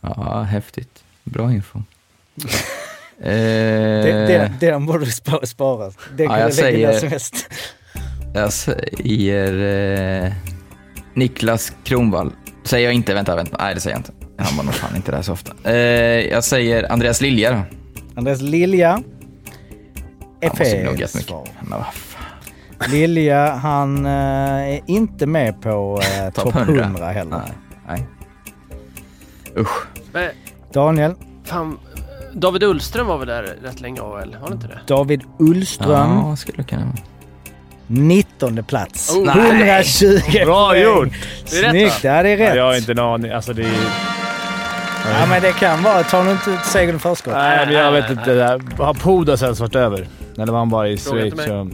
Ja, 0.00 0.42
häftigt. 0.42 1.04
Bra 1.24 1.52
info. 1.52 1.78
eh, 1.78 3.24
Det, 3.24 4.12
det, 4.26 4.52
den 4.66 4.86
borde 4.86 5.04
du 5.04 5.10
spa- 5.10 5.46
spara. 5.46 5.84
Den 5.84 6.26
Ja, 6.26 6.28
kan 6.28 6.40
jag 6.40 6.50
du 6.50 6.62
lägga 6.62 6.88
säger- 6.88 7.00
som 7.00 7.08
helst. 7.08 7.48
Jag 8.34 8.52
säger 8.52 10.24
eh, 10.24 10.32
Niklas 11.14 11.72
Kronvall. 11.84 12.32
Säger 12.64 12.84
jag 12.86 12.94
inte, 12.94 13.14
vänta, 13.14 13.36
vänta. 13.36 13.56
Nej, 13.60 13.74
det 13.74 13.80
säger 13.80 13.96
jag 13.96 14.00
inte. 14.00 14.12
Han 14.38 14.56
var 14.56 14.64
nog 14.64 14.74
fan 14.74 14.96
inte 14.96 15.10
där 15.12 15.22
så 15.22 15.32
ofta. 15.32 15.70
Eh, 15.70 15.76
jag 16.30 16.44
säger 16.44 16.92
Andreas 16.92 17.20
Lilja 17.20 17.52
då. 17.52 17.62
Andreas 18.14 18.40
Lilja. 18.40 19.02
Är 20.40 20.48
Han 20.48 20.58
måste 20.58 20.64
fel 20.64 21.08
svar. 21.08 21.48
Lilja, 22.88 23.50
han 23.54 24.06
eh, 24.06 24.12
är 24.74 24.80
inte 24.86 25.26
med 25.26 25.60
på 25.62 26.00
eh, 26.02 26.30
Topp 26.32 26.44
topp 26.44 26.56
100. 26.56 26.82
100 26.84 27.06
heller. 27.06 27.30
Nej. 27.30 27.52
Nej. 27.88 28.06
Usch. 29.56 29.86
Men, 30.12 30.30
Daniel, 30.72 31.14
fan, 31.44 31.78
David 32.32 32.62
Ullström 32.62 33.06
var 33.06 33.18
väl 33.18 33.28
där 33.28 33.42
rätt 33.62 33.80
länge 33.80 34.00
AHL? 34.00 34.32
Var 34.32 34.40
han 34.42 34.52
inte 34.52 34.66
det? 34.66 34.78
David 34.86 35.22
Ullström, 35.38 36.10
Ja, 36.24 36.36
skulle 36.36 36.62
kunna 36.62 36.82
vara. 36.84 36.94
19 37.86 38.64
plats. 38.64 39.16
Oh, 39.16 39.36
120 39.36 40.44
Bra 40.44 40.68
poäng. 40.68 40.82
gjort! 40.82 41.08
Det 41.50 41.56
är 41.58 41.62
rätt, 41.62 41.70
Snyggt, 41.70 42.04
ja 42.04 42.22
det 42.22 42.28
är 42.28 42.38
Ja, 42.38 42.48
rätt. 42.50 42.56
jag 42.56 42.64
har 42.64 42.76
inte 42.76 42.92
en 42.92 42.98
aning. 42.98 43.30
Alltså 43.32 43.52
det 43.52 43.62
är... 43.62 43.72
Ja 45.20 45.26
men 45.28 45.42
det 45.42 45.52
kan 45.52 45.82
vara, 45.82 46.02
ta 46.02 46.22
nu 46.22 46.30
inte 46.30 46.58
segern 46.64 46.96
i 46.96 46.98
förskott. 46.98 47.32
Nej, 47.34 47.66
men 47.66 47.74
jag 47.74 47.92
vet 47.92 48.10
inte. 48.10 48.34
Det. 48.34 48.60
Har 48.78 48.94
Pudas 48.94 49.42
ens 49.42 49.60
varit 49.60 49.74
över? 49.76 50.08
Eller 50.38 50.52
var 50.52 50.58
han 50.58 50.68
bara 50.68 50.88
i 50.88 50.96
Fråga 50.98 51.20
Schweiz? 51.20 51.50
och- 51.50 51.66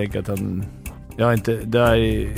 tänker 0.00 0.20
att 0.20 0.28
han... 0.28 0.64
Jag 1.16 1.26
har 1.26 1.32
inte... 1.32 1.56
Det 1.64 1.80
är... 1.80 2.28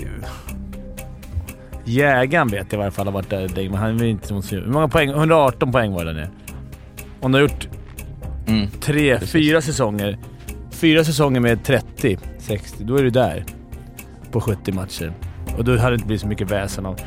Jägaren 1.84 2.48
vet 2.48 2.66
jag 2.70 2.72
i 2.72 2.76
varje 2.76 2.90
fall 2.90 3.06
har 3.06 3.12
varit 3.12 3.30
där 3.30 3.48
länge, 3.48 3.70
men 3.70 3.78
han 3.78 4.00
är 4.00 4.04
inte 4.04 4.28
som 4.28 4.42
Hur 4.50 4.66
många 4.66 4.88
poäng? 4.88 5.08
118 5.10 5.72
poäng 5.72 5.92
var 5.92 6.04
det 6.04 6.12
där 6.12 6.20
nere. 6.20 6.30
Om 7.20 7.32
du 7.32 7.38
har 7.38 7.42
gjort 7.42 7.68
Mm. 8.46 8.68
tre, 8.80 9.14
Precis. 9.14 9.32
fyra 9.32 9.60
säsonger. 9.60 10.18
Fyra 10.70 11.04
säsonger 11.04 11.40
med 11.40 11.64
30, 11.64 12.18
60. 12.38 12.84
Då 12.84 12.96
är 12.96 13.02
du 13.02 13.10
där. 13.10 13.44
På 14.30 14.40
70 14.40 14.72
matcher. 14.72 15.12
Och 15.58 15.64
då 15.64 15.76
hade 15.76 15.90
det 15.90 15.94
inte 15.94 16.06
blivit 16.06 16.20
så 16.20 16.26
mycket 16.26 16.50
väsen 16.50 16.86
av... 16.86 17.00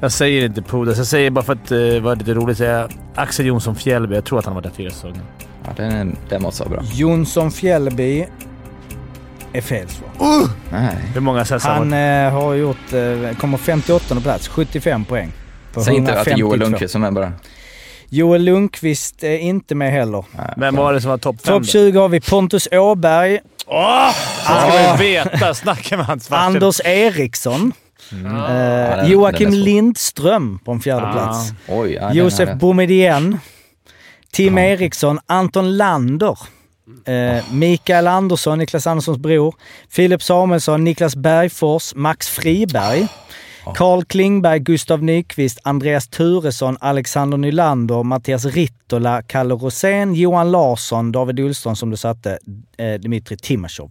Jag 0.00 0.12
säger 0.12 0.44
inte 0.44 0.62
Pudas. 0.62 0.98
Jag 0.98 1.06
säger 1.06 1.30
bara 1.30 1.44
för 1.44 1.52
att 1.52 1.66
det 1.68 2.00
var 2.00 2.16
lite 2.16 2.34
roligt 2.34 2.58
säga 2.58 2.88
Axel 3.14 3.46
Jonsson 3.46 3.74
Fjällby. 3.74 4.14
Jag 4.14 4.24
tror 4.24 4.38
att 4.38 4.44
han 4.44 4.54
har 4.54 4.62
varit 4.62 4.72
där 4.76 4.76
fyra 4.76 4.90
säsonger. 4.90 5.22
Ja, 5.64 5.70
den, 5.76 6.16
den 6.28 6.42
måste 6.42 6.62
vara 6.62 6.70
bra. 6.74 6.82
Jonsson 6.94 7.50
Fjällby 7.50 8.26
är 9.54 9.60
fel 9.60 9.88
svar. 9.88 10.48
Nej. 10.70 10.96
Hur 11.14 11.20
många 11.20 11.38
har 11.38 11.68
Han 11.68 11.92
eh, 11.92 12.32
har 12.32 12.54
gjort, 12.54 12.92
eh, 12.92 13.36
kommer 13.38 13.58
58 13.58 14.20
plats, 14.20 14.48
75 14.48 15.04
poäng. 15.04 15.32
Säg 15.84 15.94
inte 15.94 16.18
att 16.18 16.24
det 16.24 16.30
är 16.30 16.36
Joel 16.36 16.60
152. 16.60 16.64
Lundqvist 16.70 16.92
som 16.92 17.04
är 17.04 17.10
bara. 17.10 17.32
Joel 18.08 18.42
Lundqvist 18.44 19.24
är 19.24 19.38
inte 19.38 19.74
med 19.74 19.92
heller. 19.92 20.24
Nej, 20.36 20.54
Vem 20.56 20.76
var 20.76 20.92
det 20.92 21.00
som 21.00 21.10
var 21.10 21.18
topp 21.18 21.36
fem? 21.46 21.54
Topp 21.54 21.62
då? 21.62 21.66
20 21.68 21.98
har 22.00 22.08
vi 22.08 22.20
Pontus 22.20 22.68
Åberg, 22.72 23.40
Åh! 23.66 24.10
Han 24.44 24.70
ska 24.70 24.78
väl 24.78 24.98
veta. 24.98 25.54
Snacka 25.54 25.96
med 25.96 26.06
hans 26.06 26.28
farsor. 26.28 26.46
Anders 26.46 26.80
Eriksson, 26.84 27.72
Mm. 28.12 28.36
eh, 28.36 28.42
den- 28.96 29.10
Joakim. 29.10 29.50
Lindström 29.52 30.58
på 30.64 30.72
en 30.72 30.80
fjärde 30.80 31.06
Ah. 31.06 31.12
plats. 31.12 31.52
Oj, 31.68 31.92
ja, 31.92 32.12
Josef. 32.12 32.50
Boumedienne, 32.54 33.38
Tim 34.32 34.58
Ja. 34.58 34.64
Eriksson, 34.64 35.18
Anton 35.26 35.76
Lander, 35.76 36.38
eh, 37.06 37.44
Mikael 37.52 38.06
Andersson, 38.06 38.58
Niklas 38.58 38.86
Anderssons 38.86 39.18
bror, 39.18 39.54
Filip 39.88 40.22
Samuelsson, 40.22 40.84
Niklas 40.84 41.16
Bergfors, 41.16 41.94
Max 41.94 42.28
Friberg, 42.28 43.08
Carl 43.74 44.04
Klingberg, 44.04 44.62
Gustav 44.64 45.02
Nyqvist, 45.02 45.58
Andreas 45.64 46.08
Turesson, 46.08 46.76
Alexander 46.80 47.38
Nylander, 47.38 48.02
Mattias 48.02 48.44
Rittola, 48.44 49.22
Kalle 49.22 49.54
Rosén, 49.54 50.14
Johan 50.14 50.50
Larsson, 50.50 51.12
David 51.12 51.40
Ullström 51.40 51.76
som 51.76 51.90
du 51.90 51.96
satte, 51.96 52.38
eh, 52.78 52.94
Dmitrij 53.00 53.38
Timashov. 53.38 53.90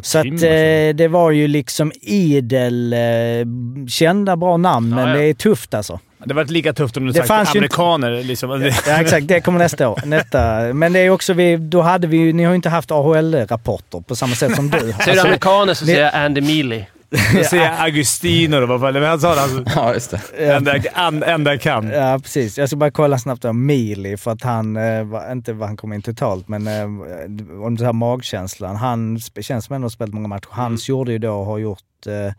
Så 0.00 0.18
att 0.18 0.26
eh, 0.26 0.94
det 0.94 1.08
var 1.10 1.30
ju 1.30 1.48
liksom 1.48 1.92
idel 2.00 2.92
eh, 2.92 3.88
kända 3.88 4.36
bra 4.36 4.56
namn, 4.56 4.90
men 4.90 4.98
Ja, 4.98 5.08
ja. 5.08 5.16
det 5.16 5.24
är 5.24 5.34
tufft 5.34 5.74
alltså. 5.74 6.00
Det 6.24 6.34
var 6.34 6.44
lika 6.44 6.72
tufft 6.72 6.96
om 6.96 7.06
du 7.06 7.12
Det 7.12 7.18
sagt 7.26 7.30
ju 7.30 7.40
inte- 7.40 7.50
amerikaner. 7.58 8.22
Liksom. 8.24 8.70
Ja 8.86 9.00
exakt, 9.00 9.28
det 9.28 9.40
kommer 9.40 9.58
nästa 9.58 9.88
år. 9.88 10.00
Nästa. 10.04 10.72
Men 10.74 10.92
det 10.92 10.98
är 11.00 11.10
också 11.10 11.32
vi, 11.32 11.56
då 11.56 11.80
hade 11.82 12.06
vi 12.06 12.16
ju, 12.16 12.32
ni 12.32 12.44
har 12.44 12.50
ju 12.52 12.56
inte 12.56 12.68
haft 12.68 12.90
AHL-rapporter 12.90 14.00
på 14.00 14.16
samma 14.16 14.34
sätt 14.34 14.56
som 14.56 14.70
du 14.70 14.78
har. 14.92 15.02
Säger 15.02 15.14
du 15.14 15.20
amerikaner 15.20 15.74
så 15.74 15.86
säger 15.86 16.02
jag 16.02 16.14
Andy 16.14 16.40
Mealy. 16.40 16.84
Jag 17.34 17.46
säger 17.46 17.74
Agustino 17.84 18.60
då. 18.60 18.66
Vad 18.78 18.96
han 18.96 19.20
sa 19.20 19.34
det. 19.34 19.40
Alltså, 19.42 19.64
Ja, 19.76 19.94
just 19.94 20.10
det. 20.36 20.44
enda, 20.52 20.74
an, 20.94 21.22
enda 21.22 21.50
jag 21.50 21.60
kan. 21.60 21.88
Ja, 21.90 22.18
precis. 22.22 22.58
Jag 22.58 22.68
ska 22.68 22.76
bara 22.76 22.90
kolla 22.90 23.18
snabbt 23.18 23.44
om 23.44 23.66
Mili 23.66 24.16
för 24.16 24.30
att 24.30 24.42
han, 24.42 24.76
eh, 24.76 25.04
var, 25.04 25.32
inte 25.32 25.52
vad 25.52 25.68
han 25.68 25.76
kom 25.76 25.92
in 25.92 26.02
totalt, 26.02 26.48
men 26.48 26.66
eh, 26.66 26.84
om 27.64 27.76
den 27.76 27.86
här 27.86 27.92
magkänslan. 27.92 28.76
Han 28.76 29.18
känns 29.40 29.64
som 29.64 29.74
ändå 29.74 29.84
har 29.84 29.90
spelat 29.90 30.14
många 30.14 30.28
matcher. 30.28 30.48
Hans 30.50 30.88
gjorde 30.88 31.12
ju 31.12 31.18
då, 31.18 31.44
har 31.44 31.58
gjort 31.58 32.06
eh, 32.06 32.32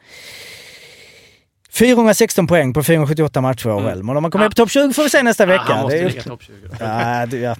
416 1.80 2.48
poäng 2.48 2.74
på 2.74 2.84
478 2.84 3.42
matcher 3.42 3.68
i 3.68 3.72
AHL. 3.72 4.04
Men 4.04 4.18
om 4.18 4.22
man 4.22 4.32
kommer 4.32 4.46
Ja. 4.46 4.48
upp 4.48 4.52
på 4.56 4.62
topp 4.64 4.72
20 4.72 4.94
får 4.94 5.04
vi 5.04 5.10
se 5.10 5.24
nästa 5.24 5.46
vecka. 5.46 5.64
Ja, 5.68 5.74
han 5.74 5.84
måste 5.84 6.04
ligga 6.04 6.22
topp 6.24 6.44
20. 6.44 6.54
då. 6.70 6.76
Ja, 6.80 7.26
du, 7.26 7.40
ja. 7.40 7.56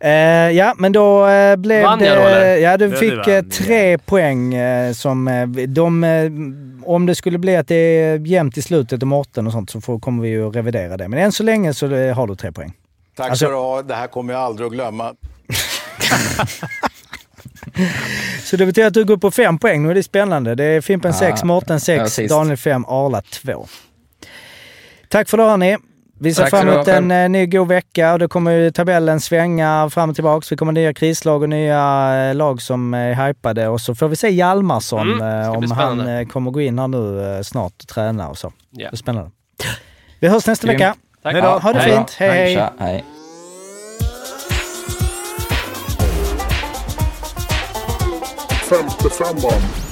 Eh, 0.00 0.10
ja, 0.50 0.74
men 0.78 0.92
då 0.92 1.26
eh, 1.26 1.56
blev 1.56 1.82
Vann 1.82 1.98
det... 1.98 2.06
jag 2.06 2.16
då, 2.16 2.22
eller? 2.22 2.56
Ja, 2.56 2.76
du 2.76 2.84
Ja, 2.84 2.90
du 2.90 2.96
fick 2.96 3.12
vann, 3.26 3.30
eh, 3.34 3.42
tre 3.42 3.98
poäng 3.98 4.54
eh, 4.54 4.92
som... 4.92 5.28
Eh, 5.28 5.46
de, 5.48 6.04
eh, 6.04 6.30
om 6.84 7.06
det 7.06 7.14
skulle 7.14 7.38
bli 7.38 7.56
att 7.56 7.68
det 7.68 7.74
är 7.74 8.26
jämnt 8.26 8.56
i 8.56 8.62
slutet 8.62 9.02
och 9.02 9.08
Mårten 9.08 9.46
och 9.46 9.52
sånt 9.52 9.70
så 9.70 9.80
får, 9.80 9.98
kommer 9.98 10.22
vi 10.22 10.28
ju 10.28 10.50
revidera 10.50 10.96
det. 10.96 11.08
Men 11.08 11.18
än 11.18 11.32
så 11.32 11.42
länge 11.42 11.74
så 11.74 11.92
eh, 11.94 12.14
har 12.16 12.26
du 12.26 12.34
tre 12.36 12.52
poäng. 12.52 12.72
Tack 13.16 13.30
Alltså- 13.30 13.44
ska 13.44 13.52
du 13.52 13.58
ha. 13.58 13.82
Det 13.82 13.94
här 13.94 14.06
kommer 14.06 14.32
jag 14.32 14.42
aldrig 14.42 14.66
att 14.66 14.72
glömma. 14.72 15.14
Så 18.44 18.56
det 18.56 18.66
betyder 18.66 18.88
att 18.88 18.94
du 18.94 19.04
går 19.04 19.16
på 19.16 19.30
fem 19.30 19.58
poäng. 19.58 19.82
Nu 19.82 19.90
är 19.90 19.94
det 19.94 20.02
spännande. 20.02 20.54
Det 20.54 20.64
är 20.64 20.80
Fimpen 20.80 21.10
Ja, 21.12 21.18
6, 21.18 21.44
Mårten 21.44 21.74
ja, 21.74 21.80
6, 21.80 22.12
sist. 22.14 22.30
Daniel 22.34 22.56
5, 22.56 22.84
Arla 22.84 23.22
2. 23.22 23.66
Tack 25.08 25.28
för 25.28 25.36
det 25.36 25.42
hörni. 25.44 25.76
Vi 26.20 26.34
ser 26.34 26.42
Tack 26.42 26.50
fram 26.50 26.68
emot 26.68 26.88
en 26.88 26.94
själv. 26.94 27.12
eh, 27.12 27.28
ny 27.28 27.46
god 27.46 27.68
vecka 27.68 28.12
och 28.12 28.18
då 28.18 28.28
kommer 28.28 28.50
ju 28.52 28.70
tabellen 28.70 29.20
svänga 29.20 29.90
fram 29.90 30.08
och 30.10 30.14
tillbaka. 30.14 30.46
Vi 30.50 30.56
kommer 30.56 30.72
nya 30.72 30.94
krislag 30.94 31.42
och 31.42 31.48
nya 31.48 32.14
eh, 32.28 32.34
lag 32.34 32.62
som 32.62 32.94
är 32.94 33.26
hypade 33.26 33.68
och 33.68 33.80
så 33.80 33.94
får 33.94 34.08
vi 34.08 34.16
se 34.16 34.28
Hjalmarsson 34.30 35.12
Mm, 35.12 35.18
det 35.18 35.42
eh, 35.44 35.50
om 35.52 35.70
han 35.70 36.08
eh, 36.08 36.26
kommer 36.26 36.50
gå 36.50 36.60
in 36.60 36.78
här 36.78 36.88
nu 36.88 37.36
eh, 37.36 37.42
snart 37.42 37.72
och 37.82 37.88
träna 37.88 38.28
och 38.28 38.38
så. 38.38 38.52
Ja. 38.70 38.88
Det 38.90 38.94
är 38.94 38.96
spännande. 38.96 39.30
Vi 40.20 40.28
hörs 40.28 40.46
nästa 40.46 40.66
Grymt. 40.66 40.80
vecka. 40.80 40.94
Tack. 41.22 41.34
Ha 41.62 41.72
det 41.72 41.78
Hej 41.80 41.90
då. 41.90 41.96
fint. 41.96 42.14
Hej 42.18 42.54
hej. 42.78 43.04
from 48.66 48.86
the 48.98 49.08
fam, 49.08 49.36
bomb. 49.40 49.85